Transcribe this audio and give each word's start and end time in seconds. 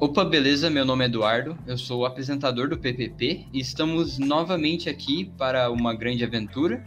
Opa, 0.00 0.24
beleza? 0.24 0.68
Meu 0.68 0.84
nome 0.84 1.04
é 1.04 1.06
Eduardo, 1.06 1.56
eu 1.68 1.78
sou 1.78 2.00
o 2.00 2.04
apresentador 2.04 2.68
do 2.68 2.76
PPP 2.76 3.46
e 3.52 3.60
estamos 3.60 4.18
novamente 4.18 4.90
aqui 4.90 5.32
para 5.38 5.70
uma 5.70 5.94
grande 5.94 6.24
aventura 6.24 6.84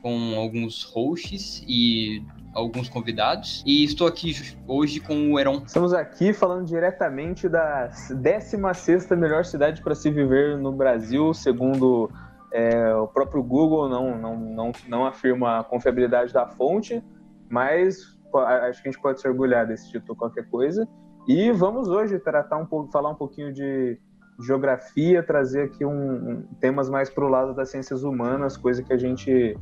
com 0.00 0.34
alguns 0.36 0.84
hosts 0.84 1.64
e 1.66 2.22
alguns 2.54 2.88
convidados. 2.88 3.64
E 3.66 3.82
estou 3.82 4.06
aqui 4.06 4.32
hoje 4.66 5.00
com 5.00 5.32
o 5.32 5.40
Heron. 5.40 5.60
Estamos 5.66 5.92
aqui 5.92 6.32
falando 6.32 6.64
diretamente 6.64 7.48
da 7.48 7.88
16 8.10 9.10
melhor 9.18 9.44
cidade 9.44 9.82
para 9.82 9.96
se 9.96 10.08
viver 10.08 10.56
no 10.56 10.70
Brasil, 10.70 11.34
segundo 11.34 12.08
é, 12.52 12.94
o 12.94 13.08
próprio 13.08 13.42
Google, 13.42 13.88
não, 13.88 14.16
não, 14.16 14.36
não, 14.38 14.72
não 14.86 15.04
afirma 15.04 15.58
a 15.58 15.64
confiabilidade 15.64 16.32
da 16.32 16.46
fonte, 16.46 17.02
mas 17.50 18.16
acho 18.32 18.82
que 18.82 18.88
a 18.88 18.92
gente 18.92 19.02
pode 19.02 19.20
se 19.20 19.28
orgulhar 19.28 19.66
desse 19.66 19.90
título 19.90 20.16
qualquer 20.16 20.48
coisa. 20.48 20.88
E 21.26 21.50
vamos 21.50 21.88
hoje 21.88 22.18
tratar 22.18 22.56
um 22.56 22.66
pouco, 22.66 22.90
falar 22.92 23.10
um 23.10 23.14
pouquinho 23.14 23.52
de 23.52 23.98
geografia, 24.40 25.22
trazer 25.22 25.62
aqui 25.62 25.84
um, 25.84 26.30
um 26.30 26.42
temas 26.60 26.88
mais 26.88 27.10
para 27.10 27.24
o 27.24 27.28
lado 27.28 27.54
das 27.54 27.70
ciências 27.70 28.04
humanas, 28.04 28.56
coisa 28.56 28.82
que 28.82 28.92
a 28.92 28.98
gente 28.98 29.56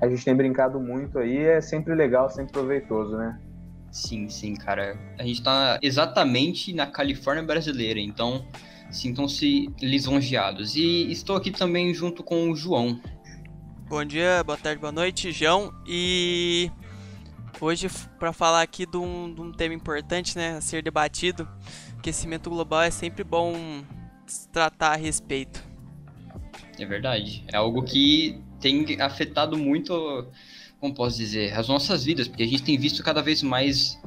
a 0.00 0.08
gente 0.08 0.24
tem 0.24 0.34
brincado 0.34 0.78
muito 0.78 1.18
aí, 1.18 1.38
é 1.38 1.60
sempre 1.60 1.94
legal, 1.94 2.28
sempre 2.28 2.52
proveitoso, 2.52 3.16
né? 3.16 3.40
Sim, 3.90 4.28
sim, 4.28 4.54
cara. 4.54 4.98
A 5.18 5.22
gente 5.22 5.38
está 5.38 5.78
exatamente 5.80 6.74
na 6.74 6.86
Califórnia 6.86 7.42
brasileira, 7.42 7.98
então 7.98 8.44
sintam-se 8.90 9.72
lisonjeados. 9.80 10.76
E 10.76 11.10
estou 11.10 11.36
aqui 11.36 11.50
também 11.50 11.94
junto 11.94 12.22
com 12.22 12.50
o 12.50 12.56
João. 12.56 13.00
Bom 13.88 14.04
dia, 14.04 14.42
boa 14.44 14.58
tarde, 14.58 14.80
boa 14.80 14.92
noite, 14.92 15.32
João. 15.32 15.72
E 15.86 16.70
Hoje, 17.58 17.88
para 18.18 18.34
falar 18.34 18.60
aqui 18.60 18.84
de 18.84 18.98
um, 18.98 19.32
de 19.32 19.40
um, 19.40 19.50
tema 19.50 19.74
importante 19.74 20.36
né, 20.36 20.58
a 20.58 20.60
ser 20.60 20.82
debatido, 20.82 21.48
aquecimento 21.98 22.50
global 22.50 22.82
é 22.82 22.90
sempre 22.90 23.24
bom 23.24 23.82
tratar 24.52 24.92
a 24.92 24.96
respeito. 24.96 25.64
É 26.78 26.84
verdade. 26.84 27.44
É 27.50 27.56
algo 27.56 27.82
que 27.82 28.38
tem 28.60 29.00
afetado 29.00 29.56
muito, 29.56 30.26
como 30.78 30.94
posso 30.94 31.16
dizer, 31.16 31.54
as 31.54 31.66
nossas 31.66 32.04
vidas, 32.04 32.28
porque 32.28 32.42
a 32.42 32.46
gente 32.46 32.62
tem 32.62 32.76
visto 32.76 33.02
cada 33.02 33.22
vez 33.22 33.42
mais 33.42 33.98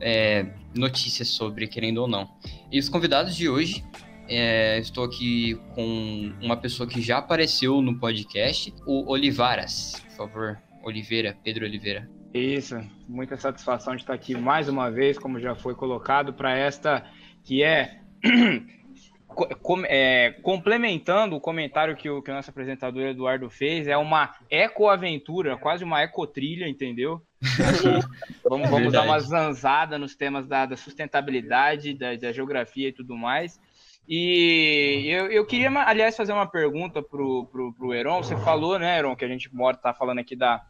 é, 0.00 0.46
notícias 0.74 1.28
sobre, 1.28 1.68
querendo 1.68 1.98
ou 1.98 2.08
não. 2.08 2.30
E 2.72 2.78
os 2.78 2.88
convidados 2.88 3.36
de 3.36 3.46
hoje, 3.46 3.84
é, 4.26 4.78
estou 4.78 5.04
aqui 5.04 5.60
com 5.74 6.32
uma 6.40 6.56
pessoa 6.56 6.88
que 6.88 7.02
já 7.02 7.18
apareceu 7.18 7.82
no 7.82 7.98
podcast, 7.98 8.72
o 8.86 9.10
Olivaras. 9.10 10.02
Por 10.08 10.16
favor, 10.16 10.58
Oliveira, 10.82 11.36
Pedro 11.44 11.66
Oliveira. 11.66 12.15
Isso, 12.36 12.78
muita 13.08 13.36
satisfação 13.38 13.96
de 13.96 14.02
estar 14.02 14.12
aqui 14.12 14.36
mais 14.36 14.68
uma 14.68 14.90
vez, 14.90 15.18
como 15.18 15.40
já 15.40 15.54
foi 15.54 15.74
colocado, 15.74 16.34
para 16.34 16.56
esta 16.56 17.02
que 17.42 17.62
é, 17.62 17.98
com, 19.62 19.82
é, 19.86 20.32
complementando 20.42 21.34
o 21.34 21.40
comentário 21.40 21.96
que 21.96 22.10
o, 22.10 22.20
que 22.20 22.30
o 22.30 22.34
nosso 22.34 22.50
apresentador 22.50 23.04
Eduardo 23.04 23.48
fez, 23.48 23.88
é 23.88 23.96
uma 23.96 24.34
ecoaventura, 24.50 25.56
quase 25.56 25.82
uma 25.82 26.02
ecotrilha, 26.02 26.68
entendeu? 26.68 27.22
vamos, 28.44 28.68
vamos 28.68 28.92
dar 28.92 29.04
uma 29.04 29.18
zanzada 29.18 29.98
nos 29.98 30.14
temas 30.14 30.46
da, 30.46 30.66
da 30.66 30.76
sustentabilidade, 30.76 31.94
da, 31.94 32.16
da, 32.16 32.32
geografia 32.32 32.88
e 32.88 32.92
tudo 32.92 33.16
mais. 33.16 33.58
E 34.06 35.06
eu, 35.08 35.30
eu 35.30 35.46
queria, 35.46 35.70
aliás, 35.70 36.16
fazer 36.16 36.32
uma 36.32 36.46
pergunta 36.46 37.02
pro, 37.02 37.46
pro, 37.46 37.72
pro 37.72 37.94
Heron. 37.94 38.22
Você 38.22 38.36
falou, 38.36 38.78
né, 38.78 38.98
Heron, 38.98 39.16
que 39.16 39.24
a 39.24 39.28
gente 39.28 39.52
mora, 39.54 39.76
tá 39.76 39.92
falando 39.92 40.20
aqui 40.20 40.36
da, 40.36 40.62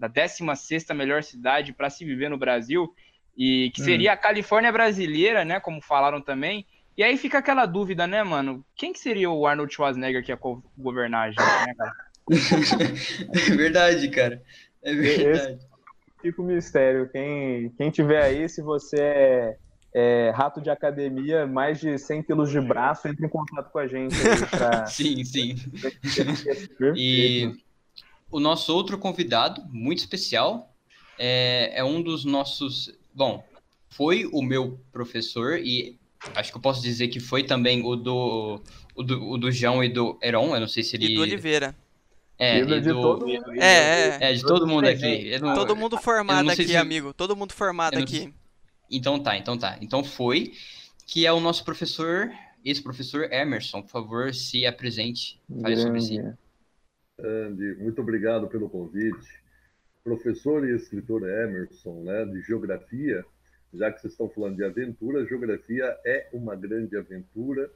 da 0.00 0.08
16 0.08 0.86
melhor 0.94 1.22
cidade 1.22 1.74
para 1.74 1.90
se 1.90 2.04
viver 2.04 2.30
no 2.30 2.38
Brasil, 2.38 2.92
e 3.36 3.70
que 3.74 3.82
seria 3.82 4.10
hum. 4.10 4.14
a 4.14 4.16
Califórnia 4.16 4.72
brasileira, 4.72 5.44
né, 5.44 5.60
como 5.60 5.82
falaram 5.82 6.20
também. 6.20 6.66
E 6.96 7.02
aí 7.02 7.16
fica 7.16 7.38
aquela 7.38 7.66
dúvida, 7.66 8.06
né, 8.06 8.22
mano? 8.22 8.64
Quem 8.74 8.92
que 8.92 8.98
seria 8.98 9.30
o 9.30 9.46
Arnold 9.46 9.72
Schwarzenegger 9.72 10.24
que 10.24 10.32
ia 10.32 10.38
governar 10.76 11.28
a 11.28 11.30
gente, 11.30 11.66
né, 11.66 11.74
cara? 11.76 11.92
é 13.32 13.56
verdade, 13.56 14.08
cara. 14.10 14.42
É 14.82 14.94
verdade. 14.94 15.52
Esse 15.52 15.58
fica 16.20 16.42
o 16.42 16.44
mistério. 16.44 17.08
Quem, 17.10 17.70
quem 17.70 17.90
tiver 17.90 18.22
aí, 18.22 18.48
se 18.48 18.60
você 18.60 19.00
é, 19.00 19.56
é, 19.94 20.32
rato 20.34 20.60
de 20.60 20.68
academia, 20.68 21.46
mais 21.46 21.80
de 21.80 21.96
100 21.98 22.22
quilos 22.24 22.50
de 22.50 22.60
braço, 22.60 23.08
entre 23.08 23.24
em 23.24 23.28
contato 23.28 23.70
com 23.70 23.78
a 23.78 23.86
gente. 23.86 24.14
Pra... 24.50 24.84
sim, 24.86 25.24
sim. 25.24 25.54
e 26.94 27.54
o 28.30 28.40
nosso 28.40 28.74
outro 28.74 28.98
convidado, 28.98 29.62
muito 29.70 29.98
especial, 29.98 30.74
é, 31.18 31.72
é 31.74 31.84
um 31.84 32.02
dos 32.02 32.24
nossos. 32.24 32.92
Bom, 33.14 33.44
foi 33.88 34.26
o 34.26 34.42
meu 34.42 34.80
professor 34.92 35.58
e 35.58 35.98
acho 36.34 36.50
que 36.50 36.56
eu 36.56 36.62
posso 36.62 36.82
dizer 36.82 37.08
que 37.08 37.20
foi 37.20 37.42
também 37.42 37.84
o 37.84 37.96
do, 37.96 38.62
o 38.94 39.02
do, 39.02 39.30
o 39.30 39.38
do 39.38 39.50
João 39.50 39.82
e 39.82 39.88
do 39.88 40.18
Heron, 40.22 40.54
eu 40.54 40.60
não 40.60 40.68
sei 40.68 40.82
se 40.82 40.96
ele... 40.96 41.12
E 41.12 41.14
do 41.14 41.22
Oliveira. 41.22 41.74
É, 42.38 42.58
e 42.58 42.64
do... 42.64 42.80
de 42.80 42.88
todo 42.88 43.26
mundo. 43.26 43.52
É, 43.60 43.66
é. 43.66 44.18
é, 44.20 44.32
de 44.32 44.42
todo 44.42 44.66
mundo 44.66 44.86
aqui. 44.86 45.38
Não... 45.40 45.54
Todo 45.54 45.76
mundo 45.76 45.98
formado 45.98 46.50
aqui, 46.50 46.68
se... 46.68 46.76
amigo. 46.76 47.12
Todo 47.12 47.36
mundo 47.36 47.52
formado 47.52 47.98
aqui. 47.98 48.32
Então 48.90 49.18
tá, 49.18 49.36
então 49.36 49.58
tá. 49.58 49.76
Então 49.82 50.02
foi, 50.02 50.54
que 51.06 51.26
é 51.26 51.32
o 51.32 51.38
nosso 51.38 51.62
professor, 51.64 52.30
ex-professor 52.64 53.30
Emerson. 53.30 53.82
Por 53.82 53.90
favor, 53.90 54.34
se 54.34 54.64
apresente. 54.64 55.38
Fale 55.60 55.76
sobre 55.76 56.00
si. 56.00 56.18
Andy, 57.24 57.74
muito 57.76 58.00
obrigado 58.00 58.48
pelo 58.48 58.68
convite. 58.68 59.42
Professor 60.02 60.66
e 60.66 60.74
escritor 60.74 61.28
Emerson, 61.28 62.02
né, 62.02 62.24
de 62.24 62.40
geografia, 62.40 63.24
já 63.72 63.92
que 63.92 64.00
vocês 64.00 64.12
estão 64.12 64.28
falando 64.28 64.56
de 64.56 64.64
aventura, 64.64 65.26
geografia 65.26 65.84
é 66.04 66.28
uma 66.32 66.56
grande 66.56 66.96
aventura 66.96 67.70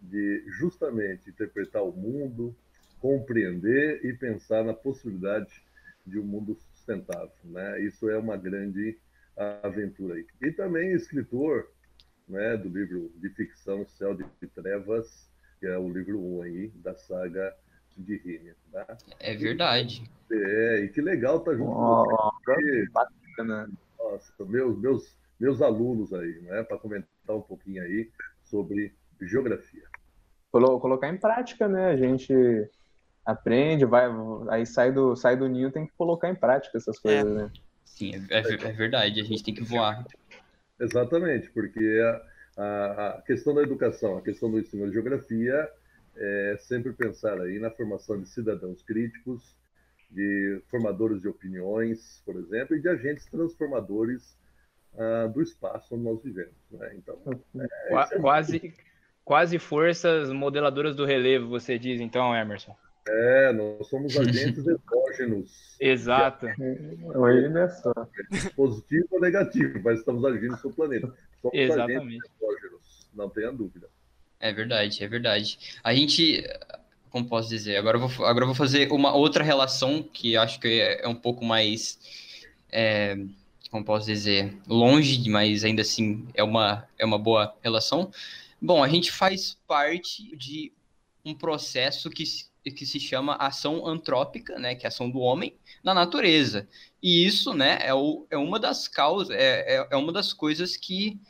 de 0.00 0.42
justamente 0.48 1.28
interpretar 1.28 1.84
o 1.84 1.92
mundo, 1.92 2.56
compreender 2.98 4.04
e 4.04 4.12
pensar 4.14 4.64
na 4.64 4.72
possibilidade 4.72 5.62
de 6.06 6.18
um 6.18 6.24
mundo 6.24 6.54
sustentável, 6.54 7.30
né? 7.44 7.80
Isso 7.82 8.08
é 8.08 8.16
uma 8.16 8.36
grande 8.36 8.98
aventura. 9.36 10.18
E 10.42 10.50
também 10.52 10.92
escritor, 10.92 11.70
né, 12.26 12.56
do 12.56 12.68
livro 12.68 13.12
de 13.16 13.28
ficção 13.30 13.86
Céu 13.86 14.14
de 14.14 14.24
Trevas, 14.48 15.28
que 15.58 15.66
é 15.66 15.76
o 15.76 15.88
livro 15.90 16.18
1 16.18 16.42
aí 16.42 16.68
da 16.76 16.94
saga 16.94 17.54
de 18.02 18.16
Rímia. 18.16 18.56
Tá? 18.72 18.98
É 19.18 19.34
verdade. 19.36 20.10
É, 20.30 20.84
e 20.84 20.88
que 20.88 21.00
legal 21.00 21.38
estar 21.38 21.52
tá 21.52 21.56
junto 21.56 21.70
oh, 21.70 22.04
com 22.04 22.54
você. 22.54 22.86
Bacana. 22.92 23.70
Nossa, 23.98 24.32
meus, 24.44 24.78
meus, 24.78 25.18
meus 25.38 25.62
alunos 25.62 26.12
aí, 26.12 26.40
né? 26.42 26.62
Para 26.62 26.78
comentar 26.78 27.36
um 27.36 27.42
pouquinho 27.42 27.82
aí 27.82 28.10
sobre 28.44 28.94
geografia. 29.20 29.84
Colocar 30.50 31.08
em 31.08 31.16
prática, 31.16 31.68
né? 31.68 31.90
A 31.90 31.96
gente 31.96 32.34
aprende, 33.24 33.84
vai, 33.84 34.06
aí 34.48 34.66
sai 34.66 34.92
do, 34.92 35.14
sai 35.14 35.36
do 35.36 35.48
ninho, 35.48 35.70
tem 35.70 35.86
que 35.86 35.92
colocar 35.92 36.28
em 36.28 36.34
prática 36.34 36.76
essas 36.76 36.96
é. 36.98 37.00
coisas, 37.00 37.30
é. 37.30 37.34
né? 37.34 37.50
Sim, 37.84 38.12
é, 38.30 38.38
é, 38.38 38.40
é, 38.40 38.72
verdade, 38.72 39.20
a 39.20 39.24
gente 39.24 39.42
tem 39.42 39.54
que 39.54 39.62
voar. 39.62 40.04
Exatamente, 40.80 41.50
porque 41.50 42.00
a, 42.56 42.62
a, 42.62 43.08
a 43.08 43.22
questão 43.22 43.54
da 43.54 43.62
educação, 43.62 44.16
a 44.16 44.22
questão 44.22 44.50
do 44.50 44.58
ensino 44.58 44.86
de 44.86 44.94
geografia 44.94 45.68
é 46.16 46.56
sempre 46.58 46.92
pensar 46.92 47.40
aí 47.40 47.58
na 47.58 47.70
formação 47.70 48.20
de 48.20 48.28
cidadãos 48.28 48.82
críticos, 48.82 49.56
de 50.10 50.60
formadores 50.68 51.20
de 51.20 51.28
opiniões, 51.28 52.22
por 52.24 52.36
exemplo, 52.36 52.76
e 52.76 52.80
de 52.80 52.88
agentes 52.88 53.26
transformadores 53.26 54.36
ah, 54.98 55.26
do 55.28 55.40
espaço 55.40 55.94
onde 55.94 56.04
nós 56.04 56.22
vivemos. 56.22 56.54
Né? 56.70 56.94
Então, 56.96 57.16
é, 57.56 58.18
quase, 58.18 58.74
quase 59.24 59.58
forças 59.58 60.32
modeladoras 60.32 60.96
do 60.96 61.04
relevo, 61.04 61.48
você 61.48 61.78
diz, 61.78 62.00
então, 62.00 62.34
Emerson. 62.34 62.76
É, 63.08 63.52
nós 63.52 63.86
somos 63.88 64.14
agentes 64.18 64.66
exógenos. 64.66 65.76
Exato. 65.80 66.46
Olha 67.14 67.68
só. 67.68 67.92
Positivo 68.54 69.06
ou 69.12 69.20
negativo, 69.20 69.80
mas 69.82 70.00
estamos 70.00 70.24
agindo 70.24 70.56
sobre 70.56 70.72
o 70.72 70.76
planeta. 70.76 71.14
Somos 71.40 71.56
Exatamente. 71.56 72.06
agentes 72.06 72.30
exógenos, 72.36 73.10
não 73.14 73.30
tenha 73.30 73.52
dúvida. 73.52 73.88
É 74.40 74.52
verdade, 74.52 75.04
é 75.04 75.06
verdade. 75.06 75.58
A 75.84 75.94
gente, 75.94 76.42
como 77.10 77.28
posso 77.28 77.50
dizer, 77.50 77.76
agora 77.76 77.98
eu 77.98 78.08
vou, 78.08 78.26
agora 78.26 78.44
eu 78.44 78.46
vou 78.48 78.54
fazer 78.54 78.90
uma 78.90 79.14
outra 79.14 79.44
relação 79.44 80.02
que 80.02 80.34
acho 80.36 80.58
que 80.58 80.66
é, 80.66 81.04
é 81.04 81.08
um 81.08 81.14
pouco 81.14 81.44
mais, 81.44 81.98
é, 82.72 83.16
como 83.70 83.84
posso 83.84 84.06
dizer, 84.06 84.56
longe, 84.66 85.28
mas 85.28 85.62
ainda 85.62 85.82
assim 85.82 86.26
é 86.34 86.42
uma, 86.42 86.88
é 86.98 87.04
uma 87.04 87.18
boa 87.18 87.54
relação. 87.62 88.10
Bom, 88.60 88.82
a 88.82 88.88
gente 88.88 89.12
faz 89.12 89.58
parte 89.66 90.34
de 90.36 90.72
um 91.22 91.34
processo 91.34 92.08
que, 92.08 92.24
que 92.64 92.86
se 92.86 92.98
chama 92.98 93.34
ação 93.36 93.86
antrópica, 93.86 94.58
né, 94.58 94.74
que 94.74 94.86
é 94.86 94.88
a 94.88 94.88
ação 94.88 95.10
do 95.10 95.18
homem 95.18 95.54
na 95.84 95.92
natureza. 95.92 96.66
E 97.02 97.26
isso, 97.26 97.52
né, 97.52 97.78
é, 97.82 97.92
o, 97.92 98.26
é 98.30 98.38
uma 98.38 98.58
das 98.58 98.88
causas, 98.88 99.36
é, 99.36 99.76
é, 99.76 99.88
é 99.90 99.96
uma 99.96 100.12
das 100.12 100.32
coisas 100.32 100.78
que 100.78 101.20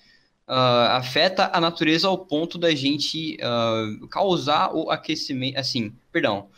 uh, 0.50 0.96
afeta 0.96 1.48
a 1.52 1.60
natureza 1.60 2.08
ao 2.08 2.18
ponto 2.18 2.58
da 2.58 2.74
gente 2.74 3.36
uh, 3.36 4.08
causar 4.08 4.74
o 4.74 4.90
aquecimento, 4.90 5.56
assim, 5.56 5.94
perdão, 6.10 6.48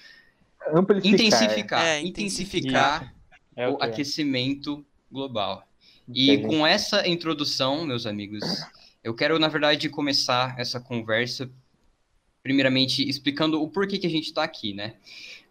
Amplificar. 0.73 1.13
intensificar, 1.13 1.87
é, 1.87 2.01
intensificar 2.01 3.15
é 3.55 3.69
o, 3.69 3.77
aquecimento 3.83 4.85
global. 5.11 5.69
Entendi. 6.09 6.33
E 6.33 6.43
com 6.43 6.67
essa 6.67 7.07
introdução, 7.07 7.85
meus 7.85 8.07
amigos, 8.07 8.43
Eu 9.05 9.15
quero, 9.15 9.37
na 9.37 9.49
verdade, 9.49 9.89
começar 9.89 10.55
essa 10.59 10.79
conversa, 10.79 11.51
primeiramente, 12.41 13.03
explicando 13.09 13.61
o 13.61 13.69
porquê 13.69 13.99
que 13.99 14.07
a 14.07 14.11
gente 14.11 14.27
está 14.27 14.45
aqui, 14.45 14.73
né? 14.73 14.95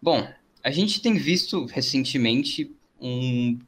Bom, 0.00 0.26
a 0.64 0.70
gente 0.70 1.02
tem 1.02 1.14
visto 1.18 1.66
recentemente 1.66 2.74
um, 2.98 3.58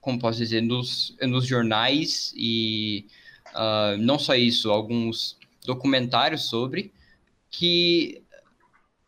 como 0.00 0.18
posso 0.18 0.38
dizer, 0.38 0.60
nos, 0.60 1.16
nos 1.22 1.46
jornais 1.46 2.34
e 2.36 3.06
uh, 3.54 3.96
não 3.98 4.18
só 4.18 4.34
isso, 4.34 4.70
alguns 4.70 5.36
documentários 5.64 6.48
sobre, 6.48 6.92
que 7.50 8.22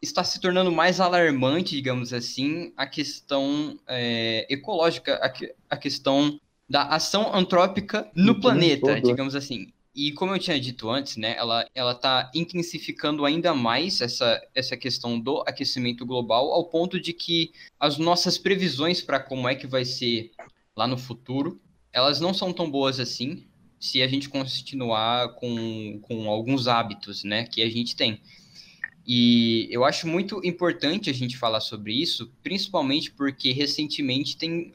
está 0.04 0.22
se 0.22 0.40
tornando 0.40 0.70
mais 0.70 1.00
alarmante, 1.00 1.74
digamos 1.74 2.12
assim, 2.12 2.72
a 2.76 2.86
questão 2.86 3.78
é, 3.86 4.46
ecológica, 4.50 5.14
a, 5.16 5.74
a, 5.74 5.76
questão 5.76 6.38
da 6.68 6.84
ação 6.84 7.34
antrópica 7.34 8.10
no 8.14 8.40
planeta, 8.40 9.00
digamos 9.00 9.34
assim. 9.34 9.72
E 9.94 10.12
como 10.12 10.34
eu 10.34 10.38
tinha 10.38 10.58
dito 10.58 10.90
antes, 10.90 11.16
né, 11.16 11.36
ela 11.38 11.64
ela 11.74 11.92
está 11.92 12.30
intensificando 12.34 13.24
ainda 13.24 13.54
mais 13.54 14.00
essa, 14.00 14.42
essa 14.54 14.76
questão 14.76 15.18
do 15.18 15.42
aquecimento 15.46 16.04
global 16.04 16.52
ao 16.52 16.64
ponto 16.64 17.00
de 17.00 17.12
que 17.12 17.52
as 17.78 17.96
nossas 17.96 18.36
previsões 18.36 19.00
para 19.00 19.20
como 19.20 19.48
é 19.48 19.54
que 19.54 19.66
vai 19.66 19.84
ser 19.84 20.32
lá 20.76 20.86
no 20.86 20.98
futuro, 20.98 21.60
elas 21.92 22.20
não 22.20 22.34
são 22.34 22.52
tão 22.52 22.68
boas 22.68 22.98
assim 22.98 23.46
se 23.84 24.00
a 24.00 24.08
gente 24.08 24.30
continuar 24.30 25.34
com, 25.34 25.98
com 26.00 26.30
alguns 26.30 26.66
hábitos, 26.66 27.22
né, 27.22 27.44
que 27.44 27.62
a 27.62 27.68
gente 27.68 27.94
tem. 27.94 28.18
E 29.06 29.68
eu 29.70 29.84
acho 29.84 30.08
muito 30.08 30.40
importante 30.42 31.10
a 31.10 31.12
gente 31.12 31.36
falar 31.36 31.60
sobre 31.60 31.92
isso, 31.92 32.32
principalmente 32.42 33.10
porque 33.10 33.52
recentemente 33.52 34.38
tem, 34.38 34.72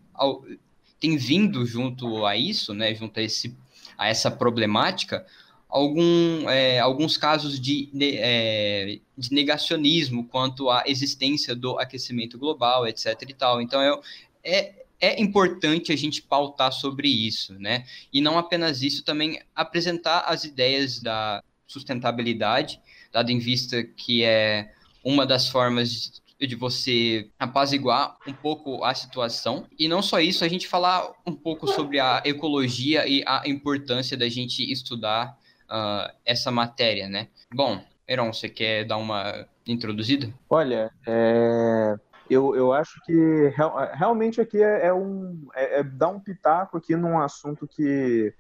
tem 1.00 1.18
vindo 1.18 1.66
junto 1.66 2.24
a 2.24 2.38
isso, 2.38 2.72
né, 2.76 2.94
junto 2.94 3.20
a, 3.20 3.24
esse, 3.24 3.58
a 3.98 4.08
essa 4.08 4.30
problemática, 4.30 5.26
algum, 5.68 6.48
é, 6.48 6.78
alguns 6.78 7.18
casos 7.18 7.60
de, 7.60 7.90
é, 8.00 9.00
de, 9.18 9.34
negacionismo 9.34 10.24
quanto 10.26 10.70
à 10.70 10.84
existência 10.86 11.56
do 11.56 11.80
aquecimento 11.80 12.38
global, 12.38 12.88
etc. 12.88 13.24
e 13.28 13.34
tal. 13.34 13.60
Então, 13.60 13.82
eu, 13.82 14.04
é, 14.44 14.79
é 15.00 15.22
importante 15.22 15.92
a 15.92 15.96
gente 15.96 16.22
pautar 16.22 16.72
sobre 16.72 17.08
isso, 17.08 17.54
né? 17.60 17.86
E 18.12 18.22
não 18.22 18.38
apenas 18.38 18.82
isso, 18.82 19.04
também 19.04 19.42
apresentar 19.56 20.22
as 20.22 20.44
ideias 20.44 21.00
da 21.00 21.44
sustentabilidade 21.68 22.82
dado 23.12 23.32
em 23.32 23.40
vista 23.40 23.84
que 23.84 24.24
é 24.24 24.72
uma 25.04 25.26
das 25.26 25.50
formas 25.50 26.22
de 26.40 26.56
você 26.56 27.30
apaziguar 27.38 28.16
um 28.26 28.34
pouco 28.34 28.84
a 28.84 28.94
situação. 28.94 29.66
E 29.78 29.88
não 29.88 30.02
só 30.02 30.20
isso, 30.20 30.46
a 30.46 30.48
gente 30.48 30.68
falar 30.68 31.12
um 31.26 31.34
pouco 31.34 31.68
sobre 31.68 32.00
a 32.00 32.22
ecologia 32.24 33.06
e 33.08 33.24
a 33.26 33.44
importância 33.46 34.16
da 34.16 34.30
gente 34.30 34.70
estudar 34.72 35.38
uh, 35.66 36.14
essa 36.26 36.50
matéria, 36.50 37.10
né? 37.10 37.28
Bom, 37.54 37.84
Heron, 38.08 38.32
você 38.32 38.48
quer 38.48 38.86
dar 38.86 38.98
uma 38.98 39.46
introduzida? 39.68 40.34
Olha, 40.50 40.92
é... 41.06 41.96
eu, 42.30 42.56
eu 42.56 42.72
acho 42.72 43.00
que 43.06 43.48
real, 43.56 43.76
realmente 43.94 44.40
aqui 44.40 44.62
é, 44.62 44.88
é 44.88 44.94
um 44.94 45.48
é, 45.56 45.80
é 45.80 45.84
dar 45.84 46.10
um 46.10 46.20
pitaco 46.20 46.78
aqui 46.78 46.96
num 46.96 47.20
assunto 47.20 47.68
que 47.68 48.34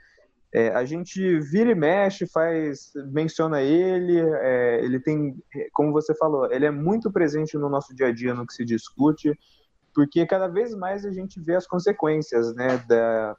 é, 0.51 0.69
a 0.69 0.83
gente 0.83 1.39
vira 1.39 1.71
e 1.71 1.75
mexe, 1.75 2.25
faz, 2.25 2.91
menciona 3.11 3.61
ele, 3.61 4.19
é, 4.19 4.83
ele 4.83 4.99
tem, 4.99 5.35
como 5.73 5.91
você 5.91 6.15
falou, 6.15 6.51
ele 6.51 6.65
é 6.65 6.71
muito 6.71 7.11
presente 7.11 7.57
no 7.57 7.69
nosso 7.69 7.93
dia 7.95 8.07
a 8.07 8.11
dia, 8.11 8.33
no 8.33 8.47
que 8.47 8.53
se 8.53 8.65
discute, 8.65 9.37
porque 9.93 10.25
cada 10.25 10.47
vez 10.47 10.73
mais 10.73 11.05
a 11.05 11.11
gente 11.11 11.39
vê 11.39 11.55
as 11.55 11.67
consequências, 11.67 12.53
né, 12.55 12.77
da, 12.87 13.37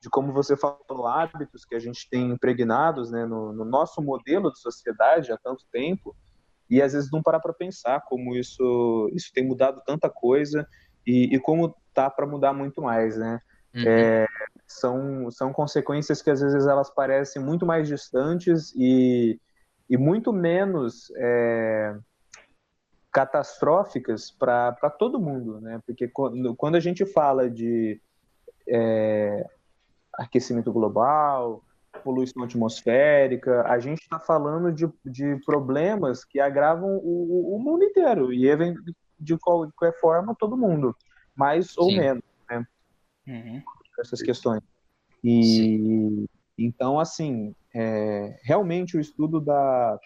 de 0.00 0.08
como 0.08 0.32
você 0.32 0.56
falou, 0.56 1.06
hábitos 1.08 1.64
que 1.64 1.74
a 1.74 1.80
gente 1.80 2.08
tem 2.08 2.30
impregnados, 2.30 3.10
né, 3.10 3.26
no, 3.26 3.52
no 3.52 3.64
nosso 3.64 4.00
modelo 4.00 4.52
de 4.52 4.60
sociedade 4.60 5.32
há 5.32 5.38
tanto 5.38 5.64
tempo, 5.72 6.14
e 6.74 6.82
às 6.82 6.92
vezes 6.92 7.10
não 7.10 7.22
parar 7.22 7.40
para 7.40 7.52
pensar 7.52 8.00
como 8.02 8.34
isso, 8.34 9.10
isso 9.14 9.32
tem 9.32 9.46
mudado 9.46 9.82
tanta 9.86 10.10
coisa 10.10 10.66
e, 11.06 11.34
e 11.34 11.38
como 11.38 11.76
tá 11.92 12.10
para 12.10 12.26
mudar 12.26 12.52
muito 12.52 12.82
mais, 12.82 13.16
né. 13.16 13.40
Uhum. 13.74 13.82
É, 13.86 14.26
são, 14.66 15.30
são 15.30 15.52
consequências 15.52 16.22
que 16.22 16.30
às 16.30 16.40
vezes 16.40 16.66
elas 16.66 16.90
parecem 16.90 17.42
muito 17.42 17.66
mais 17.66 17.88
distantes 17.88 18.72
e, 18.76 19.40
e 19.88 19.96
muito 19.96 20.32
menos 20.32 21.12
é, 21.16 21.96
catastróficas 23.12 24.30
para 24.30 24.90
todo 24.98 25.20
mundo, 25.20 25.60
né? 25.60 25.80
Porque 25.86 26.08
quando, 26.08 26.54
quando 26.56 26.74
a 26.76 26.80
gente 26.80 27.06
fala 27.06 27.48
de 27.50 28.00
é, 28.66 29.44
aquecimento 30.12 30.72
global, 30.72 31.62
poluição 32.04 32.42
atmosférica, 32.44 33.62
a 33.66 33.78
gente 33.78 34.02
está 34.02 34.20
falando 34.20 34.72
de, 34.72 34.88
de 35.04 35.36
problemas 35.44 36.24
que 36.24 36.38
agravam 36.38 36.96
o, 36.98 37.56
o 37.56 37.58
mundo 37.58 37.84
inteiro 37.84 38.32
e 38.32 38.46
de 39.18 39.38
qualquer 39.38 39.98
forma 39.98 40.36
todo 40.38 40.56
mundo, 40.56 40.94
mais 41.34 41.76
ou 41.78 41.90
Sim. 41.90 41.98
menos, 41.98 42.22
né? 42.48 42.64
Uhum 43.26 43.62
essas 44.00 44.22
questões. 44.22 44.62
E 45.22 45.42
Sim. 45.42 46.26
então, 46.58 46.98
assim, 46.98 47.54
é, 47.74 48.38
realmente 48.42 48.96
o 48.96 49.00
estudo 49.00 49.40
da, 49.40 49.98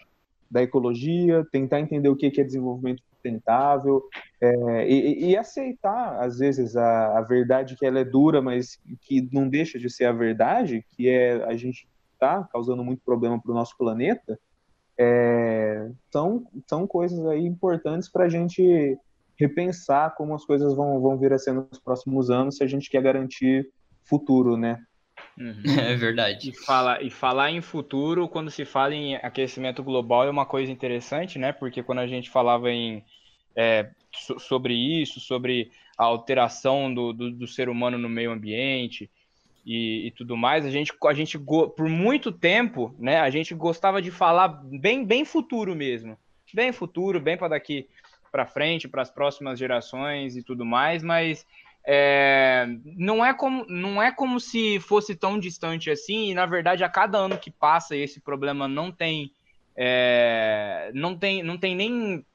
da 0.49 0.61
ecologia, 0.61 1.45
tentar 1.51 1.79
entender 1.79 2.09
o 2.09 2.15
que 2.15 2.27
é 2.39 2.43
desenvolvimento 2.43 3.03
sustentável 3.19 4.01
é, 4.41 4.89
e, 4.89 5.31
e, 5.31 5.37
aceitar, 5.37 6.23
às 6.23 6.39
vezes, 6.39 6.75
a, 6.75 7.17
a 7.17 7.21
verdade 7.21 7.75
que 7.75 7.85
ela 7.85 7.99
é 7.99 8.05
dura, 8.05 8.41
mas 8.41 8.79
que 9.01 9.27
não 9.31 9.47
deixa 9.47 9.77
de 9.77 9.89
ser 9.89 10.05
a 10.05 10.13
verdade, 10.13 10.85
que 10.95 11.09
é 11.09 11.43
a 11.43 11.55
gente 11.55 11.87
está 12.13 12.43
causando 12.45 12.83
muito 12.83 13.03
problema 13.03 13.39
para 13.39 13.51
o 13.51 13.55
nosso 13.55 13.77
planeta, 13.77 14.39
é, 14.97 15.89
são, 16.11 16.45
são 16.67 16.87
coisas 16.87 17.25
aí 17.25 17.45
importantes 17.45 18.09
para 18.09 18.25
a 18.25 18.29
gente 18.29 18.97
repensar 19.37 20.15
como 20.15 20.35
as 20.35 20.43
coisas 20.43 20.73
vão, 20.73 20.99
vão 20.99 21.17
vir 21.17 21.31
a 21.31 21.37
ser 21.37 21.53
nos 21.53 21.79
próximos 21.79 22.29
anos 22.29 22.57
se 22.57 22.63
a 22.63 22.67
gente 22.67 22.89
quer 22.89 23.01
garantir 23.01 23.69
futuro, 24.03 24.57
né? 24.57 24.81
Uhum. 25.39 25.63
É 25.79 25.95
verdade. 25.95 26.49
E, 26.49 26.53
fala, 26.53 27.01
e 27.01 27.09
falar 27.09 27.51
em 27.51 27.61
futuro, 27.61 28.27
quando 28.27 28.51
se 28.51 28.65
fala 28.65 28.93
em 28.93 29.15
aquecimento 29.15 29.81
global, 29.81 30.25
é 30.25 30.29
uma 30.29 30.45
coisa 30.45 30.71
interessante, 30.71 31.39
né? 31.39 31.53
Porque 31.53 31.81
quando 31.81 31.99
a 31.99 32.07
gente 32.07 32.29
falava 32.29 32.69
em, 32.69 33.03
é, 33.55 33.89
so, 34.13 34.37
sobre 34.37 34.73
isso, 34.73 35.19
sobre 35.19 35.71
a 35.97 36.03
alteração 36.03 36.93
do, 36.93 37.13
do, 37.13 37.31
do, 37.31 37.47
ser 37.47 37.69
humano 37.69 37.97
no 37.97 38.09
meio 38.09 38.31
ambiente 38.31 39.09
e, 39.65 40.07
e, 40.07 40.11
tudo 40.11 40.37
mais, 40.37 40.65
a 40.65 40.69
gente, 40.69 40.93
a 41.05 41.13
gente, 41.13 41.37
por 41.37 41.87
muito 41.89 42.31
tempo, 42.31 42.93
né? 42.99 43.19
A 43.19 43.29
gente 43.29 43.53
gostava 43.55 44.01
de 44.01 44.11
falar 44.11 44.47
bem, 44.47 45.05
bem 45.05 45.23
futuro 45.23 45.75
mesmo. 45.75 46.17
Bem 46.53 46.71
futuro, 46.71 47.19
bem 47.19 47.37
para 47.37 47.49
daqui 47.49 47.87
para 48.31 48.45
frente, 48.45 48.87
para 48.87 49.01
as 49.01 49.09
próximas 49.09 49.57
gerações 49.57 50.35
e 50.35 50.43
tudo 50.43 50.65
mais, 50.65 51.01
mas 51.03 51.45
é, 51.85 52.67
não, 52.83 53.25
é 53.25 53.33
como, 53.33 53.65
não 53.67 54.01
é 54.01 54.11
como 54.11 54.39
se 54.39 54.79
fosse 54.79 55.15
tão 55.15 55.39
distante 55.39 55.89
assim, 55.89 56.29
e 56.29 56.33
na 56.33 56.45
verdade, 56.45 56.83
a 56.83 56.89
cada 56.89 57.17
ano 57.17 57.37
que 57.37 57.51
passa, 57.51 57.95
esse 57.95 58.19
problema 58.19 58.67
não 58.67 58.91
tem. 58.91 59.31
É, 59.75 60.91
não 60.93 61.17
tem, 61.17 61.41
não 61.41 61.57
tem 61.57 61.73
nem 61.75 62.25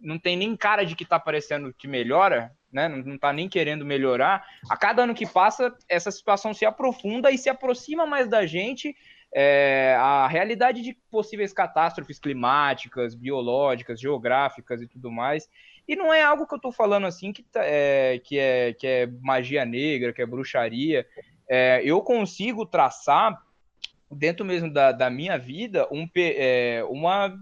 não 0.00 0.18
tem 0.18 0.36
nem 0.36 0.56
cara 0.56 0.84
de 0.84 0.96
que 0.96 1.04
está 1.04 1.18
parecendo 1.18 1.72
que 1.72 1.86
melhora, 1.86 2.52
né? 2.72 2.88
Não, 2.88 3.14
está 3.14 3.32
nem 3.32 3.48
querendo 3.48 3.84
melhorar. 3.84 4.44
A 4.68 4.76
cada 4.76 5.04
ano 5.04 5.14
que 5.14 5.26
passa, 5.26 5.72
essa 5.88 6.10
situação 6.10 6.52
se 6.52 6.64
aprofunda 6.64 7.30
e 7.30 7.38
se 7.38 7.48
aproxima 7.48 8.04
mais 8.04 8.28
da 8.28 8.44
gente 8.44 8.96
é, 9.32 9.96
a 9.98 10.26
realidade 10.26 10.82
de 10.82 10.94
possíveis 11.10 11.52
catástrofes 11.52 12.18
climáticas, 12.18 13.14
biológicas, 13.14 13.98
geográficas 13.98 14.82
e 14.82 14.86
tudo 14.86 15.10
mais. 15.10 15.48
E 15.86 15.96
não 15.96 16.12
é 16.12 16.22
algo 16.22 16.46
que 16.46 16.54
eu 16.54 16.56
estou 16.56 16.72
falando 16.72 17.06
assim 17.06 17.32
que, 17.32 17.42
tá, 17.42 17.60
é, 17.64 18.18
que, 18.18 18.38
é, 18.38 18.72
que 18.72 18.86
é 18.86 19.06
magia 19.20 19.64
negra, 19.64 20.12
que 20.12 20.22
é 20.22 20.26
bruxaria. 20.26 21.06
É, 21.48 21.82
eu 21.84 22.00
consigo 22.00 22.64
traçar, 22.64 23.42
dentro 24.10 24.44
mesmo 24.44 24.72
da, 24.72 24.92
da 24.92 25.10
minha 25.10 25.38
vida, 25.38 25.88
um, 25.90 26.08
é, 26.16 26.84
uma. 26.88 27.36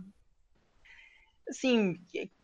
Assim, 1.48 1.98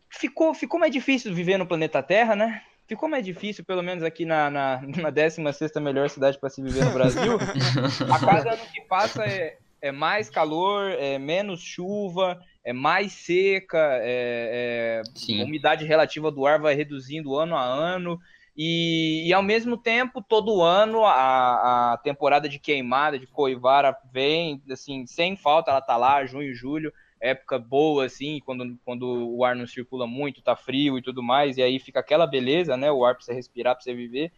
ficou, 0.09 0.53
ficou 0.53 0.79
mais 0.79 0.91
difícil 0.91 1.33
viver 1.33 1.57
no 1.57 1.65
planeta 1.65 2.03
Terra, 2.03 2.35
né? 2.35 2.61
Ficou 2.87 3.09
mais 3.09 3.25
difícil, 3.25 3.65
pelo 3.65 3.83
menos 3.83 4.03
aqui 4.03 4.23
na, 4.23 4.49
na, 4.49 4.81
na 4.81 5.09
16 5.09 5.71
melhor 5.81 6.09
cidade 6.09 6.39
para 6.39 6.49
se 6.49 6.61
viver 6.61 6.85
no 6.85 6.91
Brasil. 6.91 7.37
A 8.13 8.19
cada 8.19 8.53
ano 8.53 8.65
que 8.73 8.81
passa 8.81 9.25
é, 9.25 9.57
é 9.81 9.91
mais 9.91 10.29
calor, 10.29 10.91
é 10.91 11.17
menos 11.17 11.61
chuva, 11.61 12.39
é 12.67 12.73
mais 12.73 13.13
seca, 13.13 13.77
é, 14.01 15.01
é, 15.31 15.41
a 15.41 15.45
umidade 15.45 15.85
relativa 15.85 16.29
do 16.29 16.45
ar 16.45 16.59
vai 16.59 16.75
reduzindo 16.75 17.37
ano 17.37 17.55
a 17.55 17.63
ano, 17.63 18.19
e, 18.57 19.25
e 19.25 19.31
ao 19.31 19.41
mesmo 19.41 19.77
tempo, 19.77 20.21
todo 20.21 20.61
ano, 20.61 21.05
a, 21.05 21.93
a 21.93 21.97
temporada 21.99 22.49
de 22.49 22.59
queimada, 22.59 23.17
de 23.17 23.25
coivara 23.25 23.95
vem, 24.11 24.61
assim, 24.69 25.07
sem 25.07 25.37
falta, 25.37 25.71
ela 25.71 25.79
tá 25.79 25.95
lá, 25.95 26.25
junho, 26.25 26.53
julho, 26.53 26.91
época 27.21 27.57
boa, 27.57 28.05
assim, 28.05 28.41
quando, 28.43 28.77
quando 28.83 29.33
o 29.33 29.45
ar 29.45 29.55
não 29.55 29.65
circula 29.65 30.05
muito, 30.05 30.41
tá 30.41 30.53
frio 30.53 30.97
e 30.97 31.01
tudo 31.01 31.23
mais, 31.23 31.55
e 31.55 31.63
aí 31.63 31.79
fica 31.79 32.01
aquela 32.01 32.27
beleza, 32.27 32.75
né, 32.75 32.91
o 32.91 33.05
ar 33.05 33.15
para 33.15 33.23
você 33.23 33.33
respirar, 33.33 33.75
para 33.75 33.83
você 33.85 33.93
viver, 33.93 34.29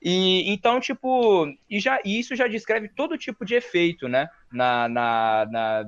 E 0.00 0.50
então, 0.50 0.80
tipo, 0.80 1.46
e 1.68 1.78
já 1.78 2.00
e 2.06 2.18
isso 2.18 2.34
já 2.34 2.48
descreve 2.48 2.88
todo 2.88 3.18
tipo 3.18 3.44
de 3.44 3.54
efeito, 3.54 4.08
né? 4.08 4.28
Na, 4.50 4.88
na, 4.88 5.46
na, 5.50 5.84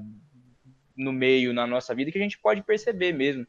no 0.98 1.12
meio, 1.12 1.54
na 1.54 1.66
nossa 1.66 1.94
vida, 1.94 2.10
que 2.10 2.18
a 2.18 2.22
gente 2.22 2.38
pode 2.38 2.62
perceber 2.62 3.12
mesmo, 3.12 3.46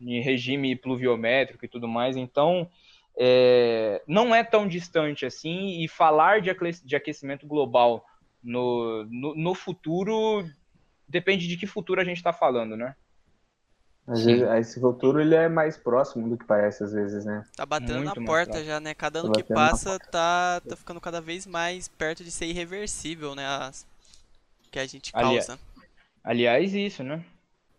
em 0.00 0.20
regime 0.20 0.76
pluviométrico 0.76 1.64
e 1.64 1.68
tudo 1.68 1.88
mais. 1.88 2.16
Então, 2.16 2.68
é, 3.16 4.02
não 4.06 4.34
é 4.34 4.44
tão 4.44 4.68
distante 4.68 5.26
assim, 5.26 5.82
e 5.82 5.88
falar 5.88 6.40
de, 6.40 6.50
aquecimento 6.94 7.46
global 7.46 8.04
no, 8.42 9.04
no, 9.10 9.34
no 9.34 9.54
futuro 9.54 10.48
depende 11.08 11.48
de 11.48 11.56
que 11.56 11.66
futuro 11.66 12.00
a 12.00 12.04
gente 12.04 12.18
está 12.18 12.32
falando, 12.32 12.76
né? 12.76 12.94
Às 14.06 14.24
vezes, 14.24 14.42
esse 14.42 14.80
futuro 14.80 15.20
ele 15.20 15.34
é 15.34 15.48
mais 15.48 15.76
próximo 15.76 16.28
do 16.28 16.36
que 16.36 16.44
parece 16.44 16.82
às 16.82 16.92
vezes, 16.92 17.24
né? 17.24 17.44
Tá 17.54 17.64
batendo 17.64 18.02
Muito 18.02 18.20
na 18.20 18.26
porta 18.26 18.64
já, 18.64 18.80
né? 18.80 18.94
Cada 18.94 19.20
tá 19.20 19.26
ano 19.26 19.34
tá 19.34 19.42
que 19.42 19.54
passa 19.54 19.98
tá, 19.98 20.60
tá 20.66 20.76
ficando 20.76 21.00
cada 21.00 21.20
vez 21.20 21.46
mais 21.46 21.86
perto 21.88 22.24
de 22.24 22.30
ser 22.30 22.46
irreversível, 22.46 23.34
né? 23.34 23.46
As... 23.46 23.86
Que 24.70 24.78
a 24.78 24.86
gente 24.86 25.12
causa. 25.12 25.58
Aliás, 26.22 26.74
isso, 26.74 27.02
né? 27.02 27.24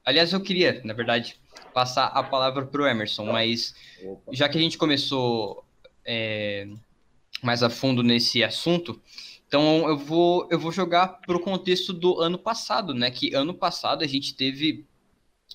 Aliás, 0.04 0.34
eu 0.34 0.42
queria, 0.42 0.82
na 0.84 0.94
verdade, 0.94 1.40
passar 1.74 2.08
a 2.08 2.24
palavra 2.24 2.66
pro 2.66 2.88
Emerson, 2.88 3.26
mas 3.26 3.76
já 4.32 4.50
que 4.50 4.58
a 4.58 4.62
gente 4.62 4.78
começou 4.78 5.64
é, 6.06 6.68
mais 7.44 7.62
a 7.62 7.70
fundo 7.70 8.02
nesse 8.02 8.44
assunto, 8.44 9.00
então 9.48 9.88
eu 9.88 9.98
vou, 9.98 10.48
eu 10.50 10.58
vou 10.58 10.72
jogar 10.72 11.08
pro 11.28 11.40
contexto 11.40 11.92
do 11.92 12.20
ano 12.20 12.38
passado, 12.38 12.94
né? 12.94 13.12
Que 13.12 13.36
ano 13.36 13.54
passado 13.54 14.04
a 14.04 14.08
gente 14.08 14.34
teve 14.34 14.86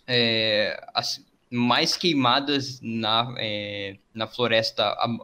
é, 0.07 0.79
as, 0.95 1.25
mais 1.51 1.97
queimadas 1.97 2.81
na, 2.83 3.35
é, 3.39 3.97
na 4.13 4.27
floresta 4.27 4.97
am, 5.01 5.19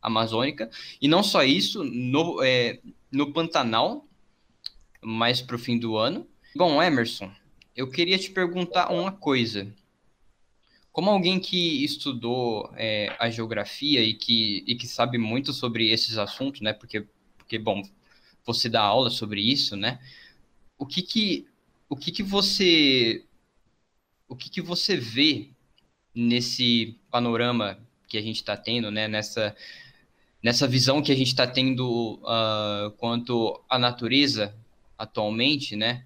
amazônica. 0.00 0.70
E 1.00 1.06
não 1.06 1.22
só 1.22 1.44
isso, 1.44 1.84
no, 1.84 2.42
é, 2.42 2.80
no 3.12 3.32
Pantanal, 3.32 4.06
mais 5.02 5.42
para 5.42 5.56
o 5.56 5.58
fim 5.58 5.78
do 5.78 5.96
ano. 5.96 6.26
Bom, 6.54 6.82
Emerson, 6.82 7.32
eu 7.76 7.88
queria 7.88 8.18
te 8.18 8.28
perguntar 8.30 8.90
uma 8.90 9.12
coisa. 9.12 9.72
Como 10.90 11.08
alguém 11.08 11.38
que 11.38 11.84
estudou 11.84 12.68
é, 12.76 13.14
a 13.20 13.30
geografia 13.30 14.02
e 14.02 14.14
que, 14.14 14.64
e 14.66 14.74
que 14.74 14.88
sabe 14.88 15.16
muito 15.16 15.52
sobre 15.52 15.90
esses 15.90 16.18
assuntos, 16.18 16.60
né? 16.60 16.72
Porque, 16.72 17.06
porque, 17.38 17.56
bom, 17.56 17.80
você 18.44 18.68
dá 18.68 18.82
aula 18.82 19.10
sobre 19.10 19.40
isso, 19.40 19.76
né? 19.76 20.00
O 20.76 20.84
que 20.84 21.02
que, 21.02 21.46
o 21.88 21.96
que, 21.96 22.10
que 22.10 22.22
você 22.22 23.24
o 24.28 24.34
que, 24.34 24.50
que 24.50 24.60
você 24.60 24.96
vê 24.96 25.50
nesse 26.12 26.98
panorama 27.10 27.78
que 28.08 28.18
a 28.18 28.22
gente 28.22 28.36
está 28.36 28.56
tendo, 28.56 28.90
né? 28.90 29.06
Nessa, 29.06 29.54
nessa 30.42 30.66
visão 30.66 31.00
que 31.00 31.12
a 31.12 31.16
gente 31.16 31.28
está 31.28 31.46
tendo 31.46 32.20
uh, 32.24 32.90
quanto 32.98 33.62
à 33.68 33.78
natureza 33.78 34.52
atualmente, 34.98 35.76
né? 35.76 36.04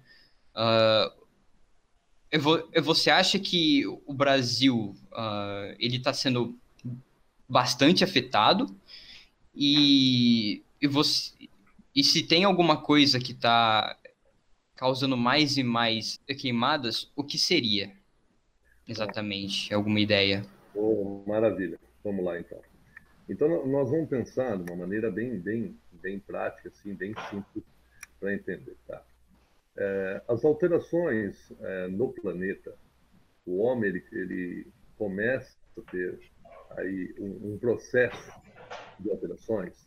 Uh, 0.55 1.25
você 2.81 3.09
acha 3.09 3.39
que 3.39 3.85
o 4.05 4.13
Brasil 4.13 4.95
uh, 5.11 5.75
ele 5.79 5.97
está 5.97 6.13
sendo 6.13 6.57
bastante 7.47 8.03
afetado 8.03 8.65
e, 9.53 10.63
e, 10.81 10.87
você, 10.87 11.31
e 11.95 12.03
se 12.03 12.23
tem 12.23 12.43
alguma 12.43 12.81
coisa 12.81 13.19
que 13.19 13.31
está 13.31 13.97
causando 14.75 15.15
mais 15.15 15.57
e 15.57 15.63
mais 15.63 16.19
queimadas, 16.37 17.11
o 17.15 17.23
que 17.23 17.37
seria? 17.37 17.93
exatamente? 18.87 19.73
Alguma 19.73 19.99
ideia? 19.99 20.45
Oh, 20.73 21.23
maravilha. 21.25 21.79
Vamos 22.03 22.23
lá, 22.23 22.39
então. 22.39 22.59
Então, 23.27 23.65
nós 23.65 23.89
vamos 23.89 24.07
pensar 24.07 24.57
de 24.57 24.71
uma 24.71 24.75
maneira 24.75 25.09
bem, 25.09 25.39
bem, 25.39 25.75
bem 25.91 26.19
prática, 26.19 26.69
assim, 26.69 26.93
bem 26.93 27.13
simples 27.29 27.63
para 28.19 28.33
entender. 28.33 28.75
Tá? 28.87 29.01
É, 29.77 30.21
as 30.27 30.45
alterações 30.45 31.51
é, 31.59 31.87
no 31.87 32.13
planeta, 32.13 32.73
o 33.45 33.57
homem 33.59 33.89
ele, 33.89 34.05
ele, 34.11 34.67
começa 34.97 35.57
a 35.77 35.91
ter 35.91 36.19
aí 36.77 37.13
um, 37.19 37.53
um 37.53 37.57
processo 37.57 38.31
de 38.99 39.11
alterações 39.11 39.85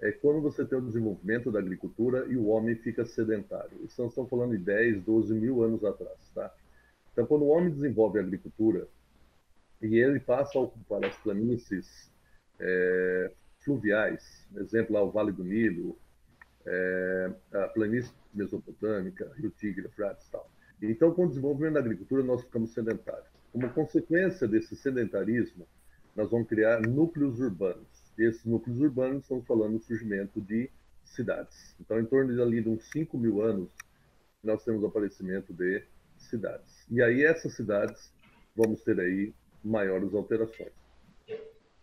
é 0.00 0.12
quando 0.12 0.40
você 0.40 0.64
tem 0.64 0.78
o 0.78 0.84
desenvolvimento 0.84 1.50
da 1.50 1.58
agricultura 1.58 2.24
e 2.28 2.36
o 2.36 2.46
homem 2.46 2.76
fica 2.76 3.04
sedentário. 3.04 3.84
Estamos 3.84 4.14
falando 4.14 4.56
de 4.56 4.58
10, 4.58 5.02
12 5.02 5.34
mil 5.34 5.62
anos 5.62 5.84
atrás, 5.84 6.18
tá? 6.34 6.54
Então, 7.12 7.26
quando 7.26 7.42
o 7.42 7.48
homem 7.48 7.70
desenvolve 7.70 8.18
a 8.18 8.22
agricultura 8.22 8.86
e 9.82 9.98
ele 9.98 10.20
passa 10.20 10.56
a 10.56 10.62
ocupar 10.62 11.04
as 11.04 11.16
planícies 11.16 12.12
é, 12.60 13.32
fluviais, 13.58 14.46
exemplo 14.56 14.94
lá 14.94 15.02
o 15.02 15.10
Vale 15.10 15.32
do 15.32 15.42
Nilo, 15.42 15.98
é, 16.64 17.32
a 17.54 17.68
planície 17.68 18.12
mesopotâmica, 18.32 19.32
Rio 19.36 19.50
Tigre, 19.50 19.84
Eufrates 19.84 20.26
e 20.26 20.30
tal. 20.30 20.50
Então, 20.80 21.12
com 21.12 21.24
o 21.24 21.28
desenvolvimento 21.28 21.74
da 21.74 21.80
agricultura, 21.80 22.22
nós 22.22 22.42
ficamos 22.42 22.72
sedentários. 22.72 23.28
Como 23.52 23.68
consequência 23.70 24.46
desse 24.46 24.76
sedentarismo, 24.76 25.66
nós 26.14 26.30
vamos 26.30 26.48
criar 26.48 26.80
núcleos 26.80 27.40
urbanos. 27.40 28.12
E 28.16 28.22
esses 28.22 28.44
núcleos 28.44 28.80
urbanos 28.80 29.22
estamos 29.22 29.46
falando 29.46 29.78
do 29.78 29.80
surgimento 29.80 30.40
de 30.40 30.70
cidades. 31.04 31.74
Então, 31.80 31.98
em 31.98 32.04
torno 32.04 32.34
de 32.34 32.40
ali 32.40 32.62
de 32.62 32.68
uns 32.68 32.90
5 32.90 33.18
mil 33.18 33.42
anos, 33.42 33.70
nós 34.42 34.64
temos 34.64 34.82
o 34.82 34.86
aparecimento 34.86 35.52
de 35.52 35.82
cidades. 36.16 36.84
E 36.90 37.02
aí 37.02 37.24
essas 37.24 37.54
cidades 37.54 38.12
vamos 38.54 38.82
ter 38.82 38.98
aí 39.00 39.32
maiores 39.64 40.14
alterações. 40.14 40.72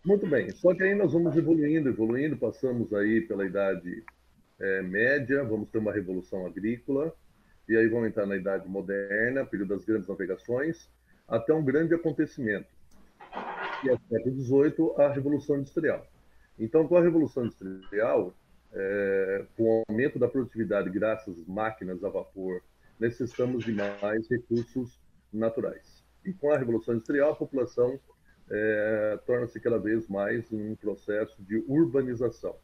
Muito 0.04 0.26
bem, 0.26 0.50
só 0.50 0.72
que 0.74 0.82
aí 0.82 0.94
nós 0.94 1.12
vamos 1.12 1.36
evoluindo, 1.36 1.88
evoluindo, 1.88 2.36
passamos 2.36 2.92
aí 2.94 3.22
pela 3.22 3.44
idade 3.44 4.04
é, 4.58 4.82
média, 4.82 5.44
vamos 5.44 5.68
ter 5.68 5.78
uma 5.78 5.92
revolução 5.92 6.46
agrícola, 6.46 7.14
e 7.68 7.76
aí 7.76 7.88
vamos 7.88 8.08
entrar 8.08 8.26
na 8.26 8.36
idade 8.36 8.68
moderna, 8.68 9.44
período 9.44 9.70
das 9.70 9.84
grandes 9.84 10.08
navegações, 10.08 10.90
até 11.28 11.52
um 11.52 11.64
grande 11.64 11.94
acontecimento, 11.94 12.68
que 13.80 13.90
é 13.90 13.96
século 14.08 14.40
XVIII, 14.40 15.04
a 15.04 15.12
Revolução 15.12 15.56
Industrial. 15.56 16.06
Então, 16.58 16.86
com 16.86 16.96
a 16.96 17.02
Revolução 17.02 17.44
Industrial, 17.44 18.34
é, 18.72 19.46
com 19.56 19.64
o 19.64 19.84
aumento 19.88 20.18
da 20.18 20.28
produtividade 20.28 20.90
graças 20.90 21.38
às 21.38 21.46
máquinas 21.46 22.02
a 22.04 22.08
vapor, 22.08 22.62
necessitamos 22.98 23.64
de 23.64 23.72
mais 23.72 24.28
recursos 24.30 25.00
naturais. 25.32 26.04
E 26.24 26.32
com 26.32 26.50
a 26.50 26.58
Revolução 26.58 26.94
Industrial, 26.94 27.32
a 27.32 27.36
população 27.36 27.98
é, 28.50 29.18
torna-se 29.26 29.60
cada 29.60 29.78
vez 29.78 30.08
mais 30.08 30.50
um 30.52 30.74
processo 30.76 31.42
de 31.42 31.56
urbanização. 31.66 32.56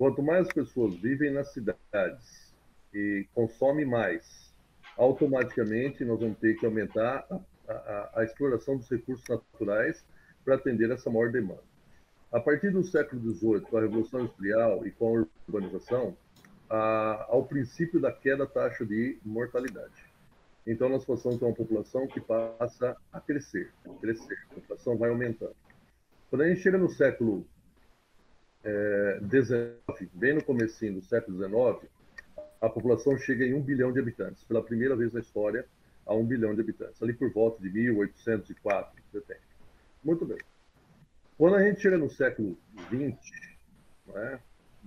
Quanto 0.00 0.22
mais 0.22 0.50
pessoas 0.50 0.94
vivem 0.94 1.30
nas 1.30 1.52
cidades 1.52 2.54
e 2.90 3.26
consomem 3.34 3.84
mais, 3.84 4.50
automaticamente 4.96 6.06
nós 6.06 6.18
vamos 6.18 6.38
ter 6.38 6.54
que 6.54 6.64
aumentar 6.64 7.26
a, 7.68 7.72
a, 7.72 8.10
a 8.20 8.24
exploração 8.24 8.78
dos 8.78 8.88
recursos 8.88 9.28
naturais 9.28 10.02
para 10.42 10.54
atender 10.54 10.90
essa 10.90 11.10
maior 11.10 11.30
demanda. 11.30 11.62
A 12.32 12.40
partir 12.40 12.70
do 12.70 12.82
século 12.82 13.20
XVIII, 13.20 13.60
com 13.60 13.76
a 13.76 13.82
Revolução 13.82 14.20
Industrial 14.20 14.86
e 14.86 14.90
com 14.90 15.18
a 15.18 15.26
urbanização, 15.46 16.16
a, 16.70 17.26
ao 17.28 17.44
princípio 17.44 18.00
da 18.00 18.10
queda 18.10 18.38
da 18.38 18.46
taxa 18.46 18.86
de 18.86 19.18
mortalidade. 19.22 20.10
Então, 20.66 20.88
nós 20.88 21.04
passamos 21.04 21.42
a 21.42 21.46
uma 21.46 21.54
população 21.54 22.06
que 22.06 22.22
passa 22.22 22.96
a 23.12 23.20
crescer, 23.20 23.70
a 23.84 23.92
crescer, 24.00 24.38
a 24.50 24.54
população 24.54 24.96
vai 24.96 25.10
aumentando. 25.10 25.56
Quando 26.30 26.40
a 26.40 26.48
gente 26.48 26.62
chega 26.62 26.78
no 26.78 26.88
século 26.88 27.44
É, 28.62 29.20
bem 30.12 30.34
no 30.34 30.44
comecinho 30.44 30.94
do 30.94 31.02
século 31.02 31.38
XIX, 31.38 31.90
a 32.60 32.68
população 32.68 33.16
chega 33.18 33.44
em 33.44 33.54
um 33.54 33.62
bilhão 33.62 33.92
de 33.92 34.00
habitantes, 34.00 34.44
pela 34.44 34.62
primeira 34.62 34.94
vez 34.94 35.12
na 35.12 35.20
história, 35.20 35.66
a 36.04 36.14
um 36.14 36.26
bilhão 36.26 36.54
de 36.54 36.60
habitantes, 36.60 37.02
ali 37.02 37.14
por 37.14 37.32
volta 37.32 37.62
de 37.62 37.70
1804, 37.70 39.02
depende. 39.12 39.40
Muito 40.04 40.26
bem. 40.26 40.38
Quando 41.38 41.56
a 41.56 41.62
gente 41.62 41.80
chega 41.80 41.96
no 41.96 42.10
século 42.10 42.58
XX, 42.88 43.16
é? 44.14 44.38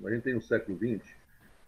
a 0.05 0.09
gente 0.11 0.23
tem 0.23 0.35
o 0.35 0.41
século 0.41 0.77
XX, 0.77 1.03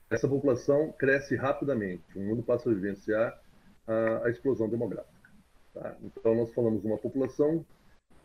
essa 0.09 0.27
população 0.27 0.91
cresce 0.91 1.35
rapidamente. 1.35 2.03
O 2.15 2.19
mundo 2.19 2.43
passa 2.43 2.69
a 2.69 2.73
vivenciar 2.73 3.39
a, 3.87 4.25
a 4.25 4.29
explosão 4.29 4.69
demográfica. 4.69 5.29
Tá? 5.73 5.95
Então, 6.03 6.35
nós 6.35 6.53
falamos 6.53 6.81
de 6.81 6.87
uma 6.87 6.97
população, 6.97 7.65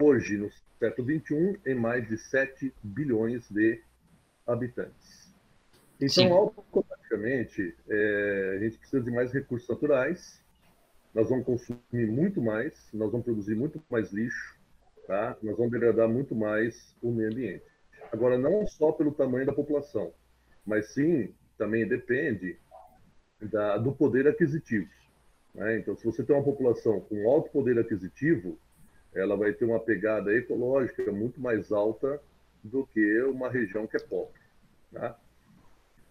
hoje, 0.00 0.36
no 0.36 0.50
século 0.78 1.08
XXI, 1.08 1.60
em 1.66 1.74
mais 1.74 2.08
de 2.08 2.16
7 2.16 2.72
bilhões 2.82 3.48
de 3.50 3.80
habitantes. 4.46 5.34
Então, 5.96 6.08
Sim. 6.08 6.30
automaticamente, 6.30 7.76
é, 7.88 8.54
a 8.56 8.58
gente 8.64 8.78
precisa 8.78 9.02
de 9.02 9.10
mais 9.10 9.32
recursos 9.32 9.68
naturais, 9.68 10.42
nós 11.14 11.28
vamos 11.28 11.44
consumir 11.44 12.06
muito 12.06 12.40
mais, 12.40 12.88
nós 12.94 13.10
vamos 13.10 13.24
produzir 13.24 13.54
muito 13.54 13.82
mais 13.90 14.10
lixo, 14.12 14.56
tá? 15.06 15.36
nós 15.42 15.56
vamos 15.56 15.72
degradar 15.72 16.08
muito 16.08 16.34
mais 16.34 16.96
o 17.02 17.10
meio 17.10 17.30
ambiente. 17.30 17.64
Agora, 18.10 18.38
não 18.38 18.66
só 18.66 18.92
pelo 18.92 19.12
tamanho 19.12 19.44
da 19.44 19.52
população, 19.52 20.12
mas 20.64 20.94
sim 20.94 21.34
também 21.58 21.86
depende 21.86 22.58
da, 23.40 23.76
do 23.76 23.92
poder 23.92 24.26
aquisitivo. 24.26 24.88
Né? 25.54 25.78
Então, 25.78 25.94
se 25.96 26.04
você 26.04 26.22
tem 26.22 26.34
uma 26.34 26.44
população 26.44 27.00
com 27.00 27.28
alto 27.28 27.50
poder 27.50 27.78
aquisitivo, 27.78 28.58
ela 29.14 29.36
vai 29.36 29.52
ter 29.52 29.64
uma 29.64 29.80
pegada 29.80 30.34
ecológica 30.34 31.10
muito 31.12 31.40
mais 31.40 31.72
alta 31.72 32.20
do 32.62 32.86
que 32.86 33.22
uma 33.22 33.48
região 33.50 33.86
que 33.86 33.96
é 33.96 34.00
pobre. 34.00 34.40
Tá? 34.92 35.18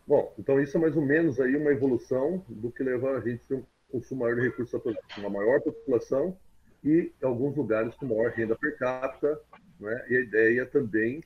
Bom, 0.07 0.33
então 0.39 0.59
isso 0.59 0.77
é 0.77 0.79
mais 0.79 0.95
ou 0.95 1.05
menos 1.05 1.39
aí 1.39 1.55
uma 1.55 1.71
evolução 1.71 2.43
do 2.47 2.71
que 2.71 2.83
leva 2.83 3.17
a 3.17 3.21
gente 3.21 3.43
a 3.43 3.47
ter 3.47 3.55
um 3.55 3.63
consumo 3.91 4.21
maior 4.21 4.35
de 4.35 4.41
recursos, 4.41 4.81
uma 5.17 5.29
maior 5.29 5.61
população 5.61 6.35
e 6.83 7.11
alguns 7.21 7.55
lugares 7.55 7.93
com 7.95 8.07
maior 8.07 8.31
renda 8.31 8.55
per 8.55 8.77
capita, 8.77 9.39
né? 9.79 10.05
e 10.09 10.15
a 10.15 10.19
ideia 10.21 10.65
também 10.65 11.23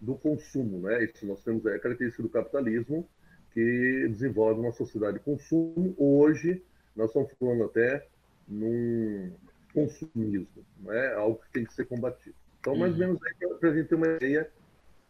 do 0.00 0.14
consumo. 0.14 0.80
Né? 0.80 1.04
Isso 1.04 1.26
nós 1.26 1.42
temos 1.42 1.64
a 1.66 1.78
característica 1.78 2.22
do 2.22 2.28
capitalismo, 2.28 3.08
que 3.52 4.08
desenvolve 4.08 4.60
uma 4.60 4.72
sociedade 4.72 5.18
de 5.18 5.24
consumo. 5.24 5.94
Hoje, 5.96 6.62
nós 6.96 7.08
estamos 7.10 7.30
falando 7.38 7.64
até 7.64 8.04
num 8.48 9.32
consumismo, 9.74 10.64
né? 10.80 11.14
algo 11.14 11.40
que 11.40 11.52
tem 11.52 11.64
que 11.64 11.74
ser 11.74 11.86
combatido. 11.86 12.34
Então, 12.60 12.76
mais 12.76 12.92
ou 12.94 13.00
uhum. 13.00 13.18
menos 13.18 13.58
para 13.60 13.70
a 13.70 13.74
gente 13.74 13.88
ter 13.88 13.94
uma 13.94 14.06
ideia 14.06 14.50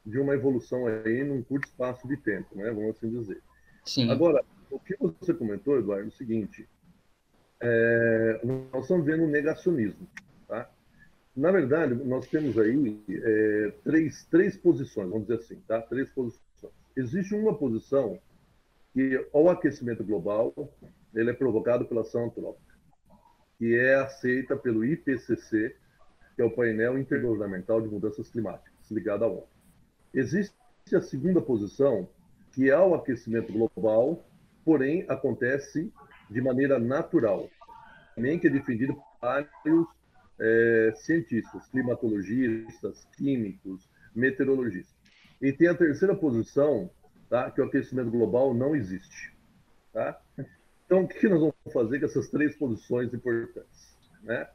de 0.04 0.18
uma 0.18 0.34
evolução 0.34 0.86
aí 0.86 1.22
num 1.22 1.42
curto 1.42 1.68
espaço 1.68 2.08
de 2.08 2.16
tempo, 2.16 2.56
né? 2.56 2.70
vamos 2.70 2.96
assim 2.96 3.10
dizer. 3.10 3.40
Sim. 3.84 4.10
Agora, 4.10 4.42
o 4.70 4.78
que 4.78 4.96
você 4.98 5.32
comentou, 5.32 5.78
Eduardo, 5.78 6.06
é 6.06 6.08
o 6.08 6.12
seguinte, 6.12 6.68
é, 7.60 8.40
nós 8.72 8.82
estamos 8.82 9.06
vendo 9.06 9.22
um 9.22 9.28
negacionismo. 9.30 10.06
Tá? 10.48 10.68
Na 11.36 11.50
verdade, 11.50 11.94
nós 11.94 12.26
temos 12.26 12.58
aí 12.58 13.00
é, 13.08 13.72
três, 13.84 14.24
três 14.30 14.56
posições, 14.56 15.08
vamos 15.08 15.26
dizer 15.26 15.40
assim, 15.40 15.56
tá? 15.66 15.80
três 15.80 16.08
posições. 16.10 16.42
Existe 16.96 17.34
uma 17.34 17.54
posição 17.54 18.18
que 18.92 19.26
o 19.32 19.50
aquecimento 19.50 20.04
global 20.04 20.54
ele 21.14 21.30
é 21.30 21.32
provocado 21.32 21.84
pela 21.84 22.02
ação 22.02 22.26
antrópica, 22.26 22.63
que 23.64 23.74
é 23.74 23.94
aceita 23.94 24.54
pelo 24.54 24.84
IPCC, 24.84 25.74
que 26.36 26.42
é 26.42 26.44
o 26.44 26.50
painel 26.50 26.98
intergovernamental 26.98 27.80
de 27.80 27.88
mudanças 27.88 28.28
climáticas, 28.28 28.90
ligado 28.90 29.24
à 29.24 29.26
ONU. 29.26 29.48
Existe 30.12 30.54
a 30.94 31.00
segunda 31.00 31.40
posição, 31.40 32.06
que 32.52 32.68
é 32.68 32.78
o 32.78 32.94
aquecimento 32.94 33.50
global, 33.50 34.22
porém 34.66 35.06
acontece 35.08 35.90
de 36.28 36.42
maneira 36.42 36.78
natural, 36.78 37.48
nem 38.18 38.38
que 38.38 38.48
é 38.48 38.50
defendido 38.50 38.96
por 38.96 39.04
vários 39.22 39.86
é, 40.38 40.92
cientistas, 40.96 41.66
climatologistas, 41.68 43.08
químicos, 43.16 43.88
meteorologistas. 44.14 44.94
E 45.40 45.54
tem 45.54 45.68
a 45.68 45.74
terceira 45.74 46.14
posição, 46.14 46.90
tá? 47.30 47.50
que 47.50 47.62
o 47.62 47.64
aquecimento 47.64 48.10
global 48.10 48.52
não 48.52 48.76
existe. 48.76 49.34
Tá? 49.90 50.20
Então, 50.94 51.06
o 51.06 51.08
que 51.08 51.28
nós 51.28 51.40
vamos 51.40 51.56
fazer 51.72 51.98
com 51.98 52.06
essas 52.06 52.28
três 52.28 52.54
posições 52.54 53.12
importantes? 53.12 53.96
Né? 54.22 54.46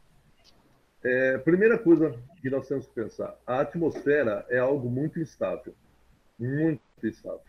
É, 1.03 1.37
primeira 1.39 1.77
coisa 1.77 2.17
que 2.41 2.49
nós 2.49 2.65
temos 2.65 2.87
que 2.87 2.93
pensar: 2.93 3.37
a 3.45 3.59
atmosfera 3.59 4.45
é 4.47 4.57
algo 4.57 4.89
muito 4.89 5.19
instável. 5.19 5.75
Muito 6.39 6.81
instável. 7.03 7.41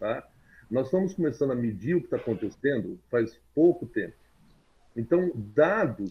Tá? 0.00 0.26
Nós 0.68 0.86
estamos 0.86 1.14
começando 1.14 1.52
a 1.52 1.54
medir 1.54 1.94
o 1.94 2.00
que 2.00 2.06
está 2.06 2.16
acontecendo 2.16 2.98
faz 3.08 3.40
pouco 3.54 3.86
tempo. 3.86 4.16
Então, 4.96 5.30
dados 5.36 6.10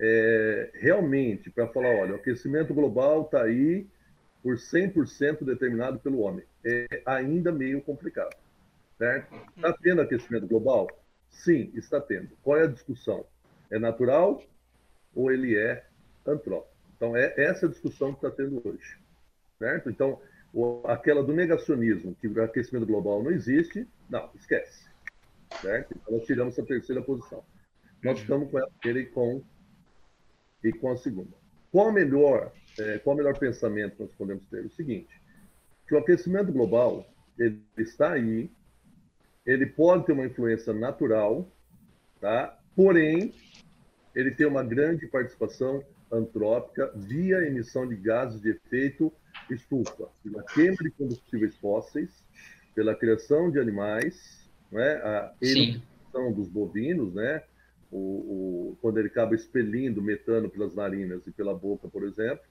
é, 0.00 0.70
realmente 0.72 1.50
para 1.50 1.68
falar: 1.68 1.96
olha, 1.96 2.12
o 2.12 2.16
aquecimento 2.16 2.72
global 2.72 3.24
está 3.24 3.42
aí 3.42 3.86
por 4.42 4.54
100% 4.54 5.44
determinado 5.44 5.98
pelo 5.98 6.20
homem. 6.20 6.46
É 6.64 7.02
ainda 7.04 7.52
meio 7.52 7.82
complicado. 7.82 8.34
Está 8.98 9.74
tendo 9.82 10.00
aquecimento 10.00 10.46
global? 10.46 10.88
Sim, 11.30 11.70
está 11.74 12.00
tendo. 12.00 12.30
Qual 12.42 12.56
é 12.56 12.64
a 12.64 12.68
discussão? 12.68 13.24
É 13.70 13.78
natural 13.78 14.42
ou 15.14 15.30
ele 15.30 15.56
é 15.56 15.84
antrópico? 16.26 16.74
Então, 16.96 17.16
é 17.16 17.34
essa 17.36 17.66
a 17.66 17.68
discussão 17.68 18.14
que 18.14 18.26
está 18.26 18.30
tendo 18.30 18.60
hoje. 18.66 18.98
Certo? 19.58 19.90
Então, 19.90 20.20
aquela 20.84 21.22
do 21.22 21.32
negacionismo, 21.32 22.14
que 22.14 22.28
o 22.28 22.42
aquecimento 22.42 22.86
global 22.86 23.22
não 23.22 23.30
existe, 23.30 23.86
não, 24.08 24.30
esquece. 24.34 24.86
Certo? 25.60 25.94
Então, 25.94 26.16
nós 26.16 26.26
tiramos 26.26 26.58
a 26.58 26.62
terceira 26.64 27.02
posição. 27.02 27.44
Nós 28.02 28.16
uhum. 28.16 28.22
estamos 28.22 28.50
com 28.50 28.88
ele 28.88 29.06
com, 29.06 29.42
e 30.62 30.72
com 30.72 30.90
a 30.90 30.96
segunda. 30.96 31.30
Qual 31.70 31.88
o 31.88 31.92
melhor, 31.92 32.52
é, 32.78 32.98
qual 32.98 33.14
o 33.14 33.18
melhor 33.18 33.38
pensamento 33.38 33.96
que 33.96 34.02
nós 34.02 34.12
podemos 34.14 34.44
ter? 34.46 34.64
O 34.64 34.70
seguinte, 34.70 35.20
que 35.86 35.94
o 35.94 35.98
aquecimento 35.98 36.52
global 36.52 37.06
ele 37.38 37.62
está 37.76 38.12
aí, 38.12 38.50
ele 39.46 39.66
pode 39.66 40.04
ter 40.04 40.12
uma 40.12 40.26
influência 40.26 40.72
natural, 40.72 41.48
tá? 42.20 42.58
porém, 42.74 43.32
ele 44.14 44.32
tem 44.32 44.46
uma 44.46 44.64
grande 44.64 45.06
participação 45.06 45.82
antrópica 46.10 46.90
via 46.94 47.46
emissão 47.46 47.86
de 47.86 47.96
gases 47.96 48.40
de 48.40 48.50
efeito 48.50 49.12
estufa, 49.50 50.08
pela 50.22 50.42
queima 50.42 50.76
de 50.76 50.90
combustíveis 50.90 51.56
fósseis, 51.56 52.24
pela 52.74 52.94
criação 52.94 53.50
de 53.50 53.58
animais, 53.58 54.50
né? 54.70 54.94
a 54.96 55.32
emissão 55.40 56.32
dos 56.32 56.48
bovinos, 56.48 57.14
né? 57.14 57.42
o, 57.90 57.98
o, 57.98 58.78
quando 58.80 58.98
ele 58.98 59.08
acaba 59.08 59.34
expelindo 59.34 60.02
metano 60.02 60.50
pelas 60.50 60.74
narinas 60.74 61.26
e 61.26 61.30
pela 61.30 61.54
boca, 61.54 61.88
por 61.88 62.04
exemplo, 62.04 62.44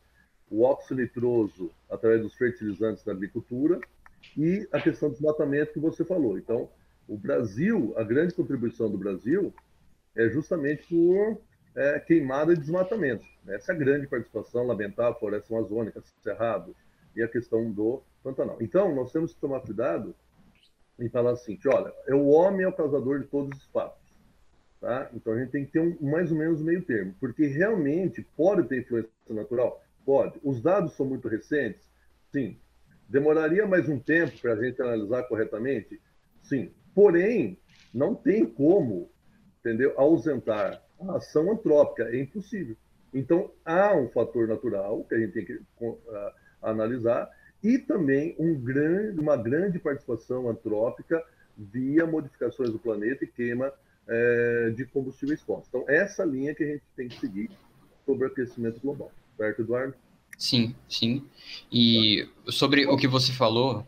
o 0.49 0.63
óxido 0.63 1.01
nitroso 1.01 1.71
através 1.89 2.21
dos 2.21 2.35
fertilizantes 2.35 3.03
da 3.03 3.11
agricultura 3.11 3.79
e 4.37 4.67
a 4.71 4.79
questão 4.79 5.09
do 5.09 5.13
desmatamento 5.13 5.73
que 5.73 5.79
você 5.79 6.05
falou. 6.05 6.37
Então, 6.37 6.69
o 7.07 7.17
Brasil, 7.17 7.93
a 7.97 8.03
grande 8.03 8.33
contribuição 8.33 8.89
do 8.89 8.97
Brasil 8.97 9.53
é 10.15 10.29
justamente 10.29 10.87
por 10.87 11.41
é, 11.75 11.99
queimada 11.99 12.53
e 12.53 12.57
desmatamento. 12.57 13.25
Essa 13.47 13.71
é 13.71 13.75
a 13.75 13.77
grande 13.77 14.07
participação, 14.07 14.65
lamentável, 14.65 15.19
floresta 15.19 15.53
amazônica, 15.53 16.01
cerrado 16.23 16.75
e 17.15 17.21
a 17.21 17.27
questão 17.27 17.71
do 17.71 18.01
Pantanal. 18.23 18.57
Então, 18.59 18.93
nós 18.95 19.11
temos 19.11 19.33
que 19.33 19.39
tomar 19.39 19.59
cuidado 19.59 20.15
em 20.99 21.09
falar 21.09 21.31
assim, 21.31 21.59
olha, 21.67 21.93
é 22.07 22.15
o 22.15 22.27
homem 22.27 22.63
é 22.63 22.67
o 22.67 22.73
causador 22.73 23.19
de 23.19 23.27
todos 23.27 23.57
os 23.57 23.65
fatos. 23.67 24.05
Tá? 24.79 25.09
Então 25.13 25.33
a 25.33 25.39
gente 25.39 25.51
tem 25.51 25.65
que 25.65 25.71
ter 25.71 25.79
um, 25.79 25.97
mais 25.99 26.31
ou 26.31 26.37
menos 26.37 26.61
meio 26.61 26.81
termo, 26.83 27.15
porque 27.19 27.47
realmente 27.47 28.25
pode 28.35 28.67
ter 28.67 28.81
influência 28.81 29.09
natural? 29.29 29.83
Pode. 30.05 30.39
Os 30.43 30.61
dados 30.61 30.93
são 30.93 31.05
muito 31.05 31.27
recentes? 31.27 31.81
Sim. 32.31 32.57
Demoraria 33.09 33.65
mais 33.65 33.89
um 33.89 33.99
tempo 33.99 34.37
para 34.39 34.53
a 34.53 34.63
gente 34.63 34.81
analisar 34.81 35.23
corretamente? 35.23 35.99
Sim. 36.43 36.71
Porém, 36.95 37.59
não 37.93 38.15
tem 38.15 38.45
como, 38.45 39.11
entendeu, 39.59 39.93
ausentar 39.97 40.81
a 40.99 41.17
ação 41.17 41.51
antrópica, 41.51 42.09
é 42.09 42.21
impossível. 42.21 42.75
Então, 43.13 43.51
há 43.63 43.93
um 43.93 44.09
fator 44.09 44.47
natural 44.47 45.03
que 45.03 45.13
a 45.13 45.19
gente 45.19 45.33
tem 45.33 45.45
que 45.45 45.53
uh, 45.53 45.93
analisar 46.61 47.29
e 47.61 47.77
também 47.77 48.35
um 48.39 48.55
grande, 48.55 49.19
uma 49.19 49.35
grande 49.37 49.77
participação 49.77 50.49
antrópica 50.49 51.23
via 51.57 52.05
modificações 52.05 52.71
do 52.71 52.79
planeta 52.79 53.23
e 53.23 53.27
queima 53.27 53.73
é, 54.07 54.73
de 54.75 54.85
combustíveis 54.85 55.41
fósseis. 55.41 55.67
Então, 55.69 55.85
essa 55.87 56.23
linha 56.23 56.53
que 56.53 56.63
a 56.63 56.67
gente 56.67 56.83
tem 56.95 57.07
que 57.07 57.19
seguir 57.19 57.49
sobre 58.05 58.27
o 58.27 58.27
aquecimento 58.27 58.79
global. 58.79 59.11
Certo, 59.37 59.61
Eduardo? 59.61 59.95
Sim, 60.37 60.75
sim. 60.87 61.25
E 61.71 62.27
sobre 62.49 62.85
o 62.85 62.97
que 62.97 63.07
você 63.07 63.31
falou. 63.31 63.85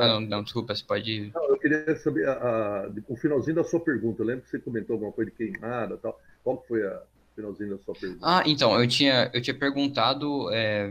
Ah, 0.00 0.08
não, 0.08 0.20
não, 0.20 0.42
desculpa, 0.42 0.74
você 0.74 0.84
pode. 0.84 1.30
Não, 1.34 1.44
eu 1.44 1.58
queria 1.58 1.96
saber 1.96 2.28
a, 2.28 2.32
a, 2.32 2.90
o 3.08 3.16
finalzinho 3.16 3.56
da 3.56 3.64
sua 3.64 3.80
pergunta. 3.80 4.22
Eu 4.22 4.26
lembro 4.26 4.44
que 4.44 4.50
você 4.50 4.58
comentou 4.58 4.94
alguma 4.94 5.12
coisa 5.12 5.30
de 5.30 5.36
queimada 5.36 5.94
e 5.94 5.98
tal. 5.98 6.20
Qual 6.42 6.64
foi 6.66 6.86
a 6.86 7.02
finalzinho 7.34 7.76
da 7.76 7.82
sua 7.82 7.94
pergunta? 7.94 8.20
Ah, 8.22 8.42
então, 8.46 8.80
eu 8.80 8.86
tinha, 8.86 9.30
eu 9.32 9.40
tinha 9.40 9.58
perguntado 9.58 10.50
é, 10.52 10.90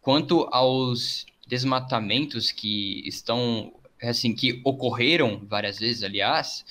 quanto 0.00 0.48
aos 0.50 1.26
desmatamentos 1.46 2.52
que 2.52 3.06
estão, 3.06 3.72
assim, 4.02 4.34
que 4.34 4.60
ocorreram 4.64 5.44
várias 5.46 5.78
vezes, 5.78 6.02
aliás, 6.02 6.64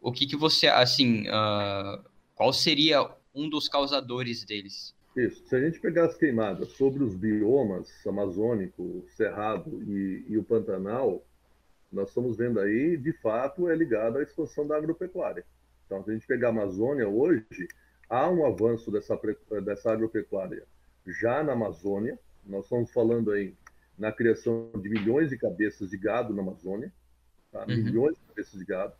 o 0.00 0.10
que, 0.10 0.26
que 0.26 0.36
você, 0.36 0.66
assim, 0.66 1.28
uh, 1.28 2.02
qual 2.34 2.52
seria 2.52 3.08
um 3.34 3.48
dos 3.48 3.68
causadores 3.68 4.44
deles? 4.44 4.94
Isso. 5.16 5.46
Se 5.46 5.56
a 5.56 5.60
gente 5.60 5.80
pegar 5.80 6.06
as 6.06 6.16
queimadas 6.16 6.68
sobre 6.70 7.02
os 7.02 7.14
biomas 7.14 8.06
amazônico, 8.06 9.04
cerrado 9.08 9.82
e, 9.82 10.24
e 10.28 10.38
o 10.38 10.44
Pantanal, 10.44 11.24
nós 11.92 12.08
estamos 12.08 12.36
vendo 12.36 12.58
aí, 12.58 12.96
de 12.96 13.12
fato, 13.20 13.68
é 13.68 13.76
ligado 13.76 14.18
à 14.18 14.22
expansão 14.22 14.66
da 14.66 14.76
agropecuária. 14.76 15.44
Então, 15.84 16.02
se 16.02 16.10
a 16.10 16.14
gente 16.14 16.26
pegar 16.26 16.48
a 16.48 16.50
Amazônia 16.50 17.06
hoje, 17.06 17.68
há 18.08 18.30
um 18.30 18.46
avanço 18.46 18.90
dessa, 18.90 19.18
dessa 19.62 19.92
agropecuária 19.92 20.64
já 21.06 21.42
na 21.42 21.52
Amazônia. 21.52 22.18
Nós 22.46 22.64
estamos 22.64 22.90
falando 22.90 23.30
aí 23.30 23.54
na 23.98 24.10
criação 24.10 24.70
de 24.80 24.88
milhões 24.88 25.28
de 25.28 25.36
cabeças 25.36 25.90
de 25.90 25.98
gado 25.98 26.32
na 26.34 26.42
Amazônia, 26.42 26.92
tá? 27.50 27.66
uhum. 27.68 27.76
milhões 27.76 28.16
de 28.16 28.22
cabeças 28.22 28.58
de 28.58 28.64
gado 28.64 28.94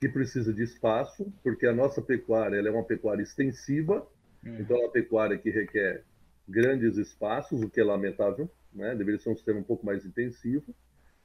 que 0.00 0.08
precisa 0.08 0.52
de 0.52 0.62
espaço, 0.62 1.30
porque 1.42 1.66
a 1.66 1.74
nossa 1.74 2.00
pecuária 2.00 2.56
é 2.56 2.70
uma 2.70 2.82
pecuária 2.82 3.22
extensiva. 3.22 4.06
Então 4.44 4.76
é 4.76 4.80
uma 4.80 4.90
pecuária 4.90 5.38
que 5.38 5.50
requer 5.50 6.04
grandes 6.48 6.96
espaços, 6.96 7.62
o 7.62 7.70
que 7.70 7.80
é 7.80 7.84
lamentável, 7.84 8.50
né? 8.72 8.94
deveria 8.94 9.20
ser 9.20 9.30
um 9.30 9.36
sistema 9.36 9.60
um 9.60 9.64
pouco 9.64 9.84
mais 9.84 10.04
intensivo, 10.04 10.74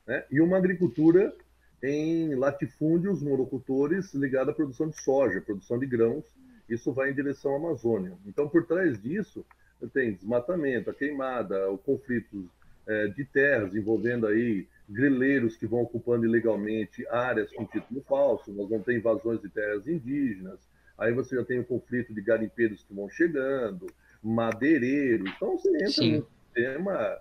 né? 0.05 0.23
e 0.31 0.39
uma 0.41 0.57
agricultura 0.57 1.35
em 1.83 2.35
latifúndios 2.35 3.21
monocultores 3.21 4.13
ligada 4.13 4.51
à 4.51 4.53
produção 4.53 4.89
de 4.89 5.01
soja, 5.01 5.41
produção 5.41 5.77
de 5.77 5.85
grãos, 5.85 6.25
isso 6.69 6.91
vai 6.93 7.11
em 7.11 7.15
direção 7.15 7.53
à 7.53 7.57
Amazônia. 7.57 8.17
Então, 8.25 8.49
por 8.49 8.65
trás 8.65 8.99
disso, 9.01 9.45
tem 9.93 10.13
desmatamento, 10.13 10.89
a 10.89 10.93
queimada, 10.93 11.69
o 11.69 11.77
conflito 11.77 12.49
é, 12.87 13.07
de 13.07 13.25
terras, 13.25 13.75
envolvendo 13.75 14.27
aí 14.27 14.67
grileiros 14.87 15.57
que 15.57 15.67
vão 15.67 15.81
ocupando 15.81 16.25
ilegalmente 16.25 17.07
áreas 17.07 17.51
com 17.53 17.65
título 17.65 18.01
falso, 18.07 18.51
nós 18.53 18.69
vamos 18.69 18.85
ter 18.85 18.97
invasões 18.97 19.41
de 19.41 19.49
terras 19.49 19.87
indígenas, 19.87 20.59
aí 20.97 21.13
você 21.13 21.35
já 21.35 21.43
tem 21.43 21.59
o 21.59 21.65
conflito 21.65 22.13
de 22.13 22.21
garimpeiros 22.21 22.83
que 22.83 22.93
vão 22.93 23.09
chegando, 23.09 23.87
madeireiros, 24.21 25.29
então 25.35 25.57
você 25.57 25.69
entra 25.75 25.87
Sim. 25.89 26.17
num 26.17 26.25
tema, 26.53 27.17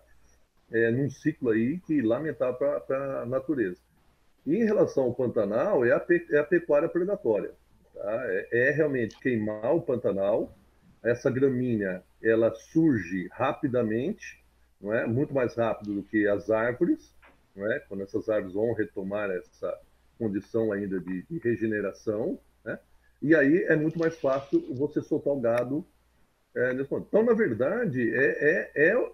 é, 0.73 0.91
num 0.91 1.11
ciclo 1.11 1.51
aí 1.51 1.79
que 1.81 2.01
lamentável 2.01 2.81
para 2.81 3.23
a 3.23 3.27
natureza. 3.27 3.81
E 4.47 4.57
em 4.57 4.65
relação 4.65 5.05
ao 5.05 5.15
Pantanal, 5.15 5.85
é 5.85 5.93
a, 5.93 6.01
pe 6.01 6.27
é 6.31 6.39
a 6.39 6.45
pecuária 6.45 6.89
predatória. 6.89 7.53
Tá? 7.95 8.23
É, 8.27 8.69
é, 8.69 8.71
realmente 8.71 9.19
queimar 9.19 9.75
o 9.75 9.81
Pantanal. 9.81 10.57
Essa 11.03 11.31
gramínea 11.31 12.03
ela 12.23 12.55
surge 12.55 13.29
rapidamente, 13.33 14.43
não 14.81 14.93
é? 14.93 15.07
muito 15.07 15.35
mais 15.35 15.55
rápido 15.55 15.95
do 15.95 16.03
que 16.03 16.27
as 16.27 16.51
árvores, 16.51 17.15
não 17.55 17.71
é? 17.71 17.79
quando 17.81 18.03
essas 18.03 18.29
árvores 18.29 18.55
vão 18.55 18.73
retomar 18.73 19.31
essa 19.31 19.79
condição 20.19 20.73
ainda 20.73 20.99
de, 21.01 21.23
de 21.23 21.39
regeneração. 21.39 22.39
E 23.23 23.35
aí 23.35 23.65
é 23.65 23.77
muito 23.77 23.99
mais 23.99 24.19
fácil 24.19 24.75
você 24.75 25.01
soltar 25.01 25.33
o 25.33 25.41
gado 25.41 25.87
é. 26.57 26.73
Então, 26.73 27.23
na 27.25 27.33
verdade, 27.33 28.15
é, 28.15 28.71
é, 28.77 28.91
é 28.91 29.13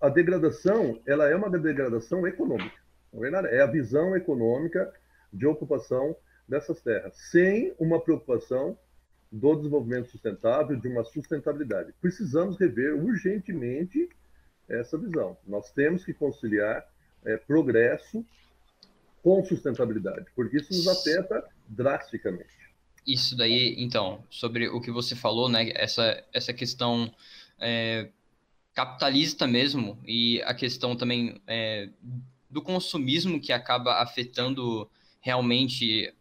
a 0.00 0.08
degradação 0.08 1.00
ela 1.06 1.28
é 1.28 1.36
uma 1.36 1.50
degradação 1.50 2.26
econômica. 2.26 2.76
É 3.50 3.60
a 3.60 3.66
visão 3.66 4.16
econômica 4.16 4.92
de 5.32 5.46
ocupação 5.46 6.16
dessas 6.48 6.80
terras, 6.80 7.14
sem 7.30 7.74
uma 7.78 8.00
preocupação 8.00 8.78
do 9.30 9.54
desenvolvimento 9.56 10.10
sustentável, 10.10 10.76
de 10.76 10.88
uma 10.88 11.04
sustentabilidade. 11.04 11.92
Precisamos 12.00 12.58
rever 12.58 12.94
urgentemente 12.94 14.08
essa 14.66 14.96
visão. 14.96 15.36
Nós 15.46 15.70
temos 15.72 16.04
que 16.04 16.14
conciliar 16.14 16.86
é, 17.24 17.36
progresso 17.36 18.24
com 19.22 19.44
sustentabilidade, 19.44 20.26
porque 20.34 20.58
isso 20.58 20.72
nos 20.72 20.86
afeta 20.88 21.44
drasticamente. 21.68 22.58
Isso 23.06 23.36
daí, 23.36 23.74
então, 23.78 24.24
sobre 24.28 24.68
o 24.68 24.80
que 24.80 24.90
você 24.90 25.16
falou, 25.16 25.48
né? 25.48 25.70
Essa, 25.74 26.22
essa 26.32 26.52
questão 26.52 27.12
é, 27.58 28.10
capitalista 28.74 29.46
mesmo 29.46 29.98
e 30.06 30.42
a 30.42 30.54
questão 30.54 30.94
também 30.94 31.40
é, 31.46 31.88
do 32.50 32.62
consumismo 32.62 33.40
que 33.40 33.52
acaba 33.52 34.02
afetando 34.02 34.88
realmente 35.20 36.14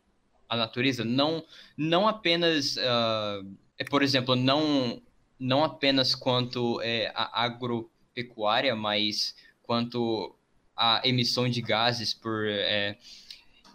a 0.49 0.55
natureza, 0.55 1.03
não, 1.03 1.43
não 1.77 2.07
apenas, 2.07 2.77
uh, 2.77 3.85
por 3.89 4.01
exemplo, 4.01 4.35
não, 4.35 5.01
não 5.37 5.63
apenas 5.63 6.15
quanto 6.15 6.81
é, 6.81 7.11
a 7.13 7.43
agropecuária, 7.43 8.75
mas 8.75 9.35
quanto 9.61 10.36
a 10.77 11.01
emissão 11.03 11.49
de 11.49 11.61
gases 11.61 12.13
por 12.13 12.45
é, 12.47 12.97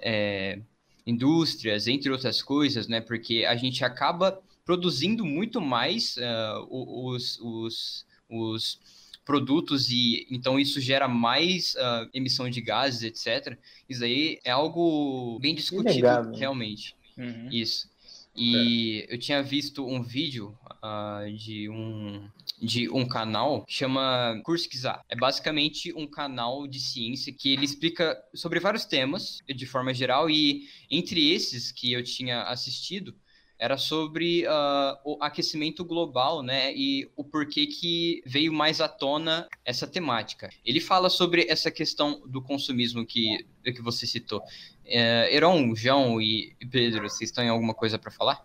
é, 0.00 0.60
indústrias, 1.06 1.86
entre 1.88 2.10
outras 2.10 2.40
coisas, 2.40 2.86
né? 2.86 3.00
Porque 3.00 3.44
a 3.44 3.56
gente 3.56 3.84
acaba 3.84 4.40
produzindo 4.64 5.24
muito 5.24 5.60
mais 5.60 6.16
uh, 6.16 6.66
os, 6.70 7.38
os, 7.40 8.06
os 8.28 8.80
produtos 9.24 9.90
e 9.90 10.26
então 10.30 10.58
isso 10.58 10.80
gera 10.80 11.08
mais 11.08 11.74
uh, 11.74 12.08
emissão 12.14 12.48
de 12.48 12.60
gases, 12.60 13.02
etc. 13.02 13.58
Isso 13.88 14.04
aí 14.04 14.38
é 14.44 14.50
algo 14.50 15.38
bem 15.40 15.54
discutido, 15.54 15.90
Inegável. 15.90 16.34
realmente. 16.34 16.94
Uhum. 17.16 17.48
Isso. 17.50 17.90
E 18.34 19.06
é. 19.08 19.14
eu 19.14 19.18
tinha 19.18 19.42
visto 19.42 19.86
um 19.86 20.02
vídeo 20.02 20.56
uh, 20.82 21.30
de, 21.32 21.68
um, 21.68 22.28
de 22.60 22.88
um 22.90 23.06
canal 23.06 23.64
que 23.64 23.72
chama 23.72 24.40
Kurskyza. 24.44 25.00
É 25.08 25.16
basicamente 25.16 25.92
um 25.94 26.06
canal 26.06 26.66
de 26.66 26.80
ciência 26.80 27.32
que 27.32 27.52
ele 27.52 27.64
explica 27.64 28.20
sobre 28.34 28.60
vários 28.60 28.84
temas 28.84 29.38
de 29.46 29.66
forma 29.66 29.94
geral 29.94 30.28
e 30.28 30.68
entre 30.90 31.32
esses 31.32 31.70
que 31.70 31.92
eu 31.92 32.02
tinha 32.02 32.42
assistido, 32.42 33.14
era 33.62 33.78
sobre 33.78 34.44
uh, 34.44 34.98
o 35.04 35.18
aquecimento 35.20 35.84
global, 35.84 36.42
né, 36.42 36.74
e 36.74 37.08
o 37.14 37.22
porquê 37.22 37.64
que 37.64 38.20
veio 38.26 38.52
mais 38.52 38.80
à 38.80 38.88
tona 38.88 39.46
essa 39.64 39.86
temática. 39.86 40.50
Ele 40.64 40.80
fala 40.80 41.08
sobre 41.08 41.46
essa 41.48 41.70
questão 41.70 42.20
do 42.26 42.42
consumismo 42.42 43.06
que, 43.06 43.46
que 43.62 43.80
você 43.80 44.04
citou. 44.04 44.42
É, 44.84 45.32
Heron, 45.32 45.76
João 45.76 46.20
e 46.20 46.56
Pedro, 46.72 47.08
vocês 47.08 47.30
têm 47.30 47.48
alguma 47.48 47.72
coisa 47.72 47.96
para 48.00 48.10
falar? 48.10 48.44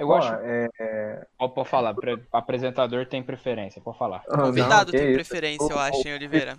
Eu 0.00 0.12
acho. 0.14 0.32
É. 0.34 1.26
Pode 1.36 1.68
falar, 1.68 1.94
o 1.94 2.36
apresentador 2.36 3.06
tem 3.06 3.22
preferência, 3.22 3.80
pode 3.80 3.98
falar. 3.98 4.22
O 4.28 4.38
convidado 4.38 4.92
não, 4.92 4.98
tem 4.98 5.12
preferência, 5.12 5.72
eu 5.72 5.78
acho, 5.78 6.06
hein, 6.06 6.14
Oliveira. 6.14 6.54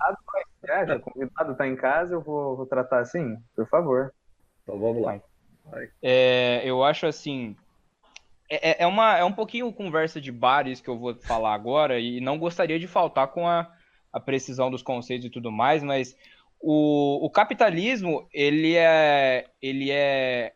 O 0.98 1.00
convidado 1.00 1.52
está 1.54 1.68
em 1.68 1.76
casa, 1.76 2.14
eu 2.14 2.22
vou, 2.22 2.58
vou, 2.58 2.66
tratar 2.66 3.00
assim, 3.00 3.38
por 3.56 3.68
favor. 3.68 4.14
Então 4.64 4.80
vamos 4.80 5.02
lá. 5.02 5.20
É, 6.02 6.62
eu 6.64 6.84
acho 6.84 7.06
assim, 7.06 7.56
é, 8.50 8.72
é, 8.72 8.84
é, 8.84 8.88
uma, 8.88 9.18
é 9.18 9.24
um 9.24 9.32
pouquinho 9.32 9.72
conversa 9.72 10.20
de 10.20 10.32
bares 10.32 10.82
que 10.82 10.90
eu 10.90 10.98
vou 10.98 11.16
falar 11.16 11.54
agora, 11.54 12.00
e 12.00 12.20
não 12.20 12.40
gostaria 12.40 12.80
de 12.80 12.88
faltar 12.88 13.28
com 13.28 13.48
a, 13.48 13.72
a 14.12 14.20
precisão 14.20 14.72
dos 14.72 14.82
conceitos 14.82 15.28
e 15.28 15.30
tudo 15.30 15.52
mais, 15.52 15.84
mas 15.84 16.16
o, 16.60 17.26
o 17.26 17.30
capitalismo, 17.30 18.28
ele 18.34 18.76
é, 18.76 19.46
ele 19.62 19.92
é, 19.92 20.54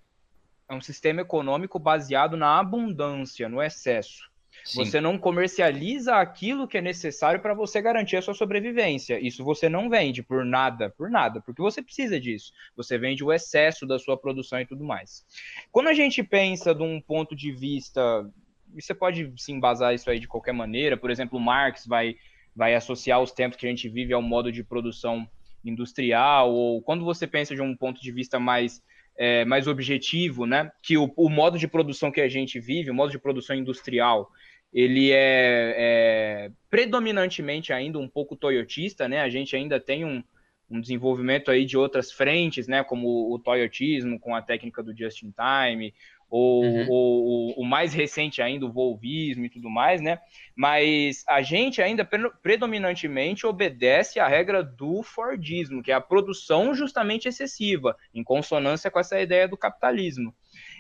é 0.73 0.77
um 0.77 0.81
sistema 0.81 1.21
econômico 1.21 1.79
baseado 1.79 2.35
na 2.35 2.59
abundância, 2.59 3.47
no 3.47 3.61
excesso. 3.61 4.31
Sim. 4.63 4.85
Você 4.85 5.01
não 5.01 5.17
comercializa 5.17 6.15
aquilo 6.15 6.67
que 6.67 6.77
é 6.77 6.81
necessário 6.81 7.41
para 7.41 7.53
você 7.53 7.81
garantir 7.81 8.15
a 8.15 8.21
sua 8.21 8.33
sobrevivência. 8.33 9.19
Isso 9.19 9.43
você 9.43 9.67
não 9.67 9.89
vende 9.89 10.23
por 10.23 10.45
nada, 10.45 10.89
por 10.89 11.09
nada, 11.09 11.41
porque 11.41 11.61
você 11.61 11.81
precisa 11.81 12.19
disso. 12.19 12.53
Você 12.75 12.97
vende 12.97 13.23
o 13.23 13.33
excesso 13.33 13.85
da 13.85 13.99
sua 13.99 14.17
produção 14.17 14.61
e 14.61 14.65
tudo 14.65 14.83
mais. 14.83 15.25
Quando 15.71 15.87
a 15.87 15.93
gente 15.93 16.23
pensa 16.23 16.73
de 16.73 16.81
um 16.81 17.01
ponto 17.01 17.35
de 17.35 17.51
vista, 17.51 18.29
você 18.73 18.93
pode 18.93 19.33
se 19.37 19.51
embasar 19.51 19.93
isso 19.93 20.09
aí 20.09 20.19
de 20.19 20.27
qualquer 20.27 20.53
maneira. 20.53 20.95
Por 20.95 21.11
exemplo, 21.11 21.39
Marx 21.39 21.85
vai, 21.85 22.15
vai 22.55 22.73
associar 22.73 23.21
os 23.21 23.31
tempos 23.31 23.57
que 23.57 23.65
a 23.65 23.69
gente 23.69 23.89
vive 23.89 24.13
ao 24.13 24.21
modo 24.21 24.49
de 24.49 24.63
produção 24.63 25.27
industrial, 25.65 26.53
ou 26.53 26.81
quando 26.81 27.03
você 27.03 27.27
pensa 27.27 27.53
de 27.53 27.61
um 27.61 27.75
ponto 27.75 28.01
de 28.01 28.11
vista 28.11 28.39
mais 28.39 28.81
é, 29.17 29.45
mais 29.45 29.67
objetivo, 29.67 30.45
né? 30.45 30.71
Que 30.81 30.97
o, 30.97 31.11
o, 31.15 31.29
modo 31.29 31.57
de 31.57 31.67
produção 31.67 32.11
que 32.11 32.21
a 32.21 32.27
gente 32.27 32.59
vive, 32.59 32.89
o 32.89 32.93
modo 32.93 33.11
de 33.11 33.19
produção 33.19 33.55
industrial, 33.55 34.29
ele 34.73 35.11
é, 35.11 35.75
é, 35.77 36.51
predominantemente 36.69 37.71
ainda 37.71 37.99
um 37.99 38.07
pouco 38.07 38.35
toyotista, 38.35 39.07
né? 39.07 39.21
A 39.21 39.29
gente 39.29 39.55
ainda 39.55 39.79
tem 39.79 40.03
um, 40.03 40.23
um 40.69 40.81
desenvolvimento 40.81 41.51
aí 41.51 41.65
de 41.65 41.77
outras 41.77 42.11
frentes, 42.11 42.67
né? 42.67 42.83
Como 42.83 43.33
o 43.33 43.39
toyotismo 43.39 44.19
com 44.19 44.35
a 44.35 44.41
técnica 44.41 44.81
do 44.81 44.95
just 44.95 45.21
in 45.21 45.31
time, 45.31 45.93
ou, 46.35 46.63
uhum. 46.63 46.87
ou, 46.89 47.53
o 47.59 47.63
mais 47.63 47.93
recente 47.93 48.41
ainda, 48.41 48.65
o 48.65 48.71
volvismo 48.71 49.45
e 49.45 49.49
tudo 49.49 49.69
mais, 49.69 50.01
né? 50.01 50.17
Mas 50.55 51.23
a 51.27 51.43
gente 51.43 51.79
ainda 51.79 52.03
predominantemente 52.41 53.45
obedece 53.45 54.19
à 54.19 54.27
regra 54.27 54.63
do 54.63 55.03
Fordismo, 55.03 55.83
que 55.83 55.91
é 55.91 55.93
a 55.93 56.01
produção 56.01 56.73
justamente 56.73 57.27
excessiva, 57.27 57.95
em 58.15 58.23
consonância 58.23 58.89
com 58.89 58.99
essa 58.99 59.21
ideia 59.21 59.47
do 59.47 59.55
capitalismo. 59.55 60.33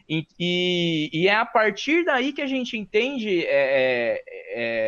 E, 0.07 0.27
e, 0.37 1.09
e, 1.13 1.27
é 1.27 1.35
a 1.35 1.45
partir 1.45 2.03
daí 2.03 2.33
que 2.33 2.41
a 2.41 2.45
gente 2.45 2.77
entende 2.77 3.45
é, 3.45 4.21
é, 4.21 4.23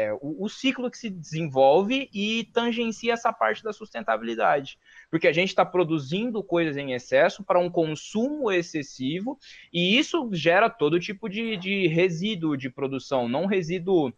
é, 0.08 0.13
o, 0.21 0.43
o, 0.43 0.49
ciclo 0.49 0.91
que 0.91 0.97
se 0.97 1.10
desenvolve 1.10 2.10
e 2.13 2.49
tangencia 2.54 3.13
essa 3.13 3.32
parte 3.32 3.63
da 3.63 3.71
sustentabilidade. 3.71 4.78
Porque 5.10 5.28
a 5.28 5.34
gente 5.34 5.49
está 5.49 5.65
produzindo 5.65 6.43
coisas 6.43 6.75
em 6.75 6.93
excesso 6.93 7.43
para 7.43 7.60
um 7.60 7.69
consumo 7.69 8.51
excessivo, 8.51 9.39
e 9.71 9.97
isso 9.97 10.30
gera 10.34 10.69
todo 10.69 10.99
tipo 10.99 11.30
de, 11.30 11.56
de 11.56 11.88
resíduo 11.88 12.58
de 12.58 12.69
produção, 12.69 13.30
não 13.30 13.45
resíduo 13.45 14.13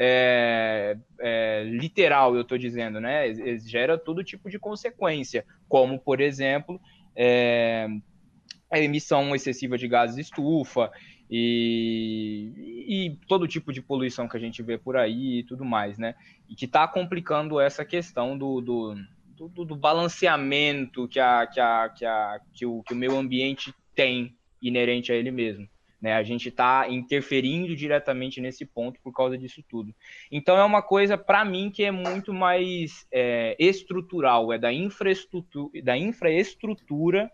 é, 0.00 0.96
é, 1.18 1.64
literal, 1.64 2.34
eu 2.36 2.42
estou 2.42 2.56
dizendo, 2.56 3.00
né? 3.00 3.34
Gera 3.66 3.98
todo 3.98 4.24
tipo 4.24 4.48
de 4.48 4.58
consequência, 4.58 5.44
como, 5.68 5.98
por 5.98 6.20
exemplo, 6.20 6.80
é, 7.16 7.88
a 8.70 8.78
emissão 8.78 9.34
excessiva 9.34 9.78
de 9.78 9.88
gases 9.88 10.16
de 10.16 10.22
estufa 10.22 10.90
e, 11.30 12.52
e, 12.86 13.16
todo 13.26 13.48
tipo 13.48 13.72
de 13.72 13.82
poluição 13.82 14.28
que 14.28 14.36
a 14.36 14.40
gente 14.40 14.62
vê 14.62 14.78
por 14.78 14.96
aí 14.96 15.40
e 15.40 15.42
tudo 15.42 15.64
mais, 15.64 15.98
né? 15.98 16.14
E 16.48 16.54
que 16.54 16.64
está 16.64 16.88
complicando 16.88 17.60
essa 17.60 17.84
questão 17.84 18.36
do, 18.36 18.60
do, 18.60 18.94
do, 19.36 19.64
do, 19.64 19.76
balanceamento 19.76 21.06
que, 21.06 21.20
a, 21.20 21.46
que, 21.46 21.60
a, 21.60 21.88
que, 21.90 22.04
a, 22.04 22.40
que, 22.54 22.66
o, 22.66 22.82
que 22.82 22.94
o 22.94 22.96
meio 22.96 23.16
ambiente 23.16 23.74
tem 23.94 24.34
inerente 24.60 25.12
a 25.12 25.14
ele 25.14 25.30
mesmo. 25.30 25.68
Né? 26.00 26.14
A 26.14 26.22
gente 26.22 26.48
está 26.48 26.88
interferindo 26.88 27.74
diretamente 27.74 28.40
nesse 28.40 28.64
ponto 28.64 29.00
por 29.02 29.12
causa 29.12 29.36
disso 29.36 29.62
tudo. 29.68 29.94
Então 30.30 30.56
é 30.56 30.64
uma 30.64 30.80
coisa, 30.80 31.18
para 31.18 31.44
mim, 31.44 31.70
que 31.70 31.84
é 31.84 31.90
muito 31.90 32.32
mais 32.32 33.06
é, 33.12 33.56
estrutural, 33.58 34.52
é 34.52 34.58
da 34.58 34.72
infraestrutura, 34.72 35.82
da 35.82 35.96
infraestrutura 35.96 37.30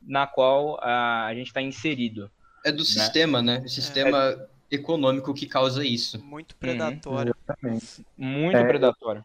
na 0.00 0.26
qual 0.26 0.78
a, 0.80 1.26
a 1.26 1.34
gente 1.34 1.48
está 1.48 1.60
inserido. 1.60 2.30
É 2.64 2.72
do 2.72 2.78
né? 2.78 2.84
sistema, 2.84 3.42
né? 3.42 3.62
O 3.64 3.68
sistema 3.68 4.18
é. 4.30 4.46
econômico 4.70 5.32
que 5.34 5.46
causa 5.46 5.84
isso. 5.84 6.22
Muito 6.24 6.56
predatório. 6.56 7.34
Uhum, 7.62 7.78
Muito 8.16 8.56
é, 8.56 8.64
predatório. 8.64 9.24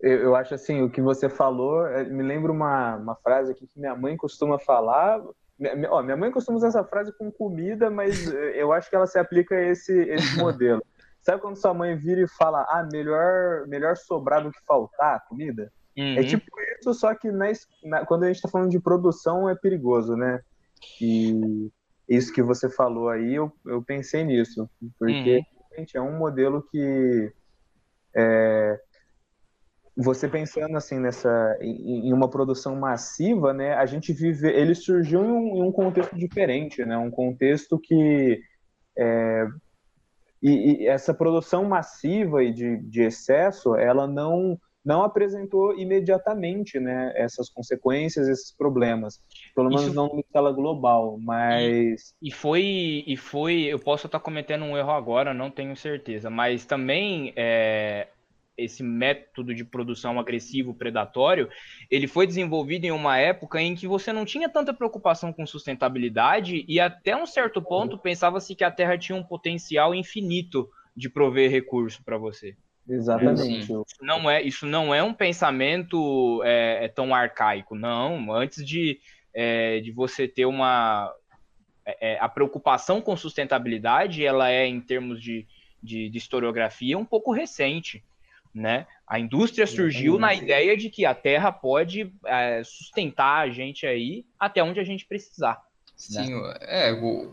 eu, 0.00 0.18
eu, 0.18 0.36
acho 0.36 0.54
assim, 0.54 0.82
o 0.82 0.90
que 0.90 1.00
você 1.00 1.28
falou, 1.28 1.86
é, 1.86 2.04
me 2.04 2.22
lembra 2.22 2.50
uma, 2.50 2.96
uma 2.96 3.16
frase 3.16 3.52
aqui 3.52 3.66
que 3.66 3.78
minha 3.78 3.94
mãe 3.94 4.16
costuma 4.16 4.58
falar. 4.58 5.20
Minha, 5.58 5.90
ó, 5.90 6.02
minha 6.02 6.16
mãe 6.16 6.30
costuma 6.30 6.56
usar 6.56 6.68
essa 6.68 6.84
frase 6.84 7.12
com 7.18 7.30
comida, 7.30 7.90
mas 7.90 8.26
eu 8.54 8.72
acho 8.72 8.88
que 8.88 8.96
ela 8.96 9.06
se 9.06 9.18
aplica 9.18 9.54
a 9.54 9.62
esse, 9.62 9.92
esse 9.92 10.36
modelo. 10.40 10.82
Sabe 11.22 11.42
quando 11.42 11.56
sua 11.56 11.74
mãe 11.74 11.94
vira 11.96 12.22
e 12.22 12.28
fala, 12.28 12.62
ah, 12.62 12.88
melhor, 12.90 13.66
melhor 13.66 13.94
sobrar 13.96 14.42
do 14.42 14.50
que 14.50 14.64
faltar 14.64 15.22
comida? 15.28 15.70
É 16.00 16.02
uhum. 16.02 16.18
É 16.18 16.24
tipo 16.24 16.46
isso, 16.78 16.94
só 16.94 17.14
que 17.14 17.30
na, 17.30 17.46
na, 17.84 18.06
quando 18.06 18.24
a 18.24 18.26
gente 18.26 18.36
está 18.36 18.48
falando 18.48 18.70
de 18.70 18.80
produção 18.80 19.48
é 19.48 19.54
perigoso, 19.54 20.16
né? 20.16 20.40
E 21.00 21.70
isso 22.08 22.32
que 22.32 22.42
você 22.42 22.70
falou 22.70 23.08
aí, 23.08 23.34
eu, 23.34 23.52
eu 23.66 23.82
pensei 23.82 24.24
nisso, 24.24 24.68
porque 24.98 25.44
uhum. 25.76 25.84
é 25.94 26.00
um 26.00 26.18
modelo 26.18 26.62
que 26.70 27.32
é, 28.16 28.80
você 29.96 30.26
pensando 30.26 30.76
assim 30.76 30.98
nessa 30.98 31.58
em, 31.60 32.08
em, 32.08 32.12
uma 32.12 32.30
produção 32.30 32.74
massiva, 32.76 33.52
né? 33.52 33.74
A 33.74 33.84
gente 33.84 34.12
vive, 34.12 34.48
ele 34.48 34.74
surgiu 34.74 35.22
em 35.22 35.30
um, 35.30 35.56
em 35.56 35.62
um 35.62 35.72
contexto 35.72 36.16
diferente, 36.16 36.84
né? 36.84 36.96
Um 36.96 37.10
contexto 37.10 37.78
que 37.78 38.42
é, 38.96 39.46
e, 40.42 40.82
e, 40.82 40.86
essa 40.88 41.12
produção 41.12 41.64
massiva 41.64 42.42
e 42.42 42.52
de, 42.52 42.78
de 42.78 43.02
excesso, 43.02 43.76
ela 43.76 44.06
não 44.06 44.58
não 44.84 45.02
apresentou 45.02 45.78
imediatamente, 45.78 46.80
né, 46.80 47.12
essas 47.14 47.50
consequências, 47.50 48.28
esses 48.28 48.50
problemas, 48.56 49.20
pelo 49.54 49.68
menos 49.68 49.84
Isso... 49.84 49.94
não 49.94 50.06
em 50.14 50.20
escala 50.20 50.52
global, 50.52 51.18
mas 51.20 52.14
e, 52.22 52.28
e, 52.28 52.32
foi 52.32 53.04
e 53.06 53.16
foi, 53.16 53.64
eu 53.64 53.78
posso 53.78 54.06
estar 54.06 54.20
cometendo 54.20 54.64
um 54.64 54.76
erro 54.76 54.90
agora, 54.90 55.34
não 55.34 55.50
tenho 55.50 55.76
certeza, 55.76 56.30
mas 56.30 56.64
também 56.64 57.32
é, 57.36 58.08
esse 58.56 58.82
método 58.82 59.54
de 59.54 59.64
produção 59.64 60.18
agressivo 60.18 60.74
predatório, 60.74 61.48
ele 61.90 62.06
foi 62.06 62.26
desenvolvido 62.26 62.84
em 62.84 62.90
uma 62.90 63.18
época 63.18 63.60
em 63.60 63.74
que 63.74 63.86
você 63.86 64.12
não 64.12 64.24
tinha 64.24 64.48
tanta 64.48 64.72
preocupação 64.72 65.32
com 65.32 65.46
sustentabilidade 65.46 66.64
e 66.66 66.80
até 66.80 67.16
um 67.16 67.26
certo 67.26 67.60
ponto 67.60 67.98
pensava-se 67.98 68.54
que 68.54 68.64
a 68.64 68.70
Terra 68.70 68.98
tinha 68.98 69.16
um 69.16 69.24
potencial 69.24 69.94
infinito 69.94 70.68
de 70.96 71.08
prover 71.08 71.50
recurso 71.50 72.02
para 72.04 72.18
você. 72.18 72.56
Exatamente. 72.88 73.72
Isso 73.72 73.84
não 74.00 74.30
é, 74.30 74.42
isso 74.42 74.66
não 74.66 74.94
é 74.94 75.02
um 75.02 75.14
pensamento 75.14 76.42
é, 76.44 76.84
é 76.84 76.88
tão 76.88 77.14
arcaico, 77.14 77.74
não. 77.74 78.32
Antes 78.32 78.66
de, 78.66 78.98
é, 79.32 79.80
de 79.80 79.90
você 79.92 80.26
ter 80.26 80.46
uma. 80.46 81.14
É, 81.84 82.12
é, 82.12 82.18
a 82.20 82.28
preocupação 82.28 83.00
com 83.00 83.16
sustentabilidade, 83.16 84.24
ela 84.24 84.50
é, 84.50 84.66
em 84.66 84.80
termos 84.80 85.22
de, 85.22 85.46
de, 85.82 86.08
de 86.08 86.18
historiografia, 86.18 86.98
um 86.98 87.04
pouco 87.04 87.32
recente 87.32 88.04
né? 88.54 88.86
A 89.06 89.18
indústria 89.18 89.66
surgiu 89.66 90.18
na 90.18 90.34
ideia 90.34 90.76
de 90.76 90.90
que 90.90 91.04
a 91.04 91.14
Terra 91.14 91.50
pode 91.52 92.12
é, 92.26 92.62
sustentar 92.64 93.42
a 93.42 93.50
gente 93.50 93.86
aí 93.86 94.24
até 94.38 94.62
onde 94.62 94.80
a 94.80 94.84
gente 94.84 95.06
precisar. 95.06 95.54
Né? 96.10 96.24
Sim, 96.24 96.34
né? 96.34 96.54
é, 96.60 96.92
o, 96.92 97.32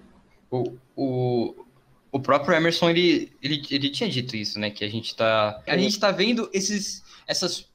o, 0.50 0.78
o, 0.96 1.66
o 2.12 2.20
próprio 2.20 2.56
Emerson, 2.56 2.90
ele, 2.90 3.32
ele, 3.42 3.62
ele 3.70 3.90
tinha 3.90 4.10
dito 4.10 4.36
isso, 4.36 4.60
né? 4.60 4.70
Que 4.70 4.84
a 4.84 4.90
gente 4.90 5.16
tá, 5.16 5.62
a 5.66 5.78
gente 5.78 6.00
tá 6.00 6.12
vendo 6.12 6.50
esses, 6.54 7.04
essas 7.28 7.68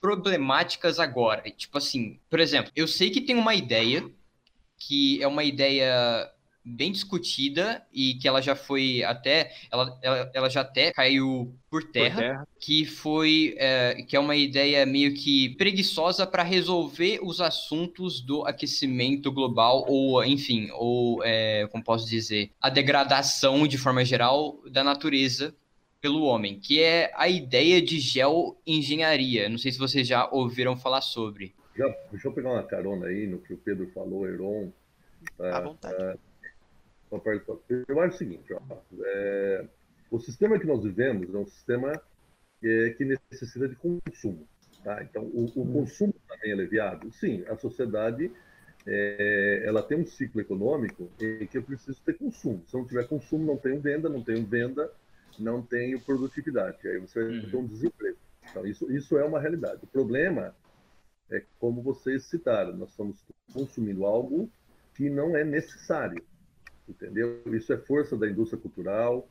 problemáticas 0.00 0.98
agora. 0.98 1.42
Tipo 1.50 1.78
assim, 1.78 2.18
por 2.28 2.40
exemplo, 2.40 2.70
eu 2.74 2.86
sei 2.86 3.10
que 3.10 3.20
tem 3.20 3.36
uma 3.36 3.54
ideia 3.54 4.08
que 4.78 5.22
é 5.22 5.26
uma 5.26 5.42
ideia 5.42 6.30
bem 6.66 6.90
discutida 6.90 7.80
e 7.92 8.14
que 8.14 8.26
ela 8.26 8.40
já 8.40 8.56
foi 8.56 9.04
até 9.04 9.52
ela, 9.70 9.96
ela, 10.02 10.30
ela 10.34 10.50
já 10.50 10.62
até 10.62 10.90
caiu 10.90 11.54
por 11.70 11.84
terra, 11.84 12.14
por 12.14 12.20
terra. 12.20 12.48
que 12.58 12.84
foi 12.84 13.54
é, 13.56 14.02
que 14.02 14.16
é 14.16 14.20
uma 14.20 14.34
ideia 14.34 14.84
meio 14.84 15.14
que 15.14 15.50
preguiçosa 15.50 16.26
para 16.26 16.42
resolver 16.42 17.20
os 17.22 17.40
assuntos 17.40 18.20
do 18.20 18.44
aquecimento 18.44 19.30
global 19.30 19.84
ou 19.86 20.24
enfim 20.24 20.68
ou 20.72 21.22
é, 21.22 21.68
como 21.70 21.84
posso 21.84 22.08
dizer 22.08 22.50
a 22.60 22.68
degradação 22.68 23.66
de 23.68 23.78
forma 23.78 24.04
geral 24.04 24.60
da 24.68 24.82
natureza 24.82 25.54
pelo 26.00 26.22
homem, 26.22 26.58
que 26.60 26.82
é 26.82 27.10
a 27.16 27.28
ideia 27.28 27.80
de 27.80 27.98
geoengenharia. 27.98 29.48
Não 29.48 29.58
sei 29.58 29.72
se 29.72 29.78
vocês 29.78 30.06
já 30.06 30.28
ouviram 30.30 30.76
falar 30.76 31.00
sobre. 31.00 31.54
Já, 31.76 31.88
deixa 32.10 32.28
eu 32.28 32.32
pegar 32.32 32.52
uma 32.52 32.62
carona 32.62 33.06
aí 33.06 33.26
no 33.26 33.38
que 33.38 33.52
o 33.52 33.58
Pedro 33.58 33.90
falou, 33.92 34.26
Heron. 34.26 34.72
À 35.38 35.60
vontade. 35.60 36.18
Eu 37.88 38.00
acho 38.00 38.16
o 38.16 38.18
seguinte, 38.18 38.52
ó, 38.52 38.60
é, 39.04 39.66
o 40.10 40.18
sistema 40.18 40.58
que 40.58 40.66
nós 40.66 40.82
vivemos 40.82 41.32
é 41.34 41.38
um 41.38 41.46
sistema 41.46 41.92
é, 42.62 42.90
que 42.90 43.04
necessita 43.04 43.68
de 43.68 43.76
consumo. 43.76 44.46
Tá? 44.82 45.02
Então, 45.02 45.24
o, 45.24 45.50
o 45.56 45.62
hum. 45.62 45.72
consumo 45.72 46.14
também 46.28 46.50
é 46.50 46.54
aliviado? 46.54 47.12
Sim, 47.12 47.44
a 47.48 47.56
sociedade 47.56 48.30
é, 48.86 49.62
ela 49.64 49.82
tem 49.82 49.98
um 49.98 50.06
ciclo 50.06 50.40
econômico 50.40 51.10
em 51.20 51.46
que 51.46 51.58
eu 51.58 51.62
preciso 51.62 52.00
ter 52.02 52.16
consumo. 52.16 52.62
Se 52.66 52.74
não 52.74 52.86
tiver 52.86 53.08
consumo, 53.08 53.44
não 53.44 53.56
tenho 53.56 53.80
venda, 53.80 54.08
não 54.08 54.22
tenho 54.22 54.46
venda, 54.46 54.92
não 55.38 55.60
tenho 55.60 56.00
produtividade. 56.00 56.86
Aí 56.86 56.98
você 56.98 57.24
vai 57.24 57.40
ter 57.50 57.56
um 57.56 57.60
uhum. 57.60 57.66
desemprego. 57.66 58.16
Então, 58.48 58.64
isso, 58.64 58.90
isso 58.92 59.18
é 59.18 59.24
uma 59.24 59.40
realidade. 59.40 59.80
O 59.82 59.88
problema 59.88 60.54
é 61.30 61.42
como 61.58 61.82
vocês 61.82 62.24
citaram, 62.26 62.76
nós 62.76 62.90
estamos 62.90 63.24
consumindo 63.52 64.06
algo 64.06 64.48
que 64.94 65.10
não 65.10 65.36
é 65.36 65.42
necessário 65.44 66.24
entendeu? 66.88 67.42
Isso 67.46 67.72
é 67.72 67.78
força 67.78 68.16
da 68.16 68.28
indústria 68.28 68.60
cultural, 68.60 69.28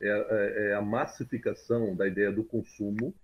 é, 0.00 0.08
é, 0.08 0.70
é 0.70 0.74
a 0.74 0.82
massificação 0.82 1.94
da 1.94 2.06
ideia 2.06 2.30
do 2.30 2.44
consumo, 2.44 3.14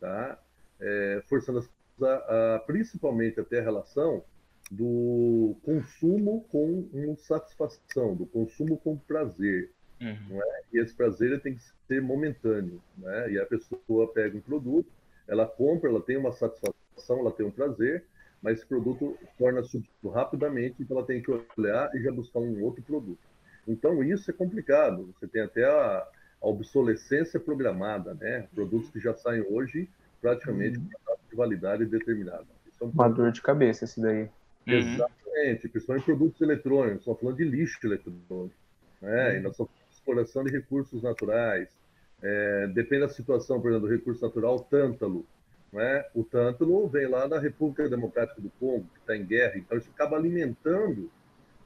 tá? 0.00 0.38
É, 0.80 1.22
forçando 1.28 1.66
a, 2.02 2.56
a, 2.56 2.58
principalmente 2.60 3.40
até 3.40 3.60
a 3.60 3.62
relação 3.62 4.24
do 4.70 5.56
consumo 5.62 6.44
com 6.50 7.16
satisfação, 7.18 8.14
do 8.14 8.26
consumo 8.26 8.76
com 8.78 8.96
prazer. 8.96 9.70
Uhum. 10.00 10.42
É? 10.42 10.62
E 10.72 10.78
esse 10.78 10.94
prazer 10.94 11.40
tem 11.40 11.54
que 11.54 11.62
ser 11.86 12.02
momentâneo. 12.02 12.82
Né? 12.98 13.32
E 13.32 13.38
a 13.38 13.46
pessoa 13.46 14.12
pega 14.12 14.36
um 14.36 14.40
produto, 14.40 14.90
ela 15.26 15.46
compra, 15.46 15.88
ela 15.88 16.00
tem 16.00 16.16
uma 16.16 16.32
satisfação, 16.32 17.20
ela 17.20 17.32
tem 17.32 17.46
um 17.46 17.50
prazer, 17.50 18.04
mas 18.46 18.58
esse 18.58 18.66
produto 18.66 19.18
torna 19.36 19.60
súbito 19.64 20.08
rapidamente, 20.08 20.76
então 20.78 20.96
ela 20.96 21.04
tem 21.04 21.20
que 21.20 21.32
olhar 21.58 21.92
e 21.96 22.00
já 22.00 22.12
buscar 22.12 22.38
um 22.38 22.62
outro 22.62 22.80
produto. 22.80 23.18
Então, 23.66 24.04
isso 24.04 24.30
é 24.30 24.32
complicado. 24.32 25.12
Você 25.12 25.26
tem 25.26 25.42
até 25.42 25.64
a, 25.64 26.06
a 26.40 26.46
obsolescência 26.46 27.40
programada, 27.40 28.14
né? 28.14 28.46
Produtos 28.54 28.88
que 28.90 29.00
já 29.00 29.12
saem 29.14 29.44
hoje 29.50 29.90
praticamente 30.22 30.78
uhum. 30.78 30.88
com 31.04 31.16
de 31.28 31.36
validade 31.36 31.86
determinada. 31.86 32.46
Isso 32.64 32.84
é 32.84 32.86
um 32.86 32.90
Uma 32.90 33.08
dor 33.08 33.32
de 33.32 33.42
cabeça 33.42 33.84
esse 33.84 34.00
daí. 34.00 34.22
Uhum. 34.22 34.74
Exatamente, 34.74 35.68
principalmente 35.68 36.04
produtos 36.04 36.40
eletrônicos, 36.40 37.00
estamos 37.00 37.20
falando 37.20 37.36
de 37.38 37.44
lixo 37.44 37.80
eletrônico. 37.82 38.52
Né? 39.02 39.30
Uhum. 39.30 39.36
E 39.38 39.40
nós 39.40 39.52
estamos 39.54 39.72
exploração 39.90 40.44
de 40.44 40.52
recursos 40.52 41.02
naturais. 41.02 41.68
É, 42.22 42.68
depende 42.68 43.00
da 43.00 43.08
situação, 43.08 43.60
por 43.60 43.72
exemplo, 43.72 43.88
do 43.88 43.92
recurso 43.92 44.24
natural, 44.24 44.60
tântalo. 44.60 45.26
Né? 45.72 46.04
O 46.14 46.24
tântalo 46.24 46.88
vem 46.88 47.06
lá 47.06 47.26
da 47.26 47.38
República 47.38 47.88
Democrática 47.88 48.40
do 48.40 48.50
Congo, 48.60 48.86
que 48.94 49.00
está 49.00 49.16
em 49.16 49.24
guerra, 49.24 49.58
então 49.58 49.76
isso 49.76 49.90
acaba 49.90 50.16
alimentando 50.16 51.10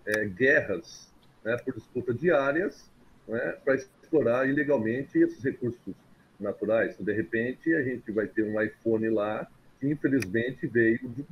é, 0.06 0.24
guerras 0.24 1.12
né, 1.44 1.56
por 1.58 1.74
disputa 1.74 2.12
de 2.12 2.30
áreas 2.30 2.90
né, 3.28 3.56
para 3.64 3.74
explorar 3.74 4.48
ilegalmente 4.48 5.18
esses 5.18 5.42
recursos 5.42 5.94
naturais. 6.38 6.94
Então, 6.94 7.04
de 7.04 7.12
repente, 7.12 7.74
a 7.74 7.82
gente 7.82 8.10
vai 8.10 8.26
ter 8.26 8.42
um 8.42 8.60
iPhone 8.60 9.08
lá 9.10 9.46
que, 9.78 9.86
infelizmente, 9.86 10.66
veio 10.66 11.08
de 11.08 11.24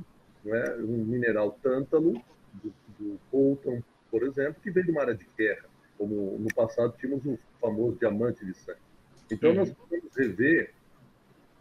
né, 0.43 0.75
um 0.79 1.05
mineral 1.05 1.57
tântalo, 1.61 2.21
do, 2.53 2.73
do 2.97 3.19
coltan, 3.29 3.83
por 4.09 4.23
exemplo, 4.23 4.55
que 4.61 4.71
veio 4.71 4.85
de 4.85 4.91
uma 4.91 5.01
área 5.01 5.15
de 5.15 5.27
guerra, 5.37 5.65
como 5.97 6.37
no 6.39 6.53
passado 6.55 6.95
tínhamos 6.99 7.23
o 7.25 7.37
famoso 7.59 7.97
diamante 7.97 8.45
de 8.45 8.53
sangue. 8.55 8.79
Então, 9.31 9.53
nós 9.53 9.71
podemos 9.71 10.15
rever 10.15 10.73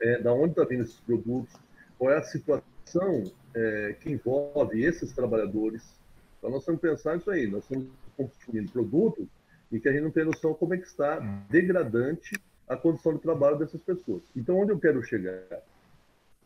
é, 0.00 0.20
da 0.20 0.32
onde 0.32 0.50
estão 0.50 0.64
tá 0.64 0.70
vindo 0.70 0.82
esses 0.82 1.00
produtos, 1.00 1.54
qual 1.98 2.12
é 2.12 2.18
a 2.18 2.22
situação 2.22 3.24
é, 3.54 3.96
que 4.00 4.10
envolve 4.12 4.82
esses 4.82 5.12
trabalhadores. 5.12 5.98
Então, 6.38 6.50
nós 6.50 6.64
temos 6.64 6.80
que 6.80 6.88
pensar 6.88 7.16
nisso 7.16 7.30
aí. 7.30 7.46
Nós 7.46 7.64
estamos 7.64 7.88
consumindo 8.16 8.70
produtos 8.70 9.26
e 9.70 9.78
que 9.78 9.88
a 9.88 9.92
gente 9.92 10.02
não 10.02 10.10
tem 10.10 10.24
noção 10.24 10.54
como 10.54 10.74
é 10.74 10.78
que 10.78 10.86
está 10.86 11.18
degradante 11.50 12.32
a 12.68 12.76
condição 12.76 13.14
de 13.14 13.20
trabalho 13.20 13.58
dessas 13.58 13.82
pessoas. 13.82 14.22
Então, 14.36 14.56
onde 14.56 14.72
eu 14.72 14.78
quero 14.78 15.02
chegar? 15.02 15.42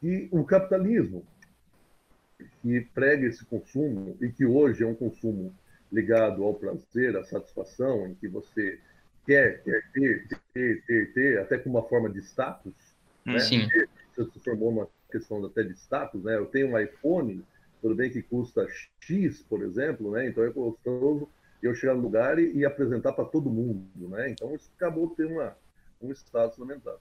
Que 0.01 0.29
o 0.31 0.45
capitalismo, 0.45 1.25
que 2.62 2.81
prega 2.95 3.27
esse 3.27 3.45
consumo 3.45 4.17
e 4.21 4.29
que 4.29 4.45
hoje 4.45 4.83
é 4.83 4.87
um 4.87 4.95
consumo 4.95 5.55
ligado 5.91 6.43
ao 6.43 6.55
prazer, 6.55 7.17
à 7.17 7.25
satisfação, 7.25 8.07
em 8.07 8.15
que 8.15 8.27
você 8.27 8.79
quer, 9.27 9.62
quer 9.62 9.83
ter, 9.93 10.27
ter, 10.53 10.83
ter, 10.85 11.12
ter, 11.12 11.38
até 11.41 11.59
com 11.59 11.71
uma 11.71 11.83
forma 11.83 12.09
de 12.09 12.21
status, 12.21 12.75
né? 13.25 13.39
Sim. 13.41 13.69
Se 14.15 14.41
formou 14.41 14.71
uma 14.71 14.89
questão 15.11 15.45
até 15.45 15.63
de 15.63 15.73
status, 15.73 16.23
né? 16.23 16.37
Eu 16.37 16.47
tenho 16.47 16.69
um 16.69 16.79
iPhone, 16.79 17.45
tudo 17.81 17.95
bem 17.95 18.11
que 18.11 18.23
custa 18.23 18.67
X, 19.01 19.43
por 19.43 19.63
exemplo, 19.63 20.11
né? 20.13 20.29
Então 20.29 20.45
é 20.45 20.51
gostoso 20.51 21.29
eu 21.63 21.75
chegar 21.75 21.95
no 21.95 22.03
lugar 22.03 22.39
e, 22.39 22.53
e 22.57 22.65
apresentar 22.65 23.13
para 23.13 23.25
todo 23.25 23.51
mundo, 23.51 24.09
né? 24.09 24.31
Então 24.31 24.55
isso 24.55 24.71
acabou 24.77 25.11
tendo 25.11 25.35
uma, 25.35 25.57
um 26.01 26.11
status 26.11 26.59
aumentado. 26.59 27.01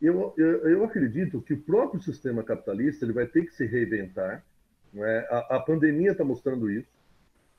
eu, 0.00 0.32
eu, 0.36 0.68
eu, 0.68 0.84
acredito 0.84 1.42
que 1.42 1.52
o 1.52 1.60
próprio 1.60 2.00
sistema 2.00 2.42
capitalista 2.42 3.04
ele 3.04 3.12
vai 3.12 3.26
ter 3.26 3.44
que 3.44 3.54
se 3.54 3.66
reinventar. 3.66 4.44
Não 4.92 5.04
é? 5.04 5.18
a, 5.30 5.56
a 5.56 5.60
pandemia 5.60 6.12
está 6.12 6.24
mostrando 6.24 6.70
isso. 6.70 6.88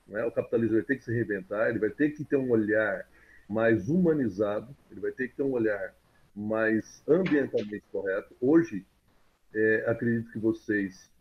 Não 0.07 0.19
é? 0.19 0.25
O 0.25 0.31
capitalismo 0.31 0.75
vai 0.75 0.83
ter 0.83 0.95
que 0.97 1.03
se 1.03 1.13
reinventar, 1.13 1.69
ele 1.69 1.79
vai 1.79 1.91
ter 1.91 2.09
que 2.09 2.25
ter 2.25 2.35
um 2.35 2.49
olhar 2.49 3.07
mais 3.47 3.89
humanizado, 3.89 4.75
ele 4.89 4.99
vai 4.99 5.11
ter 5.11 5.27
que 5.27 5.35
ter 5.35 5.43
um 5.43 5.51
olhar 5.51 5.93
mais 6.35 7.03
ambientalmente 7.07 7.83
correto. 7.91 8.35
Hoje, 8.39 8.85
é, 9.53 9.85
acredito 9.87 10.31
que 10.31 10.39
vocês 10.39 11.11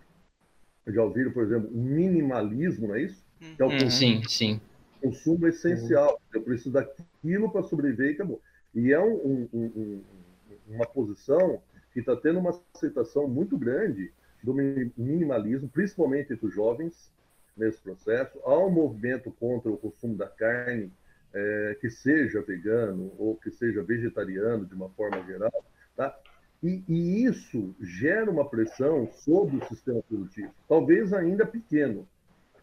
já 0.86 1.02
ouviram, 1.02 1.32
por 1.32 1.44
exemplo, 1.44 1.70
minimalismo, 1.70 2.88
não 2.88 2.94
é 2.94 3.02
isso? 3.02 3.24
Que 3.38 3.62
é 3.62 3.64
o 3.64 3.68
uhum. 3.68 3.78
consumo, 3.78 3.90
sim, 3.90 4.22
sim. 4.28 4.60
Consumo 5.00 5.46
essencial. 5.46 6.20
Eu 6.32 6.42
preciso 6.42 6.72
daquilo 6.72 7.50
para 7.50 7.62
sobreviver 7.62 8.10
e 8.10 8.14
acabou. 8.14 8.40
E 8.74 8.92
é 8.92 9.00
um, 9.00 9.48
um, 9.52 9.64
um, 9.64 10.02
uma 10.68 10.86
posição 10.86 11.60
que 11.92 12.00
está 12.00 12.14
tendo 12.16 12.38
uma 12.38 12.58
aceitação 12.74 13.26
muito 13.26 13.56
grande 13.58 14.12
do 14.42 14.54
minimalismo, 14.54 15.68
principalmente 15.68 16.32
entre 16.32 16.46
os 16.46 16.54
jovens, 16.54 17.10
nesse 17.56 17.80
processo. 17.80 18.38
Há 18.44 18.58
um 18.58 18.70
movimento 18.70 19.30
contra 19.32 19.70
o 19.70 19.76
consumo 19.76 20.16
da 20.16 20.28
carne, 20.28 20.90
é, 21.32 21.76
que 21.80 21.90
seja 21.90 22.42
vegano 22.42 23.12
ou 23.18 23.36
que 23.36 23.50
seja 23.50 23.82
vegetariano, 23.82 24.66
de 24.66 24.74
uma 24.74 24.88
forma 24.90 25.24
geral. 25.24 25.64
Tá? 25.96 26.18
E, 26.62 26.82
e, 26.88 27.24
isso 27.24 27.74
gera 27.80 28.30
uma 28.30 28.48
pressão 28.48 29.10
sobre 29.12 29.56
o 29.56 29.64
sistema 29.66 30.02
produtivo, 30.02 30.52
talvez 30.68 31.12
ainda 31.12 31.46
pequeno, 31.46 32.06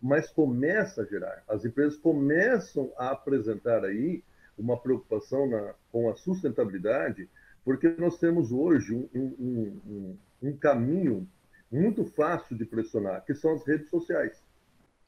mas 0.02 0.30
começa 0.30 1.02
a 1.02 1.06
gerar. 1.06 1.44
As 1.48 1.66
empresas 1.66 1.98
começam 1.98 2.92
a 2.98 3.10
apresentar 3.10 3.84
aí 3.84 4.24
uma 4.58 4.78
preocupação 4.78 5.50
na, 5.50 5.74
com 5.92 6.10
a 6.10 6.16
sustentabilidade, 6.16 7.28
porque 7.66 7.90
nós 7.98 8.20
temos 8.20 8.52
hoje 8.52 8.94
um, 8.94 9.10
um, 9.16 9.82
um, 9.86 10.18
um 10.44 10.58
caminho 10.58 11.28
muito 11.72 12.06
fácil 12.06 12.56
de 12.56 12.66
pressionar, 12.66 13.26
que 13.26 13.34
são 13.34 13.54
as 13.54 13.66
redes 13.66 13.90
sociais. 13.90 14.42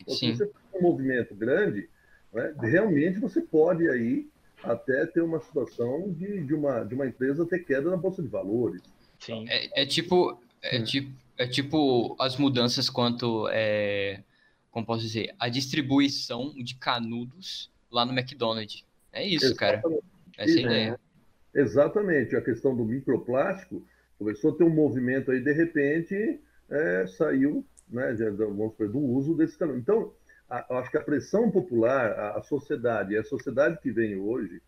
Então, 0.01 0.15
se 0.15 0.33
você 0.33 0.45
tem 0.45 0.79
um 0.79 0.81
movimento 0.81 1.35
grande, 1.35 1.89
né, 2.33 2.53
realmente 2.59 3.19
você 3.19 3.41
pode 3.41 3.87
aí 3.89 4.27
até 4.63 5.05
ter 5.05 5.21
uma 5.21 5.39
situação 5.39 6.11
de, 6.11 6.43
de, 6.43 6.53
uma, 6.53 6.83
de 6.83 6.93
uma 6.93 7.07
empresa 7.07 7.45
ter 7.45 7.59
queda 7.59 7.89
na 7.89 7.97
bolsa 7.97 8.21
de 8.21 8.27
valores. 8.27 8.81
Sim. 9.19 9.45
É, 9.49 9.83
é 9.83 9.85
tipo, 9.85 10.39
é, 10.61 10.81
tipo, 10.81 11.11
é 11.37 11.47
tipo 11.47 12.15
as 12.19 12.37
mudanças 12.37 12.89
quanto, 12.89 13.47
é, 13.51 14.21
como 14.71 14.85
posso 14.85 15.01
dizer, 15.01 15.33
a 15.39 15.49
distribuição 15.49 16.53
de 16.55 16.75
canudos 16.75 17.71
lá 17.91 18.05
no 18.05 18.11
McDonald's. 18.11 18.85
É 19.11 19.25
isso, 19.25 19.45
Exatamente. 19.45 19.81
cara. 19.81 19.99
Essa 20.37 20.51
é 20.51 20.57
a 20.57 20.65
ideia. 20.65 20.99
Exatamente. 21.53 22.35
A 22.35 22.41
questão 22.41 22.75
do 22.75 22.85
microplástico 22.85 23.83
começou 24.17 24.51
a 24.51 24.55
ter 24.55 24.63
um 24.63 24.69
movimento 24.69 25.31
aí, 25.31 25.41
de 25.41 25.53
repente, 25.53 26.39
é, 26.69 27.07
saiu 27.07 27.65
né, 27.89 28.13
vamos 28.13 28.73
dizer, 28.77 28.89
do 28.89 28.99
uso 28.99 29.35
desse 29.35 29.57
canudo. 29.57 29.79
Então, 29.79 30.13
a, 30.49 30.79
acho 30.79 30.89
que 30.91 30.97
a 30.97 31.03
pressão 31.03 31.51
popular, 31.51 32.11
a, 32.11 32.37
a 32.37 32.41
sociedade, 32.41 33.17
a 33.17 33.23
sociedade 33.23 33.79
que 33.81 33.91
vem 33.91 34.17
hoje, 34.17 34.61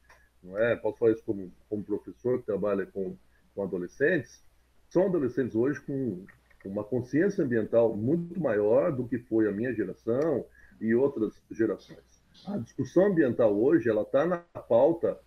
não 0.44 0.58
é? 0.58 0.76
Posso 0.76 0.98
falar 0.98 1.12
isso 1.12 1.24
como, 1.24 1.52
como 1.70 1.84
professor 1.84 2.40
que 2.40 2.46
trabalha 2.46 2.86
com, 2.86 3.16
com 3.56 3.64
adolescentes, 3.64 4.44
são 4.90 5.08
adolescentes 5.08 5.56
hoje 5.56 5.80
com, 5.82 6.26
com 6.62 6.70
uma 6.70 6.84
consciência 6.84 7.44
ambiental 7.44 7.96
muito 7.96 8.40
maior 8.40 8.92
do 8.92 9.08
que 9.08 9.18
foi 9.18 9.48
a 9.48 9.52
minha 9.52 9.74
geração 9.74 10.46
e 10.80 10.94
outras 10.94 11.34
gerações. 11.50 12.22
A 12.48 12.58
discussão 12.58 13.08
ambiental 13.08 13.56
hoje 13.58 13.90
ela 13.90 14.02
está 14.02 14.26
na 14.26 14.38
pauta 14.38 15.18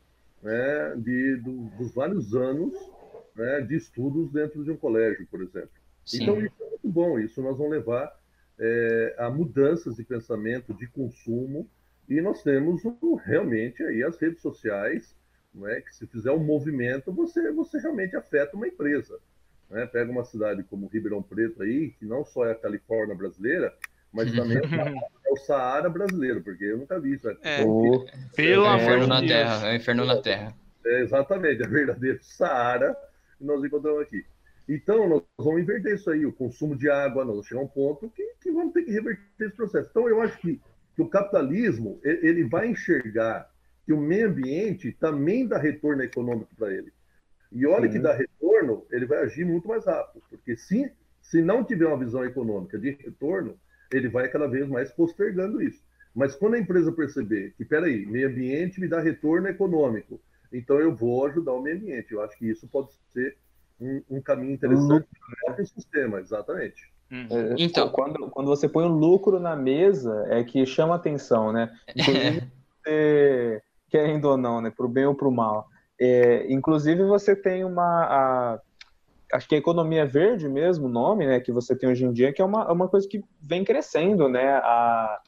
né, 0.43 0.95
de, 0.97 1.37
do, 1.37 1.53
dos 1.77 1.95
vários 1.95 2.35
anos 2.35 2.75
né, 3.35 3.61
de 3.63 3.77
estudos 3.77 4.31
dentro 4.31 4.65
de 4.65 4.71
um 4.71 4.77
colégio, 4.77 5.27
por 5.31 5.43
exemplo. 5.43 5.71
Sim. 6.05 6.23
Então 6.23 6.41
isso 6.41 6.55
é 6.61 6.69
muito 6.69 6.89
bom. 6.89 7.19
Isso 7.19 7.43
nós 7.43 7.57
vamos 7.57 7.73
levar 7.73 8.15
é, 8.59 9.15
a 9.19 9.31
mudanças 9.31 9.97
de 9.97 10.05
pensamento, 10.05 10.73
de 10.75 10.87
consumo, 10.87 11.69
e 12.09 12.21
nós 12.21 12.43
temos 12.43 12.83
realmente 13.25 13.83
aí 13.83 14.03
as 14.03 14.19
redes 14.19 14.41
sociais, 14.41 15.17
não 15.55 15.69
é? 15.69 15.81
que 15.81 15.95
se 15.95 16.07
fizer 16.07 16.31
um 16.33 16.45
movimento, 16.45 17.13
você, 17.13 17.51
você 17.53 17.79
realmente 17.79 18.17
afeta 18.17 18.57
uma 18.57 18.69
empresa. 18.69 19.19
Né? 19.71 19.87
Pega 19.87 20.11
uma 20.11 20.25
cidade 20.25 20.63
como 20.65 20.89
Ribeirão 20.89 21.23
Preto 21.23 21.63
aí, 21.63 21.91
que 21.99 22.05
não 22.05 22.25
só 22.25 22.47
é 22.47 22.53
a 22.53 22.57
Califórnia 22.57 23.15
brasileira, 23.15 23.75
mas 24.13 24.31
também 24.33 24.59
é 25.27 25.33
o 25.33 25.37
Saara 25.37 25.89
brasileiro, 25.89 26.43
porque 26.43 26.65
eu 26.65 26.79
nunca 26.79 27.01
vi 27.01 27.15
isso. 27.15 27.27
Né? 27.27 27.37
É, 27.43 27.63
o... 27.65 28.05
Pelo 28.37 28.67
é, 28.67 28.77
inferno 28.77 29.07
na 29.07 29.21
Terra, 29.21 29.69
é 29.69 29.73
o 29.73 29.77
inferno 29.77 30.05
na 30.05 30.21
Terra. 30.21 30.55
É, 30.85 31.01
exatamente, 31.01 31.63
é 31.63 31.67
verdadeiro 31.67 32.19
Saara 32.23 32.95
que 33.39 33.45
nós 33.45 33.65
encontramos 33.65 34.03
aqui. 34.03 34.25
Então, 34.69 35.09
nós 35.09 35.23
vamos 35.39 35.61
inverter 35.61 35.95
isso 35.95 36.11
aí, 36.11 36.25
o 36.25 36.33
consumo 36.33 36.77
de 36.77 36.89
água, 36.89 37.25
nós 37.25 37.35
vamos 37.35 37.47
chegar 37.47 37.61
a 37.61 37.65
um 37.65 37.69
ponto 37.69 38.09
que, 38.11 38.23
que 38.41 38.51
vamos 38.51 38.73
ter 38.73 38.83
que 38.85 38.93
reverter 38.93 39.23
esse 39.41 39.57
processo. 39.57 39.89
Então, 39.91 40.09
eu 40.09 40.21
acho 40.21 40.39
que, 40.39 40.61
que 40.97 41.03
o 41.03 41.09
capitalismo 41.09 42.01
ele 42.03 42.45
vai 42.45 42.69
enxergar 42.69 43.51
que 43.85 43.93
o 43.93 44.01
meio 44.01 44.29
ambiente 44.29 44.93
também 44.93 45.47
dá 45.47 45.59
retorno 45.59 46.03
econômico 46.03 46.55
para 46.57 46.73
ele. 46.73 46.93
E 47.53 47.67
olha 47.67 47.87
Sim. 47.87 47.93
que 47.93 47.99
dá 47.99 48.15
retorno, 48.15 48.87
ele 48.91 49.07
vai 49.07 49.19
agir 49.19 49.45
muito 49.45 49.69
mais 49.69 49.85
rápido, 49.85 50.23
porque 50.31 50.57
se, 50.57 50.91
se 51.21 51.43
não 51.43 51.63
tiver 51.63 51.87
uma 51.87 51.99
visão 51.99 52.25
econômica 52.25 52.79
de 52.79 52.93
retorno, 52.93 53.59
ele 53.93 54.09
vai 54.09 54.29
cada 54.29 54.49
vez 54.49 54.67
mais 54.67 54.91
postergando 54.91 55.63
isso. 55.63 55.85
Mas 56.15 56.35
quando 56.35 56.55
a 56.55 56.59
empresa 56.59 56.91
perceber 56.91 57.55
que, 57.57 57.65
peraí, 57.65 58.07
meio 58.07 58.29
ambiente 58.29 58.81
me 58.81 58.89
dá 58.89 59.01
retorno 59.01 59.49
econômico, 59.49 60.21
então 60.53 60.79
eu 60.79 60.95
vou 60.95 61.27
ajudar 61.27 61.53
o 61.53 61.63
meio 61.63 61.77
ambiente. 61.77 62.13
Eu 62.13 62.23
acho 62.23 62.39
que 62.39 62.49
isso 62.49 62.67
pode 62.69 62.93
ser 63.13 63.37
um, 63.81 64.03
um 64.11 64.21
caminho 64.21 64.53
interessante 64.53 65.07
para 65.45 65.63
o 65.63 65.67
sistema, 65.67 66.21
exatamente. 66.21 66.93
Hum. 67.11 67.27
É, 67.31 67.55
então, 67.59 67.89
quando, 67.89 68.31
quando 68.31 68.47
você 68.47 68.69
põe 68.69 68.85
o 68.85 68.89
lucro 68.89 69.39
na 69.39 69.55
mesa, 69.55 70.25
é 70.29 70.43
que 70.43 70.65
chama 70.67 70.95
atenção, 70.95 71.53
né? 71.53 71.71
Inclusive, 71.95 72.51
você, 72.83 73.63
querendo 73.89 74.25
ou 74.27 74.37
não, 74.37 74.61
né? 74.61 74.71
Para 74.71 74.87
o 74.87 74.89
bem 74.89 75.07
ou 75.07 75.15
para 75.15 75.29
o 75.29 75.33
mal. 75.33 75.69
É, 76.01 76.53
inclusive, 76.53 77.05
você 77.05 77.37
tem 77.37 77.65
uma. 77.65 77.83
A, 77.83 78.61
acho 79.33 79.49
que 79.49 79.55
a 79.55 79.59
economia 79.59 80.07
verde 80.07 80.49
mesmo, 80.49 80.87
o 80.87 80.91
nome, 80.91 81.27
né? 81.27 81.41
Que 81.41 81.53
você 81.53 81.77
tem 81.77 81.89
hoje 81.89 82.05
em 82.05 82.13
dia, 82.13 82.33
que 82.33 82.43
é 82.43 82.45
uma, 82.45 82.71
uma 82.73 82.89
coisa 82.89 83.09
que 83.09 83.23
vem 83.41 83.65
crescendo, 83.65 84.29
né? 84.29 84.55
A, 84.57 85.21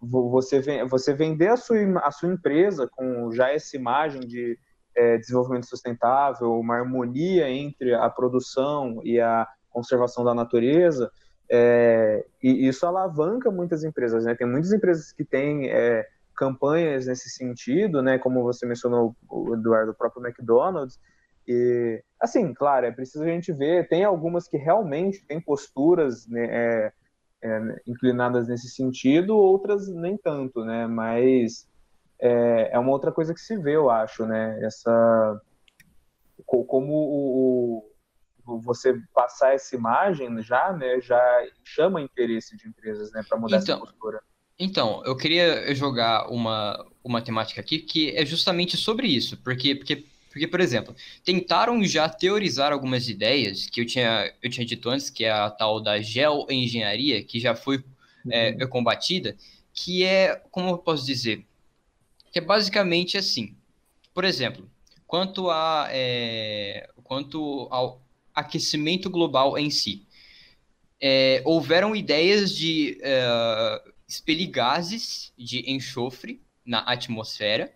você, 0.00 0.60
vem, 0.60 0.86
você 0.86 1.12
vender 1.12 1.48
a 1.48 1.56
sua, 1.56 1.76
a 2.02 2.10
sua 2.10 2.32
empresa 2.32 2.88
com 2.88 3.30
já 3.32 3.52
essa 3.52 3.76
imagem 3.76 4.20
de 4.20 4.58
é, 4.94 5.18
desenvolvimento 5.18 5.66
sustentável, 5.66 6.58
uma 6.58 6.76
harmonia 6.76 7.48
entre 7.48 7.94
a 7.94 8.08
produção 8.10 9.00
e 9.04 9.20
a 9.20 9.46
conservação 9.70 10.24
da 10.24 10.34
natureza, 10.34 11.10
é, 11.52 12.24
e 12.42 12.68
isso 12.68 12.86
alavanca 12.86 13.50
muitas 13.50 13.82
empresas, 13.82 14.24
né? 14.24 14.34
Tem 14.36 14.46
muitas 14.46 14.72
empresas 14.72 15.12
que 15.12 15.24
têm 15.24 15.68
é, 15.68 16.06
campanhas 16.36 17.06
nesse 17.06 17.28
sentido, 17.28 18.00
né? 18.00 18.18
Como 18.18 18.42
você 18.42 18.64
mencionou, 18.64 19.16
Eduardo, 19.52 19.90
o 19.90 19.94
próprio 19.94 20.24
McDonald's. 20.24 20.98
E, 21.46 22.02
assim, 22.20 22.54
claro, 22.54 22.86
é 22.86 22.92
preciso 22.92 23.24
a 23.24 23.26
gente 23.26 23.52
ver. 23.52 23.88
Tem 23.88 24.04
algumas 24.04 24.46
que 24.46 24.56
realmente 24.56 25.24
têm 25.26 25.40
posturas 25.40 26.28
né, 26.28 26.46
é, 26.48 26.92
é, 27.42 27.80
inclinadas 27.84 28.46
nesse 28.46 28.68
sentido, 28.68 29.36
outras 29.36 29.88
nem 29.88 30.16
tanto, 30.16 30.64
né? 30.64 30.86
Mas 30.86 31.68
é, 32.20 32.70
é 32.72 32.78
uma 32.78 32.90
outra 32.90 33.10
coisa 33.10 33.32
que 33.32 33.40
se 33.40 33.56
vê, 33.56 33.76
eu 33.76 33.90
acho, 33.90 34.26
né? 34.26 34.58
Essa 34.62 35.40
como 36.46 36.92
o, 36.92 37.84
o, 38.46 38.60
você 38.60 38.94
passar 39.14 39.54
essa 39.54 39.74
imagem 39.76 40.42
já, 40.42 40.72
né, 40.72 41.00
já 41.00 41.20
chama 41.64 42.00
interesse 42.00 42.56
de 42.56 42.66
empresas, 42.66 43.12
né, 43.12 43.24
para 43.28 43.38
mudar 43.38 43.58
então, 43.58 43.76
essa 43.76 43.86
postura. 43.86 44.20
Então, 44.58 45.02
eu 45.04 45.16
queria 45.16 45.72
jogar 45.74 46.28
uma, 46.28 46.84
uma 47.04 47.22
temática 47.22 47.60
aqui 47.60 47.78
que 47.78 48.14
é 48.16 48.26
justamente 48.26 48.76
sobre 48.76 49.06
isso, 49.06 49.36
porque, 49.38 49.74
porque, 49.74 50.04
porque, 50.30 50.46
por 50.46 50.60
exemplo, 50.60 50.94
tentaram 51.24 51.82
já 51.84 52.08
teorizar 52.08 52.72
algumas 52.72 53.08
ideias 53.08 53.66
que 53.66 53.80
eu 53.80 53.86
tinha, 53.86 54.32
eu 54.42 54.50
tinha 54.50 54.66
dito 54.66 54.90
antes, 54.90 55.08
que 55.08 55.24
é 55.24 55.30
a 55.30 55.48
tal 55.50 55.80
da 55.80 56.00
geoengenharia, 56.00 57.22
que 57.24 57.38
já 57.38 57.54
foi 57.54 57.84
é, 58.30 58.50
uhum. 58.50 58.56
é, 58.60 58.66
combatida, 58.66 59.36
que 59.72 60.04
é, 60.04 60.42
como 60.50 60.70
eu 60.70 60.78
posso 60.78 61.06
dizer, 61.06 61.46
que 62.30 62.38
é 62.38 62.42
basicamente 62.42 63.16
assim. 63.16 63.56
Por 64.14 64.24
exemplo, 64.24 64.68
quanto, 65.06 65.50
a, 65.50 65.88
é, 65.90 66.88
quanto 67.02 67.68
ao 67.70 68.02
aquecimento 68.34 69.10
global 69.10 69.58
em 69.58 69.70
si, 69.70 70.06
é, 71.00 71.42
houveram 71.44 71.96
ideias 71.96 72.54
de 72.54 72.98
é, 73.02 73.82
expelir 74.06 74.50
gases 74.50 75.32
de 75.36 75.70
enxofre 75.70 76.40
na 76.64 76.80
atmosfera 76.80 77.72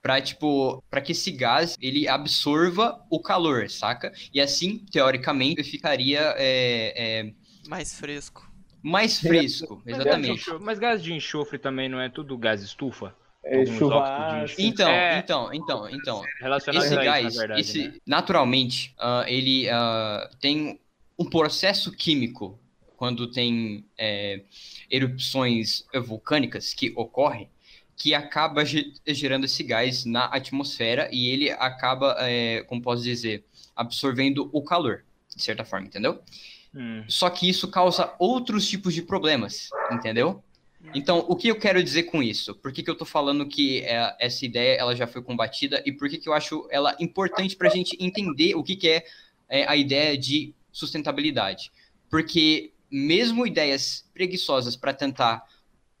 para 0.00 0.20
tipo 0.20 0.82
para 0.88 1.00
que 1.00 1.12
esse 1.12 1.32
gás 1.32 1.76
ele 1.80 2.08
absorva 2.08 3.04
o 3.10 3.20
calor, 3.20 3.68
saca? 3.68 4.12
E 4.32 4.40
assim 4.40 4.78
teoricamente 4.90 5.62
ficaria 5.64 6.34
é, 6.36 6.94
é, 6.96 7.32
mais 7.68 7.98
fresco. 7.98 8.48
Mais 8.82 9.18
fresco, 9.18 9.82
exatamente. 9.84 10.44
Mas 10.60 10.78
gás 10.78 11.02
de 11.02 11.12
enxofre 11.12 11.58
também 11.58 11.88
não 11.88 12.00
é 12.00 12.08
tudo 12.08 12.38
gás 12.38 12.62
estufa? 12.62 13.14
É, 13.48 13.64
chuva 13.64 14.44
Então, 14.58 14.88
é... 14.90 15.18
então, 15.18 15.54
então, 15.54 15.88
então. 15.88 16.22
Relacionado 16.40 16.84
esse 16.84 16.94
gás, 16.96 17.26
isso, 17.26 17.38
verdade, 17.38 17.60
esse, 17.60 17.88
né? 17.88 17.94
naturalmente, 18.04 18.94
uh, 18.98 19.26
ele 19.28 19.68
uh, 19.68 20.36
tem 20.40 20.80
um 21.16 21.24
processo 21.24 21.92
químico 21.92 22.58
quando 22.96 23.30
tem 23.30 23.84
é, 23.96 24.42
erupções 24.90 25.84
vulcânicas 26.06 26.72
que 26.72 26.92
ocorrem, 26.96 27.48
que 27.94 28.14
acaba 28.14 28.64
gerando 28.64 29.44
esse 29.44 29.62
gás 29.62 30.04
na 30.04 30.24
atmosfera 30.24 31.08
e 31.12 31.28
ele 31.28 31.50
acaba, 31.50 32.16
é, 32.20 32.62
como 32.64 32.82
posso 32.82 33.02
dizer, 33.02 33.44
absorvendo 33.74 34.48
o 34.52 34.62
calor, 34.62 35.04
de 35.34 35.42
certa 35.42 35.64
forma, 35.64 35.86
entendeu? 35.86 36.20
Hum. 36.74 37.04
Só 37.06 37.30
que 37.30 37.48
isso 37.48 37.68
causa 37.68 38.14
outros 38.18 38.68
tipos 38.68 38.92
de 38.94 39.02
problemas, 39.02 39.68
entendeu? 39.90 40.42
Então, 40.94 41.24
o 41.28 41.34
que 41.34 41.48
eu 41.48 41.58
quero 41.58 41.82
dizer 41.82 42.04
com 42.04 42.22
isso? 42.22 42.54
Por 42.54 42.72
que, 42.72 42.82
que 42.82 42.88
eu 42.88 42.92
estou 42.92 43.06
falando 43.06 43.46
que 43.46 43.80
é, 43.80 44.16
essa 44.20 44.44
ideia 44.44 44.76
ela 44.76 44.94
já 44.94 45.06
foi 45.06 45.22
combatida 45.22 45.82
e 45.84 45.92
por 45.92 46.08
que, 46.08 46.18
que 46.18 46.28
eu 46.28 46.32
acho 46.32 46.66
ela 46.70 46.96
importante 47.00 47.56
para 47.56 47.68
a 47.68 47.70
gente 47.70 47.96
entender 47.98 48.54
o 48.54 48.62
que, 48.62 48.76
que 48.76 48.88
é, 48.88 49.04
é 49.48 49.68
a 49.68 49.76
ideia 49.76 50.16
de 50.16 50.54
sustentabilidade? 50.70 51.72
Porque 52.08 52.72
mesmo 52.90 53.46
ideias 53.46 54.08
preguiçosas 54.14 54.76
para 54.76 54.94
tentar 54.94 55.44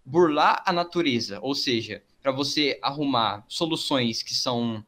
burlar 0.04 0.62
a 0.64 0.72
natureza, 0.72 1.40
ou 1.42 1.54
seja, 1.54 2.02
para 2.22 2.30
você 2.30 2.78
arrumar 2.80 3.44
soluções 3.48 4.22
que 4.22 4.34
são 4.34 4.84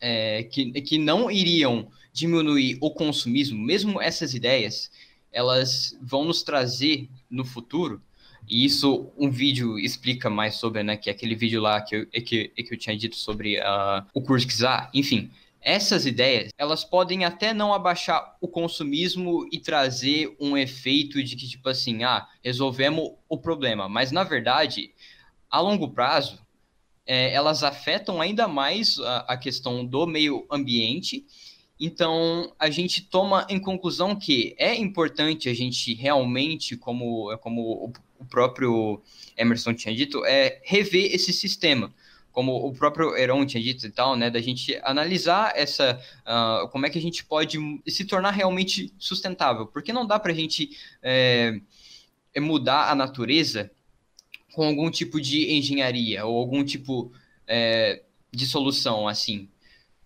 é, 0.00 0.42
que, 0.44 0.70
que 0.82 0.98
não 0.98 1.30
iriam 1.30 1.88
diminuir 2.12 2.78
o 2.80 2.90
consumismo, 2.90 3.58
mesmo 3.58 4.00
essas 4.00 4.34
ideias, 4.34 4.90
elas 5.32 5.98
vão 6.00 6.24
nos 6.24 6.42
trazer 6.42 7.08
no 7.28 7.44
futuro, 7.44 8.00
e 8.48 8.64
isso 8.64 9.10
um 9.16 9.30
vídeo 9.30 9.78
explica 9.78 10.28
mais 10.28 10.56
sobre, 10.56 10.82
né, 10.82 10.96
que 10.96 11.08
é 11.08 11.12
aquele 11.12 11.34
vídeo 11.34 11.60
lá 11.60 11.80
que 11.80 11.96
eu, 11.96 12.06
que, 12.06 12.48
que 12.48 12.74
eu 12.74 12.78
tinha 12.78 12.96
dito 12.96 13.16
sobre 13.16 13.58
uh, 13.58 14.04
o 14.12 14.20
Kurzgesagt, 14.20 14.90
enfim, 14.94 15.30
essas 15.64 16.04
ideias, 16.04 16.50
elas 16.58 16.84
podem 16.84 17.24
até 17.24 17.54
não 17.54 17.72
abaixar 17.72 18.36
o 18.38 18.46
consumismo 18.46 19.48
e 19.50 19.58
trazer 19.58 20.36
um 20.38 20.58
efeito 20.58 21.22
de 21.24 21.34
que, 21.36 21.48
tipo 21.48 21.66
assim, 21.70 22.04
ah, 22.04 22.28
resolvemos 22.44 23.12
o 23.26 23.38
problema. 23.38 23.88
Mas, 23.88 24.12
na 24.12 24.22
verdade, 24.22 24.92
a 25.50 25.58
longo 25.60 25.88
prazo, 25.88 26.38
é, 27.06 27.32
elas 27.32 27.62
afetam 27.62 28.20
ainda 28.20 28.46
mais 28.46 28.98
a, 28.98 29.18
a 29.20 29.36
questão 29.38 29.86
do 29.86 30.06
meio 30.06 30.46
ambiente. 30.50 31.24
Então, 31.80 32.52
a 32.58 32.68
gente 32.68 33.00
toma 33.00 33.46
em 33.48 33.58
conclusão 33.58 34.14
que 34.14 34.54
é 34.58 34.74
importante 34.74 35.48
a 35.48 35.54
gente 35.54 35.94
realmente, 35.94 36.76
como, 36.76 37.34
como 37.38 37.90
o 38.24 38.28
próprio 38.28 39.02
Emerson 39.36 39.74
tinha 39.74 39.94
dito, 39.94 40.24
é 40.24 40.60
rever 40.64 41.14
esse 41.14 41.32
sistema 41.32 41.92
como 42.34 42.66
o 42.66 42.74
próprio 42.74 43.16
Heron 43.16 43.46
tinha 43.46 43.62
dito 43.62 43.86
e 43.86 43.90
tal, 43.90 44.16
né, 44.16 44.28
da 44.28 44.40
gente 44.40 44.76
analisar 44.82 45.52
essa, 45.54 46.00
uh, 46.26 46.68
como 46.70 46.84
é 46.84 46.90
que 46.90 46.98
a 46.98 47.00
gente 47.00 47.24
pode 47.24 47.56
se 47.86 48.04
tornar 48.04 48.32
realmente 48.32 48.92
sustentável, 48.98 49.68
porque 49.68 49.92
não 49.92 50.04
dá 50.04 50.18
para 50.18 50.32
a 50.32 50.34
gente 50.34 50.76
é, 51.00 51.60
mudar 52.40 52.90
a 52.90 52.94
natureza 52.96 53.70
com 54.52 54.64
algum 54.64 54.90
tipo 54.90 55.20
de 55.20 55.52
engenharia 55.52 56.26
ou 56.26 56.36
algum 56.36 56.64
tipo 56.64 57.12
é, 57.46 58.02
de 58.32 58.46
solução 58.46 59.06
assim, 59.06 59.48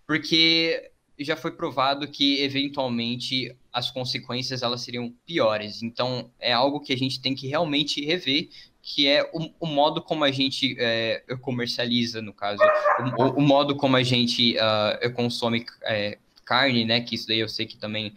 porque 0.06 0.90
já 1.18 1.34
foi 1.34 1.52
provado 1.52 2.06
que 2.06 2.42
eventualmente 2.42 3.56
as 3.78 3.90
consequências 3.90 4.62
elas 4.62 4.82
seriam 4.82 5.14
piores. 5.24 5.82
Então 5.82 6.30
é 6.38 6.52
algo 6.52 6.80
que 6.80 6.92
a 6.92 6.96
gente 6.96 7.20
tem 7.20 7.34
que 7.34 7.46
realmente 7.46 8.04
rever 8.04 8.48
que 8.80 9.06
é 9.06 9.28
o, 9.34 9.50
o 9.60 9.66
modo 9.66 10.00
como 10.00 10.24
a 10.24 10.30
gente 10.30 10.74
é, 10.78 11.22
comercializa, 11.42 12.22
no 12.22 12.32
caso, 12.32 12.62
o, 13.18 13.38
o, 13.38 13.42
modo 13.42 13.76
como 13.76 13.96
a 13.96 14.02
gente 14.02 14.56
uh, 14.56 15.12
consome 15.12 15.66
é, 15.82 16.16
carne, 16.42 16.86
né? 16.86 17.02
Que 17.02 17.14
isso 17.14 17.28
daí 17.28 17.40
eu 17.40 17.48
sei 17.50 17.66
que 17.66 17.76
também 17.76 18.14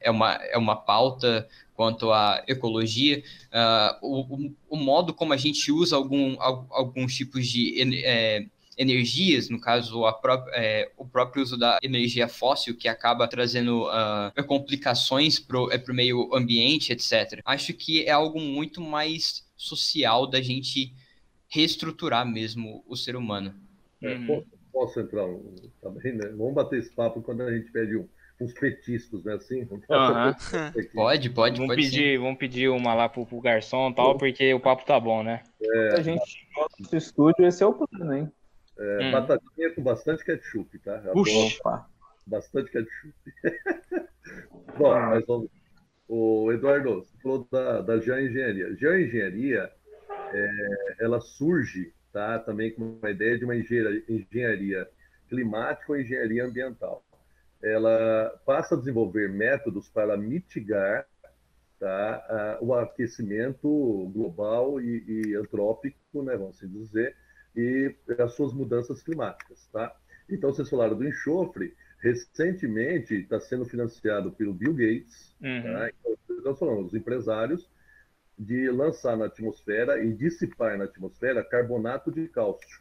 é 0.00 0.10
uma, 0.10 0.34
é 0.34 0.58
uma 0.58 0.74
pauta 0.74 1.48
quanto 1.74 2.12
à 2.12 2.42
ecologia, 2.48 3.22
uh, 3.52 3.98
o, 4.02 4.50
o, 4.68 4.76
modo 4.76 5.14
como 5.14 5.32
a 5.32 5.36
gente 5.36 5.70
usa 5.70 5.94
algum, 5.94 6.36
alguns 6.40 7.14
tipos 7.14 7.46
de 7.46 7.80
é, 8.04 8.44
energias, 8.78 9.50
no 9.50 9.60
caso 9.60 10.06
a 10.06 10.12
pró 10.12 10.44
é, 10.52 10.90
o 10.96 11.04
próprio 11.04 11.42
uso 11.42 11.58
da 11.58 11.78
energia 11.82 12.28
fóssil, 12.28 12.76
que 12.76 12.86
acaba 12.86 13.26
trazendo 13.26 13.88
uh, 13.88 14.44
complicações 14.44 15.40
para 15.40 15.60
o 15.60 15.70
é, 15.72 15.82
meio 15.88 16.32
ambiente, 16.34 16.92
etc. 16.92 17.40
Acho 17.44 17.74
que 17.74 18.04
é 18.04 18.10
algo 18.10 18.40
muito 18.40 18.80
mais 18.80 19.44
social 19.56 20.26
da 20.26 20.40
gente 20.40 20.94
reestruturar 21.48 22.26
mesmo 22.26 22.84
o 22.86 22.96
ser 22.96 23.16
humano. 23.16 23.52
É, 24.00 24.14
uhum. 24.14 24.44
posso, 24.72 25.00
entrar 25.00 25.26
também, 25.82 26.14
né? 26.14 26.28
Vamos 26.36 26.54
bater 26.54 26.78
esse 26.78 26.90
papo 26.90 27.20
quando 27.20 27.42
a 27.42 27.52
gente 27.52 27.72
pede 27.72 27.96
um, 27.96 28.06
uns 28.40 28.52
petiscos, 28.52 29.24
né? 29.24 29.34
Assim, 29.34 29.62
uhum. 29.62 29.80
pode, 30.94 31.30
pode, 31.30 31.58
vamos 31.58 31.74
pode 31.74 31.82
pedir, 31.82 32.16
sim. 32.16 32.22
Vamos 32.22 32.38
pedir 32.38 32.68
uma 32.68 32.94
lá 32.94 33.08
pro, 33.08 33.26
pro 33.26 33.40
garçom 33.40 33.90
e 33.90 33.94
tal, 33.94 34.16
porque 34.16 34.54
o 34.54 34.60
papo 34.60 34.84
tá 34.86 35.00
bom, 35.00 35.24
né? 35.24 35.42
É, 35.60 35.94
a 35.94 36.02
gente 36.02 36.46
nosso 36.80 36.96
estúdio, 36.96 37.46
esse 37.46 37.62
é 37.62 37.66
o 37.66 37.74
plano, 37.74 38.14
hein? 38.14 38.32
É, 38.78 39.08
hum. 39.08 39.12
Batatinha 39.12 39.74
com 39.74 39.82
bastante 39.82 40.24
ketchup, 40.24 40.78
tá? 40.78 40.98
Puxa. 41.12 41.86
Bastante 42.26 42.70
ketchup. 42.70 43.14
bom, 44.78 44.94
mas 44.94 45.26
vamos, 45.26 45.50
o 46.08 46.50
Eduardo, 46.52 46.94
você 46.94 47.18
falou 47.22 47.46
da, 47.50 47.82
da 47.82 47.98
geoengenharia. 47.98 48.74
Geoengenharia, 48.76 49.70
é, 50.32 50.94
ela 51.00 51.20
surge 51.20 51.92
tá, 52.12 52.38
também 52.38 52.72
com 52.72 52.98
uma 52.98 53.10
ideia 53.10 53.38
de 53.38 53.44
uma 53.44 53.54
engenharia, 53.54 54.02
engenharia 54.08 54.88
climática 55.28 55.92
ou 55.92 56.00
engenharia 56.00 56.44
ambiental. 56.44 57.04
Ela 57.62 58.40
passa 58.46 58.74
a 58.74 58.78
desenvolver 58.78 59.28
métodos 59.28 59.88
para 59.88 60.16
mitigar 60.16 61.06
tá, 61.78 62.24
a, 62.28 62.58
o 62.64 62.74
aquecimento 62.74 64.10
global 64.14 64.80
e, 64.80 65.04
e 65.06 65.34
antrópico, 65.36 66.22
né, 66.22 66.36
vamos 66.36 66.56
assim 66.56 66.68
dizer, 66.68 67.14
e 67.58 67.92
as 68.22 68.34
suas 68.34 68.52
mudanças 68.52 69.02
climáticas. 69.02 69.68
Tá? 69.72 69.92
Então, 70.30 70.52
vocês 70.52 70.70
falaram 70.70 70.96
do 70.96 71.06
enxofre, 71.06 71.74
recentemente 71.98 73.14
está 73.14 73.40
sendo 73.40 73.64
financiado 73.64 74.30
pelo 74.30 74.54
Bill 74.54 74.72
Gates, 74.72 75.34
uhum. 75.42 75.62
tá? 75.62 75.90
então, 75.90 76.16
nós 76.44 76.58
falamos, 76.58 76.86
os 76.86 76.94
empresários, 76.94 77.68
de 78.38 78.70
lançar 78.70 79.16
na 79.16 79.26
atmosfera 79.26 80.02
e 80.04 80.12
dissipar 80.12 80.78
na 80.78 80.84
atmosfera 80.84 81.42
carbonato 81.42 82.12
de 82.12 82.28
cálcio. 82.28 82.80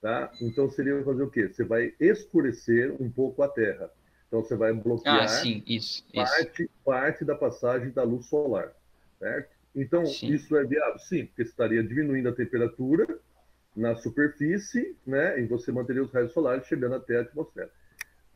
Tá? 0.00 0.30
Então 0.40 0.68
seria 0.70 1.02
fazer 1.04 1.22
o 1.22 1.30
quê? 1.30 1.48
Você 1.48 1.64
vai 1.64 1.94
escurecer 2.00 2.94
um 3.00 3.10
pouco 3.10 3.42
a 3.42 3.48
Terra. 3.48 3.90
Então 4.26 4.42
você 4.42 4.56
vai 4.56 4.72
bloquear 4.72 5.22
ah, 5.22 5.28
sim, 5.28 5.62
isso, 5.66 6.04
parte, 6.12 6.62
isso. 6.62 6.72
parte 6.84 7.24
da 7.24 7.34
passagem 7.36 7.90
da 7.90 8.02
luz 8.02 8.26
solar. 8.26 8.72
Certo? 9.18 9.56
Então, 9.74 10.04
sim. 10.06 10.32
isso 10.32 10.56
é 10.56 10.64
viável? 10.64 10.98
Sim, 10.98 11.26
porque 11.26 11.42
estaria 11.42 11.82
diminuindo 11.82 12.28
a 12.28 12.32
temperatura 12.32 13.06
na 13.78 13.94
superfície, 13.96 14.96
né? 15.06 15.40
E 15.40 15.46
você 15.46 15.72
manteria 15.72 16.02
os 16.02 16.12
raios 16.12 16.32
solares 16.32 16.66
chegando 16.66 16.96
até 16.96 17.18
a 17.18 17.20
atmosfera 17.22 17.70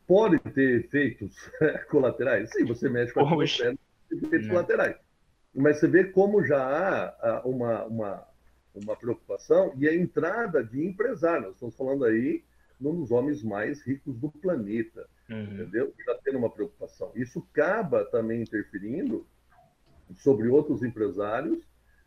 pode 0.07 0.39
ter 0.53 0.81
efeitos 0.81 1.35
colaterais? 1.91 2.51
Sim, 2.51 2.65
você 2.65 2.89
mexe 2.89 3.13
com 3.13 3.21
a 3.21 3.23
atmosfera, 3.25 3.77
efeitos 4.11 4.43
Não. 4.47 4.55
colaterais. 4.55 4.97
Mas 5.55 5.79
você 5.79 5.89
vê 5.89 6.05
como 6.05 6.45
já 6.45 6.63
há 6.63 7.43
uma, 7.47 7.85
uma, 7.85 8.29
uma 8.75 8.97
preocupação 8.97 9.73
e 9.77 9.89
a 9.89 9.95
entrada 9.95 10.65
de 10.65 10.85
empresários. 10.85 11.45
Nós 11.45 11.55
estamos 11.55 11.77
falando 11.77 12.05
aí 12.05 12.45
num 12.81 13.01
dos 13.01 13.11
homens 13.11 13.43
mais 13.43 13.83
ricos 13.83 14.19
do 14.19 14.31
planeta, 14.31 15.09
uhum. 15.31 15.43
entendeu? 15.45 15.95
Está 15.99 16.19
tendo 16.25 16.39
uma 16.39 16.51
preocupação. 16.51 17.13
Isso 17.15 17.47
acaba 17.51 18.05
também 18.07 18.43
interferindo 18.43 19.27
sobre 20.17 20.49
outros 20.49 20.83
empresários 20.83 21.67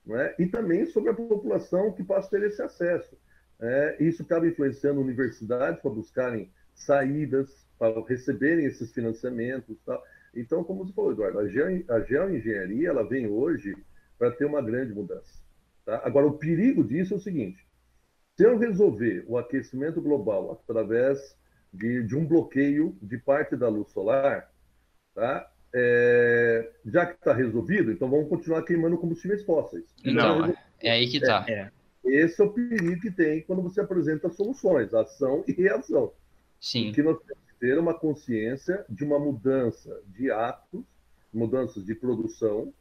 é? 0.09 0.35
e 0.37 0.45
também 0.47 0.85
sobre 0.85 1.11
a 1.11 1.13
população 1.13 1.91
que 1.91 2.03
passa 2.03 2.27
a 2.27 2.39
ter 2.39 2.47
esse 2.47 2.61
acesso. 2.61 3.17
É, 3.59 3.97
isso 4.03 4.21
acaba 4.21 4.47
influenciando 4.47 4.99
universidades 4.99 5.81
para 5.81 5.91
buscarem 5.91 6.51
saídas 6.73 7.65
para 7.79 8.01
receberem 8.05 8.65
esses 8.65 8.91
financiamentos. 8.91 9.77
Tal. 9.85 10.01
Então, 10.35 10.63
como 10.63 10.85
você 10.85 10.93
falou, 10.93 11.11
Eduardo, 11.11 11.39
a, 11.39 11.47
geo, 11.47 11.85
a 11.89 11.99
geoengenharia 12.01 12.89
ela 12.89 13.07
vem 13.07 13.27
hoje 13.27 13.75
para 14.17 14.31
ter 14.31 14.45
uma 14.45 14.61
grande 14.61 14.93
mudança. 14.93 15.41
Tá? 15.85 16.01
Agora, 16.03 16.25
o 16.25 16.37
perigo 16.37 16.83
disso 16.83 17.13
é 17.13 17.17
o 17.17 17.21
seguinte: 17.21 17.65
se 18.35 18.43
eu 18.43 18.57
resolver 18.57 19.23
o 19.27 19.37
aquecimento 19.37 20.01
global 20.01 20.51
através 20.51 21.19
de, 21.73 22.03
de 22.03 22.15
um 22.15 22.25
bloqueio 22.25 22.97
de 23.01 23.17
parte 23.17 23.55
da 23.55 23.69
luz 23.69 23.91
solar, 23.91 24.51
tá? 25.13 25.49
É, 25.77 26.71
já 26.85 27.05
que 27.05 27.15
está 27.15 27.33
resolvido, 27.33 27.91
então 27.91 28.09
vamos 28.09 28.29
continuar 28.29 28.63
queimando 28.63 28.97
combustíveis 28.97 29.43
fósseis. 29.43 29.83
Não, 30.05 30.53
é 30.81 30.91
aí 30.91 31.07
que 31.09 31.17
está. 31.17 31.45
É, 31.49 31.69
esse 32.05 32.41
é 32.41 32.45
o 32.45 32.51
perigo 32.51 33.01
que 33.01 33.11
tem 33.11 33.41
quando 33.41 33.61
você 33.61 33.81
apresenta 33.81 34.29
soluções, 34.29 34.93
ação 34.93 35.43
e 35.47 35.51
reação. 35.51 36.13
Sim. 36.59 36.91
Que 36.91 37.01
nós 37.03 37.17
temos 37.19 37.45
ter 37.59 37.79
uma 37.79 37.93
consciência 37.93 38.85
de 38.89 39.03
uma 39.03 39.19
mudança 39.19 40.01
de 40.07 40.29
atos, 40.29 40.83
mudanças 41.33 41.85
de 41.85 41.95
produção, 41.95 42.73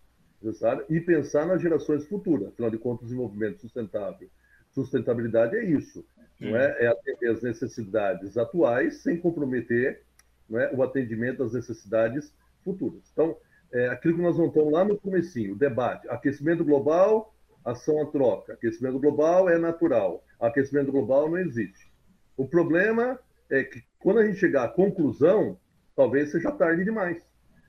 e 0.90 1.00
pensar 1.00 1.46
nas 1.46 1.62
gerações 1.62 2.06
futuras. 2.06 2.48
Afinal 2.48 2.70
de 2.70 2.78
contas, 2.78 3.06
desenvolvimento 3.06 3.60
sustentável. 3.60 4.28
Sustentabilidade 4.72 5.56
é 5.56 5.64
isso. 5.64 6.04
não 6.38 6.56
é? 6.56 6.84
é 6.84 6.86
atender 6.86 7.30
as 7.30 7.42
necessidades 7.42 8.36
atuais 8.36 9.02
sem 9.02 9.18
comprometer 9.18 10.02
não 10.48 10.60
é? 10.60 10.70
o 10.74 10.82
atendimento 10.82 11.42
às 11.42 11.54
necessidades 11.54 12.34
futuras. 12.62 13.00
Então, 13.12 13.36
é, 13.72 13.88
aquilo 13.88 14.16
que 14.16 14.22
nós 14.22 14.36
voltamos 14.36 14.72
lá 14.72 14.84
no 14.84 14.98
comecinho, 14.98 15.54
o 15.54 15.58
debate, 15.58 16.08
aquecimento 16.08 16.64
global, 16.64 17.33
ação 17.64 18.02
à 18.02 18.06
troca. 18.06 18.52
Aquecimento 18.52 18.98
global 18.98 19.48
é 19.48 19.58
natural, 19.58 20.24
aquecimento 20.40 20.92
global 20.92 21.30
não 21.30 21.38
existe. 21.38 21.90
O 22.36 22.46
problema 22.46 23.18
é 23.50 23.64
que 23.64 23.82
quando 23.98 24.18
a 24.18 24.26
gente 24.26 24.38
chegar 24.38 24.64
à 24.64 24.68
conclusão, 24.68 25.58
talvez 25.96 26.30
seja 26.30 26.52
tarde 26.52 26.84
demais. 26.84 27.24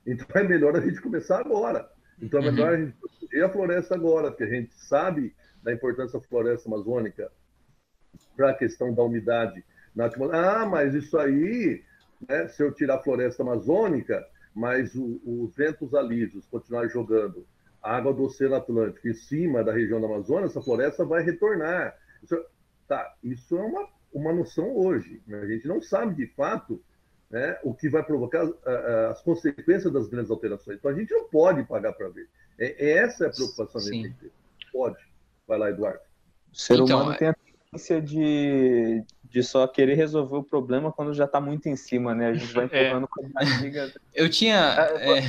Então 0.06 0.28
é 0.36 0.44
melhor 0.44 0.76
a 0.76 0.82
gente 0.82 1.02
começar 1.02 1.40
agora. 1.40 1.90
Então 2.22 2.40
é 2.42 2.52
melhor 2.52 2.70
uhum. 2.70 2.76
a 2.76 2.86
gente 2.86 2.98
proteger 2.98 3.44
a 3.44 3.50
floresta 3.50 3.96
agora, 3.96 4.30
porque 4.30 4.44
a 4.44 4.50
gente 4.50 4.74
sabe 4.74 5.34
da 5.64 5.74
importância 5.74 6.20
da 6.20 6.26
floresta 6.26 6.68
amazônica 6.70 7.32
para 8.36 8.52
a 8.52 8.54
questão 8.54 8.94
da 8.94 9.04
umidade 9.04 9.64
na 9.96 10.06
atmosfera. 10.06 10.62
Ah, 10.62 10.66
mas 10.66 10.94
isso 10.94 11.18
aí, 11.18 11.84
né, 12.28 12.48
se 12.48 12.62
eu 12.62 12.72
tirar 12.72 12.96
a 12.96 13.04
floresta 13.04 13.44
amazônica, 13.44 14.26
mas 14.54 14.96
o, 14.96 15.22
os 15.26 15.56
ventos 15.56 15.94
alísios 15.94 16.46
continuar 16.48 16.88
jogando 16.88 17.46
a 17.86 17.96
água 17.96 18.12
do 18.12 18.24
Oceano 18.24 18.56
Atlântico 18.56 19.08
em 19.08 19.14
cima 19.14 19.64
da 19.64 19.72
região 19.72 20.02
da 20.02 20.08
Amazônia, 20.08 20.48
essa 20.48 20.62
floresta 20.62 21.06
vai 21.06 21.24
retornar. 21.24 21.96
Isso, 22.24 22.44
tá, 22.88 23.16
isso 23.24 23.56
é 23.56 23.62
uma, 23.62 23.88
uma 24.12 24.34
noção 24.34 24.76
hoje. 24.76 25.22
Né? 25.28 25.40
A 25.40 25.46
gente 25.46 25.68
não 25.68 25.80
sabe 25.80 26.16
de 26.16 26.26
fato 26.34 26.84
né, 27.30 27.60
o 27.64 27.76
que 27.76 27.88
vai 27.88 28.02
provocar 28.04 28.44
uh, 28.44 29.12
as 29.12 29.22
consequências 29.22 29.94
das 29.94 30.08
grandes 30.08 30.32
alterações. 30.32 30.80
Então 30.80 30.90
a 30.90 30.96
gente 30.96 31.14
não 31.14 31.30
pode 31.30 31.64
pagar 31.64 31.94
para 31.94 32.10
ver. 32.10 32.28
É, 32.58 32.94
essa 32.98 33.26
é 33.26 33.28
a 33.28 33.32
preocupação 33.32 33.80
da 33.80 33.88
gente. 33.88 34.32
Pode. 34.74 34.98
Vai 35.48 35.60
lá, 35.60 35.70
Eduardo. 35.70 36.00
O 36.52 36.58
ser 36.58 36.80
então, 36.80 37.02
humano 37.02 37.14
é... 37.14 37.18
tem 37.18 37.28
a 37.28 37.36
tendência 37.36 38.02
de, 38.02 39.04
de 39.30 39.44
só 39.44 39.68
querer 39.68 39.94
resolver 39.94 40.38
o 40.38 40.44
problema 40.44 40.92
quando 40.92 41.14
já 41.14 41.26
está 41.26 41.40
muito 41.40 41.70
em 41.70 41.76
cima, 41.76 42.16
né? 42.16 42.30
A 42.30 42.34
gente 42.34 42.52
vai 42.52 42.68
é. 42.74 42.88
empurrando 42.88 43.06
é. 43.06 43.08
com 43.12 43.26
a 43.26 43.30
barriga. 43.30 43.94
Eu 44.12 44.28
tinha. 44.28 44.56
É, 45.00 45.22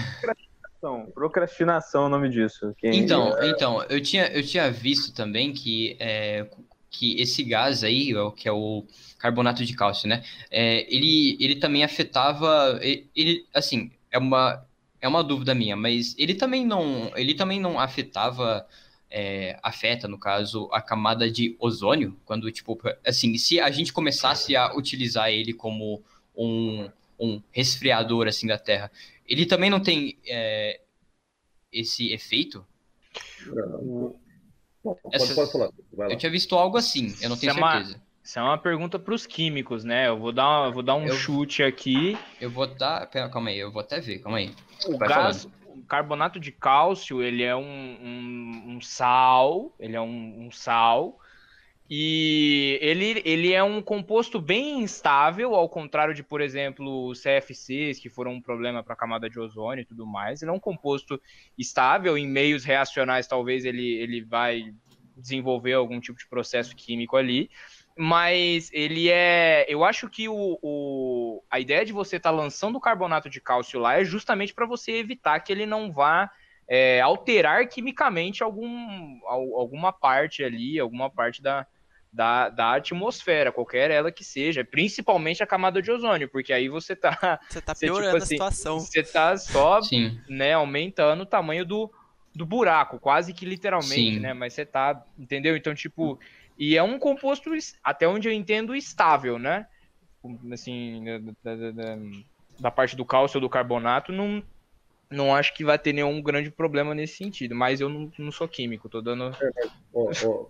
procrastinação, 0.80 1.12
procrastinação 1.12 2.02
é 2.04 2.06
o 2.06 2.08
nome 2.08 2.28
disso. 2.28 2.74
Quem... 2.78 2.98
Então, 2.98 3.32
então 3.44 3.82
eu, 3.84 4.00
tinha, 4.00 4.26
eu 4.28 4.42
tinha 4.42 4.70
visto 4.70 5.12
também 5.12 5.52
que, 5.52 5.96
é, 5.98 6.46
que 6.90 7.20
esse 7.20 7.42
gás 7.42 7.82
aí, 7.82 8.12
que 8.36 8.48
é 8.48 8.52
o 8.52 8.84
carbonato 9.18 9.64
de 9.64 9.74
cálcio, 9.74 10.08
né? 10.08 10.22
É, 10.50 10.86
ele, 10.94 11.36
ele 11.40 11.56
também 11.56 11.84
afetava. 11.84 12.78
Ele, 12.82 13.46
assim, 13.54 13.90
é 14.10 14.18
uma, 14.18 14.64
é 15.00 15.08
uma 15.08 15.24
dúvida 15.24 15.54
minha, 15.54 15.76
mas 15.76 16.14
ele 16.18 16.34
também 16.34 16.64
não, 16.64 17.10
ele 17.16 17.34
também 17.34 17.60
não 17.60 17.78
afetava 17.78 18.66
é, 19.10 19.58
afeta, 19.62 20.08
no 20.08 20.18
caso, 20.18 20.68
a 20.72 20.80
camada 20.80 21.30
de 21.30 21.56
ozônio, 21.58 22.16
quando, 22.24 22.50
tipo, 22.50 22.78
assim, 23.04 23.36
se 23.38 23.60
a 23.60 23.70
gente 23.70 23.92
começasse 23.92 24.56
a 24.56 24.74
utilizar 24.74 25.30
ele 25.30 25.52
como 25.52 26.02
um, 26.36 26.88
um 27.18 27.40
resfriador, 27.50 28.26
assim, 28.26 28.46
da 28.46 28.58
Terra, 28.58 28.90
ele 29.28 29.46
também 29.46 29.70
não 29.70 29.80
tem 29.80 30.18
é, 30.26 30.80
esse 31.72 32.12
efeito? 32.12 32.66
Não. 33.46 34.16
Pode, 34.82 35.00
Essa, 35.12 35.34
pode 35.34 35.50
falar. 35.50 35.70
Eu 36.10 36.16
tinha 36.16 36.30
visto 36.30 36.54
algo 36.54 36.76
assim, 36.76 37.14
eu 37.20 37.28
não 37.28 37.36
tenho 37.36 37.50
isso 37.50 37.60
certeza. 37.60 37.92
É 37.92 37.96
uma, 37.96 38.02
isso 38.22 38.38
é 38.38 38.42
uma 38.42 38.58
pergunta 38.58 38.98
para 38.98 39.14
os 39.14 39.26
químicos, 39.26 39.82
né? 39.82 40.08
Eu 40.08 40.18
vou 40.18 40.32
dar, 40.32 40.70
vou 40.70 40.82
dar 40.82 40.94
um 40.94 41.06
eu, 41.06 41.14
chute 41.14 41.62
aqui. 41.62 42.16
Eu 42.40 42.50
vou 42.50 42.66
dar. 42.66 43.06
Calma 43.06 43.50
aí, 43.50 43.58
eu 43.58 43.72
vou 43.72 43.80
até 43.80 44.00
ver, 44.00 44.20
calma 44.20 44.38
aí. 44.38 44.54
O 44.86 44.96
Vai 44.96 45.08
gás, 45.08 45.42
falando 45.42 45.56
carbonato 45.86 46.40
de 46.40 46.52
cálcio, 46.52 47.22
ele 47.22 47.42
é 47.42 47.54
um, 47.54 47.62
um, 47.62 48.64
um 48.76 48.80
sal, 48.80 49.74
ele 49.78 49.96
é 49.96 50.00
um, 50.00 50.46
um, 50.46 50.50
sal, 50.50 51.18
e 51.89 52.78
ele, 52.82 53.22
ele 53.24 53.53
é 53.53 53.62
um 53.62 53.80
composto 53.80 54.41
bem 54.41 54.80
instável, 54.80 55.55
ao 55.55 55.68
contrário 55.68 56.12
de, 56.12 56.22
por 56.22 56.41
exemplo, 56.41 57.07
os 57.07 57.22
CFCs, 57.22 58.01
que 58.01 58.09
foram 58.09 58.32
um 58.32 58.41
problema 58.41 58.82
para 58.82 58.95
a 58.95 58.97
camada 58.97 59.30
de 59.30 59.39
ozônio 59.39 59.82
e 59.82 59.84
tudo 59.84 60.05
mais. 60.05 60.43
Ele 60.43 60.51
é 60.51 60.55
um 60.55 60.59
composto 60.61 61.20
estável, 61.57 62.18
em 62.18 62.26
meios 62.26 62.64
reacionais 62.64 63.28
talvez 63.28 63.64
ele, 63.64 63.95
ele 63.95 64.20
vai 64.20 64.74
desenvolver 65.16 65.74
algum 65.74 66.01
tipo 66.01 66.18
de 66.18 66.26
processo 66.26 66.74
químico 66.74 67.16
ali, 67.16 67.49
mas 67.97 68.68
ele 68.72 69.09
é. 69.09 69.64
Eu 69.68 69.84
acho 69.84 70.09
que 70.11 70.28
o, 70.28 70.59
o 70.61 71.43
a 71.49 71.61
ideia 71.61 71.84
de 71.84 71.93
você 71.93 72.16
estar 72.16 72.30
tá 72.30 72.37
lançando 72.37 72.76
o 72.76 72.80
carbonato 72.80 73.30
de 73.30 73.41
cálcio 73.41 73.78
lá 73.78 73.99
é 73.99 74.05
justamente 74.05 74.53
para 74.53 74.66
você 74.66 74.93
evitar 74.93 75.39
que 75.41 75.53
ele 75.53 75.64
não 75.64 75.93
vá 75.93 76.30
é, 76.68 77.01
alterar 77.01 77.66
quimicamente 77.68 78.43
algum, 78.43 79.20
alguma 79.24 79.93
parte 79.93 80.43
ali, 80.43 80.78
alguma 80.78 81.09
parte 81.09 81.41
da, 81.41 81.66
da, 82.16 82.48
da 82.48 82.74
atmosfera, 82.76 83.52
qualquer 83.52 83.90
ela 83.90 84.10
que 84.10 84.24
seja, 84.24 84.64
principalmente 84.64 85.42
a 85.42 85.46
camada 85.46 85.82
de 85.82 85.90
ozônio, 85.90 86.30
porque 86.30 86.50
aí 86.50 86.66
você 86.66 86.96
tá. 86.96 87.38
Você 87.46 87.60
tá 87.60 87.74
tipo 87.76 87.80
piorando 87.80 88.12
tipo, 88.12 88.16
assim, 88.16 88.34
a 88.34 88.50
situação. 88.50 88.80
Você 88.80 89.02
tá 89.02 89.36
só 89.36 89.80
né, 90.26 90.54
aumentando 90.54 91.24
o 91.24 91.26
tamanho 91.26 91.66
do, 91.66 91.92
do 92.34 92.46
buraco, 92.46 92.98
quase 92.98 93.34
que 93.34 93.44
literalmente, 93.44 94.14
Sim. 94.14 94.20
né? 94.20 94.32
Mas 94.32 94.54
você 94.54 94.64
tá. 94.64 95.04
Entendeu? 95.18 95.54
Então, 95.56 95.74
tipo. 95.74 96.18
E 96.58 96.74
é 96.74 96.82
um 96.82 96.98
composto, 96.98 97.50
até 97.84 98.08
onde 98.08 98.28
eu 98.28 98.32
entendo, 98.32 98.74
estável, 98.74 99.38
né? 99.38 99.66
Assim, 100.50 101.04
da, 101.44 101.54
da, 101.54 101.70
da, 101.70 101.98
da 102.58 102.70
parte 102.70 102.96
do 102.96 103.04
cálcio 103.04 103.36
ou 103.36 103.42
do 103.42 103.50
carbonato, 103.50 104.10
não, 104.10 104.42
não 105.10 105.34
acho 105.34 105.52
que 105.52 105.62
vai 105.62 105.78
ter 105.78 105.92
nenhum 105.92 106.22
grande 106.22 106.50
problema 106.50 106.94
nesse 106.94 107.18
sentido. 107.18 107.54
Mas 107.54 107.78
eu 107.78 107.90
não, 107.90 108.10
não 108.18 108.32
sou 108.32 108.48
químico, 108.48 108.88
tô 108.88 109.02
dando. 109.02 109.36
É, 109.38 109.68
ó, 109.92 110.10
ó, 110.24 110.46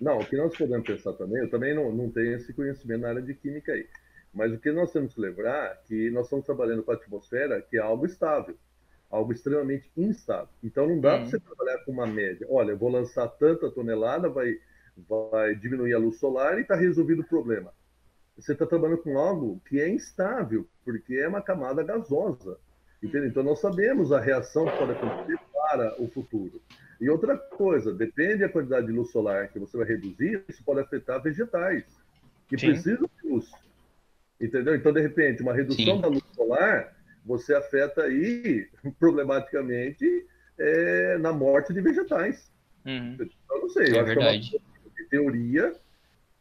não, 0.00 0.18
o 0.18 0.26
que 0.26 0.36
nós 0.36 0.56
podemos 0.56 0.86
pensar 0.86 1.12
também, 1.14 1.42
eu 1.42 1.50
também 1.50 1.74
não, 1.74 1.92
não 1.92 2.10
tenho 2.10 2.36
esse 2.36 2.52
conhecimento 2.52 3.00
na 3.00 3.08
área 3.08 3.22
de 3.22 3.34
química 3.34 3.72
aí. 3.72 3.86
Mas 4.32 4.52
o 4.52 4.58
que 4.58 4.72
nós 4.72 4.92
temos 4.92 5.14
que 5.14 5.20
lembrar 5.20 5.72
é 5.72 5.78
que 5.86 6.10
nós 6.10 6.26
estamos 6.26 6.44
trabalhando 6.44 6.82
com 6.82 6.90
a 6.90 6.94
atmosfera, 6.94 7.62
que 7.62 7.76
é 7.76 7.80
algo 7.80 8.04
estável, 8.04 8.56
algo 9.08 9.32
extremamente 9.32 9.90
instável. 9.96 10.48
Então 10.62 10.88
não 10.88 11.00
dá 11.00 11.14
uhum. 11.14 11.20
para 11.20 11.30
você 11.30 11.40
trabalhar 11.40 11.78
com 11.84 11.92
uma 11.92 12.06
média. 12.06 12.46
Olha, 12.50 12.72
eu 12.72 12.78
vou 12.78 12.90
lançar 12.90 13.28
tanta 13.28 13.70
tonelada, 13.70 14.28
vai 14.28 14.58
vai 14.96 15.54
diminuir 15.56 15.94
a 15.94 15.98
luz 15.98 16.18
solar 16.18 16.58
e 16.58 16.62
está 16.62 16.76
resolvido 16.76 17.22
o 17.22 17.26
problema. 17.26 17.72
Você 18.36 18.52
está 18.52 18.66
trabalhando 18.66 19.02
com 19.02 19.18
algo 19.18 19.60
que 19.68 19.80
é 19.80 19.88
instável, 19.88 20.66
porque 20.84 21.14
é 21.14 21.28
uma 21.28 21.42
camada 21.42 21.82
gasosa. 21.82 22.58
Entendeu? 23.02 23.28
Então, 23.28 23.42
nós 23.42 23.60
sabemos 23.60 24.12
a 24.12 24.20
reação 24.20 24.64
que 24.64 24.78
pode 24.78 24.92
acontecer 24.92 25.38
para 25.52 26.02
o 26.02 26.08
futuro. 26.08 26.60
E 27.00 27.08
outra 27.08 27.36
coisa, 27.36 27.92
depende 27.92 28.38
da 28.38 28.48
quantidade 28.48 28.86
de 28.86 28.92
luz 28.92 29.10
solar 29.10 29.48
que 29.48 29.58
você 29.58 29.76
vai 29.76 29.86
reduzir, 29.86 30.44
isso 30.48 30.62
pode 30.64 30.80
afetar 30.80 31.22
vegetais, 31.22 31.84
que 32.48 32.58
Sim. 32.58 32.68
precisam 32.68 33.08
de 33.22 33.28
luz. 33.28 33.50
Entendeu? 34.40 34.74
Então, 34.74 34.92
de 34.92 35.00
repente, 35.00 35.42
uma 35.42 35.54
redução 35.54 35.96
Sim. 35.96 36.00
da 36.00 36.08
luz 36.08 36.24
solar, 36.34 36.96
você 37.24 37.54
afeta 37.54 38.02
aí, 38.02 38.68
problematicamente, 38.98 40.26
é, 40.58 41.18
na 41.18 41.32
morte 41.32 41.72
de 41.72 41.80
vegetais. 41.80 42.52
Uhum. 42.84 43.16
Eu 43.50 43.60
não 43.60 43.68
sei. 43.68 43.96
É 43.96 44.02
verdade. 44.02 44.56
É 44.56 45.04
teoria, 45.08 45.72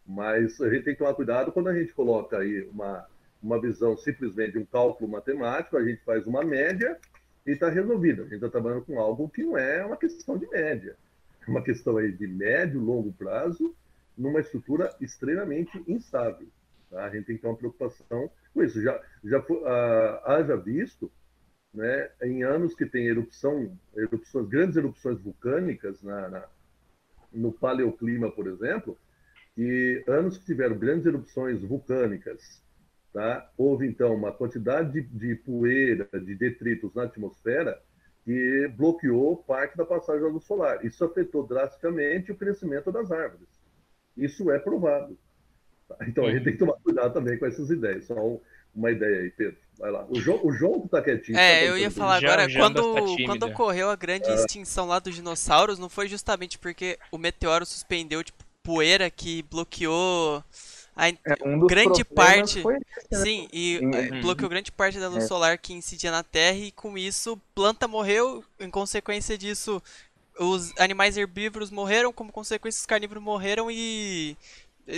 mas 0.06 0.60
a 0.62 0.70
gente 0.70 0.84
tem 0.84 0.94
que 0.94 1.00
tomar 1.00 1.14
cuidado 1.14 1.52
quando 1.52 1.70
a 1.70 1.74
gente 1.74 1.94
coloca 1.94 2.38
aí 2.38 2.68
uma, 2.72 3.06
uma 3.42 3.60
visão 3.60 3.96
simplesmente 3.98 4.54
de 4.54 4.60
um 4.60 4.66
cálculo 4.66 5.10
matemático, 5.10 5.78
a 5.78 5.84
gente 5.84 6.04
faz 6.04 6.26
uma 6.28 6.44
média 6.44 6.98
e 7.46 7.52
está 7.52 7.70
resolvido. 7.70 8.22
A 8.22 8.26
gente 8.26 8.36
está 8.36 8.50
trabalhando 8.50 8.86
com 8.86 9.00
algo 9.00 9.30
que 9.30 9.44
não 9.44 9.58
é 9.58 9.86
uma 9.86 9.98
questão 9.98 10.38
de 10.38 10.48
média, 10.48 10.96
é 11.46 11.52
uma 11.52 11.62
questão 11.62 11.98
aí 11.98 12.12
de 12.12 12.28
médio, 12.28 12.80
longo 12.80 13.12
prazo, 13.14 13.76
numa 14.18 14.40
estrutura 14.40 14.96
extremamente 15.02 15.84
instável. 15.88 16.48
Tá? 16.90 17.06
A 17.06 17.10
gente 17.10 17.26
tem 17.26 17.36
que 17.36 17.42
ter 17.42 17.48
uma 17.48 17.58
preocupação 17.58 18.30
com 18.54 18.64
isso. 18.64 18.82
Já, 18.82 19.02
já 19.24 19.40
uh, 19.40 20.26
haja 20.26 20.56
visto, 20.56 21.12
né, 21.74 22.12
em 22.22 22.44
anos 22.44 22.76
que 22.76 22.86
tem 22.86 23.08
erupção, 23.08 23.76
erupções, 23.96 24.48
grandes 24.48 24.78
erupções 24.78 25.20
vulcânicas 25.20 26.02
na, 26.04 26.30
na 26.30 26.48
no 27.34 27.52
paleoclima, 27.52 28.32
por 28.32 28.46
exemplo, 28.46 28.96
que 29.56 30.04
anos 30.08 30.38
que 30.38 30.46
tiveram 30.46 30.78
grandes 30.78 31.08
erupções 31.08 31.62
vulcânicas, 31.62 32.63
tá? 33.14 33.50
houve 33.58 33.88
então 33.88 34.14
uma 34.14 34.32
quantidade 34.32 34.92
de, 34.92 35.02
de 35.02 35.36
poeira, 35.36 36.10
de 36.14 36.36
detritos 36.36 36.94
na 36.94 37.04
atmosfera 37.04 37.80
que 38.26 38.68
bloqueou 38.76 39.38
parte 39.38 39.78
da 39.78 39.86
passagem 39.86 40.22
da 40.22 40.30
luz 40.30 40.46
solar. 40.46 40.84
Isso 40.86 41.04
afetou 41.04 41.46
drasticamente 41.46 42.32
o 42.32 42.36
crescimento 42.36 42.92
das 42.92 43.12
árvores. 43.12 43.48
Isso 44.18 44.50
é 44.50 44.60
provado. 44.60 45.18
Tá? 45.88 45.98
Então 46.08 46.26
a 46.26 46.32
gente 46.32 46.44
tem 46.46 46.54
que 46.54 46.60
tomar 46.60 46.74
cuidado 46.82 47.14
também 47.14 47.38
com 47.38 47.46
essas 47.46 47.70
ideias. 47.70 48.06
Só 48.06 48.16
uma 48.74 48.92
ideia 48.92 49.22
aí, 49.22 49.30
Pedro. 49.30 49.58
Vai 49.78 49.92
lá. 49.92 50.06
O 50.10 50.16
João, 50.16 50.46
o 50.46 50.52
João 50.52 50.82
que 50.82 50.90
tá 50.90 51.02
quietinho. 51.02 51.38
É, 51.38 51.62
tá 51.62 51.66
eu 51.66 51.78
ia 51.78 51.92
falar 51.92 52.18
agora, 52.18 52.48
já, 52.48 52.60
quando, 52.60 52.94
tá 52.94 53.02
quando 53.26 53.44
ocorreu 53.44 53.90
a 53.90 53.96
grande 53.96 54.30
é. 54.30 54.36
extinção 54.36 54.88
lá 54.88 55.00
dos 55.00 55.16
dinossauros, 55.16 55.80
não 55.80 55.90
foi 55.90 56.08
justamente 56.08 56.58
porque 56.58 56.98
o 57.12 57.18
meteoro 57.18 57.66
suspendeu, 57.66 58.24
tipo, 58.24 58.44
poeira 58.64 59.10
que 59.10 59.44
bloqueou 59.44 60.44
a 60.96 61.10
é, 61.10 61.18
um 61.44 61.60
grande 61.66 62.04
parte. 62.04 62.60
Esse, 62.60 62.68
né? 62.68 62.80
Sim, 63.12 63.48
e 63.52 63.80
uhum. 63.82 64.22
bloqueou 64.22 64.50
grande 64.50 64.72
parte 64.72 65.00
da 65.00 65.08
luz 65.08 65.24
é. 65.24 65.28
solar 65.28 65.58
que 65.58 65.74
incidia 65.74 66.12
na 66.12 66.24
Terra 66.24 66.58
e 66.58 66.72
com 66.72 66.98
isso 66.98 67.40
planta 67.56 67.88
morreu, 67.88 68.44
em 68.60 68.70
consequência 68.70 69.38
disso 69.38 69.82
os 70.40 70.74
animais 70.80 71.18
herbívoros 71.18 71.70
morreram, 71.70 72.12
como 72.12 72.32
consequência 72.32 72.80
os 72.80 72.86
carnívoros 72.86 73.24
morreram 73.24 73.70
e 73.70 74.36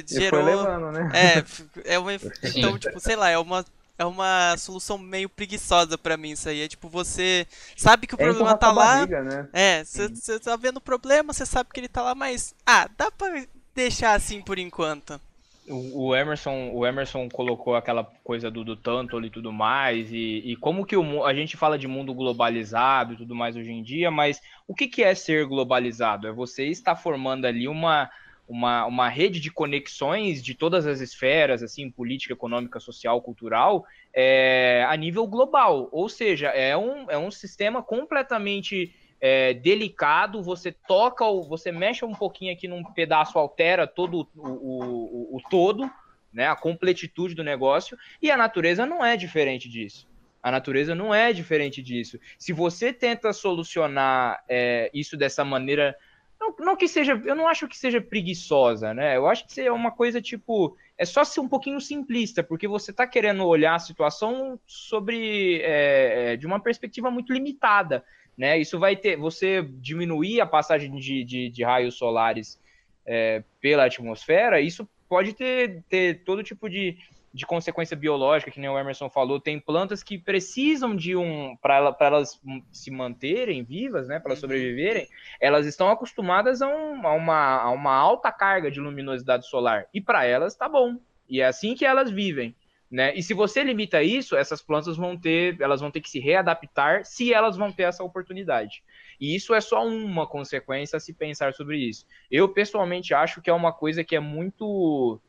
gerou. 0.07 0.41
foi 0.41 0.55
levando, 0.55 0.91
né? 0.91 1.11
É, 1.13 1.93
é 1.95 1.99
uma, 1.99 2.13
então, 2.13 2.77
tipo, 2.77 2.99
sei 2.99 3.15
lá, 3.15 3.29
é 3.29 3.37
uma 3.37 3.65
é 3.97 4.03
uma 4.03 4.57
solução 4.57 4.97
meio 4.97 5.29
preguiçosa 5.29 5.97
para 5.97 6.17
mim 6.17 6.31
isso 6.31 6.49
aí. 6.49 6.61
É 6.61 6.67
tipo, 6.67 6.89
você 6.89 7.47
sabe 7.77 8.07
que 8.07 8.15
o 8.15 8.19
É 8.19 8.25
problema 8.25 8.57
tá 8.57 8.71
lá. 8.71 8.97
barriga, 8.97 9.23
né? 9.23 9.47
É, 9.53 9.83
você 9.83 10.39
tá 10.39 10.55
vendo 10.57 10.77
o 10.77 10.81
problema, 10.81 11.33
você 11.33 11.45
sabe 11.45 11.69
que 11.73 11.79
ele 11.79 11.87
tá 11.87 12.01
lá, 12.01 12.13
mas. 12.13 12.53
Ah, 12.65 12.89
dá 12.97 13.09
pra 13.09 13.45
deixar 13.73 14.13
assim 14.13 14.41
por 14.41 14.59
enquanto. 14.59 15.19
O, 15.67 16.15
Emerson, 16.15 16.69
o 16.73 16.85
Emerson 16.85 17.27
colocou 17.27 17.75
aquela 17.75 18.03
coisa 18.23 18.51
do, 18.51 18.63
do 18.63 18.75
Tantol 18.75 19.23
e 19.25 19.31
tudo 19.31 19.51
mais, 19.51 20.11
e, 20.11 20.43
e 20.45 20.55
como 20.55 20.85
que 20.85 20.95
o, 20.95 21.25
a 21.25 21.33
gente 21.33 21.57
fala 21.57 21.77
de 21.77 21.87
mundo 21.87 22.13
globalizado 22.13 23.13
e 23.13 23.17
tudo 23.17 23.33
mais 23.33 23.55
hoje 23.55 23.71
em 23.71 23.81
dia, 23.81 24.11
mas 24.11 24.39
o 24.67 24.75
que, 24.75 24.87
que 24.87 25.03
é 25.03 25.15
ser 25.15 25.47
globalizado? 25.47 26.27
É 26.27 26.31
você 26.31 26.65
estar 26.67 26.95
formando 26.95 27.45
ali 27.45 27.67
uma, 27.67 28.11
uma, 28.47 28.85
uma 28.85 29.09
rede 29.09 29.39
de 29.39 29.49
conexões 29.49 30.43
de 30.43 30.53
todas 30.53 30.85
as 30.85 31.01
esferas, 31.01 31.63
assim, 31.63 31.89
política, 31.89 32.33
econômica, 32.33 32.79
social, 32.79 33.19
cultural, 33.21 33.85
é, 34.13 34.85
a 34.87 34.95
nível 34.95 35.25
global. 35.25 35.89
Ou 35.91 36.07
seja, 36.07 36.49
é 36.49 36.77
um, 36.77 37.09
é 37.09 37.17
um 37.17 37.31
sistema 37.31 37.81
completamente 37.81 38.93
é, 39.19 39.53
delicado, 39.53 40.41
você 40.43 40.71
toca, 40.71 41.25
você 41.47 41.71
mexe 41.71 42.03
um 42.05 42.13
pouquinho 42.13 42.53
aqui 42.53 42.67
num 42.67 42.83
pedaço, 42.83 43.39
altera 43.39 43.87
todo 43.87 44.27
o, 44.35 44.47
o, 44.47 45.33
o- 45.33 45.37
o 45.37 45.41
todo, 45.49 45.89
né, 46.33 46.47
a 46.47 46.55
completitude 46.55 47.33
do 47.33 47.43
negócio, 47.43 47.97
e 48.21 48.29
a 48.29 48.37
natureza 48.37 48.85
não 48.85 49.03
é 49.05 49.15
diferente 49.15 49.69
disso. 49.69 50.07
A 50.43 50.51
natureza 50.51 50.93
não 50.93 51.15
é 51.15 51.33
diferente 51.33 51.81
disso. 51.81 52.19
Se 52.37 52.53
você 52.53 52.93
tenta 52.93 53.33
solucionar 53.33 54.43
é, 54.47 54.91
isso 54.93 55.17
dessa 55.17 55.43
maneira, 55.43 55.95
não, 56.39 56.53
não 56.59 56.75
que 56.75 56.87
seja, 56.87 57.19
eu 57.25 57.35
não 57.35 57.47
acho 57.47 57.67
que 57.67 57.75
seja 57.77 57.99
preguiçosa, 57.99 58.93
né? 58.93 59.15
Eu 59.17 59.25
acho 59.27 59.47
que 59.47 59.61
é 59.61 59.71
uma 59.71 59.91
coisa 59.91 60.21
tipo, 60.21 60.77
é 60.97 61.05
só 61.05 61.23
ser 61.23 61.39
um 61.39 61.47
pouquinho 61.47 61.81
simplista, 61.81 62.43
porque 62.43 62.67
você 62.67 62.91
está 62.91 63.07
querendo 63.07 63.43
olhar 63.47 63.73
a 63.75 63.79
situação 63.79 64.59
sobre 64.67 65.61
é, 65.63 66.33
é, 66.33 66.35
de 66.35 66.45
uma 66.45 66.59
perspectiva 66.59 67.09
muito 67.09 67.33
limitada 67.33 68.03
né? 68.37 68.57
Isso 68.57 68.79
vai 68.79 68.95
ter, 68.95 69.17
você 69.17 69.61
diminuir 69.61 70.41
a 70.41 70.45
passagem 70.45 70.93
de, 70.95 71.23
de, 71.23 71.49
de 71.49 71.63
raios 71.63 71.95
solares 71.95 72.59
é, 73.05 73.43
pela 73.61 73.85
atmosfera, 73.85 74.59
isso 74.59 74.87
pode 75.07 75.33
ter, 75.33 75.83
ter 75.89 76.23
todo 76.23 76.43
tipo 76.43 76.69
de, 76.69 76.97
de 77.33 77.45
consequência 77.45 77.95
biológica, 77.95 78.49
que 78.49 78.59
nem 78.59 78.69
o 78.69 78.79
Emerson 78.79 79.09
falou. 79.09 79.39
Tem 79.39 79.59
plantas 79.59 80.01
que 80.01 80.17
precisam 80.17 80.95
de 80.95 81.15
um, 81.15 81.55
para 81.61 81.75
ela, 81.75 81.97
elas 81.99 82.41
se 82.71 82.89
manterem 82.89 83.63
vivas, 83.63 84.07
né? 84.07 84.19
Para 84.19 84.31
elas 84.31 84.39
sobreviverem, 84.39 85.07
elas 85.39 85.65
estão 85.65 85.89
acostumadas 85.89 86.61
a, 86.61 86.67
um, 86.67 87.05
a, 87.05 87.13
uma, 87.13 87.61
a 87.61 87.71
uma 87.71 87.93
alta 87.93 88.31
carga 88.31 88.71
de 88.71 88.79
luminosidade 88.79 89.47
solar. 89.47 89.85
E 89.93 90.01
para 90.01 90.25
elas 90.25 90.55
tá 90.55 90.67
bom. 90.67 90.97
E 91.29 91.41
é 91.41 91.45
assim 91.45 91.75
que 91.75 91.85
elas 91.85 92.09
vivem. 92.09 92.55
Né? 92.95 93.13
E 93.13 93.21
se 93.21 93.33
você 93.33 93.61
limita 93.61 94.01
isso, 94.01 94.37
essas 94.37 94.61
plantas 94.61 94.95
vão 94.95 95.17
ter, 95.17 95.59
elas 95.59 95.81
vão 95.81 95.91
ter 95.91 95.99
que 95.99 96.09
se 96.09 96.17
readaptar 96.17 97.03
se 97.03 97.33
elas 97.33 97.57
vão 97.57 97.69
ter 97.69 97.83
essa 97.83 98.05
oportunidade. 98.05 98.81
E 99.19 99.35
isso 99.35 99.53
é 99.53 99.59
só 99.59 99.85
uma 99.85 100.25
consequência 100.25 100.95
a 100.95 100.99
se 101.01 101.13
pensar 101.13 101.53
sobre 101.53 101.77
isso. 101.77 102.05
Eu 102.31 102.47
pessoalmente 102.47 103.13
acho 103.13 103.41
que 103.41 103.49
é 103.49 103.53
uma 103.53 103.73
coisa 103.73 104.01
que 104.01 104.15
é 104.15 104.19
muito 104.21 105.19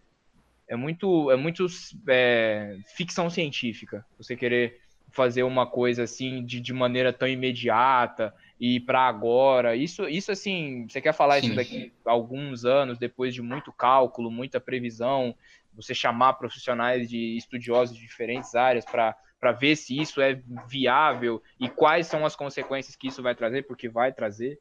é 0.68 0.76
muito 0.76 1.28
é 1.28 1.34
muito 1.34 1.66
é, 2.06 2.76
ficção 2.96 3.28
científica. 3.28 4.06
Você 4.16 4.36
querer 4.36 4.80
fazer 5.10 5.42
uma 5.42 5.66
coisa 5.66 6.04
assim 6.04 6.44
de, 6.44 6.60
de 6.60 6.72
maneira 6.72 7.12
tão 7.12 7.26
imediata 7.26 8.32
e 8.60 8.78
para 8.78 9.08
agora. 9.08 9.74
Isso 9.74 10.08
isso 10.08 10.30
assim, 10.30 10.86
você 10.88 11.00
quer 11.00 11.12
falar 11.12 11.40
Sim. 11.40 11.46
isso 11.46 11.56
daqui 11.56 11.92
alguns 12.04 12.64
anos 12.64 12.96
depois 12.96 13.34
de 13.34 13.42
muito 13.42 13.72
cálculo, 13.72 14.30
muita 14.30 14.60
previsão, 14.60 15.34
você 15.76 15.94
chamar 15.94 16.34
profissionais 16.34 17.08
de 17.08 17.36
estudiosos 17.36 17.94
de 17.94 18.02
diferentes 18.02 18.54
áreas 18.54 18.84
para 18.84 19.52
ver 19.52 19.76
se 19.76 20.00
isso 20.00 20.20
é 20.20 20.40
viável 20.66 21.42
e 21.60 21.68
quais 21.68 22.06
são 22.06 22.24
as 22.24 22.34
consequências 22.34 22.96
que 22.96 23.08
isso 23.08 23.22
vai 23.22 23.34
trazer, 23.34 23.66
porque 23.66 23.88
vai 23.88 24.12
trazer. 24.12 24.58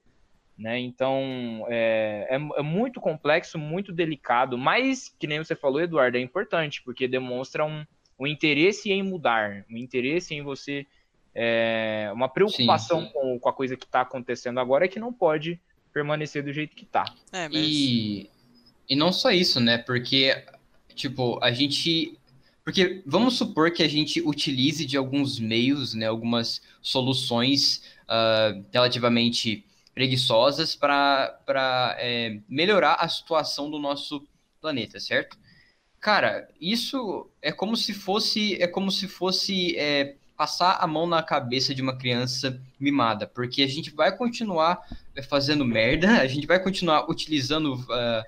Né? 0.57 0.79
Então 0.79 1.65
é, 1.69 2.27
é, 2.29 2.35
é 2.35 2.61
muito 2.61 3.01
complexo, 3.01 3.57
muito 3.57 3.91
delicado, 3.91 4.57
mas 4.57 5.13
que 5.17 5.27
nem 5.27 5.39
você 5.39 5.55
falou, 5.55 5.81
Eduardo, 5.81 6.17
é 6.17 6.21
importante, 6.21 6.81
porque 6.83 7.07
demonstra 7.07 7.65
um, 7.65 7.85
um 8.19 8.27
interesse 8.27 8.91
em 8.91 9.03
mudar, 9.03 9.65
um 9.69 9.77
interesse 9.77 10.33
em 10.33 10.41
você. 10.41 10.85
É, 11.37 12.09
uma 12.13 12.29
preocupação 12.29 13.01
Sim, 13.01 13.07
sim. 13.07 13.13
Com, 13.13 13.39
com 13.39 13.49
a 13.49 13.53
coisa 13.53 13.75
que 13.75 13.85
está 13.85 14.01
acontecendo 14.01 14.57
agora 14.57 14.85
é 14.85 14.87
que 14.87 14.99
não 14.99 15.11
pode 15.11 15.59
permanecer 15.91 16.43
do 16.43 16.53
jeito 16.53 16.75
que 16.75 16.83
está. 16.83 17.05
É, 17.31 17.49
mas. 17.49 17.57
E, 17.57 18.29
e 18.89 18.95
não 18.95 19.11
só 19.11 19.31
isso, 19.31 19.59
né? 19.59 19.77
Porque, 19.77 20.35
tipo, 20.95 21.39
a 21.43 21.51
gente. 21.51 22.17
Porque 22.63 23.03
vamos 23.05 23.37
supor 23.37 23.71
que 23.71 23.83
a 23.83 23.87
gente 23.87 24.21
utilize 24.21 24.85
de 24.85 24.97
alguns 24.97 25.39
meios, 25.39 25.93
né? 25.93 26.07
Algumas 26.07 26.61
soluções 26.81 27.83
ah, 28.07 28.55
relativamente 28.71 29.63
preguiçosas 29.93 30.75
para 30.75 31.95
é, 31.97 32.39
melhorar 32.49 32.95
a 32.95 33.07
situação 33.07 33.71
do 33.71 33.79
nosso 33.79 34.27
planeta, 34.59 34.99
certo? 34.99 35.37
Cara, 36.01 36.47
isso 36.59 37.29
é 37.41 37.51
como 37.51 37.77
se 37.77 37.93
fosse 37.93 38.61
é 38.61 38.67
como 38.67 38.91
se 38.91 39.07
fosse 39.07 39.75
é, 39.77 40.15
passar 40.35 40.77
a 40.81 40.85
mão 40.85 41.07
na 41.07 41.23
cabeça 41.23 41.73
de 41.73 41.81
uma 41.81 41.97
criança 41.97 42.61
mimada, 42.79 43.25
porque 43.25 43.63
a 43.63 43.67
gente 43.67 43.89
vai 43.89 44.15
continuar 44.15 44.81
é, 45.15 45.23
fazendo 45.23 45.65
merda, 45.65 46.19
a 46.21 46.27
gente 46.27 46.45
vai 46.45 46.61
continuar 46.61 47.09
utilizando 47.09 47.75
uh, 47.75 48.23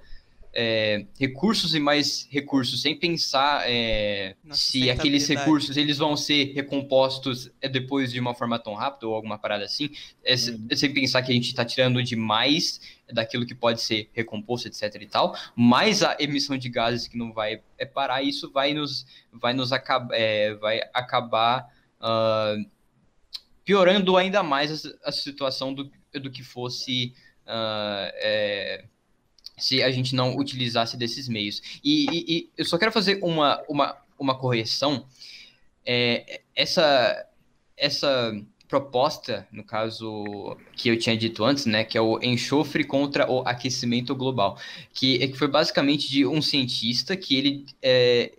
é, 0.59 1.05
recursos 1.19 1.75
e 1.75 1.79
mais 1.79 2.27
recursos 2.31 2.81
sem 2.81 2.97
pensar 2.97 3.69
é, 3.69 4.35
se 4.49 4.89
aqueles 4.89 5.27
recursos 5.27 5.77
eles 5.77 5.99
vão 5.99 6.17
ser 6.17 6.45
recompostos 6.55 7.51
é, 7.61 7.69
depois 7.69 8.11
de 8.11 8.19
uma 8.19 8.33
forma 8.33 8.57
tão 8.57 8.73
rápida 8.73 9.05
ou 9.05 9.13
alguma 9.13 9.37
parada 9.37 9.65
assim, 9.65 9.91
é, 10.23 10.33
Uhum. 10.33 10.67
sem 10.75 10.91
pensar 10.91 11.21
que 11.21 11.31
a 11.31 11.35
gente 11.35 11.49
está 11.49 11.63
tirando 11.63 12.01
demais 12.01 12.81
daquilo 13.13 13.45
que 13.45 13.53
pode 13.53 13.81
ser 13.81 14.09
recomposto, 14.13 14.67
etc 14.67 14.95
e 14.99 15.05
tal, 15.05 15.35
mais 15.55 16.01
a 16.01 16.17
emissão 16.19 16.57
de 16.57 16.69
gases 16.69 17.07
que 17.07 17.17
não 17.17 17.31
vai 17.31 17.61
é, 17.77 17.85
parar, 17.85 18.23
isso 18.23 18.51
vai 18.51 18.73
nos 18.73 19.05
vai 19.31 19.53
nos 19.53 19.71
acab 19.71 20.09
é, 20.11 20.55
vai 20.55 20.81
acabar 20.91 21.67
ah, 22.01 22.55
piorando 23.63 24.17
ainda 24.17 24.41
mais 24.41 24.85
a, 24.85 25.09
a 25.09 25.11
situação 25.11 25.71
do, 25.71 25.91
do 26.13 26.31
que 26.31 26.41
fosse 26.41 27.13
é, 27.45 28.85
se 29.57 29.81
a 29.83 29.91
gente 29.91 30.15
não 30.15 30.35
utilizasse 30.37 30.97
desses 30.97 31.27
meios. 31.27 31.61
E, 31.83 32.05
e- 32.11 32.37
e 32.37 32.49
eu 32.57 32.65
só 32.65 32.77
quero 32.77 32.91
fazer 32.91 33.19
uma, 33.23 33.61
uma, 33.67 33.97
uma 34.19 34.37
correção. 34.37 35.05
É, 35.85 36.41
essa, 36.55 37.25
essa 37.75 38.33
proposta, 38.67 39.47
no 39.51 39.63
caso 39.63 40.57
que 40.75 40.89
eu 40.89 40.99
tinha 40.99 41.15
dito 41.17 41.43
antes, 41.43 41.65
né, 41.65 41.83
que 41.85 41.97
é 41.97 42.01
o 42.01 42.19
enxofre 42.21 42.83
contra 42.83 43.29
o 43.31 43.39
aquecimento 43.47 44.13
global, 44.15 44.59
que, 44.93 45.23
é 45.23 45.27
que 45.27 45.37
foi 45.37 45.47
basicamente 45.47 46.09
de 46.09 46.25
um 46.25 46.41
cientista 46.41 47.15
que 47.15 47.35
ele, 47.37 47.65
é, 47.81 48.33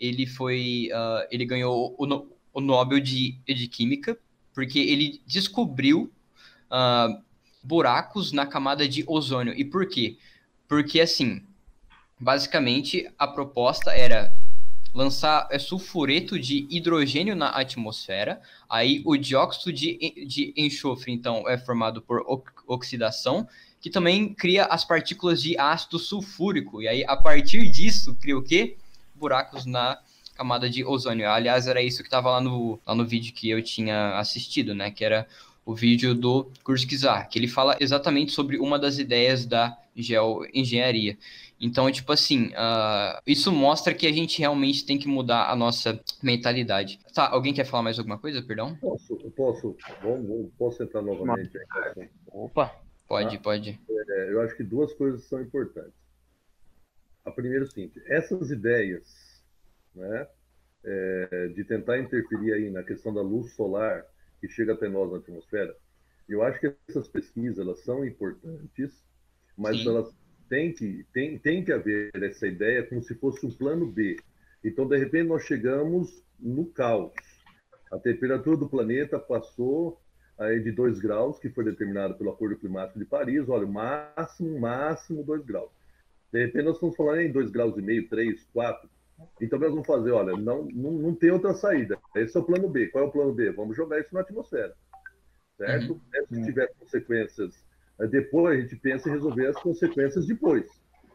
ele 0.00 0.26
foi, 0.26 0.90
ah, 0.92 1.26
ele 1.30 1.44
ganhou 1.44 1.94
o, 1.98 2.26
o 2.52 2.60
Nobel 2.60 3.00
de, 3.00 3.32
de 3.46 3.68
Química 3.68 4.18
porque 4.52 4.80
ele 4.80 5.20
descobriu 5.24 6.10
ah, 6.70 7.08
buracos 7.62 8.32
na 8.32 8.44
camada 8.46 8.88
de 8.88 9.04
ozônio. 9.06 9.54
E 9.56 9.64
por 9.64 9.86
quê? 9.88 10.16
Porque, 10.68 11.00
assim, 11.00 11.42
basicamente 12.20 13.10
a 13.18 13.26
proposta 13.26 13.90
era 13.92 14.32
lançar 14.94 15.48
é, 15.50 15.58
sulfureto 15.58 16.38
de 16.38 16.66
hidrogênio 16.70 17.34
na 17.34 17.48
atmosfera, 17.50 18.40
aí 18.68 19.02
o 19.04 19.16
dióxido 19.16 19.72
de, 19.72 20.26
de 20.26 20.52
enxofre, 20.56 21.12
então, 21.12 21.48
é 21.48 21.56
formado 21.56 22.02
por 22.02 22.22
ox- 22.26 22.52
oxidação, 22.66 23.46
que 23.80 23.90
também 23.90 24.34
cria 24.34 24.64
as 24.64 24.84
partículas 24.84 25.40
de 25.40 25.56
ácido 25.58 25.98
sulfúrico, 25.98 26.82
e 26.82 26.88
aí 26.88 27.04
a 27.06 27.16
partir 27.16 27.68
disso 27.70 28.16
cria 28.20 28.36
o 28.36 28.42
quê? 28.42 28.76
Buracos 29.14 29.66
na 29.66 29.98
camada 30.34 30.70
de 30.70 30.84
ozônio. 30.84 31.28
Aliás, 31.28 31.66
era 31.66 31.82
isso 31.82 32.02
que 32.02 32.08
estava 32.08 32.30
lá 32.30 32.40
no, 32.40 32.80
lá 32.86 32.94
no 32.94 33.04
vídeo 33.04 33.32
que 33.34 33.50
eu 33.50 33.62
tinha 33.62 34.18
assistido, 34.18 34.74
né? 34.74 34.90
Que 34.90 35.04
era 35.04 35.26
o 35.66 35.74
vídeo 35.74 36.14
do 36.14 36.50
Kurzgesagt, 36.64 37.30
que 37.30 37.38
ele 37.38 37.48
fala 37.48 37.76
exatamente 37.78 38.32
sobre 38.32 38.58
uma 38.58 38.78
das 38.78 38.98
ideias 38.98 39.44
da 39.44 39.76
geoengenharia. 40.02 41.16
Então, 41.60 41.90
tipo 41.90 42.12
assim, 42.12 42.52
ah, 42.56 43.20
isso 43.26 43.50
mostra 43.52 43.92
que 43.94 44.06
a 44.06 44.12
gente 44.12 44.38
realmente 44.38 44.84
tem 44.86 44.98
que 44.98 45.08
mudar 45.08 45.50
a 45.50 45.56
nossa 45.56 46.00
mentalidade. 46.22 47.00
Tá, 47.14 47.28
alguém 47.28 47.52
quer 47.52 47.64
falar 47.64 47.82
mais 47.82 47.98
alguma 47.98 48.18
coisa, 48.18 48.40
perdão? 48.42 48.76
Posso, 48.76 49.16
posso, 49.36 49.76
vamos, 50.02 50.28
vamos- 50.28 50.50
posso 50.58 50.82
entrar 50.82 51.02
novamente? 51.02 51.50
Opa! 52.28 52.74
Pode, 53.08 53.36
Ah. 53.36 53.40
pode. 53.40 53.80
É, 53.90 54.30
eu 54.32 54.42
acho 54.42 54.54
que 54.56 54.62
duas 54.62 54.92
coisas 54.92 55.24
são 55.24 55.40
importantes. 55.40 55.94
A 57.24 57.30
primeira 57.30 57.64
é 57.64 57.66
o 57.66 57.70
seguinte: 57.70 58.00
essas 58.06 58.50
ideias 58.50 59.42
né, 59.94 60.26
é, 60.84 61.48
de 61.48 61.64
tentar 61.64 61.98
interferir 61.98 62.52
aí 62.52 62.70
na 62.70 62.82
questão 62.82 63.12
da 63.12 63.22
luz 63.22 63.52
solar 63.54 64.04
que 64.40 64.48
chega 64.48 64.74
até 64.74 64.88
nós 64.88 65.10
na 65.10 65.18
atmosfera, 65.18 65.74
eu 66.28 66.42
acho 66.42 66.60
que 66.60 66.72
essas 66.88 67.08
pesquisas 67.08 67.58
elas 67.58 67.80
são 67.82 68.04
importantes, 68.04 68.92
mas 69.58 69.76
Sim. 69.76 69.88
elas 69.88 70.16
tem 70.48 70.72
que, 70.72 71.04
tem, 71.12 71.38
tem 71.38 71.64
que 71.64 71.72
haver 71.72 72.10
essa 72.14 72.46
ideia 72.46 72.82
como 72.82 73.02
se 73.02 73.14
fosse 73.16 73.44
um 73.44 73.50
plano 73.50 73.86
B. 73.86 74.16
Então, 74.64 74.88
de 74.88 74.96
repente, 74.96 75.28
nós 75.28 75.42
chegamos 75.44 76.24
no 76.38 76.66
caos. 76.66 77.12
A 77.92 77.98
temperatura 77.98 78.56
do 78.56 78.68
planeta 78.68 79.18
passou 79.18 80.00
aí 80.38 80.60
de 80.60 80.72
2 80.72 81.00
graus, 81.00 81.38
que 81.38 81.50
foi 81.50 81.64
determinado 81.64 82.14
pelo 82.14 82.30
Acordo 82.30 82.56
Climático 82.56 82.98
de 82.98 83.04
Paris. 83.04 83.48
Olha, 83.48 83.66
máximo, 83.66 84.58
máximo 84.58 85.22
2 85.22 85.44
graus. 85.44 85.70
De 86.32 86.44
repente, 86.44 86.64
nós 86.64 86.74
estamos 86.74 86.96
falando 86.96 87.20
em 87.20 87.32
2 87.32 87.50
graus 87.50 87.76
e 87.76 87.82
meio, 87.82 88.08
3, 88.08 88.44
4. 88.52 88.88
Então, 89.40 89.58
nós 89.58 89.70
vamos 89.70 89.86
fazer, 89.86 90.12
olha, 90.12 90.36
não, 90.36 90.64
não, 90.66 90.92
não 90.92 91.14
tem 91.14 91.30
outra 91.30 91.52
saída. 91.54 91.98
Esse 92.14 92.36
é 92.36 92.40
o 92.40 92.44
plano 92.44 92.68
B. 92.68 92.88
Qual 92.88 93.04
é 93.04 93.06
o 93.06 93.10
plano 93.10 93.34
B? 93.34 93.50
Vamos 93.52 93.76
jogar 93.76 94.00
isso 94.00 94.14
na 94.14 94.20
atmosfera. 94.20 94.74
Certo? 95.56 95.92
Uhum. 95.92 96.00
Se 96.28 96.44
tiver 96.44 96.72
consequências 96.78 97.67
depois, 98.06 98.58
a 98.58 98.60
gente 98.60 98.76
pensa 98.76 99.08
em 99.08 99.12
resolver 99.12 99.46
as 99.46 99.56
consequências 99.56 100.26
depois. 100.26 100.66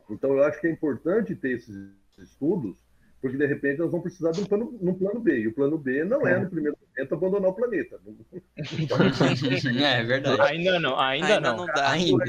Então, 0.10 0.34
eu 0.34 0.44
acho 0.44 0.60
que 0.60 0.68
é 0.68 0.72
importante 0.72 1.36
ter 1.36 1.58
esses 1.58 1.76
estudos, 2.18 2.76
porque 3.22 3.38
de 3.38 3.46
repente 3.46 3.80
nós 3.80 3.90
vamos 3.90 4.04
precisar 4.04 4.32
de 4.32 4.42
um 4.42 4.46
plano, 4.46 4.78
um 4.82 4.94
plano 4.94 5.20
B. 5.20 5.40
E 5.40 5.48
o 5.48 5.54
plano 5.54 5.78
B 5.78 6.04
não 6.04 6.28
é, 6.28 6.38
no 6.38 6.50
primeiro 6.50 6.78
momento, 6.78 7.14
abandonar 7.16 7.52
o 7.52 7.54
planeta. 7.54 8.00
é, 9.82 10.02
é 10.02 10.04
verdade. 10.04 10.42
Ainda 10.42 10.80
não, 10.80 11.00
ainda, 11.00 11.28
ainda 11.28 11.40
não. 11.40 11.58
não 11.58 11.66
dá. 11.68 11.92
Ainda. 11.92 12.26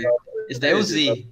Isso 0.49 0.61
daí 0.61 0.71
é 0.71 0.77
o 0.77 0.83
Z. 0.83 1.27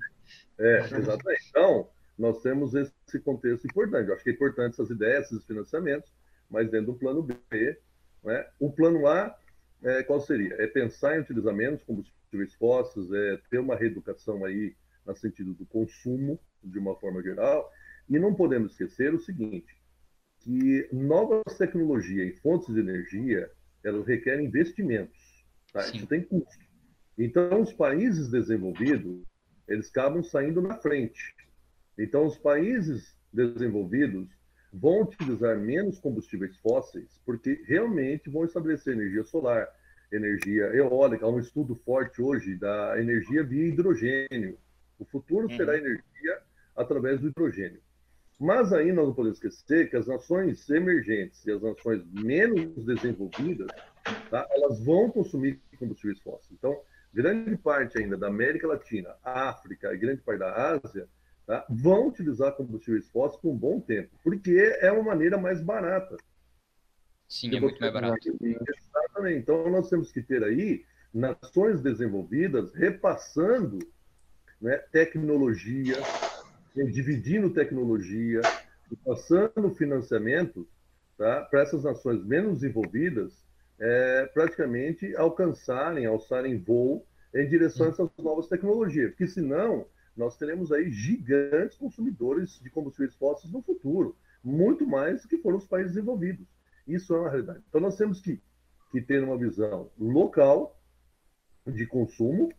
É, 0.59 0.79
exatamente. 0.81 1.47
Então, 1.49 1.89
nós 2.18 2.43
temos 2.43 2.75
esse 2.75 3.20
contexto 3.25 3.66
importante. 3.66 4.09
Eu 4.09 4.14
acho 4.14 4.25
que 4.25 4.31
é 4.31 4.33
importante 4.33 4.75
essas 4.75 4.91
ideias, 4.91 5.27
esses 5.27 5.47
financiamentos, 5.47 6.12
mas 6.51 6.70
dentro 6.70 6.93
do 6.93 6.99
plano 6.99 7.23
B, 7.23 7.79
né? 8.25 8.47
o 8.59 8.70
plano 8.70 9.07
A, 9.07 9.37
é, 9.83 10.03
qual 10.03 10.20
seria? 10.20 10.55
É 10.59 10.66
pensar 10.66 11.16
em 11.16 11.20
utilizar 11.20 11.55
menos 11.55 11.83
combustíveis 12.33 12.55
fósseis, 12.55 13.12
é 13.12 13.39
ter 13.51 13.59
uma 13.59 13.76
reeducação 13.76 14.45
aí 14.45 14.74
no 15.07 15.14
sentido 15.14 15.53
do 15.55 15.66
consumo, 15.66 16.41
de 16.64 16.78
uma 16.78 16.97
forma 16.97 17.22
geral, 17.22 17.70
e 18.09 18.18
não 18.18 18.35
podemos 18.35 18.72
esquecer 18.72 19.14
o 19.14 19.20
seguinte, 19.20 19.76
que 20.41 20.89
novas 20.93 21.57
tecnologias 21.59 22.35
e 22.35 22.41
fontes 22.41 22.72
de 22.72 22.80
energia, 22.80 23.51
elas 23.85 24.07
requerem 24.07 24.47
investimentos, 24.47 25.45
tá? 25.72 25.87
isso 25.89 26.07
tem 26.07 26.22
custo. 26.22 26.64
Então, 27.18 27.61
os 27.61 27.72
países 27.72 28.28
desenvolvidos, 28.28 29.22
eles 29.68 29.89
acabam 29.91 30.22
saindo 30.22 30.62
na 30.62 30.76
frente. 30.78 31.35
Então, 31.99 32.26
os 32.26 32.39
países 32.39 33.16
desenvolvidos 33.33 34.28
vão 34.72 35.03
utilizar 35.03 35.59
menos 35.59 35.99
combustíveis 35.99 36.57
fósseis, 36.59 37.20
porque 37.26 37.62
realmente 37.66 38.30
vão 38.30 38.45
estabelecer 38.45 38.95
energia 38.95 39.24
solar, 39.24 39.68
energia 40.13 40.67
eólica. 40.75 41.27
Há 41.27 41.29
um 41.29 41.39
estudo 41.39 41.75
forte 41.75 42.21
hoje 42.21 42.57
da 42.57 43.01
energia 43.01 43.43
via 43.43 43.69
hidrogênio. 43.69 44.59
O 44.99 45.05
futuro 45.05 45.49
uhum. 45.49 45.57
será 45.57 45.77
energia 45.77 46.39
através 46.77 47.21
do 47.21 47.29
hidrogênio. 47.29 47.81
Mas 48.39 48.73
aí 48.73 48.93
nós 48.93 49.07
não 49.07 49.15
podemos 49.15 49.39
esquecer 49.39 49.89
que 49.89 49.97
as 49.97 50.07
nações 50.07 50.69
emergentes 50.69 51.47
e 51.47 51.53
as 51.53 51.63
nações 51.63 52.05
menos 52.13 52.85
desenvolvidas, 52.85 53.69
tá, 54.31 54.47
elas 54.51 54.85
vão 54.85 55.11
consumir 55.11 55.61
combustíveis 55.79 56.21
fósseis. 56.21 56.51
Então, 56.53 56.81
grande 57.15 57.57
parte 57.57 57.99
ainda 57.99 58.17
da 58.17 58.27
América 58.27 58.67
Latina, 58.67 59.15
África 59.23 59.95
e 59.95 59.99
grande 59.99 60.23
parte 60.23 60.41
da 60.41 60.73
Ásia 60.73 61.09
tá, 61.47 61.65
vão 61.69 62.09
utilizar 62.09 62.53
combustíveis 62.53 63.07
fósseis 63.11 63.41
por 63.41 63.51
um 63.51 63.57
bom 63.57 63.81
tempo, 63.81 64.11
porque 64.25 64.77
é 64.81 64.91
uma 64.91 65.05
maneira 65.05 65.39
mais 65.39 65.63
barata. 65.63 66.17
Sim, 67.33 67.57
é 67.57 67.61
muito 67.61 67.80
mais 67.80 67.91
barato. 67.91 68.28
Exatamente. 68.43 69.39
Então, 69.39 69.70
nós 69.70 69.89
temos 69.89 70.12
que 70.12 70.20
ter 70.20 70.45
aí 70.45 70.85
nações 71.14 71.80
desenvolvidas 71.80 72.74
repassando 72.74 73.78
né, 74.61 74.76
tecnologia, 74.93 75.97
né, 76.76 76.85
dividindo 76.85 77.49
tecnologia, 77.49 78.43
passando 79.03 79.74
financiamento 79.74 80.68
tá, 81.16 81.41
para 81.51 81.62
essas 81.62 81.85
nações 81.85 82.22
menos 82.22 82.61
desenvolvidas 82.61 83.43
é, 83.80 84.26
praticamente 84.35 85.16
alcançarem, 85.16 86.05
alçarem 86.05 86.59
voo 86.59 87.07
em 87.35 87.49
direção 87.49 87.87
a 87.87 87.89
essas 87.89 88.11
novas 88.18 88.47
tecnologias. 88.47 89.09
Porque 89.09 89.26
senão 89.26 89.87
nós 90.14 90.37
teremos 90.37 90.70
aí 90.70 90.91
gigantes 90.93 91.78
consumidores 91.78 92.61
de 92.62 92.68
combustíveis 92.68 93.14
fósseis 93.14 93.51
no 93.51 93.62
futuro, 93.62 94.14
muito 94.45 94.87
mais 94.87 95.22
do 95.22 95.28
que 95.28 95.39
foram 95.39 95.57
os 95.57 95.66
países 95.66 95.95
desenvolvidos. 95.95 96.47
Isso 96.87 97.14
é 97.14 97.18
uma 97.18 97.30
realidade. 97.30 97.62
Então, 97.68 97.80
nós 97.80 97.97
temos 97.97 98.20
que, 98.20 98.41
que 98.91 99.01
ter 99.01 99.22
uma 99.22 99.39
visão 99.39 99.91
local 99.99 100.80
de 101.66 101.87
consumo, 101.87 102.53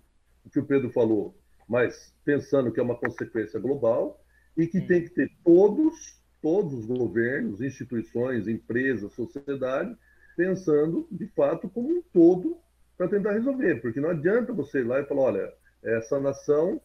o 0.45 0.49
que 0.49 0.59
o 0.59 0.65
Pedro 0.65 0.89
falou, 0.91 1.37
mas 1.67 2.13
pensando 2.23 2.71
que 2.71 2.79
é 2.79 2.83
uma 2.83 2.97
consequência 2.97 3.59
global, 3.59 4.23
e 4.55 4.67
que 4.67 4.81
tem 4.81 5.03
que 5.03 5.09
ter 5.09 5.31
todos, 5.43 6.21
todos 6.41 6.73
os 6.73 6.85
governos, 6.85 7.61
instituições, 7.61 8.47
empresas, 8.47 9.13
sociedade, 9.13 9.95
pensando, 10.35 11.07
de 11.11 11.27
fato, 11.27 11.69
como 11.69 11.89
um 11.89 12.01
todo 12.13 12.57
para 12.97 13.07
tentar 13.07 13.33
resolver. 13.33 13.81
Porque 13.81 13.99
não 13.99 14.09
adianta 14.09 14.53
você 14.53 14.79
ir 14.79 14.83
lá 14.85 14.99
e 14.99 15.05
falar, 15.05 15.21
olha, 15.21 15.53
essa 15.83 16.19
nação 16.19 16.81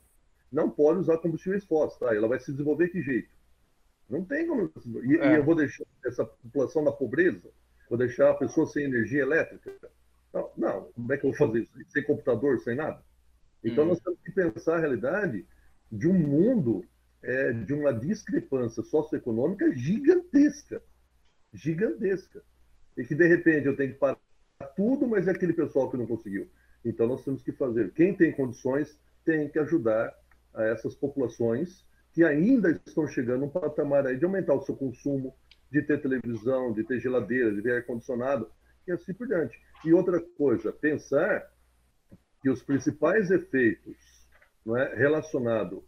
não 0.51 0.70
pode 0.70 1.01
usar 1.01 1.18
combustíveis 1.18 1.64
fósseis, 1.64 1.99
tá? 1.99 2.14
ela 2.14 2.28
vai 2.28 2.41
se 2.41 2.51
desenvolver 2.51 2.86
de 2.86 2.93
que 2.93 3.03
jeito? 3.03 3.28
Não 4.09 4.24
tem 4.24 4.46
como. 4.46 4.70
E, 5.04 5.16
é. 5.16 5.32
e, 5.32 5.36
eu 5.36 5.44
vou 5.44 5.54
deixar 5.54 5.84
essa 6.04 6.24
população 6.24 6.82
na 6.82 6.92
pobreza? 6.92 7.50
Vou 7.88 7.98
deixar 7.98 8.30
a 8.30 8.34
pessoa 8.34 8.66
sem 8.66 8.84
energia 8.84 9.22
elétrica? 9.22 9.72
Não, 10.32 10.50
não. 10.56 10.92
como 10.92 11.12
é 11.12 11.16
que 11.16 11.26
eu 11.26 11.30
vou 11.32 11.38
fazer 11.38 11.61
isso? 11.62 11.72
Sem 11.90 12.02
computador, 12.04 12.59
sem 12.61 12.74
nada? 12.74 13.02
Então 13.62 13.84
hum. 13.84 13.88
nós 13.88 14.00
temos 14.00 14.20
que 14.22 14.32
pensar 14.32 14.76
a 14.76 14.80
realidade 14.80 15.46
de 15.90 16.09
um 16.09 16.14
mundo 16.14 16.84
é, 17.22 17.52
de 17.52 17.74
uma 17.74 17.92
discrepância 17.92 18.82
socioeconômica 18.82 19.74
gigantesca. 19.74 20.82
Gigantesca. 21.52 22.42
E 22.96 23.04
que 23.04 23.14
de 23.14 23.26
repente 23.26 23.66
eu 23.66 23.76
tenho 23.76 23.92
que 23.92 23.98
parar 23.98 24.18
tudo, 24.76 25.06
mas 25.06 25.26
é 25.28 25.30
aquele 25.30 25.52
pessoal 25.52 25.90
que 25.90 25.96
não 25.96 26.06
conseguiu. 26.06 26.48
Então 26.84 27.06
nós 27.06 27.24
temos 27.24 27.42
que 27.42 27.52
fazer. 27.52 27.92
Quem 27.92 28.14
tem 28.14 28.32
condições 28.32 28.98
tem 29.24 29.48
que 29.48 29.59
ajudar 29.59 30.14
a 30.54 30.64
essas 30.64 30.94
populações 30.94 31.84
que 32.19 32.25
ainda 32.25 32.73
estão 32.85 33.07
chegando 33.07 33.45
um 33.45 33.49
patamar 33.49 34.05
aí 34.05 34.16
de 34.16 34.25
aumentar 34.25 34.53
o 34.53 34.62
seu 34.62 34.75
consumo, 34.75 35.33
de 35.71 35.81
ter 35.83 36.03
televisão, 36.03 36.73
de 36.73 36.83
ter 36.83 36.99
geladeira, 36.99 37.55
de 37.55 37.62
ter 37.62 37.77
ar-condicionado 37.77 38.51
e 38.89 38.91
assim 38.91 39.14
por 39.14 39.29
diante. 39.29 39.57
E 39.85 39.93
outra 39.93 40.21
coisa, 40.37 40.73
pensar 40.73 41.49
que 42.43 42.51
os 42.51 42.61
principais 42.61 43.31
efeitos 43.31 43.95
não 44.66 44.77
é, 44.77 44.97
relacionados 44.97 45.81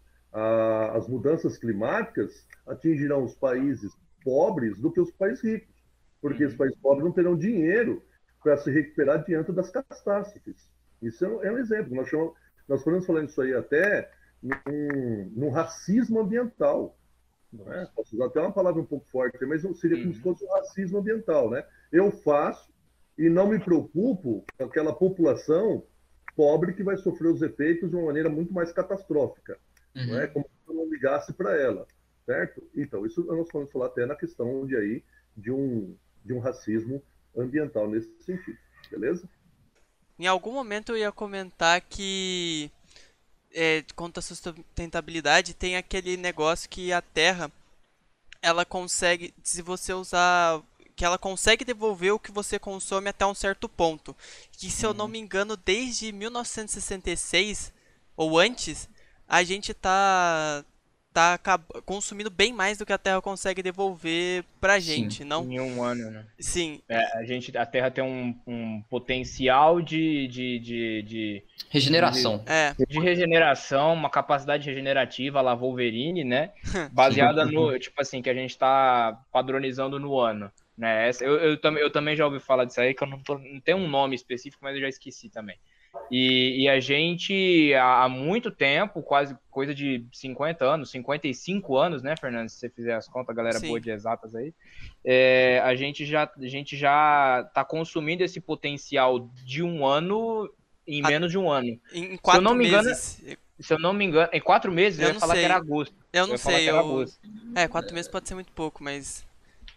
às 0.94 1.08
mudanças 1.08 1.58
climáticas 1.58 2.46
atingirão 2.64 3.24
os 3.24 3.34
países 3.34 3.92
pobres 4.22 4.78
do 4.78 4.92
que 4.92 5.00
os 5.00 5.10
países 5.10 5.42
ricos, 5.42 5.74
porque 6.20 6.44
os 6.44 6.54
países 6.54 6.78
pobres 6.78 7.04
não 7.04 7.12
terão 7.12 7.36
dinheiro 7.36 8.04
para 8.40 8.56
se 8.56 8.70
recuperar 8.70 9.24
diante 9.24 9.50
das 9.50 9.68
catástrofes. 9.68 10.70
Isso 11.02 11.24
é 11.24 11.28
um, 11.28 11.42
é 11.42 11.50
um 11.50 11.58
exemplo. 11.58 11.92
Nós, 11.92 12.08
chamamos, 12.08 12.34
nós 12.68 12.84
podemos 12.84 13.04
falar 13.04 13.24
isso 13.24 13.42
aí 13.42 13.52
até 13.52 14.08
num, 14.42 15.32
num 15.34 15.50
racismo 15.50 16.20
ambiental. 16.20 16.96
Não 17.52 17.72
é? 17.72 17.86
Posso 17.94 18.14
usar 18.14 18.26
até 18.26 18.40
uma 18.40 18.52
palavra 18.52 18.80
um 18.80 18.86
pouco 18.86 19.06
forte, 19.08 19.44
mas 19.44 19.62
seria 19.78 19.96
como 19.96 20.08
uhum. 20.08 20.14
se 20.14 20.20
fosse 20.20 20.44
um 20.44 20.52
racismo 20.52 20.98
ambiental. 20.98 21.50
Né? 21.50 21.64
Eu 21.90 22.10
faço 22.10 22.72
e 23.18 23.28
não 23.28 23.48
me 23.48 23.58
preocupo 23.58 24.44
com 24.56 24.64
aquela 24.64 24.94
população 24.94 25.84
pobre 26.36 26.72
que 26.72 26.82
vai 26.82 26.96
sofrer 26.96 27.28
os 27.28 27.42
efeitos 27.42 27.90
de 27.90 27.96
uma 27.96 28.06
maneira 28.06 28.30
muito 28.30 28.52
mais 28.52 28.72
catastrófica. 28.72 29.58
Uhum. 29.94 30.06
Não 30.06 30.20
é? 30.20 30.26
Como 30.28 30.44
se 30.44 30.70
eu 30.70 30.74
não 30.74 30.88
ligasse 30.88 31.32
para 31.32 31.54
ela. 31.56 31.86
Certo? 32.24 32.62
Então, 32.76 33.04
isso 33.04 33.24
nós 33.24 33.48
vamos 33.52 33.72
falar 33.72 33.86
até 33.86 34.06
na 34.06 34.14
questão 34.14 34.64
de, 34.64 34.76
aí, 34.76 35.04
de, 35.36 35.50
um, 35.50 35.96
de 36.24 36.32
um 36.32 36.38
racismo 36.38 37.02
ambiental 37.36 37.88
nesse 37.90 38.10
sentido. 38.22 38.58
Beleza? 38.90 39.28
Em 40.18 40.26
algum 40.26 40.52
momento 40.52 40.92
eu 40.92 40.98
ia 40.98 41.10
comentar 41.10 41.80
que 41.80 42.70
é, 43.52 43.84
quanto 43.94 44.18
à 44.18 44.22
sustentabilidade, 44.22 45.54
tem 45.54 45.76
aquele 45.76 46.16
negócio 46.16 46.68
que 46.68 46.92
a 46.92 47.02
Terra 47.02 47.50
ela 48.42 48.64
consegue, 48.64 49.34
se 49.42 49.60
você 49.62 49.92
usar, 49.92 50.62
que 50.96 51.04
ela 51.04 51.18
consegue 51.18 51.64
devolver 51.64 52.12
o 52.12 52.18
que 52.18 52.32
você 52.32 52.58
consome 52.58 53.08
até 53.08 53.26
um 53.26 53.34
certo 53.34 53.68
ponto. 53.68 54.16
Que 54.52 54.70
se 54.70 54.84
eu 54.84 54.94
não 54.94 55.06
uhum. 55.06 55.10
me 55.10 55.18
engano, 55.18 55.56
desde 55.56 56.12
1966 56.12 57.72
ou 58.16 58.38
antes, 58.38 58.88
a 59.28 59.42
gente 59.42 59.74
tá 59.74 60.64
tá 61.12 61.38
consumindo 61.84 62.30
bem 62.30 62.52
mais 62.52 62.78
do 62.78 62.86
que 62.86 62.92
a 62.92 62.98
Terra 62.98 63.20
consegue 63.20 63.62
devolver 63.62 64.44
pra 64.60 64.78
gente, 64.78 65.18
Sim, 65.18 65.24
não? 65.24 65.42
Em 65.50 65.60
um 65.60 65.82
ano, 65.82 66.10
né? 66.10 66.24
Sim. 66.38 66.80
É, 66.88 67.18
a, 67.18 67.24
gente, 67.24 67.56
a 67.56 67.66
Terra 67.66 67.90
tem 67.90 68.04
um, 68.04 68.34
um 68.46 68.82
potencial 68.88 69.80
de, 69.80 70.28
de, 70.28 70.58
de, 70.60 71.02
de 71.02 71.42
regeneração. 71.68 72.38
De, 72.38 72.52
é. 72.52 72.74
de 72.88 73.00
regeneração, 73.00 73.94
uma 73.94 74.10
capacidade 74.10 74.68
regenerativa 74.68 75.40
lá 75.40 75.54
Wolverine, 75.54 76.22
né? 76.22 76.52
Baseada 76.92 77.44
no, 77.44 77.76
tipo 77.78 78.00
assim, 78.00 78.22
que 78.22 78.30
a 78.30 78.34
gente 78.34 78.56
tá 78.56 79.20
padronizando 79.32 79.98
no 79.98 80.18
ano. 80.18 80.50
Né? 80.78 81.10
Eu, 81.20 81.34
eu, 81.36 81.58
eu, 81.62 81.76
eu 81.76 81.90
também 81.90 82.16
já 82.16 82.24
ouvi 82.24 82.40
falar 82.40 82.64
disso 82.64 82.80
aí, 82.80 82.94
que 82.94 83.02
eu 83.02 83.08
não, 83.08 83.18
tô, 83.18 83.36
não 83.36 83.60
tenho 83.60 83.78
um 83.78 83.88
nome 83.88 84.14
específico, 84.14 84.62
mas 84.62 84.74
eu 84.74 84.80
já 84.80 84.88
esqueci 84.88 85.28
também. 85.28 85.58
E, 86.10 86.62
e, 86.62 86.68
a 86.68 86.80
gente, 86.80 87.72
há, 87.74 88.08
muito 88.08 88.50
tempo, 88.50 89.02
quase 89.02 89.36
coisa 89.50 89.74
de 89.74 90.04
50 90.12 90.64
anos, 90.64 90.90
55 90.90 91.76
anos, 91.76 92.02
né, 92.02 92.14
Fernando? 92.16 92.48
Se 92.48 92.58
você 92.58 92.68
fizer 92.68 92.94
as 92.94 93.08
contas, 93.08 93.34
galera 93.34 93.58
Sim. 93.58 93.68
boa 93.68 93.80
de 93.80 93.90
exatas 93.90 94.34
aí, 94.34 94.52
é, 95.04 95.60
a 95.64 95.74
gente 95.74 96.04
já 96.04 96.30
a 96.36 96.46
gente 96.46 96.76
já 96.76 97.44
está 97.46 97.64
consumindo 97.64 98.22
esse 98.22 98.40
potencial 98.40 99.30
de 99.44 99.62
um 99.62 99.86
ano 99.86 100.52
em 100.86 101.02
menos 101.02 101.30
de 101.30 101.38
um 101.38 101.50
ano. 101.50 101.78
Em 101.92 102.16
quatro 102.16 102.40
se 102.40 102.46
eu 102.46 102.50
não 102.50 102.54
me 102.54 102.70
meses. 102.70 103.20
Engano, 103.20 103.38
se 103.60 103.72
eu 103.74 103.78
não 103.78 103.92
me 103.92 104.04
engano, 104.04 104.28
em 104.32 104.40
quatro 104.40 104.72
meses 104.72 104.98
eu, 104.98 105.08
eu 105.08 105.14
ia 105.14 105.20
falar 105.20 105.34
sei. 105.34 105.42
que 105.42 105.44
era 105.44 105.56
agosto. 105.56 105.94
Eu 106.12 106.26
não 106.26 106.34
eu 106.34 106.38
sei, 106.38 106.70
eu... 106.70 107.06
É, 107.54 107.68
quatro 107.68 107.94
meses 107.94 108.10
pode 108.10 108.26
ser 108.26 108.34
muito 108.34 108.50
pouco, 108.52 108.82
mas 108.82 109.24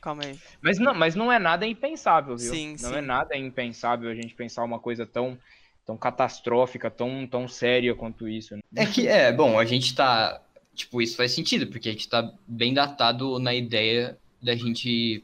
calma 0.01 0.23
aí. 0.25 0.39
Mas 0.61 0.79
não, 0.79 0.93
mas 0.93 1.15
não 1.15 1.31
é 1.31 1.37
nada 1.37 1.65
impensável, 1.65 2.35
viu? 2.35 2.51
Sim, 2.51 2.75
não 2.81 2.89
sim. 2.89 2.95
é 2.95 3.01
nada 3.01 3.37
impensável 3.37 4.09
a 4.09 4.15
gente 4.15 4.33
pensar 4.33 4.63
uma 4.63 4.79
coisa 4.79 5.05
tão 5.05 5.37
tão 5.85 5.97
catastrófica, 5.97 6.89
tão, 6.89 7.27
tão 7.27 7.47
séria 7.47 7.93
quanto 7.95 8.27
isso. 8.27 8.55
Né? 8.55 8.61
É 8.75 8.85
que, 8.85 9.07
é, 9.07 9.31
bom, 9.31 9.59
a 9.59 9.65
gente 9.65 9.93
tá. 9.93 10.41
Tipo, 10.73 11.01
isso 11.01 11.15
faz 11.15 11.31
sentido, 11.31 11.67
porque 11.67 11.89
a 11.89 11.91
gente 11.91 12.09
tá 12.09 12.33
bem 12.47 12.73
datado 12.73 13.37
na 13.37 13.53
ideia 13.53 14.17
da 14.41 14.55
gente 14.55 15.23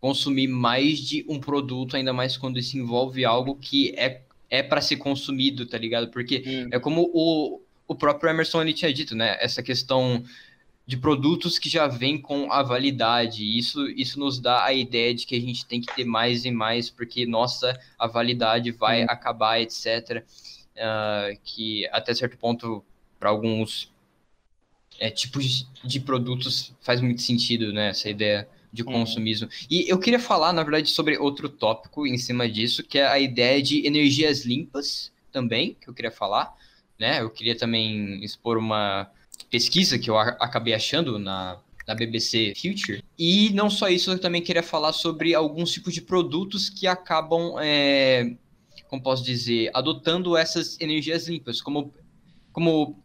consumir 0.00 0.48
mais 0.48 0.98
de 0.98 1.24
um 1.28 1.38
produto, 1.38 1.96
ainda 1.96 2.12
mais 2.12 2.36
quando 2.36 2.58
isso 2.58 2.76
envolve 2.76 3.24
algo 3.24 3.56
que 3.56 3.94
é, 3.96 4.22
é 4.50 4.62
para 4.62 4.80
ser 4.80 4.96
consumido, 4.96 5.66
tá 5.66 5.78
ligado? 5.78 6.08
Porque 6.08 6.42
hum. 6.46 6.68
é 6.72 6.78
como 6.80 7.10
o, 7.14 7.60
o 7.86 7.94
próprio 7.94 8.30
Emerson 8.30 8.62
ele 8.62 8.72
tinha 8.72 8.92
dito, 8.92 9.14
né? 9.14 9.36
Essa 9.40 9.62
questão 9.62 10.22
de 10.86 10.96
produtos 10.96 11.58
que 11.58 11.68
já 11.68 11.88
vêm 11.88 12.20
com 12.20 12.52
a 12.52 12.62
validade. 12.62 13.44
Isso, 13.44 13.88
isso 13.90 14.20
nos 14.20 14.38
dá 14.38 14.64
a 14.64 14.72
ideia 14.72 15.12
de 15.12 15.26
que 15.26 15.34
a 15.34 15.40
gente 15.40 15.66
tem 15.66 15.80
que 15.80 15.92
ter 15.94 16.04
mais 16.04 16.44
e 16.44 16.50
mais, 16.50 16.88
porque 16.88 17.26
nossa, 17.26 17.78
a 17.98 18.06
validade 18.06 18.70
vai 18.70 19.02
uhum. 19.02 19.10
acabar, 19.10 19.60
etc. 19.60 20.24
Uh, 20.76 21.38
que 21.42 21.88
até 21.88 22.14
certo 22.14 22.38
ponto, 22.38 22.84
para 23.18 23.30
alguns 23.30 23.92
é, 25.00 25.10
tipos 25.10 25.68
de 25.82 25.98
produtos, 25.98 26.72
faz 26.80 27.00
muito 27.00 27.20
sentido, 27.20 27.72
né? 27.72 27.88
Essa 27.88 28.08
ideia 28.08 28.48
de 28.72 28.82
uhum. 28.82 28.92
consumismo. 28.92 29.48
E 29.68 29.90
eu 29.90 29.98
queria 29.98 30.20
falar, 30.20 30.52
na 30.52 30.62
verdade, 30.62 30.90
sobre 30.90 31.18
outro 31.18 31.48
tópico 31.48 32.06
em 32.06 32.16
cima 32.16 32.48
disso, 32.48 32.84
que 32.84 32.98
é 32.98 33.06
a 33.08 33.18
ideia 33.18 33.60
de 33.60 33.84
energias 33.84 34.44
limpas 34.44 35.12
também, 35.32 35.76
que 35.80 35.88
eu 35.88 35.94
queria 35.94 36.12
falar. 36.12 36.54
Né? 36.98 37.20
Eu 37.20 37.30
queria 37.30 37.56
também 37.56 38.22
expor 38.22 38.56
uma 38.56 39.10
pesquisa 39.50 39.98
que 39.98 40.10
eu 40.10 40.18
acabei 40.18 40.74
achando 40.74 41.18
na, 41.18 41.58
na 41.86 41.94
BBC 41.94 42.52
Future. 42.56 43.02
E 43.18 43.50
não 43.50 43.70
só 43.70 43.88
isso, 43.88 44.10
eu 44.10 44.18
também 44.18 44.42
queria 44.42 44.62
falar 44.62 44.92
sobre 44.92 45.34
alguns 45.34 45.72
tipos 45.72 45.94
de 45.94 46.02
produtos 46.02 46.68
que 46.68 46.86
acabam, 46.86 47.54
é, 47.60 48.36
como 48.88 49.02
posso 49.02 49.22
dizer, 49.22 49.70
adotando 49.72 50.36
essas 50.36 50.78
energias 50.80 51.28
limpas, 51.28 51.60
como, 51.60 51.92
como 52.52 53.02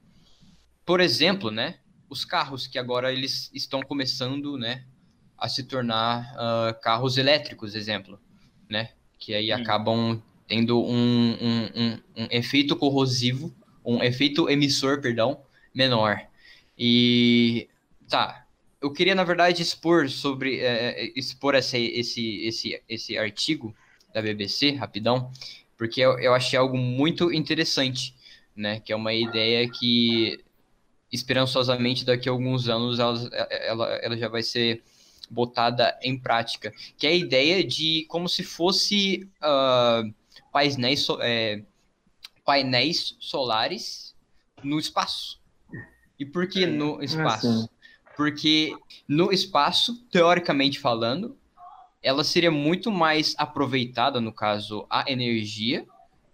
por 0.85 0.99
exemplo, 0.99 1.51
né, 1.51 1.75
os 2.09 2.25
carros 2.25 2.67
que 2.67 2.77
agora 2.79 3.13
eles 3.13 3.51
estão 3.53 3.81
começando, 3.81 4.57
né, 4.57 4.83
a 5.37 5.47
se 5.47 5.63
tornar 5.63 6.33
uh, 6.33 6.79
carros 6.81 7.17
elétricos, 7.17 7.75
exemplo, 7.75 8.19
né, 8.69 8.89
que 9.19 9.33
aí 9.33 9.51
hum. 9.51 9.55
acabam 9.55 10.23
tendo 10.47 10.83
um, 10.83 11.37
um, 11.41 11.69
um, 11.75 11.99
um 12.23 12.27
efeito 12.29 12.75
corrosivo, 12.75 13.55
um 13.85 14.03
efeito 14.03 14.49
emissor, 14.49 14.99
perdão, 14.99 15.41
menor. 15.73 16.19
E 16.77 17.67
tá, 18.09 18.45
eu 18.81 18.91
queria 18.91 19.15
na 19.15 19.23
verdade 19.23 19.61
expor 19.61 20.09
sobre 20.09 20.59
é, 20.59 21.05
é 21.05 21.11
expor 21.15 21.55
essa, 21.55 21.77
esse, 21.77 22.45
esse, 22.45 22.81
esse 22.89 23.17
artigo 23.17 23.75
da 24.13 24.21
BBC 24.21 24.71
rapidão, 24.71 25.31
porque 25.77 26.01
eu, 26.01 26.19
eu 26.19 26.33
achei 26.33 26.57
algo 26.57 26.77
muito 26.77 27.31
interessante, 27.31 28.15
né? 28.55 28.79
Que 28.79 28.93
é 28.93 28.95
uma 28.95 29.13
ideia 29.13 29.69
que 29.69 30.43
esperançosamente 31.11 32.05
daqui 32.05 32.29
a 32.29 32.31
alguns 32.31 32.69
anos 32.69 32.99
ela, 32.99 33.29
ela, 33.49 33.87
ela 33.95 34.17
já 34.17 34.29
vai 34.29 34.41
ser 34.41 34.81
botada 35.29 35.97
em 36.01 36.17
prática, 36.17 36.73
que 36.97 37.07
é 37.07 37.11
a 37.11 37.15
ideia 37.15 37.63
de 37.63 38.05
como 38.09 38.27
se 38.27 38.43
fosse 38.43 39.29
uh, 39.41 40.13
painéis, 40.51 41.07
é, 41.21 41.63
painéis 42.45 43.15
solares 43.19 44.15
no 44.63 44.77
espaço. 44.77 45.40
E 46.21 46.25
por 46.25 46.45
que 46.45 46.67
no 46.67 47.03
espaço? 47.03 47.47
Assim. 47.47 47.69
Porque 48.15 48.75
no 49.07 49.33
espaço, 49.33 50.05
teoricamente 50.11 50.79
falando, 50.79 51.35
ela 52.03 52.23
seria 52.23 52.51
muito 52.51 52.91
mais 52.91 53.33
aproveitada, 53.39 54.21
no 54.21 54.31
caso, 54.31 54.85
a 54.87 55.11
energia, 55.11 55.83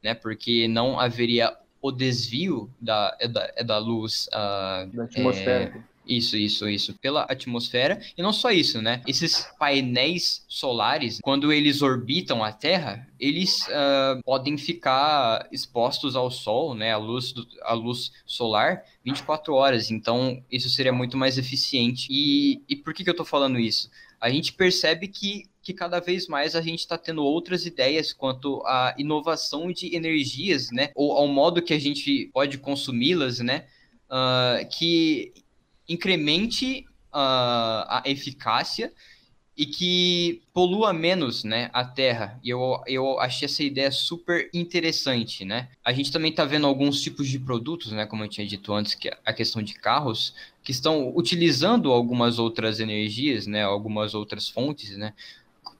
né? 0.03 0.13
Porque 0.13 0.67
não 0.67 0.99
haveria 0.99 1.55
o 1.81 1.89
desvio 1.89 2.69
da, 2.81 3.15
é 3.17 3.29
da, 3.29 3.53
é 3.55 3.63
da 3.63 3.77
luz. 3.77 4.27
Uh, 4.27 4.93
da 4.93 5.03
atmosfera. 5.05 5.73
É, 5.73 5.81
isso, 6.07 6.37
isso, 6.37 6.67
isso. 6.67 6.93
Pela 6.99 7.23
atmosfera. 7.23 7.99
E 8.17 8.21
não 8.21 8.33
só 8.33 8.51
isso, 8.51 8.81
né? 8.81 9.01
Esses 9.07 9.47
painéis 9.59 10.45
solares, 10.47 11.19
quando 11.21 11.51
eles 11.51 11.81
orbitam 11.81 12.43
a 12.43 12.51
Terra, 12.51 13.07
eles 13.19 13.59
uh, 13.67 14.21
podem 14.23 14.57
ficar 14.57 15.47
expostos 15.51 16.15
ao 16.15 16.31
Sol, 16.31 16.73
né? 16.73 16.93
A 16.93 16.97
luz, 16.97 17.31
do, 17.31 17.45
a 17.63 17.73
luz 17.73 18.11
solar, 18.25 18.83
24 19.05 19.53
horas. 19.53 19.91
Então, 19.91 20.43
isso 20.51 20.69
seria 20.69 20.93
muito 20.93 21.17
mais 21.17 21.37
eficiente. 21.37 22.07
E, 22.09 22.61
e 22.67 22.75
por 22.75 22.93
que, 22.93 23.03
que 23.03 23.09
eu 23.09 23.15
tô 23.15 23.25
falando 23.25 23.59
isso? 23.59 23.89
A 24.19 24.29
gente 24.29 24.53
percebe 24.53 25.07
que 25.07 25.43
que 25.67 25.73
cada 25.73 25.99
vez 25.99 26.29
mais 26.29 26.55
a 26.55 26.61
gente 26.61 26.79
está 26.79 26.97
tendo 26.97 27.21
outras 27.21 27.65
ideias 27.65 28.13
quanto 28.13 28.63
à 28.65 28.95
inovação 28.97 29.69
de 29.69 29.93
energias, 29.93 30.71
né? 30.71 30.91
Ou 30.95 31.11
ao 31.11 31.27
modo 31.27 31.61
que 31.61 31.73
a 31.73 31.79
gente 31.79 32.29
pode 32.33 32.57
consumi-las, 32.57 33.39
né? 33.39 33.65
Uh, 34.09 34.65
que 34.69 35.33
incremente 35.87 36.85
uh, 37.13 37.85
a 37.87 38.03
eficácia 38.05 38.91
e 39.57 39.65
que 39.65 40.43
polua 40.53 40.93
menos, 40.93 41.43
né, 41.43 41.71
a 41.73 41.83
Terra. 41.83 42.39
E 42.43 42.49
eu, 42.49 42.79
eu 42.85 43.19
achei 43.19 43.47
essa 43.47 43.63
ideia 43.63 43.91
super 43.91 44.47
interessante, 44.53 45.43
né? 45.43 45.69
A 45.83 45.91
gente 45.91 46.11
também 46.11 46.29
está 46.29 46.45
vendo 46.45 46.67
alguns 46.67 47.01
tipos 47.01 47.27
de 47.27 47.39
produtos, 47.39 47.91
né, 47.91 48.05
como 48.05 48.23
eu 48.23 48.27
tinha 48.27 48.45
dito 48.45 48.71
antes, 48.71 48.93
que 48.93 49.09
é 49.09 49.17
a 49.25 49.33
questão 49.33 49.63
de 49.63 49.73
carros, 49.73 50.35
que 50.63 50.71
estão 50.71 51.11
utilizando 51.15 51.91
algumas 51.91 52.37
outras 52.37 52.79
energias, 52.79 53.47
né, 53.47 53.63
algumas 53.63 54.13
outras 54.13 54.47
fontes, 54.47 54.95
né, 54.95 55.13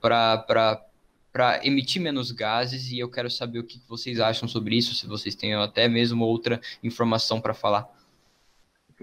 para 0.00 0.84
para 1.30 1.64
emitir 1.64 2.02
menos 2.02 2.32
gases 2.32 2.90
e 2.90 2.98
eu 2.98 3.08
quero 3.08 3.30
saber 3.30 3.60
o 3.60 3.64
que 3.64 3.80
vocês 3.86 4.18
acham 4.18 4.48
sobre 4.48 4.76
isso, 4.76 4.94
se 4.94 5.06
vocês 5.06 5.36
têm 5.36 5.54
até 5.54 5.86
mesmo 5.86 6.24
outra 6.24 6.60
informação 6.82 7.40
para 7.40 7.54
falar. 7.54 7.86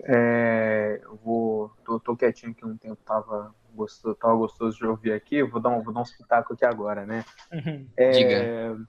É, 0.04 1.00
eu 1.04 1.16
vou. 1.24 1.72
Tô, 1.86 2.00
tô, 2.00 2.16
quietinho 2.16 2.52
aqui 2.52 2.66
um 2.66 2.78
tempo, 2.78 2.98
tava 3.06 3.54
gostoso, 3.74 4.16
tava 4.16 4.36
gostoso 4.36 4.78
de 4.78 4.86
ouvir 4.86 5.14
aqui. 5.14 5.44
Vou 5.44 5.62
dar 5.62 5.70
um, 5.70 5.82
vou 5.82 5.94
dar 5.94 6.02
um 6.02 6.04
espetáculo 6.04 6.56
aqui 6.56 6.66
agora, 6.66 7.06
né? 7.06 7.24
Uhum. 7.52 7.88
É, 7.96 8.12
Diga. 8.12 8.88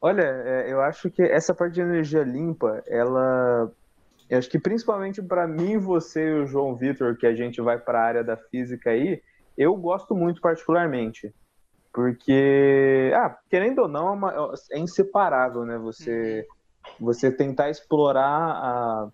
Olha, 0.00 0.22
é, 0.22 0.72
eu 0.72 0.80
acho 0.80 1.10
que 1.10 1.22
essa 1.22 1.54
parte 1.54 1.74
de 1.74 1.80
energia 1.80 2.22
limpa, 2.22 2.82
ela. 2.86 3.70
Eu 4.28 4.38
acho 4.38 4.48
que 4.48 4.58
principalmente 4.58 5.20
para 5.20 5.46
mim, 5.46 5.76
você 5.76 6.28
e 6.28 6.42
o 6.42 6.46
João 6.46 6.76
Vitor, 6.76 7.16
que 7.16 7.26
a 7.26 7.34
gente 7.34 7.60
vai 7.60 7.78
para 7.78 8.00
a 8.00 8.04
área 8.04 8.24
da 8.24 8.36
física 8.36 8.90
aí, 8.90 9.20
eu 9.58 9.74
gosto 9.76 10.14
muito 10.14 10.40
particularmente. 10.40 11.34
Porque, 11.92 13.10
ah, 13.14 13.36
querendo 13.48 13.80
ou 13.80 13.88
não, 13.88 14.06
é, 14.06 14.10
uma, 14.12 14.54
é 14.70 14.78
inseparável, 14.78 15.64
né? 15.64 15.76
Você, 15.78 16.46
uhum. 17.00 17.06
você 17.06 17.30
tentar 17.30 17.68
explorar 17.68 18.28
a 18.28 19.08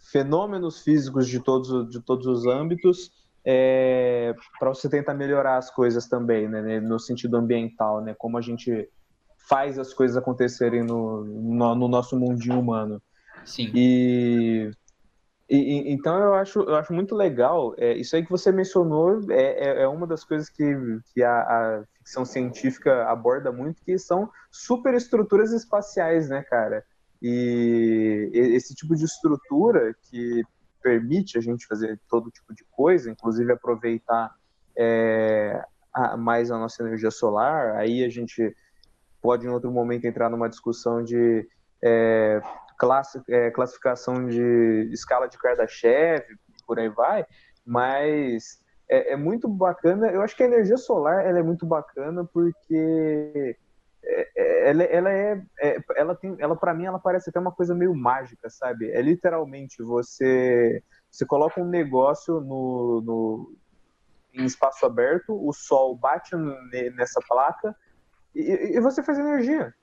fenômenos 0.00 0.82
físicos 0.82 1.28
de 1.28 1.40
todos, 1.40 1.90
de 1.90 2.00
todos 2.00 2.26
os 2.26 2.46
âmbitos 2.46 3.10
é, 3.44 4.34
para 4.58 4.68
você 4.68 4.88
tentar 4.88 5.14
melhorar 5.14 5.56
as 5.56 5.70
coisas 5.70 6.06
também, 6.06 6.48
né, 6.48 6.80
no 6.80 6.98
sentido 6.98 7.36
ambiental, 7.36 8.02
né, 8.02 8.14
como 8.18 8.36
a 8.36 8.40
gente 8.40 8.88
faz 9.48 9.78
as 9.78 9.94
coisas 9.94 10.16
acontecerem 10.16 10.82
no, 10.82 11.24
no, 11.24 11.74
no 11.74 11.88
nosso 11.88 12.18
mundinho 12.18 12.60
humano. 12.60 13.00
Sim. 13.46 13.70
E, 13.74 14.70
e, 15.48 15.90
então 15.90 16.18
eu 16.18 16.34
acho, 16.34 16.60
eu 16.60 16.76
acho 16.76 16.92
muito 16.92 17.14
legal, 17.14 17.74
é, 17.78 17.94
isso 17.94 18.14
aí 18.14 18.22
que 18.22 18.30
você 18.30 18.52
mencionou 18.52 19.20
é, 19.30 19.68
é, 19.68 19.82
é 19.84 19.88
uma 19.88 20.06
das 20.06 20.24
coisas 20.24 20.50
que, 20.50 20.64
que 21.14 21.22
a, 21.22 21.40
a 21.40 21.84
ficção 21.96 22.26
científica 22.26 23.04
aborda 23.04 23.50
muito, 23.50 23.82
que 23.82 23.96
são 23.98 24.30
superestruturas 24.50 25.52
espaciais, 25.52 26.28
né, 26.28 26.42
cara? 26.42 26.84
E 27.20 28.30
esse 28.32 28.74
tipo 28.74 28.94
de 28.94 29.04
estrutura 29.04 29.94
que 30.02 30.42
permite 30.82 31.36
a 31.36 31.40
gente 31.40 31.66
fazer 31.66 32.00
todo 32.08 32.30
tipo 32.30 32.54
de 32.54 32.64
coisa, 32.70 33.10
inclusive 33.10 33.52
aproveitar 33.52 34.34
é, 34.76 35.64
a, 35.92 36.16
mais 36.16 36.50
a 36.50 36.58
nossa 36.58 36.82
energia 36.82 37.10
solar, 37.10 37.76
aí 37.76 38.04
a 38.04 38.08
gente 38.08 38.54
pode 39.20 39.46
em 39.46 39.50
outro 39.50 39.70
momento 39.70 40.06
entrar 40.06 40.30
numa 40.30 40.48
discussão 40.48 41.02
de 41.02 41.48
é, 41.82 42.40
classi 42.78 43.20
é, 43.28 43.50
classificação 43.50 44.26
de 44.26 44.88
escala 44.92 45.28
de 45.28 45.36
Kardashev, 45.36 46.24
por 46.66 46.78
aí 46.78 46.88
vai, 46.88 47.26
mas 47.64 48.60
é, 48.88 49.12
é, 49.12 49.16
muito 49.16 49.48
bacana. 49.48 50.08
Eu 50.08 50.22
acho 50.22 50.36
que 50.36 50.42
a 50.42 50.46
energia 50.46 50.76
solar 50.76 51.26
ela 51.26 51.38
é 51.38 51.42
muito 51.42 51.66
bacana 51.66 52.24
porque 52.24 53.56
ela, 54.36 54.82
ela 54.84 55.10
é, 55.10 55.42
é, 55.60 55.78
ela 55.96 56.14
tem, 56.14 56.34
ela 56.38 56.56
para 56.56 56.72
mim, 56.72 56.86
ela 56.86 56.98
parece 56.98 57.28
até 57.30 57.38
uma 57.38 57.52
coisa 57.52 57.74
meio 57.74 57.94
mágica, 57.94 58.48
sabe? 58.48 58.90
É 58.90 59.02
literalmente 59.02 59.82
você, 59.82 60.82
você 61.10 61.26
coloca 61.26 61.60
um 61.60 61.68
negócio 61.68 62.40
no, 62.40 63.02
no 63.02 63.56
em 64.32 64.44
espaço 64.44 64.86
aberto, 64.86 65.32
o 65.32 65.52
sol 65.52 65.96
bate 65.96 66.36
nessa 66.94 67.20
placa 67.26 67.74
e, 68.34 68.76
e 68.76 68.80
você 68.80 69.02
faz 69.02 69.18
energia, 69.18 69.74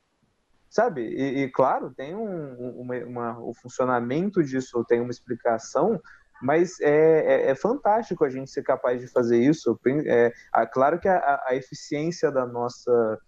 sabe? 0.70 1.02
E, 1.02 1.44
e 1.44 1.52
claro, 1.52 1.94
tem 1.94 2.16
um, 2.16 2.82
uma, 2.82 2.96
uma, 2.98 3.40
o 3.40 3.54
funcionamento 3.54 4.44
disso 4.44 4.86
tem 4.86 5.02
uma 5.02 5.12
explicação, 5.12 6.00
mas 6.42 6.80
é, 6.80 6.90
é, 6.90 7.52
é, 7.52 7.56
fantástico 7.56 8.24
a 8.24 8.30
gente 8.30 8.50
ser 8.50 8.64
capaz 8.64 9.02
de 9.02 9.08
fazer 9.08 9.40
isso. 9.40 9.80
É, 10.06 10.32
claro 10.72 11.00
que 11.00 11.08
a, 11.08 11.44
a 11.48 11.56
eficiência 11.56 12.32
da 12.32 12.46
nossa 12.46 13.20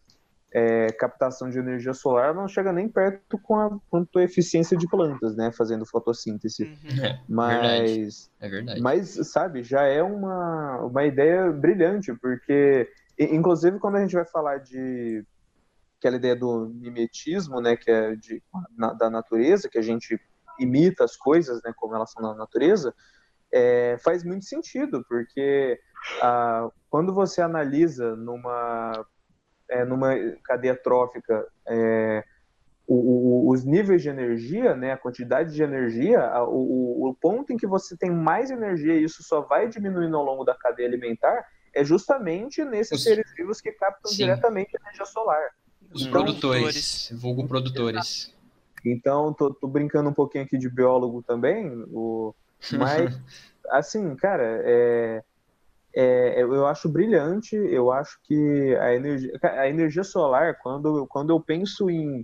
é, 0.54 0.92
captação 0.94 1.50
de 1.50 1.60
energia 1.60 1.94
solar 1.94 2.34
não 2.34 2.48
chega 2.48 2.72
nem 2.72 2.88
perto 2.88 3.38
com 3.38 3.60
a, 3.60 3.78
quanto 3.90 4.18
a 4.20 4.24
eficiência 4.24 4.78
de 4.78 4.88
plantas, 4.88 5.36
né, 5.36 5.52
fazendo 5.52 5.86
fotossíntese. 5.86 6.64
Uhum. 6.64 7.06
É, 7.06 7.22
mas, 7.28 7.82
verdade. 7.82 8.30
é 8.40 8.50
verdade. 8.50 8.82
Mas, 8.82 9.10
sabe, 9.30 9.64
já 9.64 9.84
é 9.84 10.02
uma, 10.02 10.82
uma 10.82 11.06
ideia 11.06 11.52
brilhante, 11.52 12.14
porque, 12.14 12.90
inclusive, 13.20 13.80
quando 13.80 13.96
a 13.98 14.02
gente 14.02 14.16
vai 14.16 14.26
falar 14.26 14.60
de 14.60 15.26
aquela 16.00 16.16
ideia 16.16 16.36
do 16.36 16.70
mimetismo, 16.76 17.60
né, 17.60 17.76
que 17.76 17.92
é 17.92 18.16
de, 18.16 18.42
na, 18.78 18.94
da 18.94 19.10
natureza, 19.10 19.68
que 19.68 19.78
a 19.78 19.82
gente 19.82 20.20
imita 20.60 21.04
as 21.04 21.18
coisas, 21.18 21.62
né, 21.64 21.74
como 21.76 21.96
elas 21.96 22.12
são 22.12 22.22
na 22.22 22.34
natureza, 22.34 22.94
é, 23.52 23.98
faz 24.00 24.24
muito 24.24 24.46
sentido, 24.46 25.06
porque 25.08 25.80
ah, 26.22 26.70
quando 26.90 27.14
você 27.14 27.42
analisa 27.42 28.16
numa 28.16 29.06
é, 29.70 29.86
numa 29.86 30.16
cadeia 30.44 30.76
trófica 30.76 31.46
é, 31.68 32.24
o, 32.88 32.96
o, 32.96 33.52
os 33.52 33.66
níveis 33.66 34.02
de 34.02 34.10
energia, 34.10 34.76
né, 34.76 34.94
a 34.94 34.98
quantidade 34.98 35.54
de 35.54 35.62
energia, 35.62 36.22
a, 36.22 36.48
o, 36.48 37.10
o, 37.10 37.14
ponto 37.14 37.52
em 37.52 37.58
que 37.58 37.68
você 37.68 37.98
tem 37.98 38.10
mais 38.10 38.50
energia 38.50 38.94
e 38.94 39.04
isso 39.04 39.22
só 39.24 39.42
vai 39.42 39.68
diminuindo 39.68 40.16
ao 40.16 40.24
longo 40.24 40.46
da 40.46 40.56
cadeia 40.56 40.88
alimentar 40.88 41.46
é 41.74 41.84
justamente 41.84 42.64
nesses 42.64 43.00
os... 43.00 43.04
seres 43.04 43.30
vivos 43.36 43.60
que 43.60 43.72
captam 43.74 44.10
Sim. 44.10 44.18
diretamente 44.18 44.76
a 44.78 44.80
energia 44.80 45.06
solar. 45.06 45.52
Os 45.94 46.02
então, 46.04 46.12
produtores, 46.12 47.12
vulgo 47.14 47.46
produtores. 47.46 48.34
Então, 48.86 49.34
tô, 49.34 49.54
tô, 49.54 49.68
brincando 49.68 50.10
um 50.10 50.14
pouquinho 50.14 50.46
aqui 50.46 50.58
de 50.58 50.70
biólogo 50.70 51.22
também, 51.22 51.70
o, 51.92 52.34
mas, 52.74 53.20
assim, 53.70 54.16
cara, 54.16 54.62
é, 54.64 55.24
é, 56.00 56.44
eu 56.44 56.68
acho 56.68 56.88
brilhante, 56.88 57.56
eu 57.56 57.92
acho 57.92 58.20
que 58.22 58.76
a 58.76 58.94
energia, 58.94 59.34
a 59.42 59.68
energia 59.68 60.04
solar, 60.04 60.56
quando, 60.62 61.08
quando 61.08 61.32
eu 61.32 61.40
penso 61.40 61.90
em, 61.90 62.24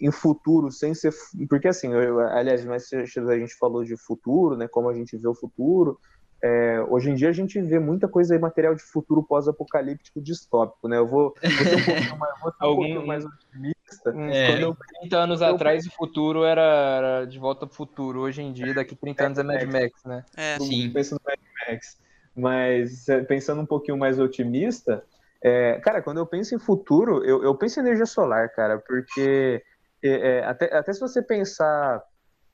em 0.00 0.10
futuro, 0.10 0.72
sem 0.72 0.94
ser. 0.94 1.12
Porque, 1.46 1.68
assim, 1.68 1.92
eu, 1.92 2.18
aliás, 2.20 2.64
mas 2.64 2.90
a 2.90 3.36
gente 3.36 3.54
falou 3.58 3.84
de 3.84 3.98
futuro, 3.98 4.56
né? 4.56 4.66
Como 4.66 4.88
a 4.88 4.94
gente 4.94 5.14
vê 5.14 5.28
o 5.28 5.34
futuro. 5.34 6.00
É, 6.42 6.80
hoje 6.88 7.10
em 7.10 7.14
dia 7.14 7.28
a 7.28 7.32
gente 7.32 7.60
vê 7.60 7.78
muita 7.78 8.08
coisa 8.08 8.32
aí, 8.32 8.40
material 8.40 8.74
de 8.74 8.82
futuro 8.82 9.22
pós-apocalíptico 9.22 10.18
distópico, 10.18 10.88
né? 10.88 10.96
Eu 10.96 11.06
vou, 11.06 11.34
vou 11.42 11.50
ser 11.50 11.76
um 11.76 11.84
pouquinho 11.84 12.18
mais, 12.18 12.40
um 12.40 12.50
Algum... 12.60 13.06
mais 13.06 13.24
otimista. 13.26 14.10
É. 14.30 14.52
Quando 14.52 14.60
eu, 14.62 14.76
30 15.00 15.16
anos 15.18 15.40
eu... 15.42 15.48
atrás 15.48 15.86
o 15.86 15.90
futuro 15.90 16.44
era, 16.44 16.62
era, 16.62 17.24
de 17.26 17.38
volta 17.38 17.66
pro 17.66 17.76
futuro. 17.76 18.20
Hoje 18.20 18.40
em 18.40 18.54
dia, 18.54 18.72
daqui 18.72 18.96
30 18.96 19.26
anos 19.26 19.38
é 19.38 19.42
Mad 19.42 19.62
Max, 19.64 20.02
né? 20.06 20.24
É, 20.34 20.58
sim. 20.58 20.90
Penso 20.90 21.14
no 21.14 21.20
Mad 21.26 21.38
Max. 21.68 22.05
Mas 22.36 23.08
é, 23.08 23.22
pensando 23.22 23.62
um 23.62 23.66
pouquinho 23.66 23.96
mais 23.96 24.18
otimista, 24.18 25.02
é, 25.42 25.80
cara, 25.80 26.02
quando 26.02 26.18
eu 26.18 26.26
penso 26.26 26.54
em 26.54 26.58
futuro, 26.58 27.24
eu, 27.24 27.42
eu 27.42 27.54
penso 27.56 27.80
em 27.80 27.82
energia 27.82 28.06
solar, 28.06 28.50
cara, 28.50 28.78
porque 28.78 29.62
é, 30.02 30.08
é, 30.08 30.44
até, 30.44 30.76
até 30.76 30.92
se 30.92 31.00
você 31.00 31.22
pensar 31.22 32.02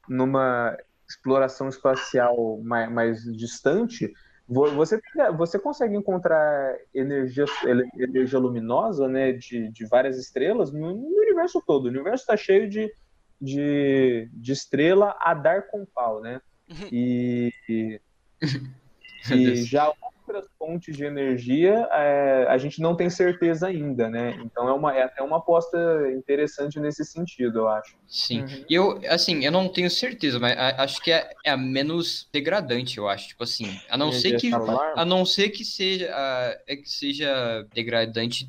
numa 0.08 0.76
exploração 1.08 1.68
espacial 1.68 2.60
mais, 2.62 2.90
mais 2.90 3.24
distante, 3.36 4.12
você, 4.48 5.00
você 5.36 5.58
consegue 5.58 5.96
encontrar 5.96 6.76
energia, 6.94 7.44
energia 7.98 8.38
luminosa 8.38 9.08
né, 9.08 9.32
de, 9.32 9.70
de 9.70 9.86
várias 9.86 10.18
estrelas 10.18 10.72
no, 10.72 10.94
no 10.94 11.06
universo 11.06 11.62
todo. 11.66 11.86
O 11.86 11.88
universo 11.88 12.22
está 12.22 12.36
cheio 12.36 12.68
de, 12.68 12.92
de, 13.40 14.28
de 14.32 14.52
estrela 14.52 15.16
a 15.20 15.32
dar 15.32 15.68
com 15.68 15.86
pau, 15.86 16.20
né? 16.20 16.40
Uhum. 16.68 16.88
E, 16.90 18.00
e 19.30 19.62
já 19.62 19.92
outras 20.00 20.46
fontes 20.58 20.96
de 20.96 21.04
energia 21.04 21.88
é, 21.90 22.46
a 22.48 22.56
gente 22.56 22.80
não 22.80 22.96
tem 22.96 23.10
certeza 23.10 23.66
ainda, 23.66 24.08
né? 24.08 24.38
Então 24.44 24.68
é, 24.68 24.72
uma, 24.72 24.96
é 24.96 25.02
até 25.02 25.22
uma 25.22 25.38
aposta 25.38 25.78
interessante 26.16 26.78
nesse 26.80 27.04
sentido, 27.04 27.60
eu 27.60 27.68
acho. 27.68 27.96
Sim. 28.06 28.42
Uhum. 28.42 28.64
Eu, 28.68 29.00
assim, 29.08 29.44
eu 29.44 29.52
não 29.52 29.68
tenho 29.68 29.90
certeza, 29.90 30.38
mas 30.38 30.56
acho 30.78 31.02
que 31.02 31.12
é, 31.12 31.30
é, 31.44 31.50
a 31.50 31.56
menos 31.56 32.28
degradante, 32.32 32.98
eu 32.98 33.08
acho. 33.08 33.28
Tipo 33.28 33.44
assim, 33.44 33.78
a 33.88 33.96
não 33.96 34.12
ser 34.12 34.36
que. 34.36 34.50
A 34.96 35.04
não 35.04 35.24
ser 35.24 35.50
que 35.50 35.64
seja, 35.64 36.06
é 36.66 36.76
que 36.76 36.88
seja 36.88 37.66
degradante 37.74 38.48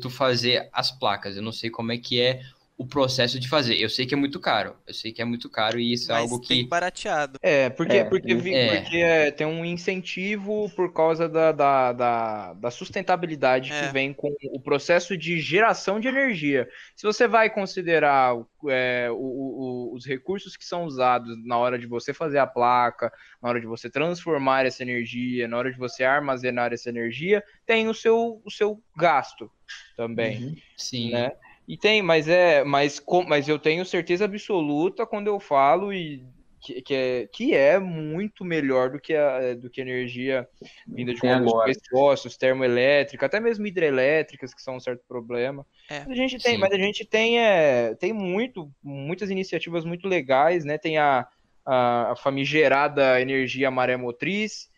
tu 0.00 0.08
fazer 0.08 0.68
as 0.72 0.90
placas. 0.90 1.36
Eu 1.36 1.42
não 1.42 1.52
sei 1.52 1.70
como 1.70 1.92
é 1.92 1.98
que 1.98 2.20
é 2.20 2.40
o 2.84 2.86
processo 2.86 3.40
de 3.40 3.48
fazer. 3.48 3.76
Eu 3.80 3.88
sei 3.88 4.04
que 4.04 4.14
é 4.14 4.16
muito 4.16 4.38
caro. 4.38 4.76
Eu 4.86 4.92
sei 4.92 5.10
que 5.10 5.22
é 5.22 5.24
muito 5.24 5.48
caro 5.48 5.80
e 5.80 5.92
isso 5.92 6.12
é 6.12 6.16
algo 6.16 6.38
que. 6.38 6.48
Tem 6.48 6.68
barateado. 6.68 7.38
É, 7.42 7.70
porque, 7.70 7.96
é, 7.96 8.04
porque, 8.04 8.32
é. 8.32 8.36
porque 8.36 8.96
é, 8.98 9.30
tem 9.30 9.46
um 9.46 9.64
incentivo 9.64 10.70
por 10.76 10.92
causa 10.92 11.28
da, 11.28 11.50
da, 11.50 11.92
da, 11.92 12.52
da 12.54 12.70
sustentabilidade 12.70 13.72
é. 13.72 13.80
que 13.80 13.92
vem 13.92 14.12
com 14.12 14.34
o 14.52 14.60
processo 14.60 15.16
de 15.16 15.40
geração 15.40 15.98
de 15.98 16.08
energia. 16.08 16.68
Se 16.94 17.06
você 17.06 17.26
vai 17.26 17.48
considerar 17.48 18.36
é, 18.68 19.08
o, 19.10 19.16
o, 19.16 19.94
os 19.94 20.06
recursos 20.06 20.56
que 20.56 20.64
são 20.64 20.84
usados 20.84 21.36
na 21.44 21.56
hora 21.56 21.78
de 21.78 21.86
você 21.86 22.12
fazer 22.12 22.38
a 22.38 22.46
placa, 22.46 23.10
na 23.42 23.48
hora 23.48 23.60
de 23.60 23.66
você 23.66 23.88
transformar 23.88 24.66
essa 24.66 24.82
energia, 24.82 25.48
na 25.48 25.56
hora 25.56 25.72
de 25.72 25.78
você 25.78 26.04
armazenar 26.04 26.72
essa 26.72 26.90
energia, 26.90 27.42
tem 27.64 27.88
o 27.88 27.94
seu, 27.94 28.42
o 28.44 28.50
seu 28.50 28.82
gasto 28.94 29.50
também. 29.96 30.44
Uhum. 30.44 30.56
Sim. 30.76 31.12
Né? 31.12 31.32
E 31.66 31.76
tem, 31.76 32.02
mas 32.02 32.28
é, 32.28 32.62
mas, 32.62 33.02
mas 33.26 33.48
eu 33.48 33.58
tenho 33.58 33.84
certeza 33.84 34.26
absoluta 34.26 35.06
quando 35.06 35.28
eu 35.28 35.40
falo 35.40 35.92
e 35.92 36.24
que, 36.64 36.80
que, 36.80 36.94
é, 36.94 37.28
que 37.30 37.54
é 37.54 37.78
muito 37.78 38.42
melhor 38.42 38.90
do 38.90 38.98
que 38.98 39.14
a 39.14 39.54
do 39.54 39.68
que 39.68 39.82
energia 39.82 40.48
vinda 40.86 41.12
de 41.12 41.20
combustíveis 41.20 41.78
fósseis, 41.90 42.36
termoelétrica, 42.38 43.26
até 43.26 43.38
mesmo 43.38 43.66
hidrelétricas, 43.66 44.54
que 44.54 44.62
são 44.62 44.76
um 44.76 44.80
certo 44.80 45.02
problema. 45.06 45.66
É, 45.90 45.98
a 45.98 46.14
gente 46.14 46.38
tem, 46.38 46.54
sim. 46.54 46.58
mas 46.58 46.72
a 46.72 46.78
gente 46.78 47.04
tem, 47.04 47.38
é, 47.38 47.94
tem 47.94 48.14
muito, 48.14 48.70
muitas 48.82 49.28
iniciativas 49.28 49.84
muito 49.84 50.08
legais, 50.08 50.64
né? 50.64 50.78
Tem 50.78 50.96
a, 50.96 51.28
a, 51.66 52.12
a 52.12 52.16
famigerada 52.16 53.20
energia 53.20 53.70
maré 53.70 53.96
motriz, 53.96 54.70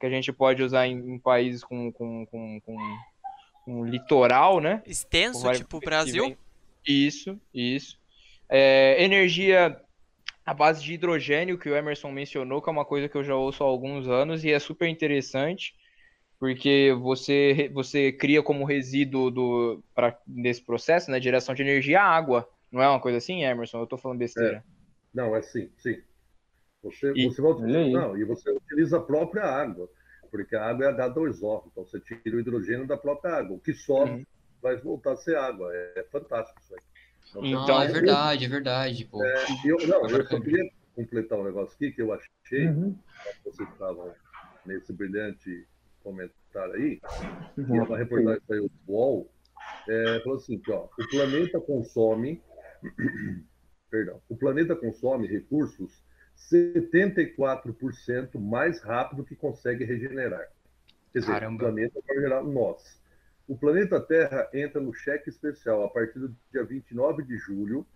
que 0.00 0.06
a 0.06 0.10
gente 0.10 0.32
pode 0.32 0.62
usar 0.62 0.86
em, 0.86 0.96
em 0.96 1.18
países 1.18 1.62
com, 1.62 1.92
com, 1.92 2.24
com, 2.26 2.60
com 2.60 2.76
um 3.66 3.84
litoral, 3.84 4.60
né? 4.60 4.82
Extenso, 4.86 5.50
tipo 5.52 5.78
o 5.78 5.80
Brasil? 5.80 6.36
Isso, 6.86 7.38
isso. 7.52 7.98
É, 8.48 9.02
energia 9.02 9.80
à 10.44 10.54
base 10.54 10.82
de 10.82 10.94
hidrogênio, 10.94 11.58
que 11.58 11.68
o 11.68 11.74
Emerson 11.74 12.12
mencionou, 12.12 12.62
que 12.62 12.68
é 12.68 12.72
uma 12.72 12.84
coisa 12.84 13.08
que 13.08 13.16
eu 13.16 13.24
já 13.24 13.34
ouço 13.34 13.64
há 13.64 13.66
alguns 13.66 14.06
anos 14.06 14.44
e 14.44 14.52
é 14.52 14.58
super 14.60 14.88
interessante, 14.88 15.74
porque 16.38 16.94
você, 17.00 17.68
você 17.74 18.12
cria 18.12 18.42
como 18.42 18.64
resíduo 18.64 19.30
do, 19.30 19.82
pra, 19.94 20.16
nesse 20.26 20.62
processo, 20.62 21.10
né, 21.10 21.20
geração 21.20 21.54
de 21.54 21.62
energia, 21.62 22.00
água. 22.00 22.48
Não 22.70 22.80
é 22.80 22.88
uma 22.88 23.00
coisa 23.00 23.18
assim, 23.18 23.42
Emerson? 23.42 23.80
Eu 23.80 23.86
tô 23.86 23.98
falando 23.98 24.18
besteira. 24.18 24.58
É. 24.58 24.62
Não, 25.12 25.34
é 25.34 25.42
sim, 25.42 25.70
sim. 25.78 26.00
Você, 26.82 27.12
e, 27.16 27.24
você 27.24 27.42
vai, 27.42 27.90
não, 27.90 28.16
e 28.16 28.24
você 28.24 28.50
utiliza 28.50 28.98
a 28.98 29.02
própria 29.02 29.44
água 29.44 29.90
porque 30.30 30.56
a 30.56 30.64
água 30.64 30.86
é 30.86 30.92
H2O, 30.92 31.64
então 31.66 31.84
você 31.84 32.00
tira 32.00 32.36
o 32.36 32.40
hidrogênio 32.40 32.86
da 32.86 32.96
própria 32.96 33.34
água. 33.34 33.56
O 33.56 33.60
que 33.60 33.72
sobe 33.72 34.10
uhum. 34.10 34.26
vai 34.62 34.76
voltar 34.76 35.12
a 35.12 35.16
ser 35.16 35.36
água. 35.36 35.74
É, 35.74 36.00
é 36.00 36.02
fantástico 36.04 36.60
isso 36.60 36.74
aí. 36.74 36.80
Então, 37.30 37.44
então 37.44 37.82
é 37.82 37.88
verdade, 37.88 38.44
é 38.44 38.48
verdade. 38.48 39.04
Pô. 39.04 39.24
É, 39.24 39.44
eu, 39.64 39.76
não, 39.86 40.08
eu 40.08 40.26
só 40.26 40.40
queria 40.40 40.70
completar 40.94 41.38
um 41.38 41.44
negócio 41.44 41.74
aqui 41.74 41.92
que 41.92 42.00
eu 42.00 42.12
achei, 42.12 42.68
uhum. 42.68 42.96
vocês 43.44 43.68
estavam 43.68 44.12
nesse 44.64 44.92
brilhante 44.92 45.66
comentário 46.02 46.74
aí, 46.74 47.00
uhum. 47.58 47.64
que 47.66 47.76
é 47.76 47.82
uma 47.82 47.98
reportagem 47.98 48.40
que 48.40 48.46
saiu 48.46 48.70
do 48.86 48.92
UOL, 48.92 49.30
é, 49.88 50.20
falou 50.20 50.38
assim, 50.38 50.58
que, 50.58 50.70
ó, 50.72 50.88
o 50.98 51.08
planeta 51.10 51.60
consome, 51.60 52.42
perdão, 53.90 54.22
o 54.28 54.36
planeta 54.36 54.74
consome 54.74 55.26
recursos 55.26 56.02
74% 56.36 58.38
mais 58.38 58.80
rápido 58.80 59.24
que 59.24 59.34
consegue 59.34 59.84
regenerar. 59.84 60.46
Quer 61.12 61.20
dizer, 61.20 61.32
Caramba. 61.32 61.56
o 61.56 61.58
planeta 61.58 62.00
vai 62.06 62.16
gerar 62.16 62.42
nós. 62.42 63.00
O 63.48 63.56
planeta 63.56 64.00
Terra 64.00 64.48
entra 64.52 64.80
no 64.80 64.92
cheque 64.92 65.30
especial 65.30 65.84
a 65.84 65.88
partir 65.88 66.18
do 66.18 66.36
dia 66.52 66.64
29 66.64 67.22
de 67.22 67.38
julho 67.38 67.86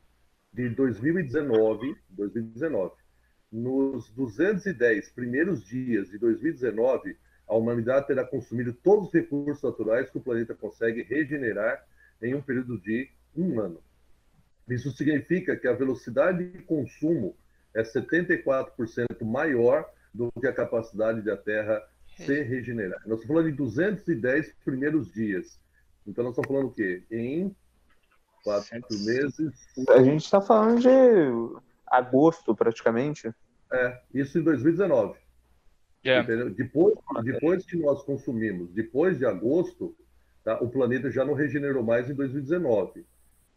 de 0.53 0.69
2019, 0.71 1.97
2019. 2.11 2.95
Nos 3.53 4.11
210 4.13 5.11
primeiros 5.11 5.65
dias 5.65 6.09
de 6.09 6.19
2019, 6.19 7.17
a 7.49 7.57
humanidade 7.57 8.07
terá 8.07 8.25
consumido 8.25 8.73
todos 8.73 9.09
os 9.09 9.13
recursos 9.13 9.63
naturais 9.63 10.09
que 10.09 10.19
o 10.19 10.21
planeta 10.21 10.55
consegue 10.55 11.03
regenerar 11.03 11.85
em 12.23 12.35
um 12.35 12.41
período 12.41 12.79
de 12.79 13.11
um 13.37 13.61
ano. 13.61 13.83
Isso 14.69 14.93
significa 14.93 15.57
que 15.57 15.67
a 15.67 15.73
velocidade 15.73 16.49
de 16.49 16.63
consumo 16.63 17.37
é 17.75 17.83
74% 17.83 19.23
maior 19.23 19.89
do 20.13 20.31
que 20.41 20.47
a 20.47 20.53
capacidade 20.53 21.23
da 21.23 21.37
Terra 21.37 21.83
se 22.17 22.43
regenerar. 22.43 23.01
Nós 23.07 23.21
estamos 23.21 23.27
falando 23.27 23.51
de 23.51 23.57
210 23.57 24.55
primeiros 24.65 25.13
dias. 25.13 25.59
Então, 26.07 26.25
nós 26.25 26.33
estamos 26.33 26.49
falando 26.49 26.69
o 26.69 26.75
quê? 26.75 27.03
Em 27.11 27.55
quatro 28.43 28.81
meses. 29.05 29.53
A 29.89 30.03
gente 30.03 30.25
está 30.25 30.41
falando 30.41 30.81
de 30.81 31.61
agosto, 31.87 32.55
praticamente. 32.55 33.33
É, 33.73 34.01
isso 34.13 34.39
em 34.39 34.43
2019. 34.43 35.19
Yeah. 36.05 36.33
É. 36.33 36.51
Depois, 36.51 36.95
depois 37.23 37.65
que 37.65 37.77
nós 37.77 38.03
consumimos, 38.03 38.73
depois 38.73 39.19
de 39.19 39.27
agosto, 39.27 39.95
tá, 40.43 40.59
o 40.61 40.69
planeta 40.69 41.11
já 41.11 41.25
não 41.25 41.35
regenerou 41.35 41.83
mais 41.83 42.09
em 42.09 42.15
2019. 42.15 43.05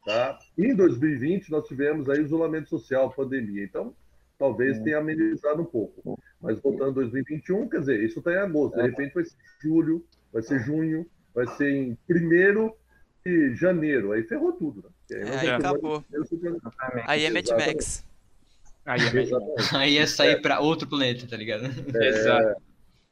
Tá? 0.05 0.37
Em 0.57 0.75
2020, 0.75 1.49
nós 1.49 1.65
tivemos 1.67 2.09
aí 2.09 2.21
isolamento 2.21 2.69
social, 2.69 3.09
pandemia. 3.11 3.63
Então, 3.63 3.95
talvez 4.43 4.77
tenha 4.81 4.97
amenizado 4.97 5.61
um 5.61 5.65
pouco. 5.65 6.19
Mas 6.41 6.59
voltando 6.59 6.89
a 6.89 6.93
2021, 6.95 7.69
quer 7.69 7.79
dizer, 7.79 8.03
isso 8.03 8.19
está 8.19 8.33
em 8.33 8.37
agosto. 8.37 8.75
De 8.75 8.81
é. 8.81 8.83
repente 8.87 9.13
vai 9.13 9.23
ser 9.23 9.37
julho, 9.61 10.05
vai 10.33 10.41
ser 10.41 10.59
junho, 10.59 11.09
vai 11.33 11.47
ser 11.47 11.69
em 11.69 11.95
primeiro 12.05 12.75
de 13.25 13.55
janeiro. 13.55 14.11
Aí 14.11 14.23
ferrou 14.23 14.51
tudo. 14.51 14.83
Né? 14.83 15.17
Aí, 15.17 15.21
é, 15.21 15.39
aí 15.39 15.49
acabou. 15.49 16.03
Aí 17.07 17.23
é 17.23 17.29
Mad 17.29 17.49
Max. 17.51 18.05
Aí 18.85 18.99
é, 18.99 19.77
aí 19.77 19.97
é 19.97 20.05
sair 20.05 20.41
para 20.41 20.59
outro 20.59 20.89
planeta, 20.89 21.25
tá 21.25 21.37
ligado? 21.37 21.63
É, 21.95 22.07
Exato. 22.09 22.61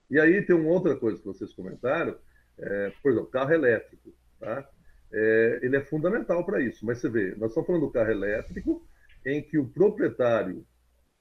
E 0.09 0.19
aí 0.19 0.41
tem 0.41 0.53
uma 0.53 0.69
outra 0.69 0.97
coisa 0.97 1.17
que 1.17 1.25
vocês 1.25 1.53
comentaram, 1.53 2.17
é, 2.59 2.91
por 3.01 3.13
exemplo, 3.13 3.29
carro 3.29 3.53
elétrico, 3.53 4.13
tá? 4.37 4.67
É, 5.13 5.59
ele 5.61 5.77
é 5.77 5.81
fundamental 5.81 6.45
para 6.45 6.59
isso. 6.61 6.85
Mas 6.85 6.97
você 6.97 7.07
vê, 7.07 7.33
nós 7.37 7.51
estamos 7.51 7.67
falando 7.67 7.85
do 7.85 7.91
carro 7.91 8.11
elétrico 8.11 8.85
em 9.25 9.41
que 9.41 9.57
o 9.57 9.65
proprietário 9.65 10.65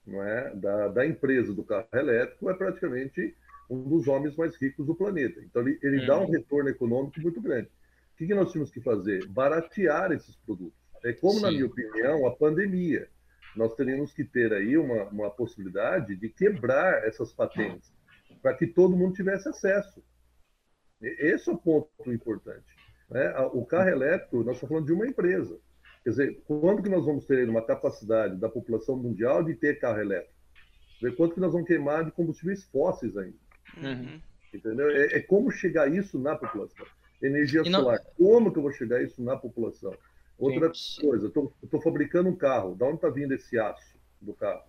não 0.06 0.22
é, 0.22 0.54
da, 0.56 0.88
da 0.88 1.06
empresa 1.06 1.54
do 1.54 1.62
carro 1.62 1.86
elétrico 1.92 2.50
é 2.50 2.54
praticamente 2.54 3.34
um 3.68 3.88
dos 3.88 4.08
homens 4.08 4.34
mais 4.36 4.56
ricos 4.56 4.84
do 4.86 4.94
planeta. 4.94 5.40
Então, 5.40 5.62
ele, 5.62 5.78
ele 5.82 6.06
dá 6.06 6.18
um 6.18 6.24
uhum. 6.24 6.30
retorno 6.30 6.68
econômico 6.68 7.20
muito 7.20 7.40
grande. 7.40 7.68
O 7.68 8.16
que, 8.16 8.26
que 8.26 8.34
nós 8.34 8.50
tínhamos 8.50 8.70
que 8.70 8.80
fazer? 8.80 9.26
Baratear 9.28 10.12
esses 10.12 10.34
produtos. 10.36 10.78
É 11.04 11.12
como, 11.12 11.34
Sim. 11.34 11.42
na 11.42 11.50
minha 11.52 11.66
opinião, 11.66 12.26
a 12.26 12.34
pandemia. 12.34 13.08
Nós 13.56 13.74
teríamos 13.74 14.12
que 14.12 14.24
ter 14.24 14.52
aí 14.52 14.76
uma, 14.76 15.04
uma 15.04 15.30
possibilidade 15.30 16.16
de 16.16 16.28
quebrar 16.28 17.04
essas 17.04 17.32
patentes 17.32 17.92
para 18.42 18.54
que 18.54 18.66
todo 18.66 18.96
mundo 18.96 19.14
tivesse 19.14 19.48
acesso. 19.48 20.02
Esse 21.00 21.48
é 21.48 21.52
o 21.52 21.58
ponto 21.58 22.12
importante. 22.12 22.66
Né? 23.08 23.34
O 23.52 23.64
carro 23.64 23.88
elétrico, 23.88 24.44
nós 24.44 24.56
estamos 24.56 24.68
falando 24.68 24.86
de 24.86 24.92
uma 24.92 25.06
empresa. 25.06 25.58
Quer 26.02 26.10
dizer, 26.10 26.42
quando 26.46 26.82
que 26.82 26.88
nós 26.88 27.04
vamos 27.04 27.26
ter 27.26 27.48
uma 27.48 27.64
capacidade 27.64 28.36
da 28.36 28.48
população 28.48 28.96
mundial 28.96 29.44
de 29.44 29.54
ter 29.54 29.78
carro 29.78 30.00
elétrico? 30.00 30.34
Ver 31.00 31.14
quanto 31.16 31.34
que 31.34 31.40
nós 31.40 31.52
vamos 31.52 31.66
queimar 31.66 32.04
de 32.04 32.12
combustíveis 32.12 32.64
fósseis 32.64 33.16
ainda. 33.16 33.36
Uhum. 33.76 34.20
Entendeu? 34.52 34.90
É, 34.90 35.18
é, 35.18 35.20
como 35.20 35.50
chegar 35.50 35.92
isso 35.92 36.18
na 36.18 36.36
população. 36.36 36.86
Energia 37.22 37.62
não... 37.62 37.80
solar. 37.80 38.00
Como 38.16 38.52
que 38.52 38.58
eu 38.58 38.62
vou 38.62 38.72
chegar 38.72 39.02
isso 39.02 39.22
na 39.22 39.36
população? 39.36 39.94
Outra 40.38 40.68
Gente. 40.68 41.00
coisa, 41.00 41.30
eu 41.34 41.52
estou 41.62 41.80
fabricando 41.82 42.28
um 42.28 42.36
carro. 42.36 42.74
Da 42.74 42.86
onde 42.86 42.96
está 42.96 43.10
vindo 43.10 43.32
esse 43.34 43.58
aço 43.58 43.98
do 44.20 44.32
carro? 44.32 44.62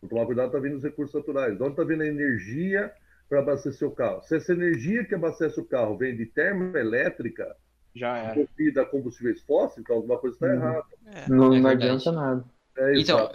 Vou 0.00 0.08
tomar 0.08 0.26
cuidado, 0.26 0.46
está 0.46 0.58
vindo 0.58 0.76
os 0.76 0.82
recursos 0.82 1.14
naturais. 1.14 1.58
Da 1.58 1.64
onde 1.64 1.74
está 1.74 1.84
vindo 1.84 2.02
a 2.02 2.06
energia 2.06 2.92
para 3.28 3.40
abastecer 3.40 3.86
o 3.86 3.92
carro? 3.92 4.22
Se 4.22 4.36
essa 4.36 4.52
energia 4.52 5.04
que 5.04 5.14
abastece 5.14 5.60
o 5.60 5.64
carro 5.64 5.96
vem 5.96 6.16
de 6.16 6.26
termoelétrica, 6.26 7.54
já 7.94 8.16
é. 8.16 8.34
movida 8.34 8.82
a 8.82 8.86
combustíveis 8.86 9.42
fósseis, 9.42 9.78
então 9.78 9.96
alguma 9.96 10.18
coisa 10.18 10.36
está 10.36 10.46
uhum. 10.46 10.52
errada. 10.52 10.84
É, 11.06 11.28
não, 11.28 11.54
é 11.54 11.60
não 11.60 11.70
adianta 11.70 12.12
nada. 12.12 12.44
É, 12.76 12.98
então, 12.98 13.30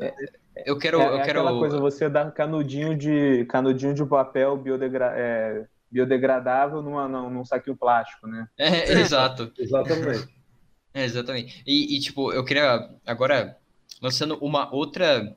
eu 0.65 0.77
quero. 0.77 0.99
É, 0.99 1.07
eu 1.07 1.17
é 1.17 1.23
quero... 1.23 1.39
aquela 1.41 1.59
coisa, 1.59 1.79
você 1.79 2.09
dá 2.09 2.29
canudinho 2.31 2.95
de, 2.95 3.45
canudinho 3.45 3.93
de 3.93 4.05
papel 4.05 4.57
biodegra... 4.57 5.13
É, 5.15 5.65
biodegradável 5.89 6.81
numa, 6.81 7.07
num 7.07 7.45
saquinho 7.45 7.75
plástico, 7.75 8.27
né? 8.27 8.47
É, 8.57 8.91
exato. 8.99 9.51
exatamente. 9.57 10.27
É, 10.93 11.03
exatamente. 11.03 11.63
E, 11.65 11.95
e, 11.95 11.99
tipo, 11.99 12.33
eu 12.33 12.43
queria 12.43 12.89
agora, 13.05 13.57
lançando 14.01 14.37
uma 14.39 14.73
outra 14.73 15.35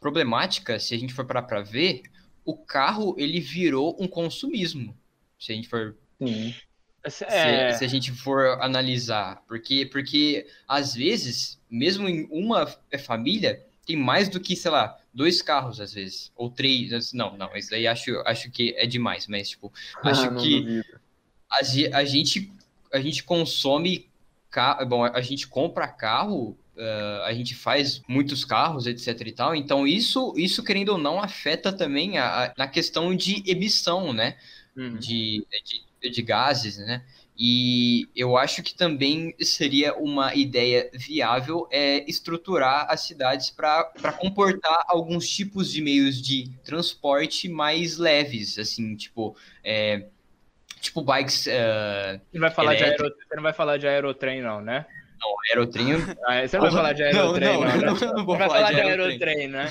problemática, 0.00 0.78
se 0.78 0.94
a 0.94 0.98
gente 0.98 1.14
for 1.14 1.24
parar 1.24 1.42
para 1.42 1.62
ver, 1.62 2.02
o 2.44 2.56
carro 2.56 3.14
ele 3.18 3.40
virou 3.40 3.96
um 4.00 4.08
consumismo. 4.08 4.96
Se 5.38 5.52
a 5.52 5.54
gente 5.54 5.68
for. 5.68 5.96
Sim. 6.18 6.54
Se, 7.08 7.24
é... 7.24 7.72
se, 7.72 7.84
a 7.84 7.88
gente 7.88 8.12
for 8.12 8.60
analisar. 8.60 9.42
Porque, 9.48 9.86
porque 9.86 10.46
às 10.68 10.94
vezes, 10.94 11.60
mesmo 11.70 12.08
em 12.08 12.28
uma 12.30 12.66
família, 13.04 13.64
tem 13.84 13.96
mais 13.96 14.28
do 14.28 14.38
que, 14.38 14.54
sei 14.54 14.70
lá, 14.70 14.96
dois 15.12 15.42
carros, 15.42 15.80
às 15.80 15.94
vezes. 15.94 16.32
Ou 16.36 16.48
três. 16.48 17.12
Não, 17.12 17.36
não, 17.36 17.54
isso 17.56 17.74
aí 17.74 17.86
acho, 17.86 18.16
acho 18.24 18.50
que 18.50 18.74
é 18.76 18.86
demais, 18.86 19.26
mas, 19.26 19.50
tipo, 19.50 19.72
ah, 20.02 20.10
acho 20.10 20.26
ah, 20.26 20.34
que 20.36 20.82
a, 21.50 21.98
a, 21.98 22.04
gente, 22.04 22.52
a 22.92 23.00
gente 23.00 23.24
consome. 23.24 24.08
Bom, 24.86 25.04
a 25.04 25.20
gente 25.20 25.48
compra 25.48 25.88
carro 25.88 26.56
Uh, 26.74 27.22
a 27.24 27.34
gente 27.34 27.54
faz 27.54 28.00
muitos 28.08 28.46
carros, 28.46 28.86
etc 28.86 29.20
e 29.26 29.32
tal. 29.32 29.54
Então, 29.54 29.86
isso, 29.86 30.32
isso 30.38 30.64
querendo 30.64 30.88
ou 30.88 30.98
não, 30.98 31.20
afeta 31.20 31.70
também 31.70 32.16
a, 32.16 32.44
a 32.44 32.54
na 32.56 32.66
questão 32.66 33.14
de 33.14 33.42
emissão, 33.46 34.10
né? 34.14 34.38
Uhum. 34.74 34.96
De, 34.96 35.46
de, 35.64 35.82
de 36.10 36.22
gases, 36.22 36.78
né? 36.78 37.02
E 37.36 38.08
eu 38.14 38.36
acho 38.36 38.62
que 38.62 38.74
também 38.74 39.34
seria 39.40 39.94
uma 39.94 40.34
ideia 40.34 40.90
viável 40.92 41.66
é 41.70 42.08
estruturar 42.08 42.86
as 42.90 43.00
cidades 43.00 43.50
para 43.50 44.12
comportar 44.18 44.84
alguns 44.86 45.28
tipos 45.28 45.72
de 45.72 45.80
meios 45.80 46.20
de 46.20 46.50
transporte 46.62 47.48
mais 47.48 47.96
leves, 47.96 48.58
assim, 48.58 48.94
tipo, 48.94 49.34
é, 49.64 50.04
tipo 50.80 51.00
bikes. 51.00 51.46
Uh, 51.46 52.20
você, 52.30 52.38
vai 52.38 52.50
falar 52.50 52.74
de 52.74 52.96
você 52.96 53.34
não 53.34 53.42
vai 53.42 53.52
falar 53.52 53.76
de 53.78 53.88
aerotrem, 53.88 54.42
não, 54.42 54.60
né? 54.60 54.84
Não, 55.18 55.34
aerotrem. 55.48 55.86
Ah, 56.26 56.46
você 56.46 56.56
não 56.58 56.64
vai 56.64 56.72
falar 56.72 56.92
de 56.92 57.02
aerotrem, 57.02 57.48
não. 57.48 57.60
Não, 57.60 57.76
não, 57.80 57.94
não, 57.94 58.14
não 58.14 58.26
vou 58.26 58.36
falar, 58.36 58.50
falar 58.50 58.68
de, 58.70 58.74
de 58.74 58.80
aerotrem, 58.82 59.48
né? 59.48 59.70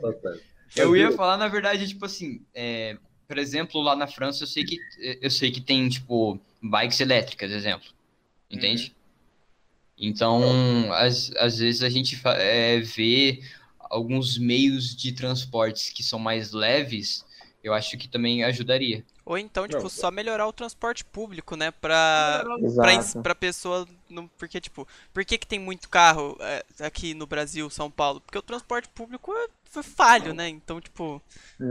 eu 0.76 0.96
ia 0.96 1.10
falar, 1.10 1.36
na 1.36 1.48
verdade, 1.48 1.88
tipo 1.88 2.04
assim. 2.04 2.44
É, 2.54 2.96
por 3.26 3.38
exemplo, 3.38 3.80
lá 3.80 3.96
na 3.96 4.06
França, 4.06 4.44
eu 4.44 4.46
sei 4.46 4.64
que 4.64 4.78
eu 5.20 5.30
sei 5.30 5.50
que 5.50 5.60
tem 5.60 5.88
tipo 5.88 6.38
bikes 6.62 7.00
elétricas, 7.00 7.50
exemplo. 7.50 7.88
Entende? 8.50 8.94
Uhum. 8.94 9.02
Então, 9.98 10.92
às, 10.92 11.30
às 11.36 11.58
vezes 11.58 11.82
a 11.82 11.88
gente 11.88 12.20
é, 12.24 12.80
vê 12.80 13.42
alguns 13.78 14.38
meios 14.38 14.96
de 14.96 15.12
transportes 15.12 15.90
que 15.90 16.02
são 16.02 16.18
mais 16.18 16.52
leves, 16.52 17.24
eu 17.62 17.72
acho 17.72 17.96
que 17.96 18.08
também 18.08 18.42
ajudaria. 18.42 19.04
Ou 19.24 19.38
então, 19.38 19.68
tipo, 19.68 19.82
não. 19.82 19.88
só 19.88 20.10
melhorar 20.10 20.48
o 20.48 20.52
transporte 20.52 21.04
público, 21.04 21.54
né? 21.54 21.70
Pra, 21.70 22.42
pra, 22.74 23.22
pra 23.22 23.34
pessoa. 23.34 23.86
Não, 24.10 24.26
porque, 24.36 24.60
tipo, 24.60 24.86
por 25.14 25.24
que, 25.24 25.38
que 25.38 25.46
tem 25.46 25.60
muito 25.60 25.88
carro 25.88 26.36
é, 26.40 26.64
aqui 26.80 27.14
no 27.14 27.26
Brasil, 27.26 27.70
São 27.70 27.88
Paulo? 27.88 28.20
Porque 28.20 28.38
o 28.38 28.42
transporte 28.42 28.88
público 28.88 29.32
é, 29.32 29.46
foi 29.64 29.84
falho, 29.84 30.34
né? 30.34 30.48
Então, 30.48 30.80
tipo, 30.80 31.22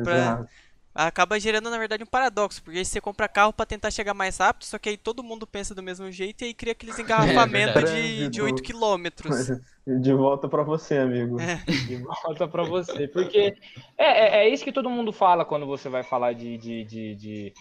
pra, 0.01 0.47
acaba 0.93 1.39
gerando, 1.39 1.69
na 1.69 1.77
verdade, 1.77 2.03
um 2.03 2.07
paradoxo, 2.07 2.61
porque 2.63 2.83
você 2.83 2.99
compra 2.99 3.27
carro 3.27 3.53
para 3.53 3.65
tentar 3.65 3.91
chegar 3.91 4.13
mais 4.13 4.37
rápido, 4.37 4.65
só 4.65 4.77
que 4.77 4.89
aí 4.89 4.97
todo 4.97 5.23
mundo 5.23 5.47
pensa 5.47 5.73
do 5.73 5.81
mesmo 5.81 6.11
jeito 6.11 6.43
e 6.43 6.45
aí 6.45 6.53
cria 6.53 6.73
aqueles 6.73 6.97
é 6.99 7.01
engarrafamentos 7.01 7.83
é 7.83 7.95
de, 7.95 8.29
de 8.29 8.41
8 8.41 8.61
quilômetros. 8.61 9.51
De 9.87 10.13
volta 10.13 10.47
para 10.47 10.63
você, 10.63 10.97
amigo. 10.97 11.39
É. 11.39 11.55
De 11.87 11.97
volta 11.97 12.47
para 12.47 12.63
você. 12.63 13.07
Porque 13.07 13.55
é, 13.97 14.05
é, 14.05 14.43
é, 14.43 14.49
isso 14.49 14.63
que 14.63 14.71
todo 14.71 14.89
mundo 14.89 15.11
fala 15.11 15.43
quando 15.43 15.65
você 15.65 15.89
vai 15.89 16.03
falar 16.03 16.33
de, 16.33 16.57
de, 16.57 16.83
de, 16.83 17.15
de 17.15 17.53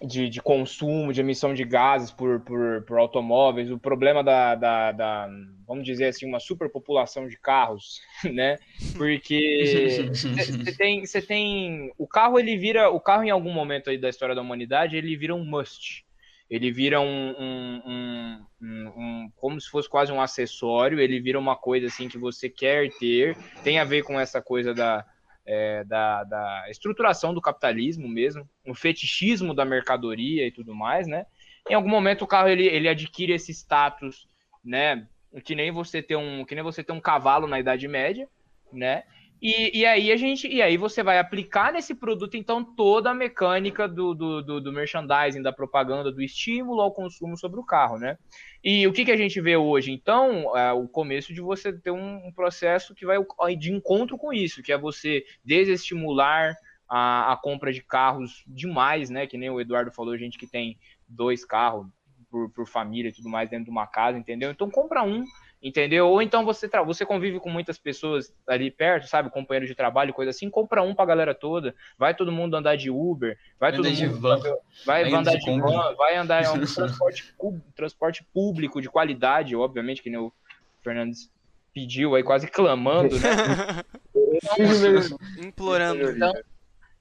de, 0.00 0.28
de, 0.28 0.40
consumo, 0.40 1.12
de 1.12 1.20
emissão 1.20 1.54
de 1.54 1.64
gases 1.64 2.10
por, 2.10 2.40
por, 2.40 2.82
por 2.82 2.98
automóveis, 2.98 3.70
o 3.70 3.78
problema 3.78 4.22
da, 4.22 4.54
da, 4.54 4.92
da, 4.92 5.28
vamos 5.66 5.84
dizer 5.84 6.06
assim, 6.06 6.26
uma 6.26 6.40
superpopulação 6.40 7.28
de 7.28 7.38
carros, 7.38 8.00
né? 8.24 8.58
Porque 8.96 10.10
você 10.12 10.76
tem, 10.76 11.06
você 11.06 11.22
tem, 11.22 11.92
o 11.96 12.06
carro 12.06 12.38
ele 12.38 12.56
vira, 12.56 12.90
o 12.90 13.00
carro 13.00 13.24
em 13.24 13.30
algum 13.30 13.52
momento 13.52 13.90
aí 13.90 13.98
da 13.98 14.08
história 14.08 14.34
da 14.34 14.42
humanidade 14.42 14.96
ele 14.96 15.16
vira 15.16 15.34
um 15.34 15.44
must, 15.44 16.04
ele 16.50 16.70
vira 16.70 17.00
um, 17.00 17.34
um, 17.38 17.82
um, 17.86 18.46
um, 18.60 19.32
como 19.36 19.60
se 19.60 19.70
fosse 19.70 19.88
quase 19.88 20.12
um 20.12 20.20
acessório, 20.20 21.00
ele 21.00 21.18
vira 21.20 21.38
uma 21.38 21.56
coisa 21.56 21.86
assim 21.86 22.08
que 22.08 22.18
você 22.18 22.48
quer 22.48 22.90
ter, 22.98 23.36
tem 23.64 23.78
a 23.78 23.84
ver 23.84 24.02
com 24.02 24.20
essa 24.20 24.42
coisa 24.42 24.74
da 24.74 25.06
é, 25.46 25.84
da, 25.84 26.24
da, 26.24 26.66
estruturação 26.70 27.34
do 27.34 27.40
capitalismo 27.40 28.08
mesmo, 28.08 28.48
o 28.66 28.74
fetichismo 28.74 29.54
da 29.54 29.64
mercadoria 29.64 30.46
e 30.46 30.52
tudo 30.52 30.74
mais, 30.74 31.06
né? 31.06 31.26
Em 31.68 31.74
algum 31.74 31.88
momento 31.88 32.22
o 32.22 32.26
carro 32.26 32.48
ele, 32.48 32.66
ele 32.66 32.88
adquire 32.88 33.32
esse 33.32 33.52
status, 33.52 34.28
né? 34.64 35.06
Que 35.44 35.54
nem 35.54 35.70
você 35.70 36.02
ter 36.02 36.16
um, 36.16 36.44
que 36.44 36.54
nem 36.54 36.62
você 36.62 36.84
ter 36.84 36.92
um 36.92 37.00
cavalo 37.00 37.46
na 37.46 37.58
Idade 37.58 37.88
Média, 37.88 38.28
né? 38.72 39.04
E, 39.42 39.80
e 39.80 39.84
aí 39.84 40.12
a 40.12 40.16
gente, 40.16 40.46
e 40.46 40.62
aí 40.62 40.76
você 40.76 41.02
vai 41.02 41.18
aplicar 41.18 41.72
nesse 41.72 41.96
produto 41.96 42.36
então 42.36 42.62
toda 42.62 43.10
a 43.10 43.14
mecânica 43.14 43.88
do, 43.88 44.14
do, 44.14 44.40
do, 44.40 44.60
do 44.60 44.72
merchandising, 44.72 45.42
da 45.42 45.52
propaganda, 45.52 46.12
do 46.12 46.22
estímulo 46.22 46.80
ao 46.80 46.92
consumo 46.92 47.36
sobre 47.36 47.58
o 47.58 47.64
carro, 47.64 47.98
né? 47.98 48.16
E 48.62 48.86
o 48.86 48.92
que, 48.92 49.04
que 49.04 49.10
a 49.10 49.16
gente 49.16 49.40
vê 49.40 49.56
hoje? 49.56 49.90
Então, 49.90 50.56
é 50.56 50.72
o 50.72 50.86
começo 50.86 51.34
de 51.34 51.40
você 51.40 51.72
ter 51.72 51.90
um, 51.90 52.28
um 52.28 52.32
processo 52.32 52.94
que 52.94 53.04
vai 53.04 53.18
de 53.56 53.72
encontro 53.72 54.16
com 54.16 54.32
isso, 54.32 54.62
que 54.62 54.70
é 54.70 54.78
você 54.78 55.24
desestimular 55.44 56.54
a, 56.88 57.32
a, 57.32 57.36
compra 57.36 57.72
de 57.72 57.82
carros 57.82 58.44
demais, 58.46 59.10
né? 59.10 59.26
Que 59.26 59.36
nem 59.36 59.50
o 59.50 59.60
Eduardo 59.60 59.90
falou, 59.90 60.16
gente 60.16 60.38
que 60.38 60.46
tem 60.46 60.78
dois 61.08 61.44
carros 61.44 61.88
por, 62.30 62.48
por 62.50 62.68
família 62.68 63.08
e 63.08 63.12
tudo 63.12 63.28
mais 63.28 63.50
dentro 63.50 63.64
de 63.64 63.70
uma 63.72 63.88
casa, 63.88 64.16
entendeu? 64.16 64.52
Então 64.52 64.70
compra 64.70 65.02
um 65.02 65.24
entendeu? 65.62 66.08
Ou 66.08 66.20
então 66.20 66.44
você, 66.44 66.68
você 66.84 67.06
convive 67.06 67.38
com 67.38 67.48
muitas 67.48 67.78
pessoas 67.78 68.34
ali 68.46 68.70
perto, 68.70 69.06
sabe? 69.06 69.30
Companheiro 69.30 69.66
de 69.66 69.74
trabalho, 69.74 70.12
coisa 70.12 70.30
assim, 70.30 70.50
compra 70.50 70.82
um 70.82 70.94
pra 70.94 71.04
galera 71.04 71.34
toda, 71.34 71.74
vai 71.96 72.14
todo 72.14 72.32
mundo 72.32 72.56
andar 72.56 72.76
de 72.76 72.90
Uber, 72.90 73.38
vai, 73.60 73.72
todo 73.72 73.88
mundo. 73.88 74.20
Van. 74.20 74.40
Vai, 74.84 75.04
vai 75.04 75.14
andar 75.14 75.36
de, 75.36 75.38
de 75.38 75.60
van, 75.60 75.94
vai 75.94 76.16
andar 76.16 76.42
em 76.42 76.48
um 76.48 76.60
transporte, 76.66 77.34
transporte 77.76 78.24
público 78.34 78.80
de 78.80 78.88
qualidade, 78.88 79.54
obviamente, 79.54 80.02
que 80.02 80.10
nem 80.10 80.18
o 80.18 80.32
Fernandes 80.82 81.30
pediu 81.72 82.14
aí, 82.14 82.22
quase 82.22 82.48
clamando, 82.48 83.16
né? 83.18 83.84
Implorando. 85.46 86.10
Então, 86.10 86.32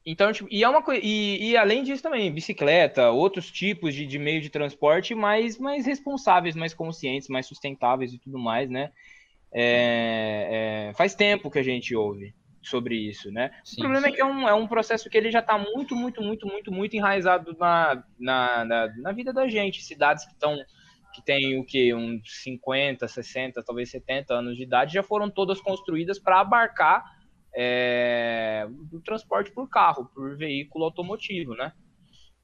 então, 0.06 0.32
tipo, 0.34 0.50
e 0.52 0.64
é 0.64 0.70
uma. 0.70 0.84
E, 0.96 1.52
e, 1.52 1.58
além 1.58 1.84
disso 1.84 2.02
também, 2.02 2.32
bicicleta, 2.32 3.12
outros 3.12 3.52
tipos 3.52 3.94
de, 3.94 4.06
de 4.06 4.18
meio 4.18 4.42
de 4.42 4.50
transporte 4.50 5.14
mais, 5.14 5.60
mais 5.60 5.86
responsáveis, 5.86 6.56
mais 6.56 6.74
conscientes, 6.74 7.30
mais 7.30 7.46
sustentáveis 7.46 8.14
e 8.14 8.18
tudo 8.18 8.40
mais, 8.40 8.70
né? 8.70 8.92
É, 9.54 10.88
é, 10.90 10.94
faz 10.96 11.14
tempo 11.14 11.52
que 11.52 11.60
a 11.60 11.64
gente 11.64 11.96
ouve 11.96 12.34
sobre 12.64 12.96
isso, 12.96 13.32
né? 13.32 13.52
Sim, 13.64 13.82
o 13.82 13.84
problema 13.84 14.08
sim. 14.08 14.14
é 14.14 14.16
que 14.16 14.22
é 14.22 14.26
um, 14.26 14.50
é 14.50 14.54
um 14.54 14.68
processo 14.68 15.10
que 15.10 15.18
ele 15.18 15.30
já 15.30 15.40
está 15.40 15.58
muito, 15.58 15.96
muito, 15.96 16.22
muito, 16.22 16.48
muito, 16.48 16.72
muito 16.72 16.96
enraizado 16.96 17.56
na, 17.60 18.04
na, 18.20 18.66
na, 18.66 18.88
na 18.98 19.12
vida 19.12 19.32
da 19.32 19.48
gente. 19.48 19.84
Cidades 19.84 20.26
que 20.26 20.34
estão 20.34 20.58
que 21.14 21.22
tem 21.22 21.60
o 21.60 21.66
que 21.66 21.94
uns 21.94 22.42
50, 22.42 23.06
60, 23.06 23.62
talvez 23.64 23.92
70 23.92 24.34
anos 24.34 24.56
de 24.56 24.64
idade 24.64 24.94
já 24.94 25.04
foram 25.04 25.30
todas 25.30 25.60
construídas 25.60 26.18
para 26.18 26.40
abarcar 26.40 27.04
é, 27.54 28.68
do 28.70 29.00
transporte 29.02 29.52
por 29.52 29.70
carro, 29.70 30.06
por 30.14 30.36
veículo 30.36 30.86
automotivo, 30.86 31.54
né? 31.56 31.74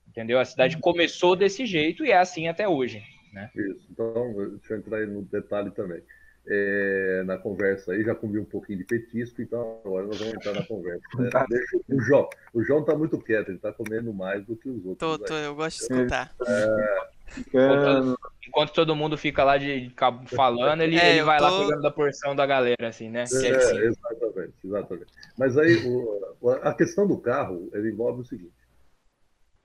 Entendeu? 0.07 0.39
A 0.39 0.45
cidade 0.45 0.77
começou 0.77 1.35
desse 1.35 1.65
jeito 1.65 2.03
e 2.05 2.11
é 2.11 2.17
assim 2.17 2.47
até 2.47 2.67
hoje. 2.67 3.03
Né? 3.31 3.49
Isso, 3.55 3.87
então, 3.91 4.33
deixa 4.57 4.73
eu 4.73 4.77
entrar 4.77 4.97
aí 4.97 5.05
no 5.05 5.21
detalhe 5.23 5.71
também. 5.71 6.01
É, 6.49 7.23
na 7.25 7.37
conversa 7.37 7.91
aí, 7.91 8.03
já 8.03 8.15
comi 8.15 8.39
um 8.39 8.45
pouquinho 8.45 8.79
de 8.79 8.85
petisco, 8.85 9.41
então 9.41 9.81
agora 9.83 10.07
nós 10.07 10.17
vamos 10.17 10.33
entrar 10.33 10.53
na 10.53 10.63
conversa. 10.63 11.01
Né? 11.19 11.29
Tá. 11.29 11.45
Deixa, 11.49 11.77
o 11.89 12.01
João, 12.01 12.29
o 12.53 12.63
João 12.63 12.85
tá 12.85 12.95
muito 12.95 13.19
quieto, 13.19 13.49
ele 13.49 13.57
tá 13.57 13.73
comendo 13.73 14.13
mais 14.13 14.45
do 14.45 14.55
que 14.55 14.69
os 14.69 14.85
outros. 14.85 14.97
Tô, 14.97 15.19
tô, 15.19 15.33
eu 15.33 15.53
gosto 15.53 15.77
de 15.77 15.83
escutar. 15.83 16.33
É, 16.47 17.09
enquanto, 17.37 18.17
enquanto, 18.47 18.73
todo 18.73 18.95
mundo 18.95 19.17
fica 19.17 19.43
lá 19.43 19.57
de 19.57 19.89
cabo 19.91 20.27
falando, 20.27 20.81
ele, 20.81 20.97
é, 20.97 21.15
ele 21.15 21.23
vai 21.23 21.37
tô... 21.37 21.43
lá 21.43 21.59
pegando 21.59 21.81
da 21.81 21.91
porção 21.91 22.35
da 22.35 22.45
galera, 22.45 22.87
assim, 22.87 23.09
né? 23.09 23.25
É, 23.31 23.47
é 23.47 23.55
assim. 23.55 23.77
exatamente, 23.77 24.53
exatamente. 24.63 25.13
Mas 25.37 25.57
aí 25.57 25.75
o, 25.85 26.49
a 26.61 26.73
questão 26.73 27.07
do 27.07 27.17
carro 27.17 27.69
ele 27.73 27.91
envolve 27.91 28.21
o 28.21 28.25
seguinte: 28.25 28.53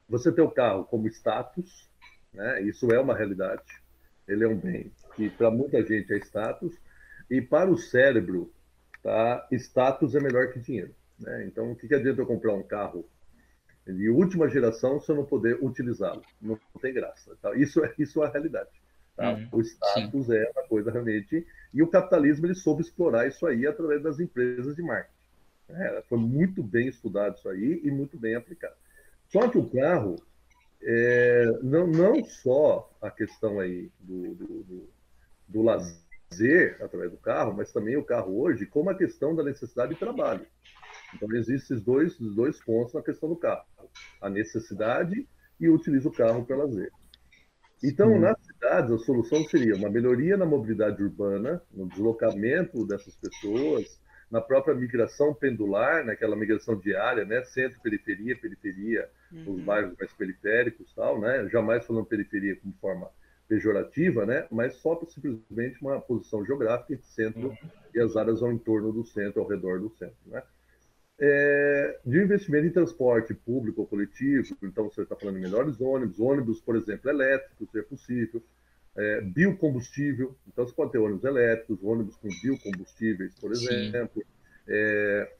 você 0.08 0.32
tem 0.32 0.44
o 0.44 0.50
carro 0.50 0.84
como 0.84 1.06
status, 1.08 1.88
né? 2.32 2.62
Isso 2.62 2.92
é 2.92 2.98
uma 2.98 3.16
realidade. 3.16 3.62
Ele 4.28 4.44
é 4.44 4.48
um 4.48 4.56
bem 4.56 4.92
que 5.14 5.30
para 5.30 5.50
muita 5.50 5.82
gente 5.84 6.12
é 6.12 6.18
status, 6.18 6.74
e 7.30 7.40
para 7.40 7.70
o 7.70 7.76
cérebro, 7.76 8.52
tá, 9.02 9.46
status 9.52 10.14
é 10.14 10.20
melhor 10.20 10.52
que 10.52 10.58
dinheiro. 10.58 10.94
Né? 11.18 11.46
Então, 11.46 11.72
o 11.72 11.76
que, 11.76 11.88
que 11.88 11.94
adianta 11.94 12.20
eu 12.20 12.26
comprar 12.26 12.54
um 12.54 12.62
carro 12.62 13.08
de 13.86 14.08
última 14.08 14.48
geração 14.48 15.00
se 15.00 15.10
eu 15.10 15.16
não 15.16 15.24
poder 15.24 15.58
utilizá-lo? 15.62 16.22
Não, 16.40 16.58
tem 16.80 16.92
graça. 16.92 17.36
Tá? 17.40 17.54
Isso, 17.54 17.84
é, 17.84 17.92
isso 17.98 18.22
é 18.22 18.26
a 18.26 18.30
realidade. 18.30 18.70
Tá? 19.16 19.32
Uhum, 19.32 19.48
o 19.52 19.60
status 19.60 20.26
sim. 20.26 20.34
é 20.34 20.50
uma 20.54 20.68
coisa 20.68 20.90
realmente. 20.90 21.46
E 21.72 21.82
o 21.82 21.88
capitalismo 21.88 22.46
ele 22.46 22.54
soube 22.54 22.82
explorar 22.82 23.26
isso 23.26 23.46
aí 23.46 23.66
através 23.66 24.02
das 24.02 24.20
empresas 24.20 24.74
de 24.76 24.82
marketing. 24.82 25.12
É, 25.68 26.02
foi 26.08 26.18
muito 26.18 26.62
bem 26.62 26.88
estudado 26.88 27.36
isso 27.36 27.48
aí 27.48 27.80
e 27.82 27.90
muito 27.90 28.18
bem 28.18 28.34
aplicado. 28.34 28.74
Só 29.28 29.48
que 29.48 29.56
o 29.56 29.68
carro, 29.68 30.16
é, 30.82 31.46
não, 31.62 31.86
não 31.86 32.24
só 32.24 32.90
a 33.00 33.10
questão 33.10 33.58
aí 33.58 33.90
do, 34.00 34.34
do, 34.34 34.62
do 34.64 34.88
do 35.52 35.62
lazer 35.62 36.78
através 36.80 37.10
do 37.10 37.18
carro, 37.18 37.54
mas 37.54 37.70
também 37.72 37.96
o 37.96 38.04
carro 38.04 38.40
hoje 38.40 38.64
como 38.64 38.90
a 38.90 38.94
questão 38.94 39.36
da 39.36 39.44
necessidade 39.44 39.92
de 39.92 40.00
trabalho. 40.00 40.46
Então, 41.14 41.28
existem 41.32 41.76
esses 41.76 41.82
dois, 41.82 42.18
dois 42.18 42.62
pontos 42.64 42.94
na 42.94 43.02
questão 43.02 43.28
do 43.28 43.36
carro: 43.36 43.64
a 44.20 44.30
necessidade 44.30 45.26
e 45.60 45.68
utiliza 45.68 46.08
o 46.08 46.12
carro 46.12 46.44
para 46.44 46.56
lazer. 46.56 46.90
Então, 47.82 48.18
nas 48.18 48.38
cidades, 48.44 48.92
a 48.92 48.98
solução 48.98 49.44
seria 49.44 49.74
uma 49.74 49.90
melhoria 49.90 50.36
na 50.36 50.46
mobilidade 50.46 51.02
urbana, 51.02 51.60
no 51.72 51.88
deslocamento 51.88 52.86
dessas 52.86 53.16
pessoas, 53.16 54.00
na 54.30 54.40
própria 54.40 54.74
migração 54.74 55.34
pendular, 55.34 56.04
naquela 56.04 56.36
migração 56.36 56.76
diária, 56.76 57.24
né? 57.24 57.42
Centro, 57.42 57.80
periferia, 57.82 58.38
periferia, 58.38 59.10
uhum. 59.32 59.54
os 59.54 59.62
bairros 59.62 59.96
mais 59.98 60.12
periféricos, 60.12 60.94
tal, 60.94 61.20
né? 61.20 61.48
Jamais 61.48 61.84
falando 61.84 62.06
periferia 62.06 62.56
como 62.56 62.72
forma 62.80 63.10
pejorativa, 63.52 64.24
né? 64.24 64.46
mas 64.50 64.76
só 64.76 64.98
simplesmente 65.06 65.78
uma 65.82 66.00
posição 66.00 66.42
geográfica 66.42 66.94
entre 66.94 67.06
centro 67.06 67.48
uhum. 67.48 67.56
e 67.94 68.00
as 68.00 68.16
áreas 68.16 68.42
ao 68.42 68.50
entorno 68.50 68.90
do 68.90 69.04
centro, 69.04 69.42
ao 69.42 69.48
redor 69.48 69.78
do 69.78 69.90
centro. 69.90 70.16
Né? 70.24 70.42
É, 71.24 72.00
de 72.04 72.20
investimento 72.20 72.66
em 72.66 72.72
transporte 72.72 73.32
público 73.32 73.82
ou 73.82 73.86
coletivo, 73.86 74.56
então 74.60 74.90
você 74.90 75.02
está 75.02 75.14
falando 75.14 75.38
em 75.38 75.42
melhores 75.42 75.80
ônibus, 75.80 76.18
ônibus, 76.18 76.60
por 76.60 76.74
exemplo, 76.74 77.08
elétricos, 77.08 77.70
se 77.70 77.78
é 77.78 77.82
possível, 77.82 78.42
é, 78.96 79.20
biocombustível, 79.20 80.36
então 80.48 80.66
você 80.66 80.74
pode 80.74 80.90
ter 80.90 80.98
ônibus 80.98 81.22
elétricos, 81.22 81.78
ônibus 81.80 82.16
com 82.16 82.28
biocombustíveis, 82.42 83.38
por 83.38 83.52
exemplo, 83.52 84.20
é, 84.66 85.32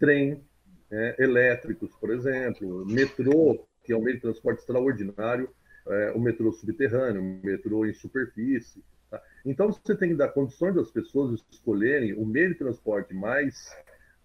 trem 0.00 0.42
é, 0.90 1.14
elétricos, 1.22 1.94
por 2.00 2.10
exemplo, 2.10 2.84
metrô, 2.84 3.64
que 3.84 3.92
é 3.92 3.96
um 3.96 4.02
meio 4.02 4.16
de 4.16 4.22
transporte 4.22 4.58
extraordinário, 4.58 5.48
é, 5.86 6.10
o 6.10 6.18
metrô 6.18 6.50
subterrâneo, 6.50 7.22
o 7.22 7.46
metrô 7.46 7.86
em 7.86 7.94
superfície. 7.94 8.82
Tá? 9.08 9.22
Então, 9.44 9.72
você 9.72 9.94
tem 9.94 10.08
que 10.08 10.16
dar 10.16 10.30
condições 10.30 10.74
das 10.74 10.90
pessoas 10.90 11.40
escolherem 11.52 12.14
o 12.14 12.26
meio 12.26 12.48
de 12.48 12.56
transporte 12.56 13.14
mais 13.14 13.72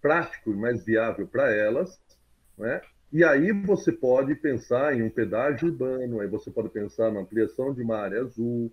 prático 0.04 0.50
e 0.50 0.54
mais 0.54 0.84
viável 0.84 1.26
para 1.26 1.50
elas, 1.50 1.98
né? 2.58 2.82
E 3.10 3.24
aí 3.24 3.52
você 3.52 3.90
pode 3.90 4.34
pensar 4.34 4.94
em 4.94 5.02
um 5.02 5.08
pedágio 5.08 5.68
urbano, 5.68 6.20
aí 6.20 6.28
você 6.28 6.50
pode 6.50 6.68
pensar 6.68 7.10
na 7.10 7.20
ampliação 7.20 7.72
de 7.72 7.80
uma 7.80 7.96
área 7.96 8.20
azul, 8.20 8.70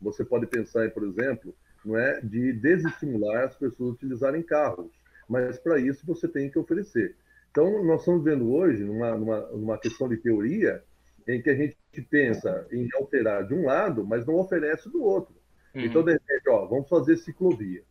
você 0.00 0.24
pode 0.24 0.46
pensar 0.46 0.86
em, 0.86 0.90
por 0.90 1.04
exemplo, 1.04 1.54
não 1.84 1.98
é, 1.98 2.22
de 2.22 2.54
desestimular 2.54 3.44
as 3.44 3.54
pessoas 3.54 3.90
a 3.90 3.92
utilizarem 3.92 4.42
carros, 4.42 4.90
mas 5.28 5.58
para 5.58 5.78
isso 5.78 6.06
você 6.06 6.26
tem 6.26 6.50
que 6.50 6.58
oferecer. 6.58 7.16
Então, 7.50 7.84
nós 7.84 8.00
estamos 8.00 8.24
vendo 8.24 8.50
hoje, 8.50 8.82
numa, 8.82 9.14
numa, 9.14 9.40
numa 9.50 9.78
questão 9.78 10.08
de 10.08 10.16
teoria, 10.16 10.82
em 11.28 11.42
que 11.42 11.50
a 11.50 11.54
gente 11.54 11.76
pensa 12.08 12.66
em 12.72 12.88
alterar 12.94 13.46
de 13.46 13.52
um 13.52 13.66
lado, 13.66 14.06
mas 14.06 14.24
não 14.24 14.36
oferece 14.36 14.88
do 14.88 15.02
outro. 15.02 15.34
Uhum. 15.74 15.82
Então, 15.82 16.02
de 16.02 16.12
repente, 16.12 16.48
ó, 16.48 16.64
vamos 16.64 16.88
fazer 16.88 17.18
ciclovia, 17.18 17.82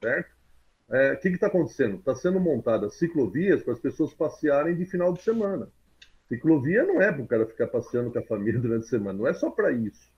certo? 0.00 0.35
É, 0.90 1.12
o 1.12 1.18
que 1.18 1.28
está 1.28 1.48
acontecendo? 1.48 1.96
Está 1.96 2.14
sendo 2.14 2.38
montadas 2.38 2.94
ciclovias 2.94 3.62
para 3.62 3.72
as 3.72 3.80
pessoas 3.80 4.14
passearem 4.14 4.76
de 4.76 4.84
final 4.84 5.12
de 5.12 5.22
semana. 5.22 5.68
Ciclovia 6.28 6.84
não 6.84 7.00
é 7.00 7.12
para 7.12 7.22
o 7.22 7.26
cara 7.26 7.46
ficar 7.46 7.66
passeando 7.68 8.10
com 8.10 8.18
a 8.18 8.22
família 8.22 8.58
durante 8.60 8.84
a 8.84 8.88
semana, 8.88 9.18
não 9.18 9.26
é 9.26 9.34
só 9.34 9.50
para 9.50 9.72
isso. 9.72 10.10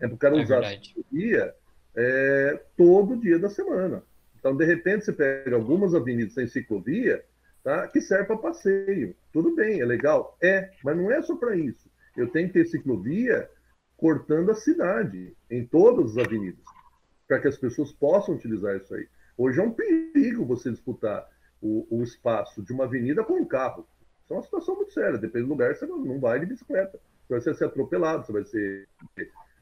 É 0.00 0.06
para 0.06 0.14
o 0.14 0.18
cara 0.18 0.36
é 0.36 0.42
usar 0.42 0.60
verdade. 0.60 0.76
a 0.76 0.82
ciclovia 0.82 1.54
é, 1.96 2.60
todo 2.76 3.16
dia 3.16 3.38
da 3.38 3.48
semana. 3.48 4.02
Então, 4.38 4.56
de 4.56 4.64
repente, 4.64 5.04
você 5.04 5.12
pega 5.12 5.56
algumas 5.56 5.94
avenidas 5.94 6.34
sem 6.34 6.46
ciclovia, 6.46 7.24
tá? 7.62 7.88
que 7.88 8.00
serve 8.00 8.26
para 8.26 8.36
passeio. 8.36 9.16
Tudo 9.32 9.54
bem, 9.54 9.80
é 9.80 9.84
legal? 9.84 10.36
É, 10.42 10.70
mas 10.84 10.96
não 10.96 11.10
é 11.10 11.22
só 11.22 11.36
para 11.36 11.56
isso. 11.56 11.88
Eu 12.16 12.28
tenho 12.28 12.48
que 12.48 12.54
ter 12.54 12.66
ciclovia 12.66 13.48
cortando 13.96 14.50
a 14.50 14.54
cidade, 14.54 15.34
em 15.50 15.64
todas 15.64 16.10
as 16.16 16.26
avenidas, 16.26 16.64
para 17.26 17.40
que 17.40 17.48
as 17.48 17.56
pessoas 17.56 17.90
possam 17.92 18.34
utilizar 18.34 18.76
isso 18.76 18.94
aí. 18.94 19.08
Hoje 19.36 19.60
é 19.60 19.62
um 19.62 19.72
perigo 19.72 20.44
você 20.44 20.70
disputar 20.70 21.28
o, 21.60 21.86
o 21.90 22.02
espaço 22.02 22.62
de 22.62 22.72
uma 22.72 22.84
avenida 22.84 23.24
com 23.24 23.34
um 23.34 23.44
carro. 23.44 23.86
Isso 24.22 24.32
é 24.32 24.36
uma 24.36 24.42
situação 24.42 24.76
muito 24.76 24.92
séria. 24.92 25.18
Depende 25.18 25.44
do 25.44 25.50
lugar, 25.50 25.74
você 25.74 25.86
não, 25.86 25.98
não 25.98 26.20
vai 26.20 26.40
de 26.40 26.46
bicicleta. 26.46 26.98
Você 27.28 27.50
vai 27.50 27.54
ser 27.54 27.64
atropelado, 27.64 28.24
você 28.24 28.32
vai 28.32 28.44
ser. 28.44 28.88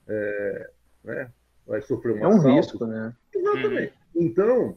É, 0.08 0.70
né, 1.04 1.30
vai 1.66 1.80
sofrer 1.82 2.14
um 2.14 2.18
É 2.18 2.28
um 2.28 2.36
assalto. 2.36 2.48
risco, 2.48 2.86
né? 2.86 3.14
Exatamente. 3.34 3.94
Então, 4.14 4.76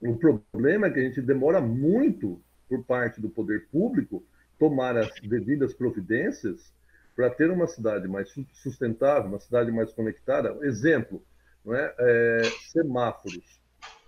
o 0.00 0.16
problema 0.16 0.86
é 0.86 0.90
que 0.90 0.98
a 0.98 1.02
gente 1.02 1.20
demora 1.20 1.60
muito, 1.60 2.40
por 2.68 2.82
parte 2.84 3.20
do 3.20 3.28
poder 3.28 3.68
público, 3.68 4.24
tomar 4.58 4.96
as 4.96 5.12
devidas 5.20 5.72
providências 5.72 6.72
para 7.14 7.30
ter 7.30 7.50
uma 7.50 7.66
cidade 7.66 8.06
mais 8.08 8.32
sustentável, 8.52 9.28
uma 9.28 9.40
cidade 9.40 9.70
mais 9.70 9.92
conectada. 9.92 10.56
Exemplo, 10.62 11.22
não 11.64 11.74
é? 11.74 11.94
é 11.98 12.42
semáforos. 12.70 13.57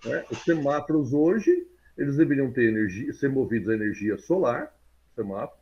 Né? 0.05 0.24
Os 0.31 0.43
semáforos 0.43 1.12
hoje 1.12 1.66
eles 1.97 2.16
deveriam 2.16 2.51
ter 2.51 2.64
energia, 2.64 3.12
ser 3.12 3.28
movidos 3.28 3.68
a 3.68 3.74
energia 3.74 4.16
solar, 4.16 4.74
semáforo, 5.14 5.60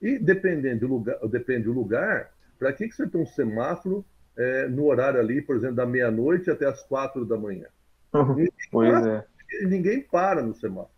e 0.00 0.18
dependendo 0.18 0.80
do 0.80 0.94
lugar, 0.94 1.18
depende 1.28 1.64
do 1.64 1.72
lugar, 1.72 2.32
para 2.58 2.72
que, 2.72 2.88
que 2.88 2.94
você 2.94 3.06
tem 3.06 3.20
um 3.20 3.26
semáforo 3.26 4.04
é, 4.36 4.68
no 4.68 4.86
horário 4.86 5.20
ali, 5.20 5.42
por 5.42 5.56
exemplo, 5.56 5.76
da 5.76 5.86
meia-noite 5.86 6.50
até 6.50 6.66
as 6.66 6.82
quatro 6.82 7.24
da 7.24 7.36
manhã? 7.36 7.66
Ninguém 8.12 8.48
pois 8.70 8.90
para, 8.90 9.26
é. 9.52 9.66
Ninguém 9.66 10.00
para 10.02 10.42
no 10.42 10.54
semáforo. 10.54 10.94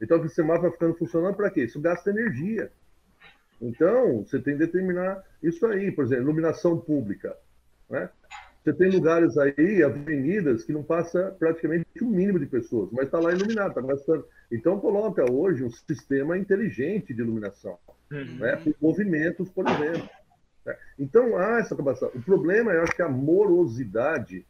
Então, 0.00 0.20
o 0.20 0.28
semáforo 0.28 0.62
vai 0.62 0.72
ficando 0.72 0.94
funcionando 0.96 1.36
para 1.36 1.50
quê? 1.50 1.62
Isso 1.62 1.80
gasta 1.80 2.10
energia. 2.10 2.72
Então, 3.60 4.24
você 4.24 4.40
tem 4.40 4.54
que 4.54 4.66
determinar 4.66 5.22
isso 5.40 5.64
aí, 5.66 5.92
por 5.92 6.04
exemplo, 6.04 6.24
iluminação 6.24 6.76
pública. 6.76 7.36
Né? 7.88 8.08
Você 8.62 8.72
tem 8.72 8.90
lugares 8.90 9.36
aí, 9.36 9.82
avenidas, 9.82 10.64
que 10.64 10.72
não 10.72 10.84
passa 10.84 11.34
praticamente 11.36 11.86
o 12.00 12.06
um 12.06 12.10
mínimo 12.10 12.38
de 12.38 12.46
pessoas, 12.46 12.90
mas 12.92 13.06
está 13.06 13.18
lá 13.18 13.32
iluminado, 13.32 13.70
está 13.70 13.80
gastando. 13.80 14.24
Então, 14.52 14.78
coloca 14.78 15.28
hoje 15.30 15.64
um 15.64 15.70
sistema 15.70 16.38
inteligente 16.38 17.12
de 17.12 17.20
iluminação, 17.20 17.76
uhum. 18.12 18.38
né? 18.38 18.56
por 18.56 18.74
movimentos, 18.80 19.50
por 19.50 19.66
exemplo. 19.66 20.08
Né? 20.64 20.76
Então, 20.96 21.36
há 21.36 21.58
essa 21.58 21.74
capacidade. 21.74 22.16
O 22.16 22.22
problema, 22.22 22.72
eu 22.72 22.82
acho 22.82 22.94
que 22.94 23.02
a 23.02 23.08
morosidade, 23.08 24.46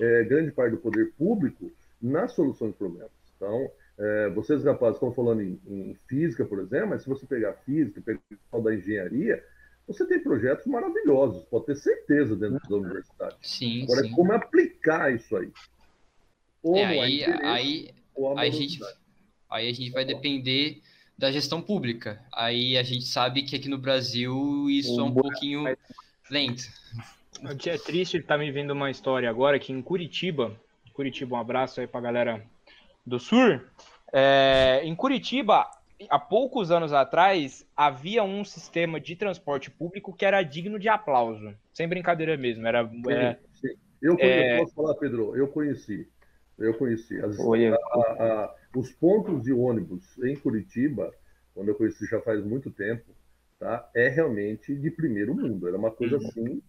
é, 0.00 0.22
grande 0.24 0.52
parte 0.52 0.72
do 0.72 0.78
poder 0.78 1.12
público, 1.18 1.72
na 2.00 2.28
solução 2.28 2.68
dos 2.68 2.76
problemas. 2.76 3.10
Então, 3.36 3.68
é, 3.98 4.30
vocês, 4.30 4.62
rapazes, 4.62 4.94
estão 4.94 5.12
falando 5.12 5.42
em, 5.42 5.60
em, 5.66 5.96
física, 6.06 6.44
por 6.44 6.60
exemplo, 6.60 6.90
mas 6.90 7.02
se 7.02 7.08
você 7.08 7.26
pegar 7.26 7.52
física, 7.64 8.00
pegar 8.00 8.20
o 8.52 8.60
da 8.60 8.74
engenharia, 8.74 9.42
você 9.92 10.06
tem 10.06 10.22
projetos 10.22 10.66
maravilhosos, 10.66 11.44
pode 11.44 11.66
ter 11.66 11.76
certeza 11.76 12.36
dentro 12.36 12.68
da 12.68 12.76
universidade. 12.76 13.36
Sim, 13.42 13.82
Agora, 13.82 14.02
sim. 14.02 14.10
como 14.12 14.32
aplicar 14.32 15.12
isso 15.12 15.36
aí? 15.36 15.50
Ou 16.62 16.76
é, 16.76 16.84
aí, 16.84 17.24
aí, 17.24 17.24
a 17.44 18.40
aí, 18.40 18.48
a 18.48 18.50
gente, 18.50 18.80
aí 19.50 19.68
a 19.68 19.72
gente 19.72 19.90
vai 19.90 20.04
depender 20.04 20.80
da 21.18 21.32
gestão 21.32 21.60
pública. 21.60 22.22
Aí 22.32 22.78
a 22.78 22.82
gente 22.82 23.04
sabe 23.04 23.42
que 23.42 23.56
aqui 23.56 23.68
no 23.68 23.78
Brasil 23.78 24.70
isso 24.70 25.00
é 25.00 25.02
um 25.02 25.12
pouquinho 25.12 25.64
lento. 26.30 26.62
É 27.66 27.78
triste 27.78 28.18
estar 28.18 28.34
tá 28.34 28.38
me 28.38 28.52
vendo 28.52 28.72
uma 28.72 28.90
história 28.90 29.28
agora 29.28 29.58
que 29.58 29.72
em 29.72 29.82
Curitiba, 29.82 30.54
Curitiba, 30.92 31.34
um 31.34 31.40
abraço 31.40 31.80
aí 31.80 31.86
pra 31.86 32.00
galera 32.00 32.44
do 33.04 33.18
Sul. 33.18 33.60
É, 34.12 34.82
em 34.84 34.94
Curitiba, 34.94 35.68
há 36.08 36.18
poucos 36.18 36.70
anos 36.70 36.92
atrás, 36.92 37.66
havia 37.76 38.22
um 38.22 38.44
sistema 38.44 39.00
de 39.00 39.16
transporte 39.16 39.70
público 39.70 40.14
que 40.14 40.24
era 40.24 40.42
digno 40.42 40.78
de 40.78 40.88
aplauso. 40.88 41.54
Sem 41.72 41.88
brincadeira 41.88 42.36
mesmo. 42.36 42.66
Era, 42.66 42.88
sim, 42.88 43.10
é, 43.10 43.38
sim. 43.52 43.74
Eu 44.00 44.16
conheci, 44.16 44.38
é... 44.38 44.58
posso 44.58 44.74
falar, 44.74 44.94
Pedro? 44.94 45.36
Eu 45.36 45.48
conheci. 45.48 46.08
Eu 46.58 46.74
conheci. 46.74 47.18
As, 47.18 47.38
a, 47.38 47.44
a, 47.44 48.54
os 48.76 48.90
pontos 48.92 49.42
de 49.42 49.52
ônibus 49.52 50.18
em 50.22 50.36
Curitiba, 50.36 51.12
quando 51.54 51.68
eu 51.68 51.74
conheci 51.74 52.06
já 52.06 52.20
faz 52.20 52.44
muito 52.44 52.70
tempo, 52.70 53.04
tá? 53.58 53.88
é 53.94 54.08
realmente 54.08 54.74
de 54.74 54.90
primeiro 54.90 55.34
mundo. 55.34 55.68
Era 55.68 55.76
uma 55.76 55.90
coisa 55.90 56.16
uhum. 56.16 56.26
assim 56.26 56.62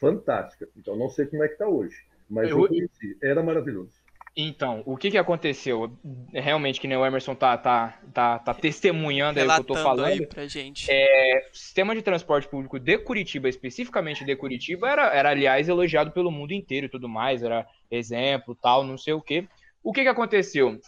fantástica. 0.00 0.68
Então, 0.76 0.96
não 0.96 1.08
sei 1.08 1.26
como 1.26 1.44
é 1.44 1.48
que 1.48 1.54
está 1.54 1.68
hoje. 1.68 1.96
Mas 2.28 2.50
eu, 2.50 2.60
eu 2.60 2.68
conheci. 2.68 3.16
Era 3.22 3.42
maravilhoso. 3.42 4.01
Então, 4.34 4.82
o 4.86 4.96
que, 4.96 5.10
que 5.10 5.18
aconteceu? 5.18 5.94
Realmente, 6.32 6.80
que 6.80 6.88
nem 6.88 6.96
o 6.96 7.04
Emerson 7.04 7.34
tá, 7.34 7.56
tá, 7.58 8.00
tá, 8.14 8.38
tá 8.38 8.54
testemunhando 8.54 9.38
aí 9.38 9.46
o 9.46 9.54
que 9.54 9.60
eu 9.60 9.64
tô 9.64 9.74
falando. 9.74 10.06
Aí 10.06 10.26
pra 10.26 10.46
gente. 10.46 10.86
É, 10.90 11.50
o 11.52 11.56
sistema 11.56 11.94
de 11.94 12.00
transporte 12.00 12.48
público 12.48 12.78
de 12.78 12.96
Curitiba, 12.96 13.48
especificamente 13.48 14.24
de 14.24 14.34
Curitiba, 14.34 14.88
era, 14.88 15.14
era, 15.14 15.30
aliás, 15.30 15.68
elogiado 15.68 16.12
pelo 16.12 16.30
mundo 16.30 16.52
inteiro 16.52 16.86
e 16.86 16.88
tudo 16.88 17.10
mais, 17.10 17.42
era 17.42 17.66
exemplo, 17.90 18.54
tal, 18.54 18.82
não 18.84 18.96
sei 18.96 19.12
o 19.12 19.20
quê. 19.20 19.46
O 19.82 19.92
que, 19.92 20.02
que 20.02 20.08
aconteceu? 20.08 20.80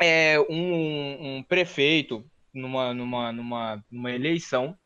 É, 0.00 0.38
um, 0.48 1.38
um 1.38 1.42
prefeito, 1.42 2.24
numa, 2.54 2.94
numa, 2.94 3.32
numa, 3.32 3.84
numa 3.90 4.12
eleição, 4.12 4.78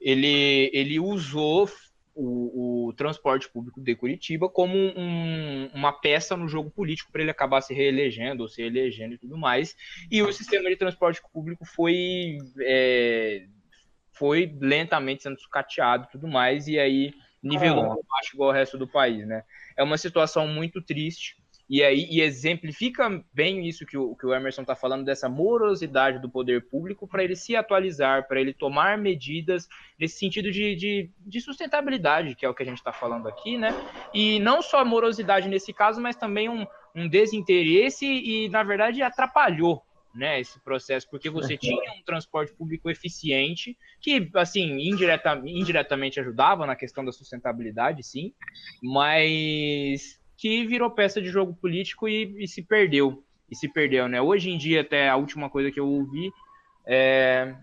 ele, 0.00 0.70
ele 0.72 1.00
usou 1.00 1.68
o, 2.14 2.88
o, 2.88 2.92
transporte 2.92 3.48
público 3.48 3.80
de 3.80 3.94
Curitiba 3.94 4.48
como 4.48 4.76
um, 4.76 5.70
uma 5.72 5.92
peça 5.92 6.36
no 6.36 6.48
jogo 6.48 6.70
político 6.70 7.10
para 7.12 7.22
ele 7.22 7.30
acabar 7.30 7.60
se 7.60 7.72
reelegendo 7.72 8.42
ou 8.42 8.48
se 8.48 8.62
elegendo 8.62 9.14
e 9.14 9.18
tudo 9.18 9.38
mais. 9.38 9.76
E 10.10 10.22
o 10.22 10.32
sistema 10.32 10.68
de 10.68 10.76
transporte 10.76 11.20
público 11.32 11.64
foi, 11.64 12.38
é, 12.60 13.46
foi 14.12 14.54
lentamente 14.60 15.22
sendo 15.22 15.40
sucateado 15.40 16.06
e 16.08 16.12
tudo 16.12 16.28
mais, 16.28 16.66
e 16.68 16.78
aí 16.78 17.14
nivelou 17.42 17.92
ah. 17.92 17.96
baixo 18.08 18.34
igual 18.34 18.50
o 18.50 18.52
resto 18.52 18.76
do 18.76 18.86
país, 18.86 19.26
né? 19.26 19.44
É 19.76 19.82
uma 19.82 19.96
situação 19.96 20.46
muito 20.46 20.82
triste. 20.82 21.39
E 21.70 21.84
aí 21.84 22.08
e 22.10 22.20
exemplifica 22.20 23.22
bem 23.32 23.64
isso 23.64 23.86
que 23.86 23.96
o, 23.96 24.16
que 24.16 24.26
o 24.26 24.34
Emerson 24.34 24.62
está 24.62 24.74
falando, 24.74 25.04
dessa 25.04 25.28
morosidade 25.28 26.18
do 26.18 26.28
poder 26.28 26.68
público 26.68 27.06
para 27.06 27.22
ele 27.22 27.36
se 27.36 27.54
atualizar, 27.54 28.26
para 28.26 28.40
ele 28.40 28.52
tomar 28.52 28.98
medidas 28.98 29.68
nesse 29.96 30.18
sentido 30.18 30.50
de, 30.50 30.74
de, 30.74 31.10
de, 31.20 31.40
sustentabilidade, 31.40 32.34
que 32.34 32.44
é 32.44 32.48
o 32.48 32.54
que 32.54 32.64
a 32.64 32.66
gente 32.66 32.78
está 32.78 32.92
falando 32.92 33.28
aqui, 33.28 33.56
né? 33.56 33.68
E 34.12 34.40
não 34.40 34.60
só 34.60 34.84
morosidade 34.84 35.48
nesse 35.48 35.72
caso, 35.72 36.00
mas 36.00 36.16
também 36.16 36.48
um, 36.48 36.66
um 36.92 37.08
desinteresse 37.08 38.04
e, 38.04 38.48
na 38.48 38.64
verdade, 38.64 39.00
atrapalhou 39.00 39.80
né, 40.12 40.40
esse 40.40 40.58
processo, 40.58 41.08
porque 41.08 41.30
você 41.30 41.56
tinha 41.56 41.80
um 41.92 42.02
transporte 42.02 42.52
público 42.52 42.90
eficiente, 42.90 43.78
que, 44.00 44.28
assim, 44.34 44.88
indireta, 44.88 45.40
indiretamente 45.44 46.18
ajudava 46.18 46.66
na 46.66 46.74
questão 46.74 47.04
da 47.04 47.12
sustentabilidade, 47.12 48.02
sim, 48.02 48.34
mas 48.82 50.19
que 50.40 50.66
virou 50.66 50.90
peça 50.90 51.20
de 51.20 51.28
jogo 51.28 51.54
político 51.54 52.08
e, 52.08 52.42
e, 52.42 52.48
se 52.48 52.62
perdeu. 52.62 53.22
E 53.50 53.54
se 53.54 53.68
perdeu, 53.68 54.08
né? 54.08 54.22
Hoje 54.22 54.48
em 54.48 54.56
dia, 54.56 54.80
até 54.80 55.06
a 55.06 55.16
última 55.16 55.50
coisa 55.50 55.70
que 55.70 55.78
eu 55.78 55.86
ouvi 55.86 56.32
é. 56.86 57.54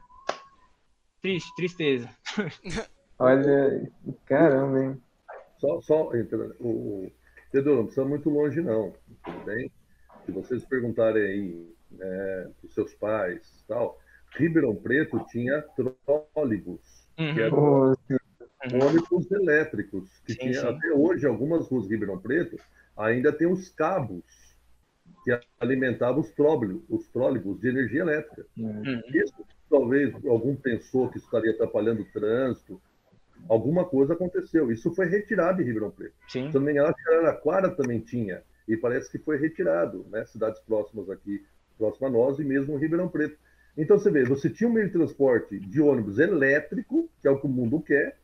Triste, 1.20 1.52
tristeza. 1.56 2.08
Olha, 3.18 3.92
caramba, 4.28 4.84
hein? 4.84 5.02
Só, 5.58 5.82
só 5.82 6.04
o 6.04 7.12
Pedro, 7.52 7.76
não 7.78 7.86
precisa 7.86 8.06
muito 8.06 8.30
longe, 8.30 8.62
não. 8.62 8.94
Tudo 9.26 9.44
bem? 9.44 9.72
Se 10.24 10.32
vocês 10.32 10.64
perguntarem 10.64 11.24
aí 11.24 11.76
né, 11.90 12.52
para 12.60 12.68
os 12.68 12.74
seus 12.76 12.94
pais 12.94 13.66
tal, 13.68 13.98
Ribeirão 14.38 14.76
Preto 14.76 15.26
tinha 15.32 15.64
trólebus, 16.36 17.10
uhum. 17.18 17.34
que 17.34 17.42
eram 18.76 18.88
ônibus 18.88 19.32
elétricos, 19.32 20.10
que 20.26 20.34
sim, 20.34 20.40
tinha 20.40 20.62
sim. 20.62 20.68
até 20.68 20.92
hoje 20.94 21.26
algumas 21.26 21.68
ruas 21.68 21.88
de 21.88 21.94
Ribeirão 21.94 22.20
Preto 22.20 22.58
ainda 22.96 23.32
tem 23.32 23.48
os 23.48 23.70
cabos 23.70 24.24
que 25.24 25.40
alimentavam 25.60 26.22
os 26.22 26.32
trólebus, 26.32 26.82
os 26.90 27.08
trólebus 27.10 27.60
de 27.60 27.70
energia 27.70 28.02
elétrica. 28.02 28.46
Uhum. 28.58 29.02
Isso 29.14 29.46
talvez 29.70 30.14
algum 30.26 30.56
pensou 30.56 31.10
que 31.10 31.18
estaria 31.18 31.52
atrapalhando 31.52 32.02
o 32.02 32.06
trânsito, 32.06 32.82
alguma 33.50 33.86
coisa 33.86 34.14
aconteceu. 34.14 34.72
Isso 34.72 34.94
foi 34.94 35.08
retirado 35.08 35.58
de 35.58 35.64
Ribeirão 35.64 35.92
Preto. 35.92 36.16
Sim. 36.28 36.50
Também 36.52 36.80
acho 36.80 36.96
que 36.96 37.10
Araraquara 37.10 37.70
também 37.70 38.00
tinha 38.00 38.42
e 38.68 38.76
parece 38.76 39.10
que 39.12 39.20
foi 39.20 39.38
retirado, 39.38 40.06
né? 40.10 40.26
Cidades 40.26 40.60
próximas 40.62 41.10
aqui, 41.10 41.46
próximas 41.78 42.12
a 42.12 42.14
nós 42.18 42.40
e 42.40 42.44
mesmo 42.44 42.78
Ribeirão 42.78 43.08
Preto. 43.08 43.38
Então 43.78 43.98
você 43.98 44.10
vê, 44.10 44.24
você 44.24 44.50
tinha 44.50 44.70
um 44.70 44.74
meio 44.74 44.88
de 44.88 44.94
transporte 44.94 45.60
de 45.60 45.80
ônibus 45.80 46.18
elétrico, 46.18 47.10
que 47.22 47.28
é 47.28 47.32
o 47.32 47.40
que 47.40 47.46
o 47.46 47.50
mundo 47.50 47.80
quer, 47.80 48.18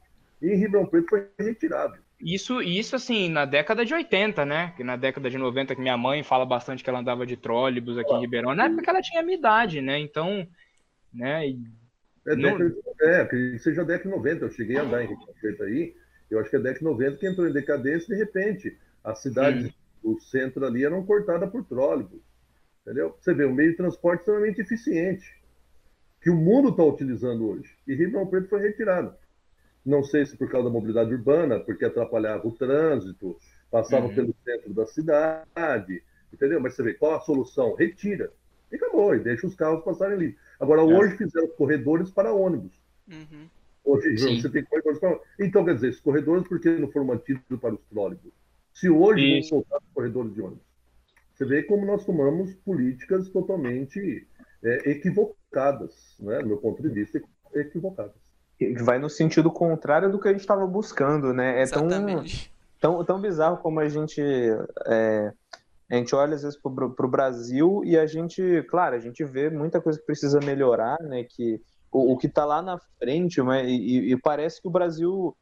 e 0.43 0.49
em 0.49 0.57
Ribeirão 0.57 0.85
Preto 0.85 1.09
foi 1.09 1.27
retirado. 1.39 1.97
Isso, 2.19 2.61
isso 2.61 2.95
assim, 2.95 3.29
na 3.29 3.45
década 3.45 3.85
de 3.85 3.93
80, 3.93 4.45
né? 4.45 4.73
Que 4.75 4.83
na 4.83 4.97
década 4.97 5.29
de 5.29 5.37
90, 5.37 5.73
que 5.73 5.81
minha 5.81 5.97
mãe 5.97 6.21
fala 6.21 6.45
bastante 6.45 6.83
que 6.83 6.89
ela 6.89 6.99
andava 6.99 7.25
de 7.25 7.37
trólebus 7.37 7.97
aqui 7.97 8.13
em 8.13 8.19
Ribeirão, 8.19 8.53
na 8.53 8.65
época 8.65 8.91
ela 8.91 9.01
tinha 9.01 9.21
a 9.21 9.23
minha 9.23 9.37
idade, 9.37 9.81
né? 9.81 9.97
Então, 9.99 10.45
né? 11.13 11.47
E... 11.47 11.59
É, 12.25 12.35
década, 12.35 12.75
é, 13.01 13.25
que 13.25 13.59
seja 13.59 13.83
década 13.83 14.09
de 14.09 14.15
90, 14.15 14.45
eu 14.45 14.51
cheguei 14.51 14.77
a 14.77 14.83
andar 14.83 15.03
em 15.03 15.07
Ribeirão 15.07 15.33
Preto 15.39 15.63
aí, 15.63 15.95
eu 16.29 16.39
acho 16.39 16.49
que 16.49 16.55
é 16.55 16.59
década 16.59 16.79
de 16.79 16.85
90 16.85 17.17
que 17.17 17.27
entrou 17.27 17.47
em 17.47 17.53
decadência 17.53 18.07
de 18.07 18.15
repente. 18.15 18.77
As 19.03 19.19
cidades 19.19 19.71
do 20.01 20.19
centro 20.19 20.65
ali 20.65 20.83
eram 20.83 21.05
cortadas 21.05 21.49
por 21.49 21.63
trólebus. 21.65 22.21
Entendeu? 22.81 23.15
Você 23.19 23.33
vê, 23.33 23.45
um 23.45 23.53
meio 23.53 23.71
de 23.71 23.77
transporte 23.77 24.21
extremamente 24.21 24.61
eficiente, 24.61 25.25
que 26.21 26.29
o 26.29 26.35
mundo 26.35 26.69
está 26.69 26.83
utilizando 26.83 27.49
hoje. 27.49 27.69
E 27.87 27.93
Ribeirão 27.93 28.27
Preto 28.27 28.49
foi 28.49 28.61
retirado. 28.61 29.13
Não 29.85 30.03
sei 30.03 30.25
se 30.25 30.37
por 30.37 30.49
causa 30.49 30.69
da 30.69 30.73
mobilidade 30.73 31.13
urbana, 31.13 31.59
porque 31.59 31.83
atrapalhava 31.83 32.47
o 32.47 32.51
trânsito, 32.51 33.37
passava 33.69 34.07
uhum. 34.07 34.15
pelo 34.15 34.35
centro 34.45 34.73
da 34.73 34.85
cidade, 34.85 36.01
entendeu? 36.31 36.61
Mas 36.61 36.75
você 36.75 36.83
vê, 36.83 36.93
qual 36.93 37.15
a 37.15 37.21
solução? 37.21 37.75
Retira. 37.75 38.31
E 38.71 38.75
acabou, 38.75 39.13
e 39.13 39.19
deixa 39.19 39.45
os 39.45 39.55
carros 39.55 39.83
passarem 39.83 40.15
ali. 40.15 40.37
Agora, 40.59 40.81
é. 40.81 40.85
hoje 40.85 41.17
fizeram 41.17 41.47
corredores 41.49 42.09
para 42.11 42.31
ônibus. 42.31 42.71
Uhum. 43.09 43.47
Hoje 43.83 44.17
Sim. 44.17 44.39
você 44.39 44.49
tem 44.49 44.63
corredores 44.63 44.99
para 44.99 45.19
Então, 45.37 45.65
quer 45.65 45.75
dizer, 45.75 45.89
esses 45.89 46.01
corredores, 46.01 46.47
por 46.47 46.59
que 46.59 46.69
não 46.69 46.89
foram 46.89 47.07
mantidos 47.07 47.43
para 47.59 47.73
os 47.73 47.81
trólebus? 47.89 48.31
Se 48.73 48.89
hoje 48.89 49.35
não 49.35 49.43
soltar 49.43 49.79
os 49.79 49.93
corredores 49.93 50.33
de 50.33 50.41
ônibus. 50.41 50.63
Você 51.33 51.45
vê 51.45 51.63
como 51.63 51.85
nós 51.85 52.05
tomamos 52.05 52.53
políticas 52.55 53.27
totalmente 53.29 54.25
é, 54.63 54.91
equivocadas, 54.91 56.15
né? 56.19 56.39
do 56.39 56.47
meu 56.47 56.57
ponto 56.57 56.81
de 56.81 56.89
vista, 56.89 57.21
equivocadas 57.53 58.22
vai 58.83 58.99
no 58.99 59.09
sentido 59.09 59.51
contrário 59.51 60.11
do 60.11 60.19
que 60.19 60.27
a 60.27 60.31
gente 60.31 60.41
estava 60.41 60.65
buscando, 60.65 61.33
né? 61.33 61.61
É 61.61 61.65
tão, 61.65 61.87
tão, 62.79 63.05
tão 63.05 63.21
bizarro 63.21 63.57
como 63.57 63.79
a 63.79 63.87
gente 63.87 64.21
é, 64.87 65.31
A 65.89 65.95
gente 65.95 66.15
olha 66.15 66.35
às 66.35 66.43
vezes 66.43 66.59
para 66.59 66.71
o 66.71 67.09
Brasil 67.09 67.81
e 67.83 67.97
a 67.97 68.05
gente, 68.05 68.63
claro, 68.69 68.95
a 68.95 68.99
gente 68.99 69.23
vê 69.23 69.49
muita 69.49 69.81
coisa 69.81 69.99
que 69.99 70.05
precisa 70.05 70.39
melhorar, 70.39 70.97
né? 71.01 71.23
Que 71.23 71.61
o, 71.91 72.13
o 72.13 72.17
que 72.17 72.27
está 72.27 72.43
lá 72.43 72.61
na 72.61 72.77
frente, 72.99 73.41
mas, 73.41 73.67
e, 73.67 74.11
e, 74.11 74.17
parece 74.17 74.61
que 74.61 74.67
o 74.67 74.71
Brasil 74.71 75.35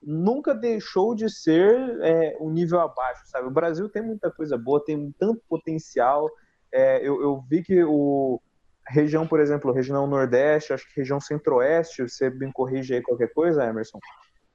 nunca 0.00 0.54
deixou 0.54 1.14
de 1.14 1.28
ser 1.28 1.98
é, 2.02 2.36
um 2.40 2.50
nível 2.50 2.80
abaixo, 2.80 3.22
sabe? 3.26 3.48
O 3.48 3.52
Brasil 3.52 3.88
tem 3.88 4.02
muita 4.02 4.30
coisa 4.30 4.56
boa, 4.56 4.84
tem 4.84 5.12
tanto 5.18 5.42
potencial. 5.48 6.30
É, 6.72 6.98
eu, 6.98 7.20
eu, 7.20 7.42
vi 7.48 7.62
que 7.62 7.82
o 7.82 8.40
região, 8.88 9.26
por 9.26 9.40
exemplo, 9.40 9.72
região 9.72 10.06
Nordeste, 10.06 10.72
acho 10.72 10.86
que 10.88 11.00
região 11.00 11.20
Centro-Oeste, 11.20 12.02
você 12.02 12.30
bem 12.30 12.50
corrige 12.50 12.94
aí 12.94 13.02
qualquer 13.02 13.32
coisa, 13.32 13.64
Emerson. 13.64 13.98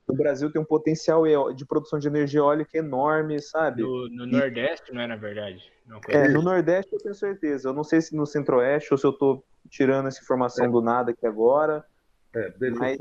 O 0.07 0.13
Brasil 0.13 0.51
tem 0.51 0.61
um 0.61 0.65
potencial 0.65 1.23
de 1.53 1.65
produção 1.65 1.97
de 1.97 2.07
energia 2.07 2.39
eólica 2.39 2.77
enorme, 2.77 3.39
sabe? 3.41 3.81
No, 3.81 4.09
no 4.09 4.25
Nordeste, 4.25 4.91
e... 4.91 4.93
não 4.93 5.01
é 5.01 5.07
na 5.07 5.15
verdade? 5.15 5.71
É, 6.09 6.27
no 6.27 6.41
Nordeste 6.41 6.91
eu 6.93 6.99
tenho 6.99 7.15
certeza. 7.15 7.69
Eu 7.69 7.73
não 7.73 7.83
sei 7.83 8.01
se 8.01 8.15
no 8.15 8.25
Centro-Oeste 8.25 8.93
ou 8.93 8.97
se 8.97 9.05
eu 9.05 9.11
estou 9.11 9.45
tirando 9.69 10.07
essa 10.07 10.21
informação 10.21 10.65
é. 10.65 10.69
do 10.69 10.81
nada 10.81 11.11
aqui 11.11 11.25
agora. 11.25 11.85
É, 12.35 12.49
deixa, 12.59 12.79
mas... 12.79 12.99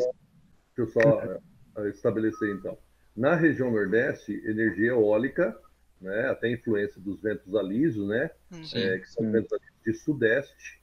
eu 0.76 0.86
só, 0.86 1.00
deixa 1.00 1.32
eu 1.32 1.40
só 1.74 1.82
é, 1.82 1.88
estabelecer 1.88 2.54
então. 2.54 2.78
Na 3.16 3.34
região 3.34 3.70
Nordeste, 3.70 4.32
energia 4.46 4.90
eólica, 4.90 5.56
né, 6.00 6.28
até 6.28 6.50
influência 6.50 7.00
dos 7.00 7.20
ventos 7.20 7.54
alísios, 7.54 8.06
né, 8.08 8.30
é, 8.74 8.98
que 8.98 9.06
são 9.06 9.30
ventos 9.30 9.58
de 9.84 9.94
sudeste, 9.94 10.81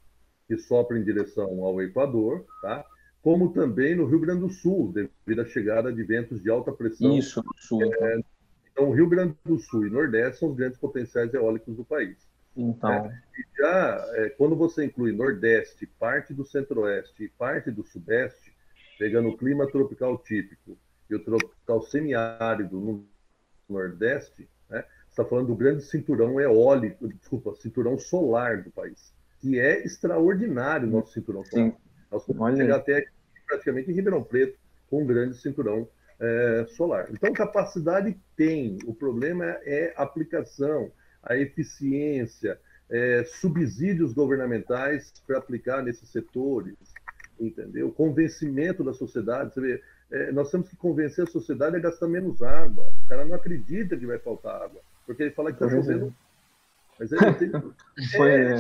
que 0.50 0.58
sopram 0.58 0.98
em 0.98 1.04
direção 1.04 1.64
ao 1.64 1.80
Equador, 1.80 2.44
tá? 2.60 2.84
como 3.22 3.54
também 3.54 3.96
no 3.96 4.08
Rio 4.08 4.20
Grande 4.20 4.42
do 4.42 4.50
Sul, 4.50 4.92
devido 4.92 5.42
à 5.42 5.46
chegada 5.46 5.94
de 5.94 6.04
ventos 6.04 6.42
de 6.42 6.50
alta 6.50 6.72
pressão. 6.72 7.16
Isso, 7.16 7.44
no 7.46 7.54
sul. 7.56 7.84
É, 7.84 8.20
então, 8.72 8.90
Rio 8.90 9.08
Grande 9.08 9.36
do 9.46 9.60
Sul 9.60 9.86
e 9.86 9.92
Nordeste 9.92 10.40
são 10.40 10.50
os 10.50 10.56
grandes 10.56 10.80
potenciais 10.80 11.32
eólicos 11.36 11.76
do 11.76 11.86
país. 11.86 12.18
Então. 12.58 12.92
É, 12.92 13.22
e 13.38 13.62
já 13.62 14.06
é, 14.16 14.30
quando 14.30 14.56
você 14.56 14.86
inclui 14.86 15.12
Nordeste, 15.12 15.86
parte 16.00 16.34
do 16.34 16.44
Centro-Oeste 16.44 17.26
e 17.26 17.30
parte 17.30 17.70
do 17.70 17.84
Sudeste, 17.84 18.52
pegando 18.98 19.30
o 19.30 19.38
clima 19.38 19.70
tropical 19.70 20.18
típico 20.18 20.76
e 21.08 21.14
o 21.14 21.24
tropical 21.24 21.84
semiárido 21.84 22.80
no 22.80 23.06
Nordeste, 23.70 24.50
né, 24.68 24.84
você 25.08 25.22
está 25.22 25.26
falando 25.26 25.48
do 25.48 25.56
grande 25.56 25.84
cinturão 25.84 26.42
eólico, 26.42 27.08
desculpa, 27.08 27.54
cinturão 27.56 28.00
solar 28.00 28.64
do 28.64 28.72
país, 28.72 29.14
que 29.40 29.60
é 29.60 29.84
extraordinário 29.86 30.88
o 30.88 30.92
nosso 30.92 31.14
cinturão 31.14 31.44
solar. 31.46 31.66
Sim. 31.66 31.74
Nós 32.12 32.26
podemos 32.26 32.58
chegar 32.58 32.78
até 32.78 33.06
praticamente 33.48 33.92
em 33.92 33.94
Ribeirão 33.94 34.24
Preto 34.24 34.58
com 34.90 35.04
um 35.04 35.06
grande 35.06 35.38
cinturão 35.38 35.88
é, 36.20 36.66
solar. 36.76 37.08
Então, 37.12 37.32
capacidade 37.32 38.18
tem, 38.36 38.78
o 38.86 38.94
problema 38.94 39.46
é 39.64 39.94
a 39.96 40.04
aplicação, 40.04 40.92
a 41.24 41.38
eficiência, 41.38 42.60
é, 42.90 43.24
subsídios 43.26 44.14
governamentais 44.14 45.14
para 45.26 45.38
aplicar 45.38 45.84
nesses 45.84 46.10
setores, 46.10 46.76
entendeu? 47.40 47.92
Convencimento 47.92 48.84
da 48.84 48.94
sociedade. 48.94 49.54
Você 49.54 49.62
vê, 49.62 49.84
é, 50.12 50.32
nós 50.32 50.50
temos 50.50 50.70
que 50.70 50.76
convencer 50.76 51.24
a 51.26 51.28
sociedade 51.32 51.76
a 51.76 51.80
gastar 51.80 52.08
menos 52.08 52.42
água. 52.42 52.92
O 53.06 53.08
cara 53.08 53.26
não 53.26 53.36
acredita 53.36 53.96
que 53.96 54.06
vai 54.06 54.18
faltar 54.18 54.64
água, 54.64 54.82
porque 55.06 55.24
ele 55.24 55.32
fala 55.32 55.54
que 55.54 55.64
está 55.64 55.70
chovendo. 55.70 56.14
Mas 57.00 57.12
ele 57.12 57.34
tem. 57.34 57.52
Foi, 58.16 58.32
é, 58.32 58.60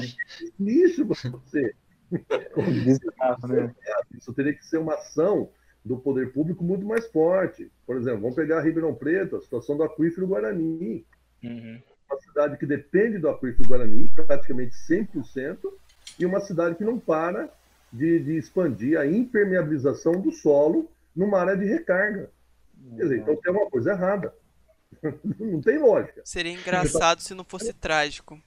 lixo 0.60 1.06
você. 1.06 1.76
Né? 2.10 3.74
Isso 4.18 4.34
teria 4.34 4.54
que 4.54 4.66
ser 4.66 4.78
uma 4.78 4.96
ação 4.96 5.50
do 5.84 5.98
poder 5.98 6.32
público 6.32 6.64
muito 6.64 6.86
mais 6.86 7.08
forte. 7.08 7.72
Por 7.86 7.98
exemplo, 7.98 8.22
vamos 8.22 8.36
pegar 8.36 8.62
Ribeirão 8.62 8.96
Preto, 8.96 9.36
a 9.36 9.42
situação 9.42 9.78
do 9.78 9.84
aquífero 9.84 10.28
Guarani. 10.28 11.06
Uhum. 11.44 11.82
Uma 12.10 12.20
cidade 12.22 12.58
que 12.58 12.66
depende 12.66 13.20
do 13.20 13.30
aquífero 13.30 13.68
Guarani, 13.68 14.10
praticamente 14.10 14.76
100%, 14.90 15.58
e 16.20 16.26
uma 16.26 16.40
cidade 16.40 16.76
que 16.76 16.84
não 16.84 17.00
para 17.00 17.50
de, 17.92 18.20
de 18.20 18.38
expandir 18.38 19.00
a 19.00 19.06
impermeabilização 19.06 20.14
do 20.20 20.32
solo 20.32 20.90
numa 21.16 21.40
área 21.40 21.58
de 21.58 21.66
recarga. 21.66 22.30
Uhum. 22.82 22.98
Quer 22.98 23.04
dizer, 23.04 23.18
então 23.20 23.36
tem 23.36 23.52
uma 23.52 23.70
coisa 23.70 23.92
errada. 23.92 24.34
não 25.40 25.62
tem 25.62 25.78
lógica. 25.78 26.22
Seria 26.26 26.54
engraçado 26.54 27.22
se 27.22 27.34
não 27.34 27.44
fosse 27.44 27.74
trágico. 27.74 28.42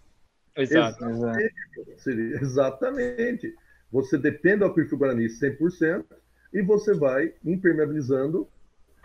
Exato. 0.57 1.05
Exatamente. 1.05 1.55
Seria, 1.99 2.37
exatamente. 2.37 3.55
Você 3.91 4.19
depende 4.19 4.59
do 4.59 4.67
aquífero 4.67 4.99
Guarani 4.99 5.27
100% 5.27 6.05
e 6.53 6.63
você 6.63 6.95
vai 6.95 7.35
impermeabilizando 7.45 8.49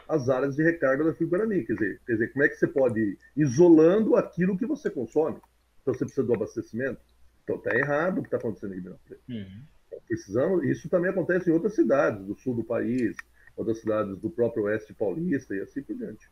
as 0.08 0.30
áreas 0.30 0.56
de 0.56 0.64
recarga 0.64 1.04
do 1.04 1.10
aquífero 1.10 1.32
Guarani. 1.32 1.66
Quer 1.66 1.74
dizer, 1.74 2.02
quer 2.06 2.14
dizer, 2.14 2.34
como 2.34 2.46
é 2.46 2.50
que 2.50 2.56
você 2.56 2.68
pode 2.68 3.00
ir 3.00 3.18
isolando 3.36 4.16
aquilo 4.16 4.58
que 4.58 4.66
você 4.66 4.90
consome? 4.90 5.40
Então 5.82 5.94
você 5.94 6.06
precisa 6.06 6.26
do 6.26 6.34
abastecimento. 6.34 7.00
Então 7.44 7.58
está 7.58 7.76
errado 7.78 8.20
o 8.20 8.22
que 8.22 8.28
está 8.28 8.38
acontecendo 8.38 8.74
em 8.74 8.78
Ribeirão 8.78 9.00
Preto. 9.06 9.22
Uhum. 9.30 9.62
Então, 9.88 10.00
precisamos, 10.06 10.66
isso 10.66 10.90
também 10.90 11.10
acontece 11.10 11.50
em 11.50 11.54
outras 11.54 11.76
cidades 11.76 12.26
do 12.26 12.36
sul 12.36 12.56
do 12.56 12.64
país, 12.64 13.16
outras 13.56 13.80
cidades 13.80 14.18
do 14.18 14.30
próprio 14.30 14.64
oeste 14.64 14.94
paulista 14.94 15.56
e 15.56 15.62
assim 15.62 15.82
por 15.82 15.96
diante. 15.96 16.30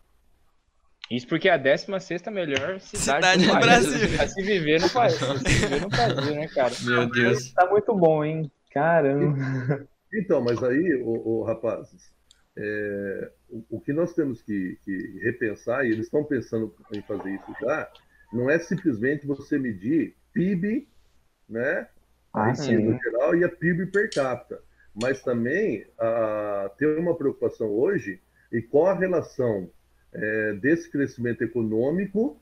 Isso 1.09 1.27
porque 1.27 1.47
é 1.47 1.53
a 1.53 1.57
16 1.57 2.23
melhor 2.31 2.79
cidade, 2.79 3.37
cidade 3.37 3.45
do, 3.45 3.53
do 3.53 3.59
Brasil. 3.59 4.21
A 4.21 4.27
se 4.27 4.41
viver 4.41 4.81
no 4.81 4.89
país. 4.89 5.13
se 5.13 5.59
viver 5.59 5.81
no 5.81 5.89
Brasil, 5.89 6.35
né, 6.35 6.47
cara? 6.47 6.73
Meu 6.83 7.09
Deus. 7.09 7.51
Tá 7.53 7.69
muito 7.69 7.93
bom, 7.95 8.23
hein? 8.23 8.51
Caramba. 8.71 9.87
Então, 10.13 10.41
mas 10.41 10.63
aí, 10.63 10.95
o, 11.03 11.39
o 11.39 11.43
rapazes, 11.43 12.13
é, 12.57 13.31
o, 13.49 13.77
o, 13.77 13.81
que 13.81 13.91
nós 13.91 14.13
temos 14.13 14.41
que, 14.41 14.77
que, 14.83 15.19
repensar, 15.21 15.85
e 15.85 15.91
eles 15.91 16.05
estão 16.05 16.23
pensando 16.23 16.73
em 16.93 17.01
fazer 17.01 17.31
isso 17.31 17.53
já, 17.59 17.91
não 18.31 18.49
é 18.49 18.57
simplesmente 18.57 19.27
você 19.27 19.59
medir 19.59 20.15
PIB, 20.33 20.87
né? 21.49 21.87
Ah, 22.33 22.47
no 22.47 22.99
geral, 22.99 23.35
e 23.35 23.43
a 23.43 23.49
PIB 23.49 23.87
per 23.87 24.09
capita. 24.09 24.61
Mas 24.93 25.21
também 25.21 25.85
a, 25.99 26.71
ter 26.77 26.97
uma 26.97 27.15
preocupação 27.15 27.67
hoje 27.67 28.21
e 28.51 28.61
qual 28.61 28.87
a 28.87 28.93
relação 28.93 29.69
é, 30.15 30.53
desse 30.53 30.89
crescimento 30.89 31.43
econômico 31.43 32.39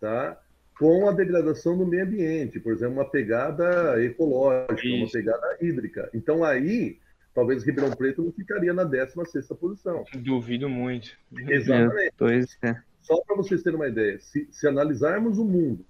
tá, 0.00 0.40
com 0.78 1.08
a 1.08 1.12
degradação 1.12 1.76
do 1.76 1.86
meio 1.86 2.04
ambiente, 2.04 2.60
por 2.60 2.72
exemplo, 2.72 2.94
uma 2.94 3.10
pegada 3.10 4.02
ecológica, 4.02 4.86
Isso. 4.86 4.96
uma 4.96 5.10
pegada 5.10 5.58
hídrica. 5.60 6.10
Então 6.12 6.44
aí, 6.44 6.98
talvez 7.34 7.64
Ribeirão 7.64 7.94
Preto 7.94 8.22
não 8.22 8.32
ficaria 8.32 8.72
na 8.72 8.84
16ª 8.84 9.56
posição. 9.56 10.04
Duvido 10.14 10.68
muito. 10.68 11.10
Exatamente. 11.48 12.14
É, 12.62 12.68
é. 12.68 12.82
Só 13.00 13.20
para 13.22 13.36
vocês 13.36 13.62
terem 13.62 13.78
uma 13.78 13.88
ideia, 13.88 14.18
se, 14.18 14.48
se 14.50 14.66
analisarmos 14.66 15.38
o 15.38 15.44
mundo, 15.44 15.84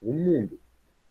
o 0.00 0.12
mundo, 0.12 0.58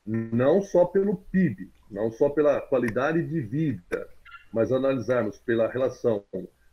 não 0.06 0.62
só 0.62 0.86
pelo 0.86 1.16
PIB, 1.32 1.70
não 1.90 2.12
só 2.12 2.30
pela 2.30 2.60
qualidade 2.60 3.26
de 3.26 3.40
vida, 3.40 4.10
mas 4.52 4.72
analisarmos 4.72 5.38
pela 5.38 5.72
relação 5.72 6.24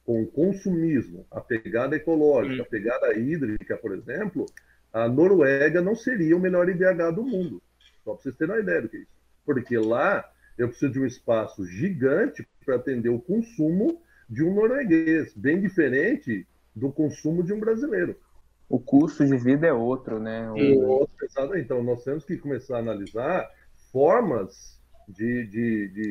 com 0.08 0.22
o 0.22 0.26
consumismo, 0.26 1.26
a 1.30 1.38
pegada 1.38 1.94
ecológica, 1.94 2.62
a 2.62 2.64
pegada 2.64 3.12
hídrica, 3.12 3.76
por 3.76 3.92
exemplo, 3.92 4.46
a 4.90 5.06
Noruega 5.06 5.82
não 5.82 5.94
seria 5.94 6.34
o 6.34 6.40
melhor 6.40 6.66
IDH 6.66 7.10
do 7.14 7.22
mundo. 7.22 7.62
Só 8.02 8.14
para 8.14 8.22
vocês 8.22 8.34
terem 8.34 8.54
uma 8.54 8.62
ideia 8.62 8.80
do 8.80 8.88
que 8.88 8.96
é 8.96 9.00
isso. 9.00 9.10
Porque 9.44 9.76
lá 9.76 10.26
eu 10.56 10.68
preciso 10.68 10.92
de 10.94 11.00
um 11.00 11.04
espaço 11.04 11.62
gigante 11.66 12.48
para 12.64 12.76
atender 12.76 13.10
o 13.10 13.20
consumo 13.20 14.00
de 14.30 14.42
um 14.42 14.54
norueguês, 14.54 15.34
bem 15.36 15.60
diferente 15.60 16.46
do 16.74 16.90
consumo 16.90 17.42
de 17.42 17.52
um 17.52 17.60
brasileiro. 17.60 18.16
O 18.66 18.80
custo 18.80 19.26
de 19.26 19.36
vida 19.36 19.66
é 19.66 19.74
outro, 19.74 20.18
né? 20.18 20.50
O... 20.52 21.06
Então, 21.56 21.82
nós 21.82 22.02
temos 22.02 22.24
que 22.24 22.38
começar 22.38 22.76
a 22.76 22.80
analisar 22.80 23.46
formas 23.92 24.80
de, 25.06 25.46
de, 25.48 25.88
de, 25.88 26.10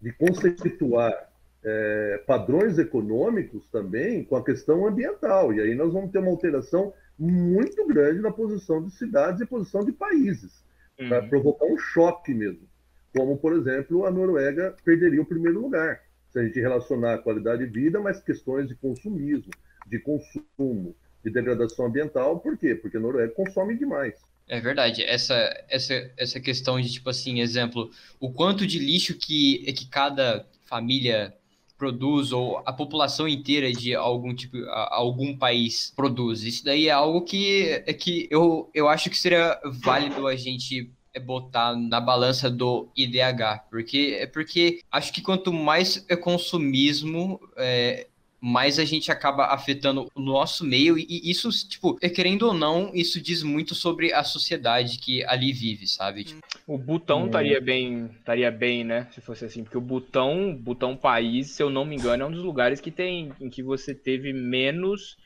de 0.00 0.12
conceituar 0.14 1.35
é, 1.66 2.22
padrões 2.24 2.78
econômicos 2.78 3.68
também 3.70 4.22
com 4.22 4.36
a 4.36 4.44
questão 4.44 4.86
ambiental. 4.86 5.52
E 5.52 5.60
aí 5.60 5.74
nós 5.74 5.92
vamos 5.92 6.12
ter 6.12 6.18
uma 6.18 6.30
alteração 6.30 6.94
muito 7.18 7.84
grande 7.86 8.20
na 8.20 8.30
posição 8.30 8.84
de 8.84 8.92
cidades 8.92 9.40
e 9.40 9.46
posição 9.46 9.84
de 9.84 9.90
países, 9.90 10.64
uhum. 10.98 11.08
para 11.08 11.22
provocar 11.26 11.66
um 11.66 11.76
choque 11.76 12.32
mesmo. 12.32 12.68
Como, 13.14 13.36
por 13.36 13.52
exemplo, 13.52 14.06
a 14.06 14.10
Noruega 14.10 14.76
perderia 14.84 15.20
o 15.20 15.26
primeiro 15.26 15.60
lugar, 15.60 16.00
se 16.30 16.38
a 16.38 16.44
gente 16.44 16.60
relacionar 16.60 17.14
a 17.14 17.18
qualidade 17.18 17.66
de 17.66 17.72
vida, 17.72 17.98
mas 17.98 18.22
questões 18.22 18.68
de 18.68 18.76
consumismo, 18.76 19.50
de 19.88 19.98
consumo, 19.98 20.94
de 21.24 21.30
degradação 21.32 21.86
ambiental. 21.86 22.38
Por 22.38 22.56
quê? 22.56 22.74
Porque 22.76 22.96
a 22.96 23.00
Noruega 23.00 23.32
consome 23.32 23.76
demais. 23.76 24.14
É 24.46 24.60
verdade. 24.60 25.02
Essa, 25.02 25.34
essa, 25.68 26.10
essa 26.16 26.38
questão 26.38 26.80
de, 26.80 26.92
tipo 26.92 27.10
assim, 27.10 27.40
exemplo, 27.40 27.90
o 28.20 28.32
quanto 28.32 28.66
de 28.66 28.78
lixo 28.78 29.14
que, 29.14 29.72
que 29.72 29.88
cada 29.88 30.46
família 30.66 31.34
produz 31.76 32.32
ou 32.32 32.58
a 32.64 32.72
população 32.72 33.28
inteira 33.28 33.70
de 33.72 33.94
algum 33.94 34.34
tipo 34.34 34.56
algum 34.68 35.36
país 35.36 35.92
produz. 35.94 36.42
Isso 36.42 36.64
daí 36.64 36.88
é 36.88 36.92
algo 36.92 37.22
que 37.22 37.82
é 37.86 37.92
que 37.92 38.26
eu, 38.30 38.70
eu 38.74 38.88
acho 38.88 39.10
que 39.10 39.18
seria 39.18 39.60
válido 39.64 40.26
a 40.26 40.36
gente 40.36 40.90
é 41.16 41.20
botar 41.20 41.74
na 41.74 41.98
balança 41.98 42.50
do 42.50 42.90
IDH, 42.94 43.64
porque 43.70 44.18
é 44.20 44.26
porque 44.26 44.80
acho 44.92 45.10
que 45.10 45.22
quanto 45.22 45.50
mais 45.50 46.04
é 46.10 46.14
consumismo, 46.14 47.40
é, 47.56 48.06
mais 48.46 48.78
a 48.78 48.84
gente 48.84 49.10
acaba 49.10 49.46
afetando 49.46 50.06
o 50.14 50.20
nosso 50.20 50.64
meio, 50.64 50.96
e 50.96 51.20
isso, 51.28 51.50
tipo, 51.68 51.98
é 52.00 52.08
querendo 52.08 52.44
ou 52.44 52.54
não, 52.54 52.92
isso 52.94 53.20
diz 53.20 53.42
muito 53.42 53.74
sobre 53.74 54.12
a 54.12 54.22
sociedade 54.22 54.98
que 54.98 55.24
ali 55.24 55.52
vive, 55.52 55.88
sabe? 55.88 56.22
Tipo, 56.22 56.40
o 56.64 56.78
Butão 56.78 57.26
estaria 57.26 57.60
bem, 57.60 58.08
estaria 58.18 58.48
bem, 58.52 58.84
né? 58.84 59.08
Se 59.10 59.20
fosse 59.20 59.44
assim, 59.44 59.64
porque 59.64 59.76
o 59.76 59.80
Butão, 59.80 60.54
Butão 60.54 60.96
país, 60.96 61.50
se 61.50 61.60
eu 61.60 61.68
não 61.68 61.84
me 61.84 61.96
engano, 61.96 62.22
é 62.22 62.26
um 62.26 62.30
dos 62.30 62.44
lugares 62.44 62.80
que 62.80 62.92
tem 62.92 63.32
em 63.40 63.50
que 63.50 63.64
você 63.64 63.92
teve 63.92 64.32
menos 64.32 65.16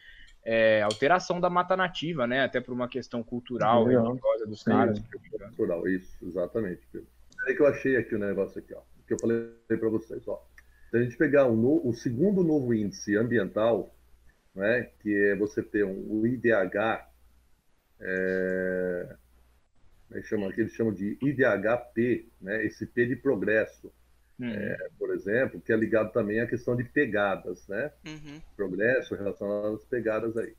é, 0.42 0.80
alteração 0.80 1.38
da 1.38 1.50
mata 1.50 1.76
nativa, 1.76 2.26
né? 2.26 2.42
Até 2.42 2.58
por 2.58 2.72
uma 2.72 2.88
questão 2.88 3.22
cultural, 3.22 3.84
religiosa 3.84 4.46
dos 4.46 4.62
caras. 4.62 4.98
Cultural, 5.56 5.86
isso, 5.86 6.16
exatamente. 6.22 6.80
É 7.46 7.52
que 7.52 7.60
eu 7.60 7.66
achei 7.66 7.96
aqui 7.96 8.14
o 8.14 8.18
negócio 8.18 8.58
aqui, 8.58 8.72
ó, 8.72 8.80
que 9.06 9.12
eu 9.12 9.18
falei 9.18 9.46
para 9.68 9.88
vocês, 9.90 10.26
ó. 10.26 10.42
Se 10.90 10.96
a 10.96 11.02
gente 11.02 11.16
pegar 11.16 11.46
o, 11.46 11.56
no, 11.56 11.88
o 11.88 11.94
segundo 11.94 12.42
novo 12.42 12.74
índice 12.74 13.16
ambiental, 13.16 13.94
né, 14.54 14.90
que 15.00 15.14
é 15.14 15.36
você 15.36 15.62
ter 15.62 15.84
um, 15.84 16.20
o 16.20 16.26
IDH, 16.26 17.06
é, 18.00 19.16
né, 20.10 20.22
chama, 20.22 20.52
que 20.52 20.60
eles 20.60 20.72
chamam 20.72 20.92
de 20.92 21.16
IDHP, 21.22 22.28
né, 22.40 22.66
esse 22.66 22.84
P 22.86 23.06
de 23.06 23.14
progresso, 23.14 23.92
uhum. 24.38 24.50
é, 24.50 24.88
por 24.98 25.14
exemplo, 25.14 25.60
que 25.60 25.72
é 25.72 25.76
ligado 25.76 26.12
também 26.12 26.40
à 26.40 26.46
questão 26.46 26.74
de 26.74 26.82
pegadas, 26.82 27.66
né? 27.68 27.92
Uhum. 28.06 28.40
Progresso 28.56 29.14
relacionado 29.14 29.76
às 29.76 29.84
pegadas 29.84 30.36
aí. 30.36 30.54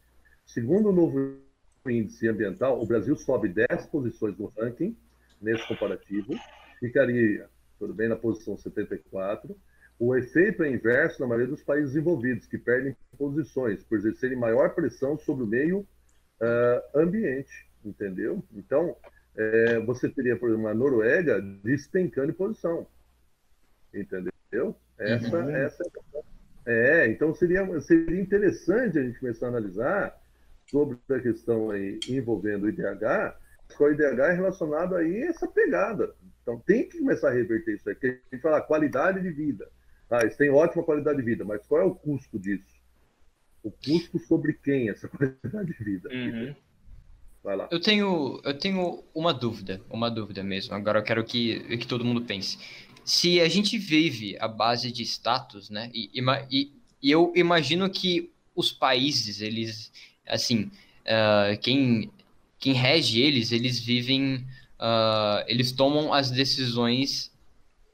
Segundo 0.46 0.90
o 0.90 0.94
novo 0.94 1.42
índice 1.86 2.28
ambiental, 2.30 2.82
o 2.82 2.86
Brasil 2.86 3.16
sobe 3.18 3.50
10 3.50 3.88
posições 3.88 4.38
no 4.38 4.46
ranking, 4.58 4.96
nesse 5.42 5.68
comparativo, 5.68 6.34
ficaria, 6.80 7.50
tudo 7.78 7.94
bem, 7.94 8.08
na 8.08 8.16
posição 8.16 8.56
74, 8.56 9.58
o 10.02 10.16
efeito 10.16 10.64
é 10.64 10.72
inverso 10.72 11.22
na 11.22 11.28
maioria 11.28 11.52
dos 11.52 11.62
países 11.62 11.94
desenvolvidos, 11.94 12.48
que 12.48 12.58
perdem 12.58 12.98
posições 13.16 13.84
por 13.84 14.00
exercerem 14.00 14.36
maior 14.36 14.74
pressão 14.74 15.16
sobre 15.16 15.44
o 15.44 15.48
meio 15.48 15.82
uh, 15.82 17.00
ambiente, 17.00 17.70
entendeu? 17.86 18.44
Então, 18.52 18.98
é, 19.38 19.80
você 19.82 20.10
teria, 20.10 20.36
por 20.36 20.50
exemplo, 20.50 20.70
a 20.70 20.74
Noruega 20.74 21.40
despencando 21.40 22.32
em 22.32 22.34
posição, 22.34 22.88
entendeu? 23.94 24.76
Essa, 24.98 25.38
uhum. 25.38 25.50
essa 25.52 25.84
é, 26.66 27.08
então 27.08 27.32
seria, 27.36 27.64
seria 27.82 28.20
interessante 28.20 28.98
a 28.98 29.04
gente 29.04 29.20
começar 29.20 29.46
a 29.46 29.50
analisar 29.50 30.20
sobre 30.66 30.98
a 31.12 31.20
questão 31.20 31.70
aí 31.70 32.00
envolvendo 32.10 32.64
o 32.64 32.70
IDH, 32.70 33.36
qual 33.78 33.92
o 33.92 33.94
IDH 33.94 34.20
é 34.20 34.34
relacionado 34.34 34.96
aí 34.96 35.22
a 35.22 35.28
essa 35.28 35.48
pegada. 35.48 36.12
Então 36.42 36.60
tem 36.66 36.90
que 36.90 36.98
começar 36.98 37.30
a 37.30 37.34
reverter 37.34 37.76
isso 37.76 37.88
aqui. 37.88 38.08
A 38.08 38.36
gente 38.36 38.42
fala 38.42 38.62
qualidade 38.62 39.22
de 39.22 39.30
vida. 39.30 39.70
Ah, 40.12 40.22
eles 40.24 40.36
têm 40.36 40.50
ótima 40.50 40.84
qualidade 40.84 41.18
de 41.18 41.24
vida, 41.24 41.46
mas 41.46 41.66
qual 41.66 41.82
é 41.82 41.86
o 41.86 41.96
custo 41.96 42.38
disso? 42.38 42.82
O 43.64 43.72
custo 43.72 44.20
sobre 44.20 44.54
quem 44.54 44.90
essa 44.90 45.08
qualidade 45.10 45.74
de 45.74 45.84
vida? 45.84 46.10
Uhum. 46.10 46.54
Vai 47.42 47.56
lá. 47.56 47.70
Eu 47.72 47.80
tenho, 47.80 48.42
eu 48.44 48.58
tenho 48.58 49.04
uma 49.16 49.34
dúvida, 49.34 49.82
uma 49.90 50.12
dúvida 50.12 50.44
mesmo. 50.44 50.76
Agora 50.76 51.00
eu 51.00 51.04
quero 51.04 51.24
que, 51.24 51.78
que 51.78 51.88
todo 51.88 52.04
mundo 52.04 52.22
pense. 52.22 52.60
Se 53.06 53.40
a 53.40 53.48
gente 53.48 53.78
vive 53.78 54.38
a 54.40 54.48
base 54.48 54.92
de 54.92 55.02
status, 55.04 55.70
né? 55.70 55.90
E, 55.94 56.12
e, 56.52 56.72
e 57.02 57.10
eu 57.10 57.32
imagino 57.34 57.90
que 57.90 58.32
os 58.54 58.72
países, 58.72 59.42
eles, 59.42 59.92
assim, 60.28 60.70
uh, 61.06 61.58
quem, 61.62 62.12
quem 62.60 62.74
rege 62.74 63.22
eles, 63.22 63.54
eles 63.54 63.80
vivem, 63.80 64.46
uh, 64.78 65.44
eles 65.48 65.72
tomam 65.72 66.14
as 66.14 66.30
decisões 66.30 67.32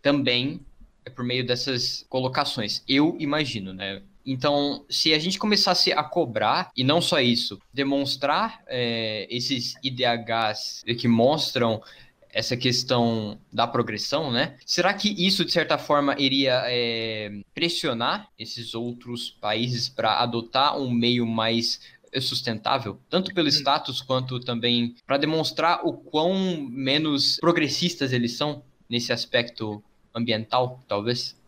também 0.02 0.66
é 1.08 1.10
por 1.10 1.24
meio 1.24 1.46
dessas 1.46 2.06
colocações. 2.10 2.84
Eu 2.88 3.16
imagino, 3.18 3.74
né? 3.74 4.02
Então, 4.26 4.86
se 4.90 5.14
a 5.14 5.20
gente 5.20 5.40
começasse 5.40 5.94
a 5.94 6.04
cobrar, 6.04 6.70
e 6.76 6.84
não 6.84 7.02
só 7.02 7.22
isso, 7.22 7.58
demonstrar 7.74 8.62
é, 8.68 9.26
esses 9.30 9.76
IDHs 9.82 10.84
que 11.00 11.08
mostram 11.08 11.82
essa 12.30 12.58
questão 12.58 13.40
da 13.52 13.66
progressão, 13.66 14.30
né? 14.30 14.58
Será 14.66 14.94
que 14.94 15.10
isso, 15.26 15.46
de 15.46 15.52
certa 15.54 15.78
forma, 15.78 16.14
iria 16.20 16.62
é, 16.66 17.32
pressionar 17.56 18.28
esses 18.38 18.76
outros 18.76 19.30
países 19.30 19.88
para 19.88 20.20
adotar 20.20 20.78
um 20.78 20.92
meio 20.92 21.26
mais 21.26 21.80
sustentável, 22.20 23.00
tanto 23.10 23.34
pelo 23.34 23.48
status 23.48 24.02
quanto 24.02 24.40
também 24.40 24.96
para 25.06 25.18
demonstrar 25.18 25.86
o 25.86 25.94
quão 25.94 26.68
menos 26.70 27.38
progressistas 27.38 28.12
eles 28.12 28.34
são 28.34 28.64
nesse 28.90 29.12
aspecto 29.12 29.84
ambiental, 30.18 30.84
talvez? 30.88 31.40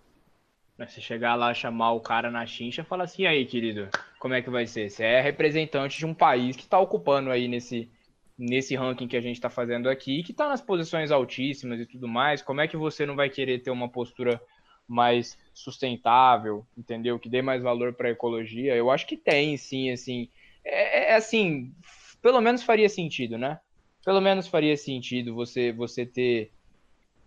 Você 0.77 1.01
chegar 1.01 1.35
lá, 1.35 1.53
chamar 1.53 1.91
o 1.91 1.99
cara 1.99 2.31
na 2.31 2.45
chincha 2.45 2.85
falar 2.85 3.03
assim, 3.03 3.25
aí, 3.25 3.45
querido, 3.45 3.89
como 4.17 4.33
é 4.33 4.41
que 4.41 4.49
vai 4.49 4.65
ser? 4.65 4.89
Você 4.89 5.03
é 5.03 5.19
representante 5.19 5.97
de 5.97 6.05
um 6.05 6.13
país 6.13 6.55
que 6.55 6.63
está 6.63 6.79
ocupando 6.79 7.31
aí 7.31 7.49
nesse, 7.49 7.89
nesse 8.37 8.75
ranking 8.75 9.07
que 9.07 9.17
a 9.17 9.21
gente 9.21 9.35
está 9.35 9.49
fazendo 9.49 9.89
aqui, 9.89 10.23
que 10.23 10.31
está 10.31 10.47
nas 10.47 10.61
posições 10.61 11.11
altíssimas 11.11 11.81
e 11.81 11.85
tudo 11.85 12.07
mais, 12.07 12.41
como 12.41 12.61
é 12.61 12.67
que 12.67 12.77
você 12.77 13.05
não 13.05 13.15
vai 13.15 13.29
querer 13.29 13.59
ter 13.59 13.71
uma 13.71 13.89
postura 13.89 14.41
mais 14.87 15.37
sustentável, 15.53 16.65
entendeu? 16.77 17.19
Que 17.19 17.29
dê 17.29 17.41
mais 17.41 17.61
valor 17.61 17.93
para 17.93 18.07
a 18.07 18.11
ecologia? 18.11 18.75
Eu 18.75 18.89
acho 18.89 19.05
que 19.05 19.17
tem, 19.17 19.55
sim, 19.57 19.91
assim. 19.91 20.29
É, 20.63 21.11
é, 21.11 21.15
assim, 21.15 21.73
pelo 22.21 22.41
menos 22.41 22.63
faria 22.63 22.89
sentido, 22.89 23.37
né? 23.37 23.59
Pelo 24.03 24.21
menos 24.21 24.47
faria 24.47 24.75
sentido 24.77 25.35
você 25.35 25.71
você 25.71 26.05
ter 26.05 26.51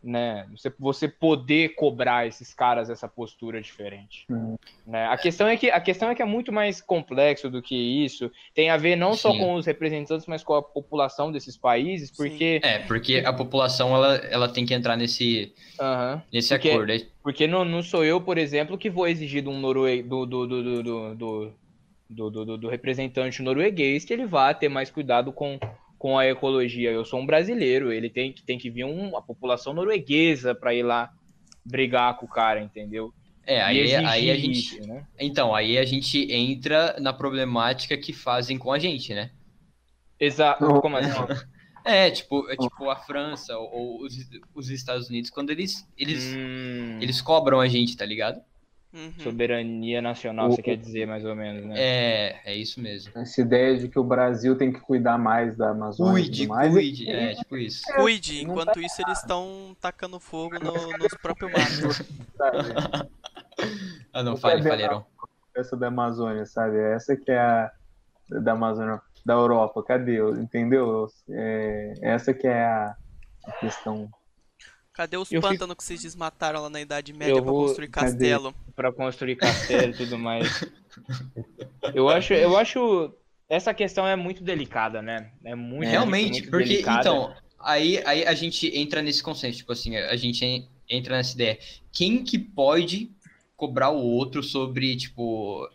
né? 0.03 0.47
Você, 0.51 0.73
você 0.79 1.09
poder 1.09 1.71
cobrar 1.75 2.27
esses 2.27 2.53
caras 2.53 2.91
essa 2.91 3.07
postura 3.09 3.61
diferente. 3.61 4.25
Uhum. 4.29 4.57
Né? 4.87 5.07
A, 5.07 5.17
questão 5.17 5.47
é 5.47 5.57
que, 5.57 5.71
a 5.71 5.81
questão 5.81 6.11
é 6.11 6.15
que 6.15 6.23
é 6.23 6.25
muito 6.25 6.53
mais 6.53 6.81
complexo 6.81 7.49
do 7.49 7.63
que 7.63 7.77
isso. 7.77 8.31
Tem 8.55 8.71
a 8.71 8.77
ver 8.77 8.97
não 8.97 9.13
Sim. 9.13 9.19
só 9.19 9.33
com 9.33 9.55
os 9.55 9.67
representantes, 9.67 10.27
mas 10.27 10.43
com 10.43 10.55
a 10.55 10.63
população 10.63 11.31
desses 11.31 11.57
países, 11.57 12.11
porque... 12.11 12.61
Sim. 12.63 12.69
É, 12.69 12.79
porque 12.81 13.23
a 13.25 13.33
população, 13.33 13.95
ela, 13.95 14.17
ela 14.17 14.49
tem 14.49 14.67
que 14.67 14.75
entrar 14.75 14.97
nesse, 14.97 15.53
uhum. 15.81 16.21
nesse 16.33 16.49
porque, 16.49 16.71
acordo. 16.71 16.93
Porque 17.23 17.47
não, 17.47 17.65
não 17.65 17.83
sou 17.83 18.05
eu, 18.05 18.21
por 18.21 18.39
exemplo, 18.39 18.77
que 18.77 18.91
vou 18.91 19.07
exigir 19.07 19.43
do, 19.43 19.53
norue... 19.53 20.03
do, 20.03 20.27
do, 20.27 20.47
do, 20.47 20.63
do, 20.63 21.15
do, 21.15 21.55
do, 22.11 22.31
do, 22.31 22.59
do 22.59 22.69
representante 22.69 23.43
norueguês 23.43 24.05
que 24.05 24.13
ele 24.13 24.27
vá 24.27 24.53
ter 24.53 24.69
mais 24.69 24.91
cuidado 24.91 25.33
com 25.33 25.59
com 26.03 26.19
a 26.19 26.27
ecologia. 26.27 26.91
Eu 26.91 27.05
sou 27.05 27.21
um 27.21 27.25
brasileiro, 27.25 27.93
ele 27.93 28.11
tem 28.11 28.33
que, 28.33 28.43
tem 28.43 28.59
que 28.59 28.69
vir 28.69 28.83
um, 28.83 29.17
a 29.17 29.23
população 29.23 29.73
norueguesa 29.73 30.53
para 30.53 30.75
ir 30.75 30.83
lá 30.83 31.13
brigar 31.65 32.17
com 32.17 32.27
o 32.27 32.29
cara, 32.29 32.61
entendeu? 32.61 33.15
É, 33.47 33.63
aí, 33.63 33.95
aí 33.95 34.29
a 34.29 34.37
gente. 34.37 34.81
Isso, 34.81 34.89
né? 34.89 35.07
Então, 35.17 35.55
aí 35.55 35.79
a 35.79 35.85
gente 35.85 36.27
entra 36.33 36.97
na 36.99 37.13
problemática 37.13 37.97
que 37.97 38.13
fazem 38.13 38.59
com 38.59 38.73
a 38.73 38.81
gente, 38.81 39.15
né? 39.15 39.31
Exato. 40.19 40.67
Como 40.81 40.97
assim? 40.97 41.13
É, 41.85 42.13
tipo, 42.13 42.49
é 42.49 42.57
tipo 42.57 42.89
a 42.89 42.95
França 42.95 43.59
ou 43.59 44.03
os, 44.03 44.15
os 44.55 44.71
Estados 44.71 45.09
Unidos, 45.09 45.31
quando 45.31 45.51
eles, 45.51 45.85
eles, 45.99 46.33
hum... 46.33 46.99
eles 47.01 47.21
cobram 47.21 47.59
a 47.59 47.67
gente, 47.67 47.97
tá 47.97 48.07
ligado? 48.07 48.41
Uhum. 48.95 49.13
Soberania 49.21 50.03
nacional, 50.03 50.49
o... 50.49 50.53
você 50.53 50.61
quer 50.61 50.77
dizer, 50.77 51.07
mais 51.07 51.25
ou 51.25 51.35
menos, 51.35 51.65
né? 51.65 51.75
É, 51.79 52.41
é 52.45 52.55
isso 52.55 52.79
mesmo. 52.79 53.11
Essa 53.17 53.41
ideia 53.41 53.79
de 53.79 53.89
que 53.89 53.99
o 53.99 54.05
Brasil 54.05 54.55
tem 54.57 54.71
que 54.71 54.81
cuidar 54.81 55.17
mais 55.17 55.57
da 55.57 55.71
Amazônia. 55.71 56.13
Cuide, 56.13 56.47
mais, 56.47 56.73
cuide, 56.73 57.11
é, 57.11 57.33
é, 57.33 57.35
tipo 57.35 57.57
isso. 57.57 57.91
É, 57.91 57.95
cuide, 57.95 58.45
enquanto 58.45 58.75
tá... 58.75 58.81
isso 58.81 59.01
eles 59.07 59.19
estão 59.19 59.75
tacando 59.81 60.21
fogo 60.21 60.59
no, 60.59 60.99
nos 60.99 61.15
próprios 61.15 61.51
matos. 61.53 62.03
ah, 64.13 64.23
não, 64.23 64.37
fale, 64.37 64.63
falharam. 64.63 65.07
Essa 65.57 65.75
da 65.75 65.87
Amazônia, 65.87 66.45
sabe? 66.45 66.79
Essa 66.79 67.17
que 67.17 67.31
é 67.31 67.39
a 67.39 67.73
da 68.29 68.53
Amazônia, 68.53 69.01
da 69.25 69.35
Europa, 69.35 69.83
cadê? 69.83 70.19
Entendeu? 70.33 71.09
É, 71.31 71.95
essa 72.03 72.35
que 72.35 72.47
é 72.47 72.65
a 72.65 72.95
questão 73.59 74.11
Cadê 74.93 75.17
os 75.17 75.29
pântanos 75.29 75.59
fico... 75.59 75.77
que 75.77 75.85
vocês 75.85 76.03
desmataram 76.03 76.63
lá 76.63 76.71
na 76.71 76.81
Idade 76.81 77.13
Média 77.13 77.41
para 77.41 77.51
construir 77.51 77.89
castelo? 77.89 78.55
Para 78.77 78.93
construir 78.93 79.37
castelo 79.37 79.93
e 79.93 79.97
tudo 79.97 80.19
mais. 80.19 80.65
eu 81.95 82.09
acho, 82.09 82.35
eu 82.35 82.57
acho 82.57 83.15
essa 83.49 83.73
questão 83.73 84.07
é 84.07 84.17
muito 84.17 84.43
delicada, 84.43 85.01
né? 85.01 85.31
É 85.45 85.55
muito 85.55 85.89
realmente, 85.89 86.41
muito 86.41 86.51
porque 86.51 86.69
delicada. 86.69 87.01
então 87.01 87.35
aí, 87.59 88.03
aí 88.05 88.25
a 88.25 88.35
gente 88.35 88.67
entra 88.79 89.01
nesse 89.01 89.23
consenso, 89.23 89.59
tipo 89.59 89.73
assim, 89.73 89.97
a 89.97 90.17
gente 90.17 90.69
entra 90.89 91.17
nessa 91.17 91.35
ideia. 91.35 91.59
Quem 91.91 92.23
que 92.23 92.39
pode 92.39 93.11
cobrar 93.57 93.91
o 93.91 93.99
outro 93.99 94.43
sobre 94.43 94.97
tipo 94.97 95.69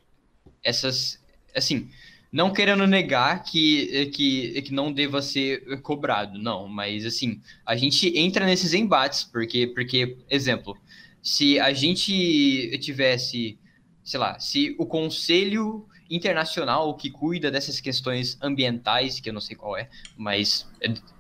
essas 0.64 1.24
assim? 1.56 1.90
Não 2.32 2.52
querendo 2.52 2.86
negar 2.86 3.44
que, 3.44 4.08
que, 4.08 4.62
que 4.62 4.74
não 4.74 4.92
deva 4.92 5.22
ser 5.22 5.82
cobrado, 5.82 6.38
não, 6.38 6.68
mas 6.68 7.06
assim, 7.06 7.42
a 7.66 7.76
gente 7.76 8.18
entra 8.18 8.46
nesses 8.46 8.74
embates, 8.74 9.24
porque, 9.24 9.68
porque, 9.68 10.18
exemplo, 10.30 10.78
se 11.22 11.60
a 11.60 11.74
gente 11.74 12.78
tivesse, 12.80 13.58
sei 14.04 14.20
lá, 14.20 14.40
se 14.40 14.76
o 14.78 14.86
Conselho 14.86 15.88
Internacional 16.10 16.96
que 16.96 17.10
cuida 17.10 17.52
dessas 17.52 17.82
questões 17.82 18.38
ambientais, 18.42 19.20
que 19.20 19.30
eu 19.30 19.34
não 19.34 19.42
sei 19.42 19.56
qual 19.56 19.78
é, 19.78 19.90
mas 20.16 20.66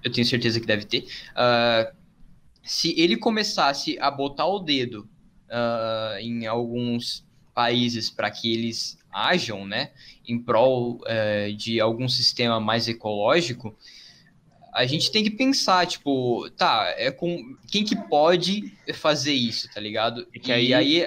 eu 0.03 0.11
tenho 0.11 0.25
certeza 0.25 0.59
que 0.59 0.65
deve 0.65 0.85
ter, 0.85 1.05
uh, 1.33 1.93
se 2.63 2.93
ele 2.99 3.17
começasse 3.17 3.97
a 3.99 4.09
botar 4.09 4.45
o 4.45 4.59
dedo 4.59 5.09
uh, 5.49 6.19
em 6.19 6.45
alguns 6.47 7.25
países 7.53 8.09
para 8.09 8.29
que 8.31 8.53
eles 8.53 8.96
ajam, 9.11 9.65
né, 9.65 9.91
em 10.27 10.39
prol 10.39 11.01
é, 11.05 11.51
de 11.51 11.79
algum 11.79 12.07
sistema 12.07 12.59
mais 12.59 12.87
ecológico, 12.87 13.75
a 14.73 14.85
gente 14.85 15.11
tem 15.11 15.23
que 15.23 15.31
pensar, 15.31 15.87
tipo, 15.87 16.49
tá, 16.51 16.93
é 16.97 17.09
com 17.09 17.57
quem 17.67 17.83
que 17.83 17.95
pode 17.95 18.71
fazer 18.93 19.33
isso, 19.33 19.67
tá 19.73 19.81
ligado? 19.81 20.27
E 20.31 20.51
aí, 20.51 20.73
aí 20.73 21.05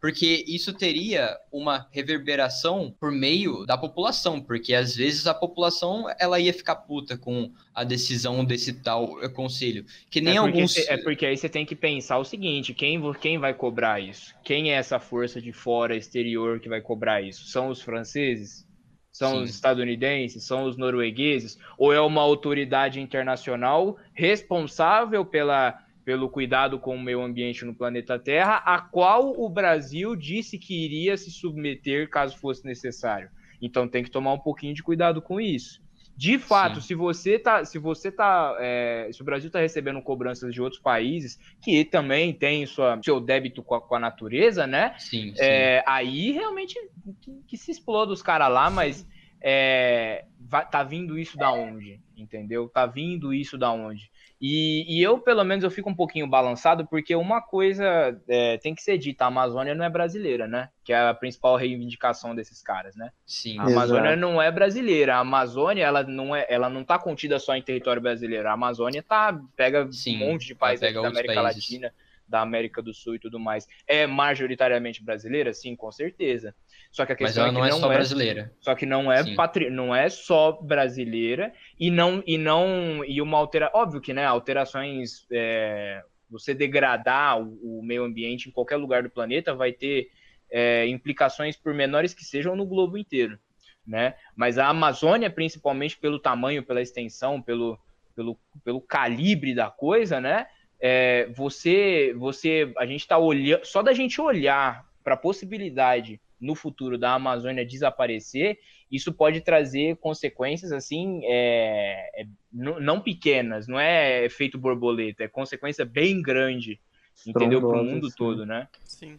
porque 0.00 0.44
isso 0.46 0.72
teria 0.72 1.36
uma 1.50 1.88
reverberação 1.90 2.94
por 3.00 3.10
meio 3.10 3.66
da 3.66 3.76
população, 3.76 4.40
porque 4.40 4.74
às 4.74 4.94
vezes 4.94 5.26
a 5.26 5.34
população 5.34 6.06
ela 6.18 6.38
ia 6.38 6.52
ficar 6.52 6.76
puta 6.76 7.16
com 7.16 7.52
a 7.74 7.84
decisão 7.84 8.44
desse 8.44 8.72
tal 8.82 9.16
conselho, 9.30 9.84
que 10.10 10.20
nem 10.20 10.34
é 10.34 10.38
alguns 10.38 10.72
cê, 10.72 10.86
é 10.88 10.96
porque 10.96 11.26
aí 11.26 11.36
você 11.36 11.48
tem 11.48 11.66
que 11.66 11.74
pensar 11.74 12.18
o 12.18 12.24
seguinte, 12.24 12.74
quem 12.74 12.98
quem 13.14 13.38
vai 13.38 13.54
cobrar 13.54 14.00
isso? 14.00 14.34
Quem 14.44 14.72
é 14.72 14.74
essa 14.74 14.98
força 14.98 15.40
de 15.40 15.52
fora 15.52 15.96
exterior 15.96 16.60
que 16.60 16.68
vai 16.68 16.80
cobrar 16.80 17.20
isso? 17.20 17.46
São 17.46 17.68
os 17.68 17.82
franceses? 17.82 18.66
São 19.10 19.30
Sim. 19.32 19.42
os 19.42 19.50
estadunidenses? 19.50 20.44
São 20.44 20.64
os 20.64 20.76
noruegueses? 20.76 21.58
Ou 21.76 21.92
é 21.92 22.00
uma 22.00 22.22
autoridade 22.22 23.00
internacional 23.00 23.98
responsável 24.12 25.24
pela 25.24 25.76
pelo 26.08 26.30
cuidado 26.30 26.78
com 26.78 26.96
o 26.96 26.98
meio 26.98 27.20
ambiente 27.20 27.66
no 27.66 27.74
planeta 27.74 28.18
Terra, 28.18 28.62
a 28.64 28.80
qual 28.80 29.38
o 29.38 29.46
Brasil 29.46 30.16
disse 30.16 30.56
que 30.56 30.74
iria 30.74 31.18
se 31.18 31.30
submeter 31.30 32.08
caso 32.08 32.38
fosse 32.38 32.64
necessário. 32.64 33.28
Então 33.60 33.86
tem 33.86 34.02
que 34.02 34.10
tomar 34.10 34.32
um 34.32 34.38
pouquinho 34.38 34.72
de 34.72 34.82
cuidado 34.82 35.20
com 35.20 35.38
isso. 35.38 35.82
De 36.16 36.38
fato, 36.38 36.80
Sim. 36.80 36.86
se 36.86 36.94
você 36.94 37.38
tá, 37.38 37.62
se 37.62 37.78
você 37.78 38.10
tá, 38.10 38.56
é, 38.58 39.10
se 39.12 39.20
o 39.20 39.24
Brasil 39.26 39.48
está 39.48 39.60
recebendo 39.60 40.00
cobranças 40.00 40.54
de 40.54 40.62
outros 40.62 40.80
países 40.80 41.38
que 41.60 41.84
também 41.84 42.32
tem 42.32 42.64
sua, 42.64 42.98
seu 43.02 43.20
débito 43.20 43.62
com 43.62 43.74
a, 43.74 43.80
com 43.82 43.94
a 43.94 44.00
natureza, 44.00 44.66
né? 44.66 44.94
Sim, 44.98 45.34
é, 45.36 45.84
aí 45.86 46.32
realmente 46.32 46.74
que, 47.20 47.32
que, 47.46 47.56
se 47.58 47.70
exploda 47.70 48.14
os 48.14 48.22
caras 48.22 48.50
lá, 48.50 48.70
mas 48.70 49.06
é, 49.42 50.24
vai, 50.40 50.66
tá 50.66 50.82
vindo 50.82 51.18
isso 51.18 51.36
da 51.36 51.52
onde? 51.52 52.00
Entendeu? 52.16 52.66
Tá 52.66 52.86
vindo 52.86 53.34
isso 53.34 53.58
da 53.58 53.70
onde? 53.70 54.10
E, 54.40 54.84
e, 54.88 55.02
eu, 55.02 55.18
pelo 55.18 55.42
menos, 55.42 55.64
eu 55.64 55.70
fico 55.70 55.90
um 55.90 55.94
pouquinho 55.94 56.26
balançado, 56.26 56.86
porque 56.86 57.14
uma 57.16 57.42
coisa 57.42 58.16
é, 58.28 58.56
tem 58.58 58.72
que 58.72 58.82
ser 58.82 58.96
dita, 58.96 59.24
a 59.24 59.28
Amazônia 59.28 59.74
não 59.74 59.84
é 59.84 59.90
brasileira, 59.90 60.46
né? 60.46 60.68
Que 60.84 60.92
é 60.92 61.08
a 61.08 61.14
principal 61.14 61.56
reivindicação 61.56 62.34
desses 62.34 62.62
caras, 62.62 62.94
né? 62.94 63.10
Sim. 63.26 63.58
A 63.58 63.64
Amazônia 63.64 64.10
Exato. 64.10 64.20
não 64.20 64.40
é 64.40 64.50
brasileira. 64.52 65.16
A 65.16 65.18
Amazônia, 65.18 65.84
ela 65.84 66.04
não 66.04 66.36
é, 66.36 66.46
ela 66.48 66.68
não 66.68 66.84
tá 66.84 66.98
contida 66.98 67.38
só 67.40 67.56
em 67.56 67.62
território 67.62 68.00
brasileiro. 68.00 68.48
A 68.48 68.52
Amazônia 68.52 69.02
tá, 69.02 69.36
pega 69.56 69.90
Sim, 69.90 70.22
um 70.22 70.30
monte 70.30 70.46
de 70.46 70.54
países 70.54 70.94
da 70.94 71.00
América 71.00 71.34
países. 71.34 71.56
Latina, 71.56 71.92
da 72.28 72.40
América 72.40 72.82
do 72.82 72.92
Sul 72.92 73.16
e 73.16 73.18
tudo 73.18 73.40
mais. 73.40 73.66
É 73.86 74.06
majoritariamente 74.06 75.02
brasileira? 75.02 75.52
Sim, 75.52 75.74
com 75.74 75.90
certeza. 75.90 76.54
Só 76.90 77.04
que 77.04 77.12
a 77.12 77.16
questão 77.16 77.46
Mas 77.46 77.54
ela 77.56 77.66
é 77.66 77.70
não 77.70 77.76
é 77.76 77.80
só 77.80 77.92
é, 77.92 77.94
brasileira. 77.94 78.52
Só 78.60 78.74
que 78.74 78.86
não 78.86 79.12
é 79.12 79.34
patri... 79.34 79.70
não 79.70 79.94
é 79.94 80.08
só 80.08 80.52
brasileira 80.52 81.52
e 81.78 81.90
não 81.90 82.22
e 82.26 82.38
não 82.38 83.04
e 83.04 83.20
uma 83.20 83.38
altera 83.38 83.70
óbvio 83.74 84.00
que 84.00 84.14
né 84.14 84.24
alterações 84.24 85.26
é... 85.30 86.02
você 86.30 86.54
degradar 86.54 87.40
o, 87.40 87.78
o, 87.80 87.82
meio 87.82 88.04
ambiente 88.04 88.48
em 88.48 88.52
qualquer 88.52 88.76
lugar 88.76 89.02
do 89.02 89.10
planeta 89.10 89.54
vai 89.54 89.72
ter 89.72 90.08
é, 90.50 90.86
implicações 90.86 91.56
por 91.56 91.74
menores 91.74 92.14
que 92.14 92.24
sejam 92.24 92.56
no 92.56 92.64
globo 92.64 92.96
inteiro, 92.96 93.38
né? 93.86 94.14
Mas 94.34 94.56
a 94.56 94.68
Amazônia, 94.68 95.28
principalmente 95.28 95.98
pelo 95.98 96.18
tamanho, 96.18 96.62
pela 96.62 96.80
extensão, 96.80 97.42
pelo 97.42 97.78
pelo, 98.18 98.36
pelo 98.64 98.80
calibre 98.80 99.54
da 99.54 99.70
coisa, 99.70 100.20
né? 100.20 100.48
É, 100.80 101.28
você, 101.34 102.14
você, 102.16 102.72
a 102.76 102.86
gente 102.86 103.00
está 103.00 103.18
olhando, 103.18 103.64
só 103.64 103.82
da 103.82 103.92
gente 103.92 104.20
olhar 104.20 104.86
para 105.02 105.14
a 105.14 105.16
possibilidade 105.18 106.20
no 106.40 106.54
futuro 106.54 106.96
da 106.96 107.14
Amazônia 107.14 107.66
desaparecer, 107.66 108.58
isso 108.90 109.12
pode 109.12 109.40
trazer 109.40 109.96
consequências 109.96 110.72
assim, 110.72 111.20
é, 111.24 112.22
é, 112.22 112.26
não 112.52 113.00
pequenas, 113.00 113.66
não 113.66 113.78
é 113.78 114.24
efeito 114.24 114.56
borboleta, 114.56 115.24
é 115.24 115.28
consequência 115.28 115.84
bem 115.84 116.22
grande, 116.22 116.80
entendeu? 117.26 117.60
Para 117.60 117.80
o 117.80 117.84
mundo 117.84 118.08
sim. 118.08 118.16
todo, 118.16 118.46
né? 118.46 118.68
Sim. 118.84 119.16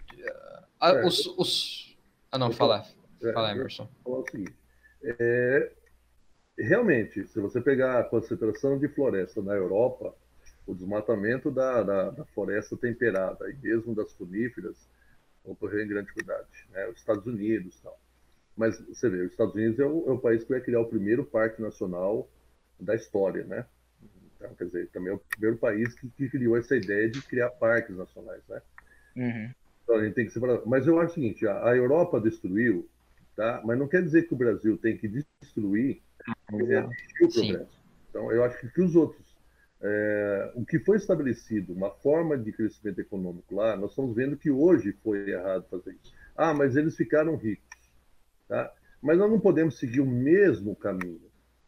Ah, 0.80 1.06
os, 1.06 1.26
os... 1.38 1.98
ah 2.32 2.38
não, 2.38 2.52
fala, 2.52 2.86
é, 3.22 3.34
fala, 3.34 3.52
Emerson. 3.52 3.88
Falar 4.04 4.20
o 4.20 4.30
seguinte, 4.30 4.56
é, 5.04 5.72
realmente, 6.58 7.28
se 7.28 7.40
você 7.40 7.62
pegar 7.62 8.00
a 8.00 8.04
concentração 8.04 8.80
de 8.80 8.88
floresta 8.88 9.42
na 9.42 9.54
Europa, 9.54 10.16
o 10.70 10.76
desmatamento 10.76 11.50
da, 11.50 11.82
da, 11.82 12.10
da 12.12 12.26
floresta 12.26 12.78
temperada 12.78 13.50
e 13.50 13.56
mesmo 13.56 13.96
das 13.96 14.14
coníferas 14.14 14.78
ocorreu 15.44 15.84
em 15.84 15.88
grande 15.88 16.14
quantidade, 16.14 16.48
né? 16.70 16.88
Os 16.90 16.98
Estados 16.98 17.26
Unidos 17.26 17.80
tal. 17.82 18.00
Mas 18.56 18.80
você 18.88 19.10
vê, 19.10 19.22
os 19.22 19.32
Estados 19.32 19.56
Unidos 19.56 19.80
é 19.80 19.86
o, 19.86 20.10
é 20.10 20.12
o, 20.12 20.20
país 20.20 20.44
que 20.44 20.50
vai 20.50 20.62
criar 20.62 20.82
o 20.82 20.86
primeiro 20.86 21.26
parque 21.26 21.60
nacional 21.60 22.30
da 22.80 22.94
história, 22.94 23.44
né? 23.46 23.66
Então, 24.36 24.54
quer 24.54 24.66
dizer, 24.66 24.90
também 24.90 25.12
é 25.12 25.16
o 25.16 25.20
primeiro 25.20 25.58
país 25.58 25.94
que, 25.96 26.08
que 26.10 26.30
criou 26.30 26.56
essa 26.56 26.76
ideia 26.76 27.10
de 27.10 27.22
criar 27.24 27.50
parques 27.50 27.98
nacionais, 27.98 28.44
né? 28.48 28.62
Uhum. 29.16 29.52
Então 29.84 29.96
a 29.96 30.04
gente 30.04 30.14
tem 30.14 30.26
que 30.26 30.32
separar. 30.32 30.62
Mas 30.68 30.86
eu 30.86 31.00
acho 31.00 31.14
o 31.14 31.16
seguinte: 31.16 31.48
a, 31.48 31.70
a 31.70 31.76
Europa 31.76 32.22
destruiu, 32.22 32.88
tá? 33.36 33.60
Mas 33.66 33.80
não 33.80 33.88
quer 33.88 34.04
dizer 34.04 34.28
que 34.28 34.36
o 34.36 34.38
Brasil 34.38 34.78
tem 34.78 34.96
que 34.96 35.08
destruir 35.08 36.00
o 36.28 36.58
progresso. 36.58 36.90
Então 38.10 38.32
eu 38.32 38.44
acho 38.44 38.60
que, 38.60 38.70
que 38.70 38.82
os 38.82 38.96
outros 38.96 39.29
é, 39.82 40.52
o 40.56 40.66
que 40.66 40.80
foi 40.80 40.98
estabelecido, 40.98 41.74
uma 41.74 41.90
forma 41.90 42.38
de 42.38 42.52
crescimento 42.52 43.00
econômico 43.00 43.56
lá, 43.56 43.78
nós 43.78 43.92
estamos 43.92 44.16
vendo 44.16 44.38
que 44.38 44.52
hoje 44.52 44.94
foi 45.04 45.30
errado 45.30 45.66
fazer 45.70 45.92
isso. 45.92 46.14
Ah, 46.36 46.54
mas 46.54 46.76
eles 46.76 46.96
ficaram 46.96 47.36
ricos. 47.36 47.66
Tá? 48.48 48.72
Mas 49.02 49.18
nós 49.18 49.30
não 49.30 49.40
podemos 49.40 49.78
seguir 49.78 50.02
o 50.02 50.06
mesmo 50.06 50.76
caminho. 50.76 51.22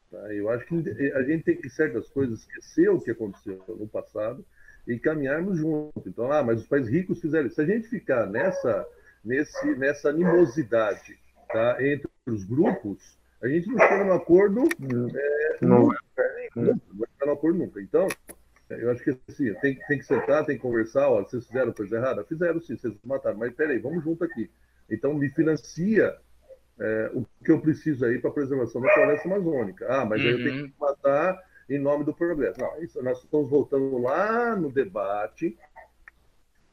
Tá? 0.09 0.33
Eu 0.33 0.49
acho 0.49 0.65
que 0.65 0.75
a 1.13 1.23
gente 1.23 1.43
tem 1.43 1.57
que, 1.57 1.69
certas 1.69 2.09
coisas, 2.09 2.39
esquecer 2.39 2.89
o 2.89 2.99
que 2.99 3.11
aconteceu 3.11 3.63
no 3.67 3.87
passado 3.87 4.45
e 4.85 4.99
caminharmos 4.99 5.57
junto. 5.57 6.03
Então, 6.05 6.31
ah, 6.31 6.43
mas 6.43 6.61
os 6.61 6.67
países 6.67 6.91
ricos 6.91 7.21
fizeram 7.21 7.47
isso. 7.47 7.55
Se 7.55 7.61
a 7.61 7.65
gente 7.65 7.87
ficar 7.87 8.25
nessa, 8.27 8.85
nesse, 9.23 9.75
nessa 9.75 10.09
animosidade 10.09 11.17
tá? 11.47 11.77
entre 11.79 12.09
os 12.27 12.43
grupos, 12.43 13.17
a 13.41 13.47
gente 13.47 13.69
não 13.69 13.77
chega 13.77 14.03
no 14.03 14.13
acordo. 14.13 14.63
É, 14.63 15.65
não. 15.65 15.83
Nunca, 15.83 15.97
não 16.55 16.81
vai 16.93 17.07
no 17.25 17.31
acordo 17.33 17.59
nunca. 17.59 17.81
Então, 17.81 18.07
eu 18.69 18.91
acho 18.91 19.03
que 19.03 19.17
assim, 19.29 19.53
tem, 19.55 19.75
tem 19.87 19.97
que 19.99 20.05
sentar, 20.05 20.45
tem 20.45 20.55
que 20.55 20.61
conversar. 20.61 21.09
Ó, 21.09 21.23
vocês 21.23 21.45
fizeram 21.45 21.73
coisa 21.73 21.97
errada? 21.97 22.23
Fizeram 22.23 22.59
sim, 22.61 22.77
vocês 22.77 22.93
mataram. 23.03 23.37
Mas 23.37 23.53
peraí, 23.53 23.79
vamos 23.79 24.03
junto 24.03 24.23
aqui. 24.23 24.49
Então, 24.89 25.13
me 25.13 25.29
financia 25.29 26.17
é, 26.79 27.11
o 27.13 27.25
que 27.43 27.51
eu 27.51 27.59
preciso 27.61 28.05
aí 28.05 28.19
para 28.19 28.29
a 28.29 28.33
preservação 28.33 28.81
da 28.81 28.93
floresta 28.93 29.27
amazônica. 29.27 29.85
Ah, 29.89 30.05
mas 30.05 30.21
uhum. 30.21 30.27
aí 30.27 30.33
eu 30.33 30.37
tenho 30.37 30.63
uhum. 30.63 30.69
que 30.69 30.79
matar 30.79 31.39
em 31.69 31.79
nome 31.79 32.03
do 32.03 32.13
progresso. 32.13 32.59
Não, 32.59 32.81
isso, 32.81 33.01
nós 33.03 33.23
estamos 33.23 33.49
voltando 33.49 33.97
lá 33.99 34.55
no 34.55 34.71
debate 34.71 35.57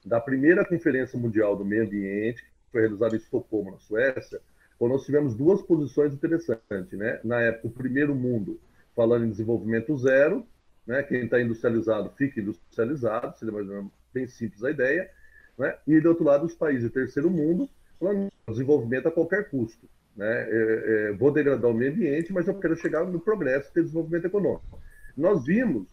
da 0.05 0.21
primeira 0.21 0.65
Conferência 0.65 1.19
Mundial 1.19 1.57
do 1.57 1.65
Meio 1.65 1.85
Ambiente, 1.85 2.43
que 2.43 2.73
foi 2.73 2.81
realizada 2.83 3.15
em 3.15 3.19
Estocolmo, 3.19 3.73
na 3.73 3.79
Suécia, 3.79 4.41
quando 4.79 4.93
nós 4.93 5.05
tivemos 5.05 5.35
duas 5.35 5.61
posições 5.63 6.15
interessantes. 6.15 6.99
Né? 6.99 7.21
Na 7.23 7.41
época, 7.41 7.69
o 7.69 7.71
primeiro 7.71 8.15
mundo 8.15 8.59
falando 8.99 9.27
em 9.27 9.31
desenvolvimento 9.31 9.97
zero, 9.97 10.45
né? 10.85 11.05
quem 11.05 11.23
está 11.23 11.41
industrializado 11.41 12.11
fica 12.19 12.41
industrializado, 12.41 13.39
seria 13.39 13.55
mais 13.55 13.69
bem 14.13 14.27
simples 14.27 14.65
a 14.65 14.73
ideia. 14.73 15.09
Né? 15.57 15.73
E, 15.87 16.01
do 16.01 16.09
outro 16.09 16.25
lado, 16.25 16.45
os 16.45 16.55
países 16.55 16.83
do 16.83 16.91
terceiro 16.91 17.31
mundo 17.31 17.71
falando 18.01 18.29
desenvolvimento 18.49 19.07
a 19.07 19.13
qualquer 19.13 19.49
custo. 19.51 19.89
Né? 20.17 20.27
É, 20.27 21.11
é, 21.11 21.13
vou 21.13 21.31
degradar 21.31 21.71
o 21.71 21.75
meio 21.75 21.93
ambiente, 21.93 22.33
mas 22.33 22.49
eu 22.49 22.59
quero 22.59 22.75
chegar 22.75 23.05
no 23.05 23.21
progresso 23.21 23.71
e 23.71 23.75
ter 23.75 23.83
desenvolvimento 23.83 24.25
econômico. 24.25 24.81
Nós 25.17 25.45
vimos 25.45 25.87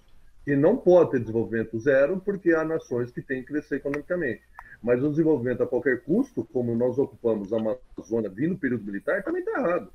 que 0.44 0.56
não 0.56 0.76
pode 0.76 1.12
ter 1.12 1.20
desenvolvimento 1.20 1.78
zero, 1.80 2.20
porque 2.20 2.54
há 2.54 2.64
nações 2.64 3.12
que 3.12 3.22
têm 3.22 3.42
que 3.42 3.54
crescer 3.54 3.76
economicamente. 3.76 4.42
Mas 4.82 5.04
o 5.04 5.12
desenvolvimento 5.12 5.62
a 5.62 5.68
qualquer 5.68 6.02
custo, 6.02 6.44
como 6.52 6.76
nós 6.76 6.98
ocupamos 6.98 7.54
a 7.54 7.58
Amazônia 7.58 8.32
vindo 8.32 8.54
no 8.54 8.58
período 8.58 8.84
militar, 8.84 9.24
também 9.24 9.44
está 9.44 9.60
errado. 9.60 9.92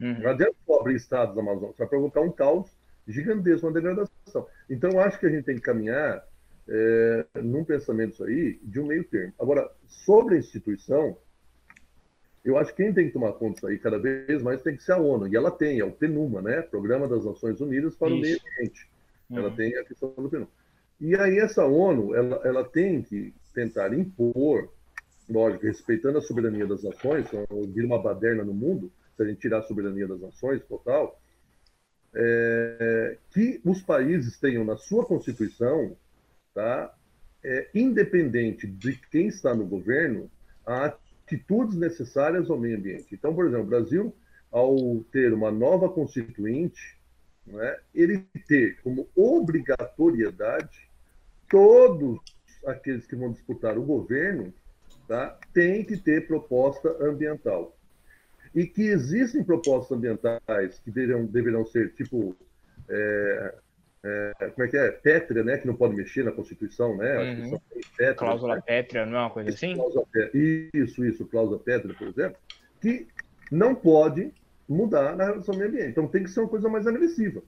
Uhum. 0.00 0.20
Não 0.20 0.30
adianta 0.30 0.54
abrir 0.78 0.96
estados 0.96 1.34
da 1.34 1.40
Amazônia, 1.40 1.74
vai 1.78 1.88
provocar 1.88 2.20
um 2.20 2.30
caos 2.30 2.70
gigantesco, 3.08 3.66
uma 3.66 3.72
degradação. 3.72 4.46
Então, 4.68 4.90
eu 4.90 5.00
acho 5.00 5.18
que 5.18 5.26
a 5.26 5.30
gente 5.30 5.44
tem 5.44 5.54
que 5.54 5.62
caminhar 5.62 6.24
é, 6.68 7.26
num 7.42 7.64
pensamento 7.64 8.24
aí 8.24 8.58
de 8.62 8.80
um 8.80 8.86
meio 8.86 9.04
termo. 9.04 9.32
Agora, 9.38 9.70
sobre 9.86 10.34
a 10.34 10.38
instituição, 10.38 11.16
eu 12.44 12.58
acho 12.58 12.74
que 12.74 12.82
quem 12.82 12.92
tem 12.92 13.06
que 13.06 13.12
tomar 13.12 13.32
conta 13.32 13.54
disso 13.54 13.66
aí 13.66 13.78
cada 13.78 13.98
vez 13.98 14.42
mais 14.42 14.62
tem 14.62 14.76
que 14.76 14.82
ser 14.82 14.92
a 14.92 14.98
ONU. 14.98 15.28
E 15.28 15.36
ela 15.36 15.50
tem, 15.50 15.80
é 15.80 15.84
o 15.84 15.92
PNUMA, 15.92 16.42
né? 16.42 16.62
Programa 16.62 17.08
das 17.08 17.24
Nações 17.24 17.60
Unidas 17.60 17.96
para 17.96 18.08
Isso. 18.08 18.16
o 18.16 18.20
Meio 18.20 18.38
Ambiente. 18.38 18.90
Uhum. 19.30 19.38
Ela 19.38 19.50
tem 19.50 19.76
a 19.76 19.84
questão 19.84 20.12
do 20.16 20.28
PNUMA. 20.28 20.48
E 21.00 21.14
aí 21.16 21.38
essa 21.38 21.64
ONU, 21.64 22.14
ela, 22.14 22.40
ela 22.44 22.64
tem 22.64 23.02
que 23.02 23.34
tentar 23.54 23.92
impor, 23.92 24.68
lógico, 25.28 25.66
respeitando 25.66 26.18
a 26.18 26.22
soberania 26.22 26.66
das 26.66 26.82
nações, 26.82 27.26
vira 27.68 27.86
uma 27.86 28.00
baderna 28.00 28.44
no 28.44 28.54
mundo, 28.54 28.90
se 29.16 29.22
a 29.22 29.26
gente 29.26 29.40
tirar 29.40 29.58
a 29.58 29.62
soberania 29.62 30.06
das 30.06 30.20
nações 30.20 30.62
total, 30.64 31.20
é, 32.14 33.18
que 33.30 33.60
os 33.64 33.82
países 33.82 34.38
tenham 34.38 34.64
na 34.64 34.76
sua 34.76 35.04
Constituição, 35.04 35.96
tá, 36.54 36.94
é, 37.44 37.68
independente 37.74 38.66
de 38.66 38.96
quem 39.10 39.28
está 39.28 39.54
no 39.54 39.66
governo, 39.66 40.30
atitudes 40.64 41.76
necessárias 41.76 42.50
ao 42.50 42.58
meio 42.58 42.78
ambiente. 42.78 43.14
Então, 43.14 43.34
por 43.34 43.46
exemplo, 43.46 43.64
o 43.64 43.68
Brasil, 43.68 44.14
ao 44.50 45.04
ter 45.12 45.32
uma 45.32 45.50
nova 45.50 45.88
constituinte, 45.88 46.96
né, 47.46 47.78
ele 47.94 48.26
ter 48.48 48.80
como 48.82 49.08
obrigatoriedade 49.14 50.90
todos 51.48 52.18
aqueles 52.66 53.06
que 53.06 53.14
vão 53.14 53.30
disputar 53.30 53.78
o 53.78 53.84
governo 53.84 54.52
tá, 55.06 55.38
têm 55.52 55.84
que 55.84 55.96
ter 55.96 56.26
proposta 56.26 56.88
ambiental. 57.00 57.75
E 58.54 58.66
que 58.66 58.82
existem 58.82 59.44
propostas 59.44 59.96
ambientais 59.96 60.78
que 60.80 60.90
deverão, 60.90 61.26
deverão 61.26 61.66
ser, 61.66 61.92
tipo, 61.94 62.36
é, 62.88 63.54
é, 64.04 64.50
como 64.50 64.66
é 64.66 64.70
que 64.70 64.76
é? 64.76 64.90
Pétrea, 64.92 65.42
né? 65.42 65.58
Que 65.58 65.66
não 65.66 65.74
pode 65.74 65.94
mexer 65.94 66.24
na 66.24 66.32
Constituição, 66.32 66.96
né? 66.96 67.34
Uhum. 67.34 67.60
Pétrea, 67.96 68.14
cláusula 68.14 68.54
né? 68.56 68.62
pétrea, 68.64 69.06
não 69.06 69.18
é 69.18 69.20
uma 69.22 69.30
coisa 69.30 69.50
assim? 69.50 69.74
Isso, 70.72 71.04
isso, 71.04 71.26
cláusula 71.26 71.58
pétrea, 71.58 71.94
por 71.94 72.08
exemplo, 72.08 72.38
que 72.80 73.06
não 73.50 73.74
pode 73.74 74.32
mudar 74.68 75.16
na 75.16 75.24
relação 75.24 75.54
ao 75.54 75.58
meio 75.58 75.70
ambiente. 75.70 75.90
Então 75.90 76.06
tem 76.06 76.22
que 76.22 76.30
ser 76.30 76.40
uma 76.40 76.48
coisa 76.48 76.68
mais 76.68 76.86
agressiva. 76.86 77.42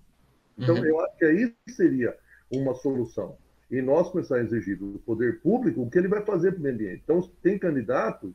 Então 0.57 0.75
uhum. 0.75 0.85
eu 0.85 1.01
acho 1.01 1.17
que 1.17 1.25
aí 1.25 1.55
seria 1.69 2.17
uma 2.51 2.75
solução. 2.75 3.37
E 3.71 3.83
nós 3.83 4.11
começar 4.11 4.37
a 4.37 4.41
exigir 4.41 4.79
do 4.79 4.99
poder 5.01 5.41
público 5.41 5.83
o 5.83 5.91
que 5.91 5.99
ele 5.99 6.09
vai 6.09 6.25
fazer 6.25 6.53
para 6.53 6.61
o 6.61 6.63
meio 6.63 6.75
ambiente. 6.75 7.03
Então 7.05 7.21
tem 7.43 7.59
candidato 7.59 8.35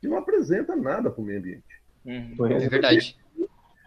que 0.00 0.08
não 0.08 0.16
apresenta 0.16 0.74
nada 0.74 1.10
para 1.10 1.20
o 1.20 1.24
meio 1.24 1.38
ambiente. 1.38 1.83
Uhum. 2.04 2.46
É 2.46 2.68
verdade 2.68 3.16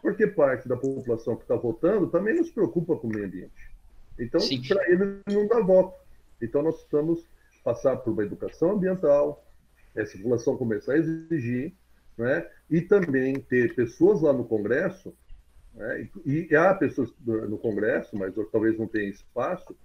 porque 0.07 0.25
parte 0.25 0.69
da 0.69 0.77
população 0.77 1.35
que 1.35 1.41
está 1.41 1.55
votando 1.57 2.07
também 2.07 2.33
não 2.33 2.43
se 2.43 2.53
preocupa 2.53 2.95
com 2.95 3.07
o 3.07 3.09
meio 3.09 3.25
ambiente. 3.25 3.71
Então, 4.17 4.39
para 4.67 4.89
ele 4.89 5.19
não 5.27 5.45
dá 5.47 5.59
voto. 5.59 5.99
Então, 6.41 6.61
nós 6.61 6.75
precisamos 6.77 7.27
passar 7.61 7.97
por 7.97 8.13
uma 8.13 8.23
educação 8.23 8.71
ambiental, 8.71 9.45
essa 9.93 10.17
população 10.17 10.55
começar 10.55 10.93
a 10.93 10.97
exigir, 10.97 11.73
né? 12.17 12.47
e 12.69 12.79
também 12.79 13.35
ter 13.35 13.75
pessoas 13.75 14.21
lá 14.21 14.31
no 14.31 14.45
Congresso, 14.45 15.13
né? 15.73 16.07
e, 16.25 16.47
e 16.49 16.55
há 16.55 16.73
pessoas 16.73 17.13
no 17.25 17.57
Congresso, 17.57 18.17
mas 18.17 18.33
talvez 18.49 18.79
não 18.79 18.87
tenha 18.87 19.09
espaço, 19.09 19.75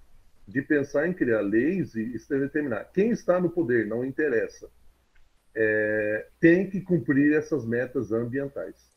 de 0.46 0.62
pensar 0.62 1.08
em 1.08 1.12
criar 1.12 1.40
leis 1.40 1.96
e, 1.96 2.14
e 2.14 2.38
determinar 2.38 2.84
quem 2.92 3.10
está 3.10 3.40
no 3.40 3.50
poder, 3.50 3.88
não 3.88 4.04
interessa. 4.04 4.70
É, 5.54 6.26
tem 6.40 6.68
que 6.68 6.80
cumprir 6.80 7.34
essas 7.34 7.64
metas 7.64 8.10
ambientais. 8.10 8.90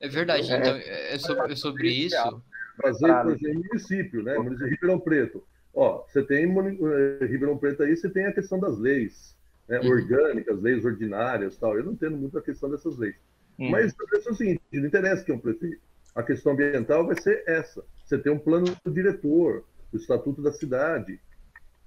É 0.00 0.08
verdade, 0.08 0.50
é, 0.50 0.56
então 0.56 0.74
é, 0.74 1.14
é 1.14 1.18
sobre, 1.18 1.52
é 1.52 1.56
sobre 1.56 1.88
isso. 1.90 2.42
Fazer, 2.80 3.06
por 3.06 3.32
exemplo, 3.32 3.64
município, 3.68 4.22
né? 4.22 4.38
Município 4.38 4.70
Ribeirão 4.70 4.98
Preto. 4.98 5.44
Ó, 5.74 6.04
você 6.06 6.22
tem 6.22 6.46
uh, 6.46 7.18
Ribeirão 7.20 7.56
Preto 7.56 7.82
aí, 7.82 7.96
você 7.96 8.10
tem 8.10 8.26
a 8.26 8.32
questão 8.32 8.58
das 8.58 8.78
leis 8.78 9.36
né? 9.68 9.80
uhum. 9.80 9.90
orgânicas, 9.90 10.60
leis 10.60 10.84
ordinárias 10.84 11.56
tal. 11.56 11.76
Eu 11.76 11.84
não 11.84 11.92
entendo 11.92 12.16
muito 12.16 12.38
a 12.38 12.42
questão 12.42 12.70
dessas 12.70 12.98
leis. 12.98 13.16
Uhum. 13.58 13.70
Mas 13.70 13.92
questão 13.92 14.32
é 14.32 14.34
o 14.34 14.36
seguinte: 14.36 14.60
não 14.72 14.86
interessa 14.86 15.24
quem 15.24 15.34
é 15.34 15.38
um 15.38 15.40
prefeito. 15.40 15.80
A 16.14 16.22
questão 16.22 16.52
ambiental 16.52 17.06
vai 17.06 17.20
ser 17.20 17.42
essa. 17.46 17.82
Você 18.04 18.18
tem 18.18 18.32
um 18.32 18.38
plano 18.38 18.66
diretor, 18.86 19.64
o 19.92 19.96
estatuto 19.96 20.42
da 20.42 20.52
cidade. 20.52 21.18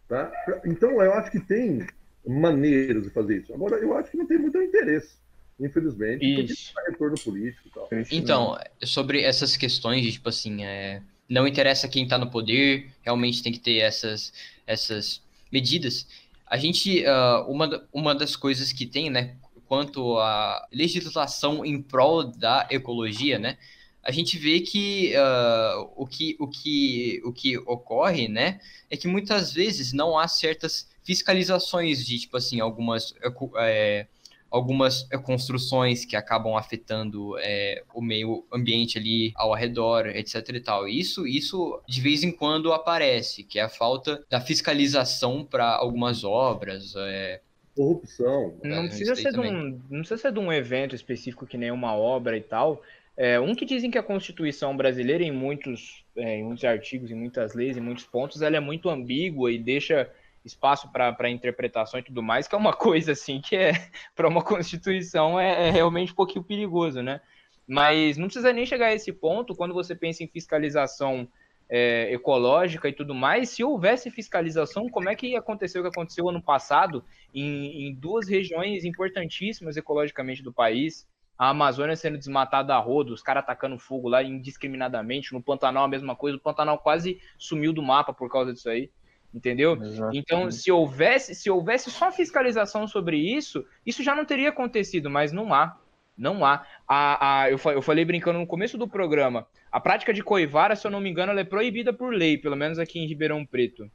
Tá? 0.07 0.31
Então, 0.65 1.01
eu 1.01 1.13
acho 1.13 1.31
que 1.31 1.39
tem 1.39 1.85
maneiras 2.27 3.03
de 3.03 3.09
fazer 3.09 3.41
isso. 3.41 3.53
Agora, 3.53 3.77
eu 3.77 3.95
acho 3.97 4.11
que 4.11 4.17
não 4.17 4.25
tem 4.25 4.37
muito 4.37 4.57
interesse 4.61 5.25
infelizmente, 5.59 6.25
Isso. 6.25 6.73
porque 6.73 6.91
retorno 6.91 7.15
político 7.17 7.67
e 7.67 7.71
tal. 7.71 7.89
Então, 8.11 8.57
sobre 8.83 9.21
essas 9.21 9.55
questões 9.55 10.03
de, 10.03 10.11
tipo 10.11 10.29
assim, 10.29 10.65
é, 10.65 11.01
não 11.29 11.47
interessa 11.47 11.87
quem 11.87 12.03
está 12.03 12.17
no 12.17 12.29
poder, 12.29 12.91
realmente 13.01 13.41
tem 13.41 13.51
que 13.51 13.59
ter 13.59 13.77
essas, 13.77 14.33
essas 14.67 15.21
medidas. 15.51 16.07
A 16.45 16.57
gente, 16.57 17.03
uh, 17.03 17.49
uma, 17.49 17.87
uma 17.91 18.13
das 18.13 18.35
coisas 18.35 18.71
que 18.71 18.85
tem, 18.85 19.09
né, 19.09 19.35
quanto 19.67 20.17
à 20.19 20.67
legislação 20.71 21.65
em 21.65 21.81
prol 21.81 22.23
da 22.23 22.67
ecologia, 22.69 23.39
né, 23.39 23.57
a 24.03 24.11
gente 24.11 24.37
vê 24.37 24.59
que, 24.59 25.13
uh, 25.15 25.91
o, 25.95 26.05
que, 26.05 26.35
o, 26.39 26.47
que, 26.47 27.21
o 27.25 27.33
que 27.33 27.57
ocorre, 27.59 28.27
né, 28.27 28.59
é 28.89 28.95
que 28.95 29.07
muitas 29.07 29.51
vezes 29.51 29.93
não 29.93 30.19
há 30.19 30.27
certas 30.27 30.87
fiscalizações 31.05 32.05
de, 32.05 32.19
tipo 32.19 32.35
assim, 32.35 32.59
algumas 32.59 33.13
é, 33.57 34.07
algumas 34.55 35.05
eh, 35.11 35.17
construções 35.17 36.05
que 36.05 36.15
acabam 36.15 36.55
afetando 36.55 37.37
é, 37.39 37.83
o 37.93 38.01
meio 38.01 38.45
ambiente 38.51 38.97
ali 38.97 39.33
ao 39.35 39.53
redor, 39.53 40.07
etc 40.07 40.47
e 40.49 40.59
tal. 40.61 40.87
Isso, 40.87 41.27
isso 41.27 41.81
de 41.87 41.99
vez 41.99 42.23
em 42.23 42.31
quando 42.31 42.71
aparece, 42.71 43.43
que 43.43 43.59
é 43.59 43.63
a 43.63 43.69
falta 43.69 44.23
da 44.29 44.39
fiscalização 44.39 45.43
para 45.43 45.75
algumas 45.75 46.23
obras. 46.23 46.93
É, 46.95 47.41
Corrupção. 47.75 48.57
Não 48.63 48.83
né, 48.83 48.87
precisa, 48.87 49.15
ser 49.15 49.33
de 49.33 49.39
um, 49.41 49.81
não 49.89 49.99
precisa 49.99 50.17
ser 50.17 50.31
de 50.31 50.39
um 50.39 50.53
evento 50.53 50.95
específico 50.95 51.45
que 51.45 51.57
nem 51.57 51.71
uma 51.71 51.93
obra 51.93 52.37
e 52.37 52.41
tal. 52.41 52.81
É, 53.17 53.37
um 53.39 53.53
que 53.53 53.65
dizem 53.65 53.91
que 53.91 53.97
a 53.97 54.03
Constituição 54.03 54.75
brasileira, 54.75 55.23
em 55.23 55.31
muitos, 55.31 56.05
é, 56.15 56.37
em 56.37 56.43
muitos 56.43 56.63
artigos, 56.63 57.11
em 57.11 57.15
muitas 57.15 57.53
leis, 57.53 57.75
em 57.75 57.81
muitos 57.81 58.05
pontos, 58.05 58.41
ela 58.41 58.55
é 58.55 58.61
muito 58.61 58.89
ambígua 58.89 59.51
e 59.51 59.57
deixa 59.57 60.09
espaço 60.45 60.89
para 60.91 61.29
interpretação 61.29 61.99
e 61.99 62.03
tudo 62.03 62.21
mais, 62.21 62.47
que 62.47 62.55
é 62.55 62.57
uma 62.57 62.73
coisa 62.73 63.13
assim 63.13 63.41
que 63.41 63.55
é 63.55 63.73
para 64.15 64.27
uma 64.27 64.43
constituição 64.43 65.39
é, 65.39 65.67
é, 65.67 65.71
realmente 65.71 66.11
um 66.11 66.15
pouquinho 66.15 66.43
perigoso, 66.43 67.01
né? 67.01 67.19
Mas 67.67 68.15
não 68.15 68.27
precisa 68.27 68.53
nem 68.53 68.65
chegar 68.65 68.87
a 68.87 68.93
esse 68.93 69.11
ponto 69.11 69.55
quando 69.55 69.73
você 69.73 69.95
pensa 69.95 70.23
em 70.23 70.27
fiscalização 70.27 71.27
é, 71.67 72.13
ecológica 72.13 72.87
e 72.87 72.93
tudo 72.93 73.15
mais. 73.15 73.49
Se 73.49 73.63
houvesse 73.63 74.11
fiscalização, 74.11 74.87
como 74.87 75.09
é 75.09 75.15
que 75.15 75.35
aconteceu 75.35 75.81
o 75.81 75.83
que 75.83 75.89
aconteceu 75.89 76.29
ano 76.29 76.41
passado 76.41 77.03
em, 77.33 77.87
em 77.87 77.93
duas 77.95 78.29
regiões 78.29 78.85
importantíssimas 78.85 79.77
ecologicamente 79.77 80.43
do 80.43 80.53
país? 80.53 81.07
A 81.37 81.49
Amazônia 81.49 81.95
sendo 81.95 82.19
desmatada 82.19 82.75
a 82.75 82.79
rodo, 82.79 83.13
os 83.13 83.23
caras 83.23 83.43
atacando 83.43 83.79
fogo 83.79 84.07
lá 84.07 84.23
indiscriminadamente. 84.23 85.33
No 85.33 85.41
Pantanal, 85.41 85.85
a 85.85 85.87
mesma 85.87 86.15
coisa. 86.15 86.37
O 86.37 86.39
Pantanal 86.39 86.77
quase 86.77 87.19
sumiu 87.35 87.73
do 87.73 87.81
mapa 87.81 88.13
por 88.13 88.29
causa 88.29 88.53
disso 88.53 88.69
aí 88.69 88.91
entendeu? 89.35 89.73
Exatamente. 89.73 90.17
Então, 90.17 90.49
se 90.49 90.71
houvesse, 90.71 91.35
se 91.35 91.49
houvesse 91.49 91.91
só 91.91 92.09
fiscalização 92.11 92.87
sobre 92.87 93.17
isso, 93.17 93.65
isso 93.85 94.01
já 94.01 94.15
não 94.15 94.23
teria 94.23 94.49
acontecido, 94.49 95.09
mas 95.09 95.33
não 95.33 95.53
há. 95.53 95.77
Não 96.17 96.45
há. 96.45 96.65
A, 96.87 97.41
a, 97.41 97.51
eu, 97.51 97.59
eu 97.65 97.81
falei 97.81 98.05
brincando 98.05 98.39
no 98.39 98.47
começo 98.47 98.77
do 98.77 98.87
programa. 98.87 99.45
A 99.69 99.81
prática 99.81 100.13
de 100.13 100.23
coivara, 100.23 100.75
se 100.75 100.87
eu 100.87 100.91
não 100.91 101.01
me 101.01 101.09
engano, 101.09 101.33
ela 101.33 101.41
é 101.41 101.43
proibida 101.43 101.91
por 101.91 102.13
lei, 102.13 102.37
pelo 102.37 102.55
menos 102.55 102.79
aqui 102.79 102.99
em 102.99 103.07
Ribeirão 103.07 103.45
Preto. 103.45 103.91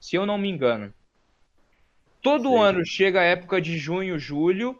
Se 0.00 0.16
eu 0.16 0.24
não 0.24 0.38
me 0.38 0.48
engano. 0.48 0.92
Todo 2.22 2.50
Sim. 2.50 2.58
ano 2.58 2.86
chega 2.86 3.20
a 3.20 3.24
época 3.24 3.60
de 3.60 3.76
junho, 3.76 4.18
julho. 4.18 4.70
O 4.70 4.76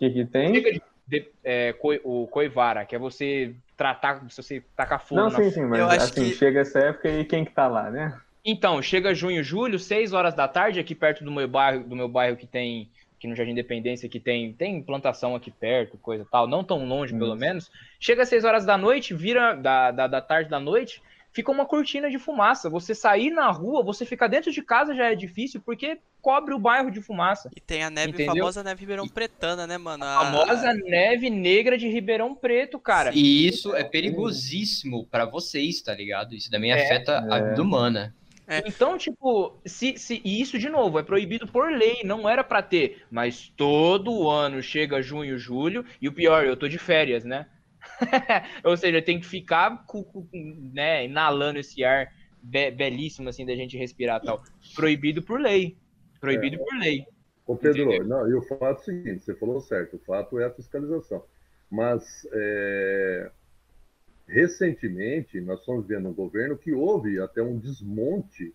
que, 0.00 0.10
que 0.10 0.24
tem? 0.24 0.52
Chega 0.52 0.72
de, 0.72 0.82
de, 1.06 1.30
é, 1.44 1.72
coi, 1.74 2.00
o 2.02 2.26
coivara, 2.26 2.84
que 2.84 2.96
é 2.96 2.98
você 2.98 3.54
tratar, 3.76 4.28
se 4.28 4.42
você 4.42 4.64
tacar 4.74 5.00
fogo 5.00 5.20
Não, 5.20 5.30
sim, 5.30 5.50
sim, 5.50 5.62
mas 5.66 5.80
assim, 6.02 6.24
que... 6.24 6.34
chega 6.34 6.60
essa 6.60 6.80
época 6.80 7.08
e 7.08 7.24
quem 7.24 7.44
que 7.44 7.52
tá 7.52 7.68
lá, 7.68 7.90
né? 7.90 8.18
Então, 8.44 8.80
chega 8.80 9.14
junho, 9.14 9.42
julho, 9.42 9.78
6 9.78 10.12
horas 10.12 10.34
da 10.34 10.48
tarde, 10.48 10.80
aqui 10.80 10.94
perto 10.94 11.24
do 11.24 11.30
meu 11.30 11.46
bairro, 11.46 11.84
do 11.84 11.94
meu 11.94 12.08
bairro 12.08 12.36
que 12.36 12.46
tem, 12.46 12.90
aqui 13.16 13.26
no 13.26 13.36
Jardim 13.36 13.52
Independência, 13.52 14.08
que 14.08 14.18
tem, 14.18 14.52
tem 14.52 14.82
plantação 14.82 15.34
aqui 15.34 15.50
perto, 15.50 15.98
coisa 15.98 16.26
tal, 16.30 16.46
não 16.46 16.64
tão 16.64 16.86
longe, 16.86 17.16
pelo 17.16 17.36
menos. 17.36 17.70
Chega 17.98 18.22
às 18.22 18.28
6 18.28 18.44
horas 18.44 18.64
da 18.64 18.78
noite, 18.78 19.14
vira 19.14 19.54
da, 19.54 19.90
da, 19.90 20.06
da 20.06 20.20
tarde 20.20 20.48
da 20.48 20.58
noite, 20.58 21.02
fica 21.32 21.50
uma 21.50 21.66
cortina 21.66 22.10
de 22.10 22.18
fumaça. 22.18 22.70
Você 22.70 22.94
sair 22.94 23.30
na 23.30 23.50
rua, 23.50 23.82
você 23.82 24.04
ficar 24.04 24.26
dentro 24.26 24.50
de 24.50 24.62
casa 24.62 24.94
já 24.94 25.10
é 25.10 25.14
difícil, 25.14 25.60
porque 25.60 25.98
cobre 26.20 26.54
o 26.54 26.58
bairro 26.58 26.90
de 26.90 27.00
fumaça. 27.00 27.50
E 27.54 27.60
tem 27.60 27.82
a 27.82 27.90
neve, 27.90 28.10
entendeu? 28.10 28.36
famosa 28.36 28.62
neve 28.62 28.80
Ribeirão 28.80 29.08
Pretana, 29.08 29.66
né, 29.66 29.78
mano? 29.78 30.04
A 30.04 30.24
famosa 30.24 30.72
neve 30.72 31.30
negra 31.30 31.76
de 31.76 31.88
Ribeirão 31.88 32.34
Preto, 32.34 32.78
cara. 32.78 33.12
E 33.14 33.46
isso 33.46 33.74
é 33.74 33.84
perigosíssimo 33.84 35.06
para 35.06 35.24
vocês, 35.24 35.80
tá 35.80 35.94
ligado? 35.94 36.34
Isso 36.34 36.50
também 36.50 36.72
é, 36.72 36.84
afeta 36.84 37.12
é. 37.12 37.34
a 37.34 37.50
vida 37.50 37.62
humana. 37.62 38.14
É. 38.50 38.64
Então, 38.66 38.98
tipo, 38.98 39.60
se, 39.64 39.96
se, 39.96 40.20
e 40.24 40.40
isso 40.40 40.58
de 40.58 40.68
novo 40.68 40.98
é 40.98 41.04
proibido 41.04 41.46
por 41.46 41.70
lei, 41.70 42.02
não 42.02 42.28
era 42.28 42.42
para 42.42 42.60
ter, 42.60 43.04
mas 43.08 43.48
todo 43.56 44.28
ano 44.28 44.60
chega 44.60 45.00
junho, 45.00 45.38
julho, 45.38 45.84
e 46.02 46.08
o 46.08 46.12
pior, 46.12 46.44
eu 46.44 46.56
tô 46.56 46.66
de 46.66 46.76
férias, 46.76 47.24
né? 47.24 47.46
Ou 48.64 48.76
seja, 48.76 49.00
tem 49.00 49.20
que 49.20 49.26
ficar 49.26 49.86
né, 50.72 51.04
inalando 51.04 51.60
esse 51.60 51.84
ar 51.84 52.12
be 52.42 52.72
belíssimo 52.72 53.28
assim 53.28 53.46
da 53.46 53.54
gente 53.54 53.78
respirar 53.78 54.20
tal. 54.20 54.42
Proibido 54.74 55.22
por 55.22 55.40
lei. 55.40 55.76
Proibido 56.20 56.56
é. 56.56 56.58
por 56.58 56.76
lei. 56.76 57.06
Ô 57.46 57.56
Pedro, 57.56 58.04
não, 58.04 58.28
e 58.28 58.34
o 58.34 58.42
fato 58.42 58.64
é 58.64 58.72
o 58.72 58.78
seguinte, 58.78 59.24
você 59.24 59.34
falou 59.36 59.60
certo, 59.60 59.94
o 59.94 60.00
fato 60.00 60.40
é 60.40 60.46
a 60.46 60.50
fiscalização. 60.50 61.22
Mas 61.70 62.26
é, 62.32 63.30
recentemente, 64.30 65.40
nós 65.40 65.60
estamos 65.60 65.86
vendo 65.86 66.08
um 66.08 66.14
governo 66.14 66.56
que 66.56 66.72
houve 66.72 67.20
até 67.20 67.42
um 67.42 67.58
desmonte 67.58 68.54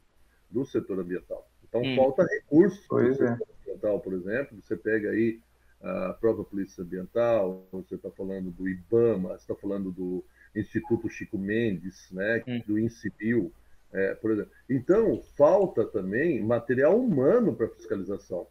do 0.49 0.65
setor 0.65 0.99
ambiental. 0.99 1.47
Então, 1.67 1.81
hum. 1.81 1.95
falta 1.95 2.25
recursos 2.25 2.85
para 2.87 3.09
o 3.09 3.13
setor 3.13 3.27
é. 3.27 3.37
ambiental, 3.61 3.99
por 3.99 4.13
exemplo. 4.13 4.57
Você 4.61 4.77
pega 4.77 5.09
aí 5.09 5.39
a 5.81 6.13
própria 6.13 6.45
Polícia 6.45 6.83
Ambiental, 6.83 7.67
você 7.71 7.95
está 7.95 8.09
falando 8.09 8.49
do 8.49 8.67
IBAMA, 8.67 9.29
você 9.29 9.35
está 9.35 9.55
falando 9.55 9.91
do 9.91 10.23
Instituto 10.55 11.09
Chico 11.09 11.37
Mendes, 11.37 12.09
né, 12.11 12.43
hum. 12.47 12.61
do 12.65 12.79
INCIBIL, 12.79 13.51
é, 13.93 14.15
por 14.15 14.31
exemplo. 14.31 14.51
Então, 14.69 15.21
falta 15.37 15.85
também 15.85 16.41
material 16.41 16.99
humano 16.99 17.55
para 17.55 17.67
fiscalização. 17.69 18.47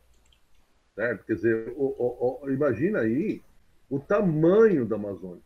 certo? 0.94 1.24
Quer 1.24 1.34
dizer, 1.34 1.72
o, 1.76 1.94
o, 1.98 2.40
o, 2.44 2.50
imagina 2.50 3.00
aí 3.00 3.42
o 3.90 3.98
tamanho 3.98 4.84
da 4.84 4.96
Amazônia. 4.96 5.42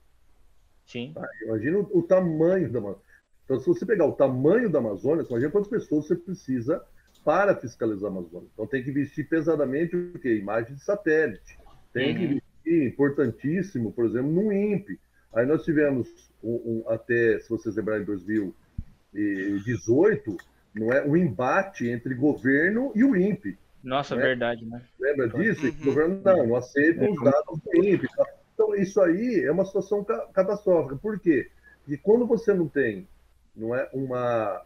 Sim. 0.89 1.13
Tá? 1.15 1.25
Imagina 1.43 1.79
o, 1.79 2.03
tamanho 2.03 2.73
da 2.73 2.79
Amazônia. 2.79 3.07
Então, 3.45 3.61
se 3.61 3.67
você 3.67 3.85
pegar 3.87 4.07
o 4.07 4.13
tamanho 4.13 4.71
da 4.71 4.79
Amazônia, 4.79 5.27
imagina 5.29 5.53
quantas 5.53 5.71
pessoas 5.71 6.07
você 6.07 6.17
precisa 6.17 6.83
para 7.25 7.55
fiscalizar 7.55 8.11
a 8.11 8.13
Amazônia. 8.13 8.49
Então, 8.53 8.67
tem 8.67 8.83
que 8.83 8.91
investir 8.91 9.29
pesadamente 9.29 9.95
o 9.95 10.19
quê? 10.19 10.35
Imagem 10.37 10.75
de 10.75 10.83
satélite. 10.83 11.57
Tem 11.93 12.11
uhum. 12.11 12.17
que 12.17 12.25
investir, 12.25 12.89
importantíssimo, 12.89 13.93
por 13.93 14.07
exemplo, 14.07 14.31
no 14.31 14.53
INPE. 14.53 14.99
Aí 15.35 15.45
nós 15.45 15.63
tivemos 15.63 16.09
um, 16.43 16.83
um, 16.87 16.89
até, 16.89 17.39
se 17.39 17.51
vocês 17.51 17.77
lembrarem, 17.77 18.03
em 18.03 18.07
2018, 18.07 20.37
não 20.75 20.91
é, 20.93 21.05
um 21.05 21.17
embate 21.17 21.87
entre 21.87 22.15
governo 22.15 22.93
e 22.95 23.05
o 23.05 23.15
INPE. 23.15 23.59
Nossa, 23.85 24.17
né? 24.17 24.23
verdade, 24.23 24.65
né? 24.65 24.83
Lembra 24.99 25.29
disso? 25.29 25.67
Uhum. 25.67 25.73
O 25.81 25.85
governo 25.85 26.23
não, 26.25 26.47
não 26.47 26.57
aceita 26.57 27.11
os 27.11 27.23
dados 27.23 27.61
do 27.61 27.85
INPE. 27.85 28.09
Tá? 28.17 28.38
Então, 28.59 28.75
isso 28.75 29.01
aí 29.01 29.45
é 29.45 29.53
uma 29.53 29.65
situação 29.65 30.03
catastrófica. 30.03 30.97
Por 30.97 31.21
quê? 31.21 31.49
Porque 31.85 31.97
quando 31.99 32.27
você 32.27 32.53
não 32.53 32.67
tem 32.67 33.07
não 33.55 33.73
é, 33.73 33.89
uma, 33.93 34.63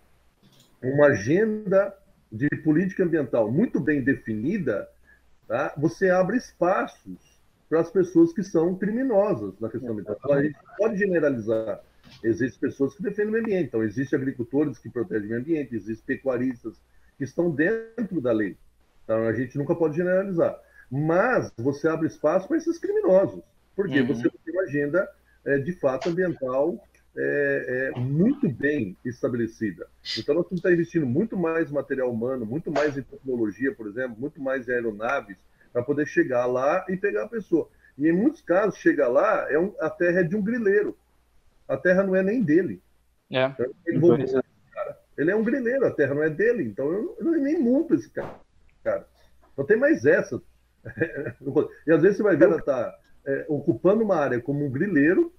uma 0.83 1.07
agenda 1.09 1.95
de 2.33 2.49
política 2.65 3.05
ambiental 3.05 3.53
muito 3.53 3.79
bem 3.79 4.03
definida, 4.03 4.89
tá? 5.47 5.75
você 5.77 6.09
abre 6.09 6.39
espaços 6.39 7.39
para 7.69 7.81
as 7.81 7.91
pessoas 7.91 8.33
que 8.33 8.43
são 8.43 8.75
criminosas 8.75 9.61
na 9.61 9.69
questão 9.69 9.91
ambiental. 9.91 10.17
Então, 10.19 10.33
a 10.33 10.43
gente 10.43 10.59
pode 10.79 10.97
generalizar. 10.97 11.81
Existem 12.25 12.61
pessoas 12.61 12.95
que 12.95 13.03
defendem 13.03 13.29
o 13.29 13.33
meio 13.33 13.45
ambiente, 13.45 13.67
então 13.67 13.83
existem 13.83 14.19
agricultores 14.19 14.79
que 14.79 14.89
protegem 14.89 15.27
o 15.27 15.29
meio 15.29 15.41
ambiente, 15.43 15.77
existem 15.77 16.17
pecuaristas 16.17 16.81
que 17.19 17.25
estão 17.25 17.51
dentro 17.51 18.23
da 18.23 18.33
lei. 18.33 18.57
Então 19.05 19.27
a 19.27 19.35
gente 19.35 19.59
nunca 19.59 19.75
pode 19.75 19.97
generalizar. 19.97 20.59
Mas 20.91 21.53
você 21.59 21.89
abre 21.89 22.07
espaço 22.07 22.49
para 22.49 22.57
esses 22.57 22.79
criminosos, 22.79 23.43
porque 23.75 24.01
uhum. 24.01 24.07
você 24.07 24.29
tem 24.29 24.55
uma 24.55 24.63
agenda 24.63 25.09
é, 25.45 25.59
de 25.59 25.73
fato 25.73 26.09
ambiental 26.09 26.79
é, 27.17 27.91
é, 27.95 28.01
muito 28.01 28.49
bem 28.49 28.97
estabelecida. 29.05 29.87
Então, 30.19 30.35
nós 30.35 30.51
estar 30.51 30.73
investindo 30.73 31.07
muito 31.07 31.37
mais 31.37 31.71
material 31.71 32.11
humano, 32.11 32.47
muito 32.47 32.71
mais 32.71 32.97
em 32.97 33.03
tecnologia, 33.03 33.75
por 33.75 33.87
exemplo, 33.87 34.17
muito 34.19 34.41
mais 34.41 34.69
em 34.69 34.73
aeronaves, 34.73 35.37
para 35.73 35.83
poder 35.83 36.07
chegar 36.07 36.47
lá 36.47 36.85
e 36.89 36.97
pegar 36.97 37.25
a 37.25 37.29
pessoa. 37.29 37.69
E 37.99 38.09
em 38.09 38.13
muitos 38.13 38.41
casos, 38.41 38.79
chegar 38.79 39.09
lá, 39.09 39.47
é 39.51 39.59
um, 39.59 39.75
a 39.81 39.91
terra 39.91 40.21
é 40.21 40.25
de 40.25 40.35
um 40.35 40.43
grileiro. 40.43 40.97
A 41.69 41.77
terra 41.77 42.03
não 42.03 42.17
é 42.17 42.23
nem 42.23 42.43
dele. 42.43 42.81
É. 43.31 43.47
Então, 43.47 43.67
ele, 43.87 43.99
voltou, 43.99 44.43
cara. 44.73 44.99
ele 45.17 45.31
é 45.31 45.37
um 45.37 45.45
grileiro, 45.45 45.87
a 45.87 45.91
terra 45.91 46.15
não 46.15 46.23
é 46.23 46.31
dele. 46.31 46.65
Então, 46.65 46.91
eu, 46.91 47.17
eu 47.19 47.31
nem 47.33 47.61
monto 47.61 47.95
esse 47.95 48.09
cara. 48.11 48.41
cara. 48.83 49.07
Não 49.57 49.65
tem 49.65 49.77
mais 49.77 50.05
essa. 50.07 50.41
e 51.87 51.93
às 51.93 52.03
vezes 52.03 52.17
você 52.17 52.23
vai 52.23 52.37
ver 52.37 52.47
ela 52.47 52.61
tá 52.61 52.99
é, 53.27 53.47
ocupando 53.49 54.03
uma 54.03 54.17
área 54.17 54.41
como 54.41 54.65
um 54.65 54.71
grileiro, 54.71 55.33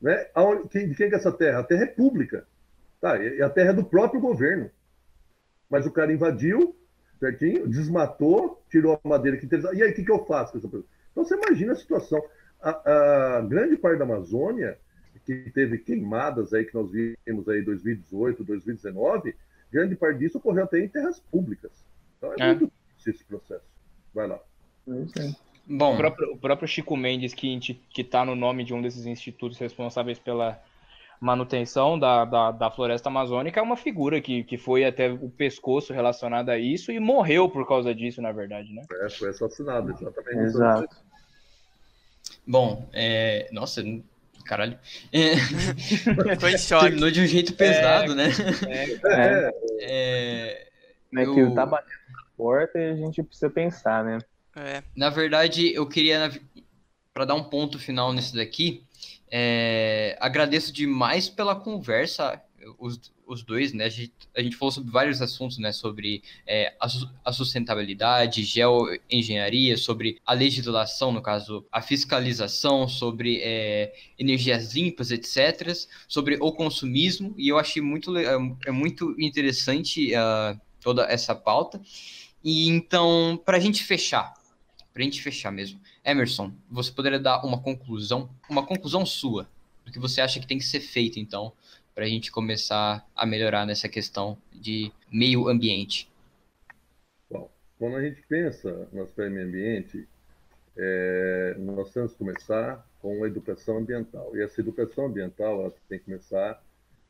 né? 0.00 0.28
Aonde, 0.34 0.68
quem, 0.68 0.88
de 0.88 0.94
quem 0.94 1.10
é 1.10 1.14
essa 1.14 1.32
terra? 1.32 1.60
A 1.60 1.64
terra 1.64 1.84
é 1.84 1.86
pública. 1.86 2.46
Tá, 3.00 3.16
e 3.16 3.40
a 3.40 3.48
terra 3.48 3.70
é 3.70 3.74
do 3.74 3.84
próprio 3.84 4.20
governo. 4.20 4.70
Mas 5.70 5.86
o 5.86 5.92
cara 5.92 6.12
invadiu, 6.12 6.74
certinho, 7.20 7.68
desmatou, 7.68 8.62
tirou 8.70 9.00
a 9.02 9.08
madeira 9.08 9.36
que 9.36 9.46
interessava. 9.46 9.74
E 9.74 9.82
aí, 9.82 9.92
o 9.92 9.94
que, 9.94 10.04
que 10.04 10.10
eu 10.10 10.24
faço 10.24 10.52
com 10.52 10.58
essa 10.58 10.68
pessoa? 10.68 10.86
Então, 11.12 11.24
você 11.24 11.34
imagina 11.34 11.72
a 11.72 11.76
situação. 11.76 12.22
A, 12.60 13.38
a, 13.38 13.40
grande 13.42 13.76
parte 13.76 13.98
da 13.98 14.04
Amazônia, 14.04 14.78
que 15.24 15.50
teve 15.50 15.78
queimadas 15.78 16.52
aí 16.52 16.64
que 16.64 16.74
nós 16.74 16.90
vimos 16.90 17.48
aí 17.48 17.60
em 17.60 17.64
2018, 17.64 18.42
2019, 18.42 19.36
grande 19.70 19.94
parte 19.94 20.18
disso 20.18 20.38
ocorreu 20.38 20.64
até 20.64 20.80
em 20.80 20.88
terras 20.88 21.20
públicas. 21.20 21.70
Então, 22.16 22.32
é, 22.32 22.36
é. 22.40 22.46
muito 22.46 22.72
difícil 22.96 23.12
esse 23.12 23.24
processo. 23.24 23.66
Vai 24.12 24.26
lá. 24.26 24.40
É 24.88 25.47
Bom, 25.68 25.94
o 25.94 25.96
próprio, 25.98 26.32
o 26.32 26.38
próprio 26.38 26.66
Chico 26.66 26.96
Mendes, 26.96 27.34
que 27.34 27.82
está 27.96 28.24
no 28.24 28.34
nome 28.34 28.64
de 28.64 28.72
um 28.72 28.80
desses 28.80 29.04
institutos 29.04 29.58
responsáveis 29.58 30.18
pela 30.18 30.58
manutenção 31.20 31.98
da, 31.98 32.24
da, 32.24 32.50
da, 32.52 32.70
floresta 32.70 33.08
amazônica, 33.08 33.58
é 33.58 33.62
uma 33.62 33.76
figura 33.76 34.20
que, 34.20 34.44
que 34.44 34.56
foi 34.56 34.84
até 34.84 35.10
o 35.10 35.28
pescoço 35.28 35.92
relacionado 35.92 36.48
a 36.48 36.58
isso 36.58 36.90
e 36.92 36.98
morreu 36.98 37.48
por 37.50 37.66
causa 37.66 37.94
disso, 37.94 38.22
na 38.22 38.32
verdade, 38.32 38.72
né? 38.72 38.82
É, 39.02 39.10
foi 39.10 39.28
assassinado, 39.30 39.90
exatamente. 39.90 40.38
Exato. 40.38 40.96
Bom, 42.46 42.88
é... 42.92 43.48
nossa, 43.52 43.82
caralho. 44.46 44.78
É... 45.12 45.36
Foi 46.40 46.56
choque. 46.56 46.86
Terminou 46.86 47.10
de 47.10 47.20
um 47.20 47.26
jeito 47.26 47.54
pesado, 47.54 48.12
é... 48.12 48.14
né? 48.14 48.28
É. 48.68 49.52
é... 49.80 50.66
é... 51.14 51.24
que 51.24 51.40
eu... 51.40 51.54
tá 51.54 51.66
batendo 51.66 51.90
na 52.10 52.22
porta 52.36 52.78
e 52.78 52.90
a 52.90 52.96
gente 52.96 53.22
precisa 53.22 53.50
pensar, 53.50 54.02
né? 54.04 54.18
É. 54.58 54.82
Na 54.94 55.10
verdade, 55.10 55.72
eu 55.72 55.86
queria, 55.86 56.30
para 57.12 57.24
dar 57.24 57.34
um 57.34 57.44
ponto 57.44 57.78
final 57.78 58.12
nisso 58.12 58.34
daqui, 58.34 58.82
é, 59.30 60.16
agradeço 60.20 60.72
demais 60.72 61.28
pela 61.28 61.54
conversa, 61.54 62.42
os, 62.78 63.00
os 63.26 63.42
dois, 63.42 63.72
né? 63.72 63.84
A 63.84 63.88
gente, 63.88 64.12
a 64.36 64.42
gente 64.42 64.56
falou 64.56 64.72
sobre 64.72 64.90
vários 64.90 65.22
assuntos, 65.22 65.58
né? 65.58 65.70
Sobre 65.72 66.22
é, 66.46 66.74
a, 67.24 67.32
sustentabilidade, 67.32 68.42
geoengenharia, 68.42 69.76
sobre 69.76 70.20
a 70.24 70.32
legislação, 70.32 71.12
no 71.12 71.22
caso, 71.22 71.64
a 71.70 71.80
fiscalização, 71.80 72.88
sobre 72.88 73.40
é, 73.42 73.94
energias 74.18 74.74
limpas, 74.74 75.10
etc., 75.10 75.72
sobre 76.08 76.36
o 76.40 76.52
consumismo, 76.52 77.34
e 77.36 77.48
eu 77.48 77.58
achei 77.58 77.82
muito, 77.82 78.16
é, 78.16 78.34
é 78.66 78.70
muito 78.70 79.14
interessante 79.18 80.12
uh, 80.14 80.58
toda 80.80 81.04
essa 81.04 81.34
pauta. 81.34 81.80
E 82.42 82.68
então, 82.68 83.40
para 83.44 83.56
a 83.56 83.60
gente 83.60 83.82
fechar, 83.84 84.32
para 84.98 85.04
a 85.04 85.04
gente 85.04 85.22
fechar 85.22 85.52
mesmo. 85.52 85.80
Emerson, 86.04 86.52
você 86.68 86.90
poderia 86.90 87.20
dar 87.20 87.44
uma 87.44 87.62
conclusão, 87.62 88.28
uma 88.50 88.66
conclusão 88.66 89.06
sua, 89.06 89.48
do 89.86 89.92
que 89.92 89.98
você 90.00 90.20
acha 90.20 90.40
que 90.40 90.46
tem 90.46 90.58
que 90.58 90.64
ser 90.64 90.80
feito, 90.80 91.20
então, 91.20 91.52
para 91.94 92.04
a 92.04 92.08
gente 92.08 92.32
começar 92.32 93.08
a 93.14 93.24
melhorar 93.24 93.64
nessa 93.64 93.88
questão 93.88 94.36
de 94.52 94.90
meio 95.08 95.46
ambiente? 95.46 96.10
Bom, 97.30 97.48
quando 97.78 97.94
a 97.94 98.02
gente 98.02 98.20
pensa 98.22 98.88
no 98.92 99.04
aspecto 99.04 99.30
meio 99.30 99.46
ambiente, 99.46 100.08
é, 100.76 101.54
nós 101.58 101.92
temos 101.92 102.10
que 102.10 102.18
começar 102.18 102.84
com 103.00 103.22
a 103.22 103.28
educação 103.28 103.78
ambiental. 103.78 104.36
E 104.36 104.42
essa 104.42 104.60
educação 104.60 105.06
ambiental 105.06 105.60
ela 105.60 105.74
tem 105.88 106.00
que 106.00 106.06
começar 106.06 106.60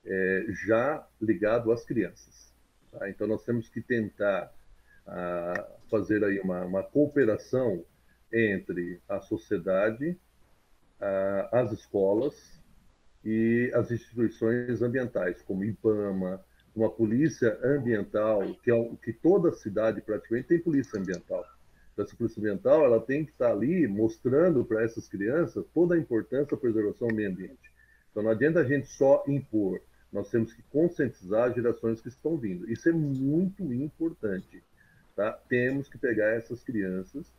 é, 0.04 0.44
já 0.66 1.06
ligado 1.22 1.72
às 1.72 1.86
crianças. 1.86 2.52
Tá? 2.92 3.08
Então, 3.08 3.26
nós 3.26 3.42
temos 3.46 3.66
que 3.70 3.80
tentar 3.80 4.52
a 5.08 5.66
fazer 5.90 6.22
aí 6.22 6.38
uma, 6.40 6.64
uma 6.64 6.82
cooperação 6.82 7.84
entre 8.32 9.00
a 9.08 9.20
sociedade, 9.20 10.16
a, 11.00 11.60
as 11.60 11.72
escolas 11.72 12.34
e 13.24 13.70
as 13.74 13.90
instituições 13.90 14.82
ambientais, 14.82 15.42
como 15.42 15.64
IPAMA, 15.64 16.44
uma 16.74 16.90
polícia 16.90 17.58
ambiental, 17.64 18.42
que, 18.62 18.70
é, 18.70 18.90
que 19.02 19.12
toda 19.12 19.52
cidade 19.52 20.00
praticamente 20.00 20.48
tem 20.48 20.58
polícia 20.58 20.98
ambiental. 20.98 21.44
Então, 21.92 22.04
essa 22.04 22.16
polícia 22.16 22.38
ambiental 22.38 22.84
ela 22.84 23.00
tem 23.00 23.24
que 23.24 23.32
estar 23.32 23.50
ali 23.50 23.88
mostrando 23.88 24.64
para 24.64 24.84
essas 24.84 25.08
crianças 25.08 25.64
toda 25.74 25.94
a 25.94 25.98
importância 25.98 26.56
da 26.56 26.60
preservação 26.60 27.08
do 27.08 27.14
meio 27.14 27.30
ambiente. 27.30 27.72
Então, 28.10 28.22
não 28.22 28.30
adianta 28.30 28.60
a 28.60 28.64
gente 28.64 28.86
só 28.86 29.24
impor, 29.26 29.80
nós 30.12 30.30
temos 30.30 30.52
que 30.52 30.62
conscientizar 30.70 31.48
as 31.48 31.54
gerações 31.54 32.00
que 32.00 32.08
estão 32.08 32.36
vindo. 32.36 32.70
Isso 32.70 32.88
é 32.88 32.92
muito 32.92 33.72
importante. 33.72 34.62
Tá? 35.18 35.32
Temos 35.48 35.88
que 35.88 35.98
pegar 35.98 36.28
essas 36.36 36.62
crianças 36.62 37.34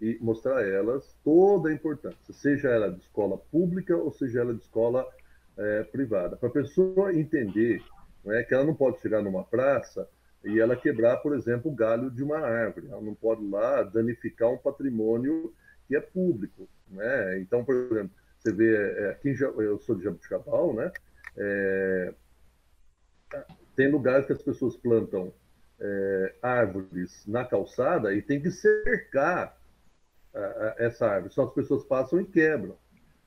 e 0.00 0.16
mostrar 0.20 0.58
a 0.58 0.64
elas 0.64 1.18
toda 1.24 1.68
a 1.68 1.72
importância, 1.72 2.32
seja 2.32 2.68
ela 2.68 2.92
de 2.92 3.00
escola 3.00 3.36
pública 3.36 3.96
ou 3.96 4.12
seja 4.12 4.42
ela 4.42 4.54
de 4.54 4.60
escola 4.60 5.04
é, 5.56 5.82
privada, 5.82 6.36
para 6.36 6.48
a 6.48 6.52
pessoa 6.52 7.12
entender 7.12 7.82
é, 8.26 8.44
que 8.44 8.54
ela 8.54 8.62
não 8.62 8.76
pode 8.76 9.00
chegar 9.00 9.20
numa 9.20 9.42
praça 9.42 10.08
e 10.44 10.60
ela 10.60 10.76
quebrar, 10.76 11.16
por 11.16 11.34
exemplo, 11.34 11.72
o 11.72 11.74
galho 11.74 12.08
de 12.08 12.22
uma 12.22 12.38
árvore. 12.38 12.86
Ela 12.88 13.02
não 13.02 13.16
pode 13.16 13.44
lá 13.44 13.82
danificar 13.82 14.52
um 14.52 14.58
patrimônio 14.58 15.52
que 15.88 15.96
é 15.96 16.00
público. 16.00 16.68
Né? 16.88 17.40
Então, 17.40 17.64
por 17.64 17.74
exemplo, 17.74 18.12
você 18.38 18.52
vê, 18.52 18.76
é, 18.76 19.10
aqui 19.10 19.34
eu 19.40 19.80
sou 19.80 19.96
de 19.96 20.04
Jabuticabal, 20.04 20.72
né? 20.72 20.92
É, 21.36 22.14
tem 23.74 23.90
lugares 23.90 24.24
que 24.24 24.32
as 24.32 24.42
pessoas 24.42 24.76
plantam 24.76 25.34
é, 25.84 26.34
árvores 26.40 27.22
na 27.26 27.44
calçada 27.44 28.14
e 28.14 28.22
tem 28.22 28.40
que 28.40 28.50
cercar 28.50 29.54
a, 30.34 30.38
a, 30.38 30.74
essa 30.78 31.06
árvore, 31.06 31.34
senão 31.34 31.48
as 31.48 31.54
pessoas 31.54 31.84
passam 31.84 32.20
e 32.20 32.24
quebram. 32.24 32.74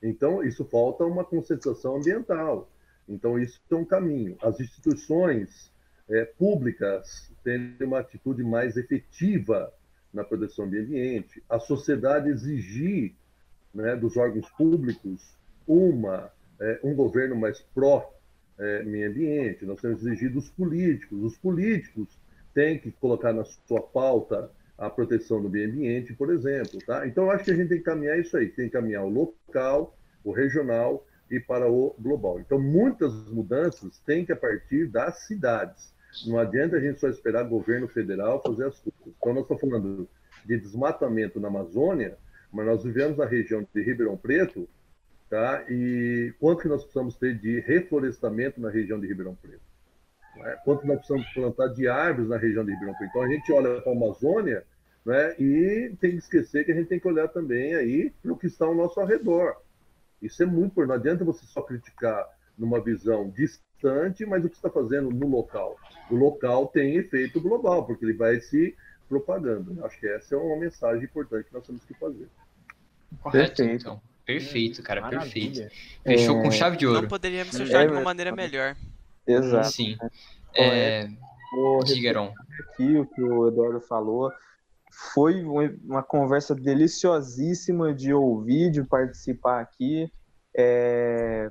Então, 0.02 0.42
isso 0.42 0.64
falta 0.64 1.04
uma 1.04 1.24
conscientização 1.24 1.96
ambiental. 1.96 2.68
Então, 3.08 3.38
isso 3.38 3.60
é 3.70 3.74
um 3.74 3.84
caminho. 3.84 4.36
As 4.42 4.58
instituições 4.58 5.72
é, 6.08 6.24
públicas 6.24 7.32
têm 7.44 7.76
uma 7.80 8.00
atitude 8.00 8.42
mais 8.42 8.76
efetiva 8.76 9.72
na 10.12 10.24
proteção 10.24 10.68
do 10.68 10.76
ambiente, 10.76 11.42
a 11.48 11.60
sociedade 11.60 12.30
exigir 12.30 13.14
né, 13.74 13.94
dos 13.94 14.16
órgãos 14.16 14.48
públicos 14.50 15.36
uma, 15.66 16.32
é, 16.58 16.80
um 16.82 16.94
governo 16.94 17.36
mais 17.36 17.60
pró 17.74 18.12
é, 18.58 18.82
meio 18.82 19.10
ambiente, 19.10 19.66
nós 19.66 19.80
temos 19.80 20.00
exigido 20.04 20.34
dos 20.34 20.48
políticos. 20.50 21.22
Os 21.22 21.36
políticos 21.36 22.08
tem 22.58 22.76
que 22.76 22.90
colocar 22.90 23.32
na 23.32 23.44
sua 23.44 23.80
pauta 23.80 24.50
a 24.76 24.90
proteção 24.90 25.40
do 25.40 25.48
meio 25.48 25.70
ambiente, 25.70 26.12
por 26.12 26.28
exemplo. 26.32 26.80
Tá? 26.84 27.06
Então, 27.06 27.26
eu 27.26 27.30
acho 27.30 27.44
que 27.44 27.52
a 27.52 27.54
gente 27.54 27.68
tem 27.68 27.78
que 27.78 27.84
caminhar 27.84 28.18
isso 28.18 28.36
aí, 28.36 28.48
tem 28.48 28.66
que 28.66 28.72
caminhar 28.72 29.04
o 29.04 29.08
local, 29.08 29.96
o 30.24 30.32
regional 30.32 31.06
e 31.30 31.38
para 31.38 31.70
o 31.70 31.94
global. 32.00 32.40
Então, 32.40 32.60
muitas 32.60 33.14
mudanças 33.30 34.00
têm 34.00 34.26
que 34.26 34.34
partir 34.34 34.88
das 34.88 35.20
cidades. 35.20 35.94
Não 36.26 36.36
adianta 36.36 36.74
a 36.74 36.80
gente 36.80 36.98
só 36.98 37.08
esperar 37.08 37.46
o 37.46 37.48
governo 37.48 37.86
federal 37.86 38.42
fazer 38.42 38.66
as 38.66 38.80
coisas. 38.80 39.00
Então, 39.06 39.34
nós 39.34 39.42
estamos 39.44 39.60
falando 39.60 40.08
de 40.44 40.58
desmatamento 40.58 41.38
na 41.38 41.46
Amazônia, 41.46 42.18
mas 42.52 42.66
nós 42.66 42.82
vivemos 42.82 43.18
na 43.18 43.24
região 43.24 43.64
de 43.72 43.82
Ribeirão 43.84 44.16
Preto, 44.16 44.68
tá? 45.30 45.64
E 45.68 46.34
quanto 46.40 46.62
que 46.62 46.68
nós 46.68 46.82
precisamos 46.82 47.16
ter 47.16 47.38
de 47.38 47.60
reflorestamento 47.60 48.60
na 48.60 48.68
região 48.68 48.98
de 48.98 49.06
Ribeirão 49.06 49.36
Preto? 49.36 49.67
Né? 50.36 50.58
Quanto 50.64 50.86
nós 50.86 50.98
precisamos 50.98 51.28
plantar 51.32 51.68
de 51.68 51.88
árvores 51.88 52.28
na 52.28 52.36
região 52.36 52.64
de 52.64 52.72
Ribeirão 52.72 52.94
Preto? 52.94 53.10
Então 53.10 53.22
a 53.22 53.28
gente 53.28 53.52
olha 53.52 53.80
para 53.80 53.92
a 53.92 53.94
Amazônia, 53.94 54.64
né? 55.04 55.34
E 55.38 55.94
tem 56.00 56.12
que 56.12 56.18
esquecer 56.18 56.64
que 56.64 56.72
a 56.72 56.74
gente 56.74 56.88
tem 56.88 57.00
que 57.00 57.08
olhar 57.08 57.28
também 57.28 57.74
aí 57.74 58.12
para 58.22 58.32
o 58.32 58.36
que 58.36 58.46
está 58.46 58.66
ao 58.66 58.74
nosso 58.74 59.00
arredor. 59.00 59.56
Isso 60.20 60.42
é 60.42 60.46
muito 60.46 60.72
importante. 60.72 60.88
Não 60.88 60.96
adianta 60.96 61.24
você 61.24 61.46
só 61.46 61.62
criticar 61.62 62.28
numa 62.58 62.80
visão 62.80 63.30
distante, 63.30 64.26
mas 64.26 64.44
o 64.44 64.48
que 64.48 64.56
está 64.56 64.68
fazendo 64.68 65.10
no 65.10 65.28
local. 65.28 65.76
O 66.10 66.16
local 66.16 66.66
tem 66.66 66.96
efeito 66.96 67.40
global, 67.40 67.86
porque 67.86 68.04
ele 68.04 68.14
vai 68.14 68.40
se 68.40 68.76
propagando. 69.08 69.84
Acho 69.84 69.98
que 69.98 70.08
essa 70.08 70.34
é 70.34 70.38
uma 70.38 70.56
mensagem 70.56 71.04
importante 71.04 71.46
que 71.46 71.54
nós 71.54 71.66
temos 71.66 71.84
que 71.84 71.94
fazer. 71.94 72.28
Correto, 73.22 73.56
Perfeito. 73.56 73.80
então. 73.80 74.00
Perfeito, 74.26 74.82
cara, 74.82 75.00
Maravilha. 75.00 75.70
perfeito. 75.70 75.74
Fechou 76.04 76.38
é... 76.38 76.42
com 76.42 76.50
chave 76.50 76.76
de 76.76 76.86
ouro. 76.86 77.00
Não 77.00 77.08
poderíamos 77.08 77.56
fechar 77.56 77.84
é, 77.84 77.86
de 77.86 77.92
uma 77.92 78.02
maneira 78.02 78.30
melhor. 78.30 78.76
Exato. 79.28 79.70
Sim. 79.70 79.96
É... 80.54 81.08
Digeron. 81.84 82.32
Aqui 82.60 82.96
o 82.96 83.06
que 83.06 83.22
o 83.22 83.48
Eduardo 83.48 83.80
falou 83.80 84.32
foi 85.14 85.44
uma 85.44 86.02
conversa 86.02 86.54
deliciosíssima 86.54 87.94
de 87.94 88.12
ouvir, 88.12 88.70
de 88.70 88.82
participar 88.82 89.60
aqui. 89.60 90.10
É, 90.56 91.50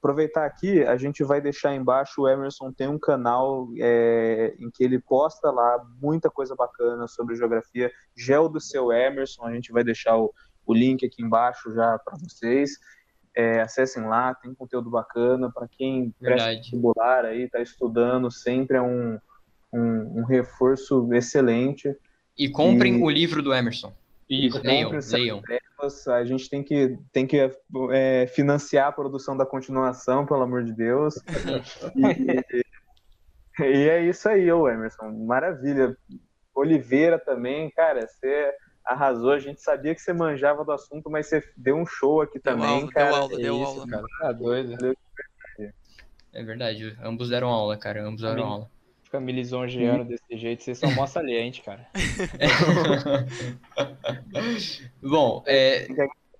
aproveitar 0.00 0.46
aqui, 0.46 0.82
a 0.82 0.96
gente 0.96 1.22
vai 1.22 1.40
deixar 1.40 1.74
embaixo, 1.74 2.22
o 2.22 2.28
Emerson 2.28 2.72
tem 2.72 2.88
um 2.88 2.98
canal 2.98 3.68
é, 3.78 4.54
em 4.58 4.70
que 4.70 4.82
ele 4.82 4.98
posta 4.98 5.50
lá 5.50 5.78
muita 6.00 6.30
coisa 6.30 6.56
bacana 6.56 7.06
sobre 7.06 7.36
geografia, 7.36 7.92
Gel 8.16 8.48
do 8.48 8.58
seu 8.58 8.90
Emerson, 8.90 9.44
a 9.44 9.52
gente 9.52 9.70
vai 9.70 9.84
deixar 9.84 10.16
o, 10.16 10.32
o 10.66 10.72
link 10.72 11.04
aqui 11.04 11.22
embaixo 11.22 11.72
já 11.74 11.98
para 11.98 12.16
vocês. 12.18 12.72
É, 13.34 13.60
acessem 13.60 14.04
lá, 14.04 14.34
tem 14.34 14.52
conteúdo 14.54 14.90
bacana 14.90 15.50
para 15.52 15.68
quem 15.68 16.12
vestibular 16.20 17.24
aí, 17.24 17.44
está 17.44 17.60
estudando, 17.60 18.30
sempre 18.30 18.76
é 18.76 18.82
um, 18.82 19.18
um, 19.72 20.20
um 20.20 20.24
reforço 20.24 21.12
excelente. 21.14 21.94
E 22.36 22.48
comprem 22.48 22.98
e... 22.98 23.02
o 23.02 23.10
livro 23.10 23.42
do 23.42 23.54
Emerson. 23.54 23.92
Isso, 24.28 24.60
leiam, 24.62 24.92
leiam. 24.92 25.42
A 26.08 26.24
gente 26.24 26.48
tem 26.48 26.62
que, 26.62 26.96
tem 27.12 27.26
que 27.26 27.50
é, 27.90 28.26
financiar 28.28 28.86
a 28.86 28.92
produção 28.92 29.36
da 29.36 29.44
continuação, 29.44 30.24
pelo 30.24 30.42
amor 30.42 30.62
de 30.62 30.72
Deus. 30.72 31.16
e, 33.58 33.64
e, 33.64 33.88
é 33.88 34.04
isso 34.04 34.28
aí, 34.28 34.50
ô 34.52 34.68
Emerson. 34.68 35.10
Maravilha. 35.26 35.96
Oliveira 36.54 37.18
também, 37.18 37.70
cara, 37.70 38.06
você 38.06 38.52
arrasou. 38.92 39.32
A 39.32 39.38
gente 39.38 39.60
sabia 39.60 39.94
que 39.94 40.00
você 40.00 40.12
manjava 40.12 40.64
do 40.64 40.72
assunto, 40.72 41.10
mas 41.10 41.26
você 41.26 41.42
deu 41.56 41.76
um 41.76 41.86
show 41.86 42.20
aqui 42.20 42.38
deu 42.38 42.42
também, 42.42 42.68
aula, 42.68 42.92
cara. 42.92 43.10
Deu 43.10 43.16
aula, 43.16 43.34
é 43.34 43.36
deu 43.36 43.56
isso, 43.56 43.66
aula. 43.66 43.86
Cara. 43.86 44.06
Tá 44.20 44.32
doido. 44.32 44.96
É 46.32 46.44
verdade, 46.44 46.96
ambos 47.02 47.28
deram 47.28 47.48
aula, 47.48 47.76
cara. 47.76 48.04
Ambos 48.04 48.22
deram 48.22 48.44
aula 48.44 48.70
fica 49.10 49.20
me 49.20 49.32
lisonjeando 49.32 50.04
desse 50.04 50.38
jeito, 50.38 50.62
vocês 50.62 50.78
são 50.78 50.88
mó 50.92 51.04
saliente, 51.04 51.62
cara. 51.62 51.84
Bom, 55.02 55.42
é... 55.46 55.88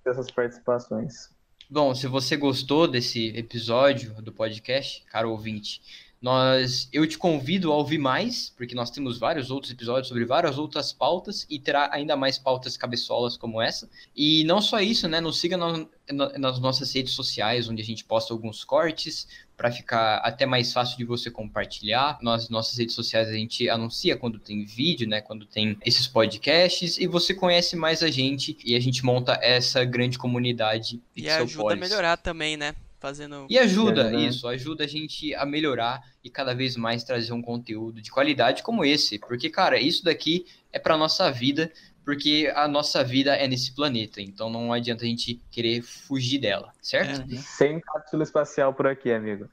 essas 0.05 0.31
participações. 0.31 1.29
Bom, 1.69 1.93
se 1.93 2.07
você 2.07 2.37
gostou 2.37 2.87
desse 2.87 3.27
episódio 3.37 4.13
do 4.21 4.31
podcast, 4.31 5.03
caro 5.05 5.31
ouvinte, 5.31 5.81
nós, 6.21 6.87
eu 6.93 7.07
te 7.07 7.17
convido 7.17 7.71
a 7.71 7.75
ouvir 7.75 7.97
mais, 7.97 8.53
porque 8.55 8.75
nós 8.75 8.91
temos 8.91 9.17
vários 9.17 9.49
outros 9.49 9.71
episódios 9.71 10.07
sobre 10.07 10.23
várias 10.23 10.59
outras 10.59 10.93
pautas 10.93 11.47
e 11.49 11.57
terá 11.57 11.89
ainda 11.91 12.15
mais 12.15 12.37
pautas 12.37 12.77
cabeçolas 12.77 13.35
como 13.35 13.59
essa. 13.59 13.89
E 14.15 14.43
não 14.43 14.61
só 14.61 14.79
isso, 14.79 15.07
né? 15.07 15.19
Nos 15.19 15.39
siga 15.39 15.57
no, 15.57 15.89
no, 16.11 16.29
nas 16.37 16.59
nossas 16.59 16.93
redes 16.93 17.13
sociais, 17.13 17.67
onde 17.67 17.81
a 17.81 17.85
gente 17.85 18.05
posta 18.05 18.31
alguns 18.31 18.63
cortes 18.63 19.27
para 19.57 19.71
ficar 19.71 20.17
até 20.17 20.45
mais 20.45 20.71
fácil 20.71 20.95
de 20.95 21.05
você 21.05 21.31
compartilhar. 21.31 22.19
Nas 22.21 22.49
nossas 22.49 22.77
redes 22.77 22.93
sociais 22.93 23.27
a 23.27 23.33
gente 23.33 23.67
anuncia 23.67 24.15
quando 24.15 24.37
tem 24.37 24.63
vídeo, 24.63 25.09
né? 25.09 25.21
Quando 25.21 25.47
tem 25.47 25.75
esses 25.83 26.05
podcasts 26.05 26.99
e 26.99 27.07
você 27.07 27.33
conhece 27.33 27.75
mais 27.75 28.03
a 28.03 28.11
gente 28.11 28.55
e 28.63 28.75
a 28.75 28.79
gente 28.79 29.03
monta 29.03 29.39
essa 29.41 29.83
grande 29.83 30.19
comunidade. 30.19 31.01
E 31.15 31.27
ajuda 31.27 31.73
a 31.73 31.77
melhorar 31.77 32.17
também, 32.17 32.55
né? 32.55 32.75
Fazendo. 33.01 33.47
E 33.49 33.57
ajuda, 33.57 34.13
é, 34.13 34.15
isso, 34.15 34.47
ajuda 34.47 34.83
a 34.85 34.87
gente 34.87 35.33
a 35.33 35.45
melhorar 35.45 36.01
e 36.23 36.29
cada 36.29 36.53
vez 36.53 36.77
mais 36.77 37.03
trazer 37.03 37.33
um 37.33 37.41
conteúdo 37.41 37.99
de 37.99 38.11
qualidade 38.11 38.61
como 38.61 38.85
esse. 38.85 39.17
Porque, 39.17 39.49
cara, 39.49 39.79
isso 39.79 40.05
daqui 40.05 40.45
é 40.71 40.77
para 40.77 40.95
nossa 40.95 41.29
vida, 41.31 41.71
porque 42.05 42.51
a 42.55 42.67
nossa 42.67 43.03
vida 43.03 43.35
é 43.35 43.47
nesse 43.47 43.73
planeta. 43.73 44.21
Então 44.21 44.49
não 44.49 44.71
adianta 44.71 45.03
a 45.03 45.07
gente 45.07 45.41
querer 45.49 45.81
fugir 45.81 46.37
dela, 46.37 46.71
certo? 46.79 47.25
É. 47.33 47.35
Sem 47.37 47.79
cápsula 47.79 48.23
espacial 48.23 48.73
por 48.73 48.85
aqui, 48.85 49.11
amigo. 49.11 49.49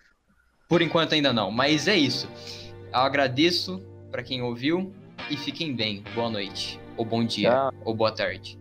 Por 0.69 0.83
enquanto 0.83 1.15
ainda 1.15 1.33
não, 1.33 1.51
mas 1.51 1.89
é 1.89 1.97
isso. 1.97 2.29
Eu 2.93 3.01
agradeço 3.01 3.83
para 4.11 4.23
quem 4.23 4.43
ouviu 4.43 4.93
e 5.31 5.37
fiquem 5.37 5.75
bem. 5.75 6.05
Boa 6.15 6.29
noite, 6.29 6.79
ou 6.99 7.05
bom 7.05 7.25
dia, 7.25 7.51
Tchau. 7.51 7.73
ou 7.87 7.95
boa 7.95 8.13
tarde. 8.13 8.59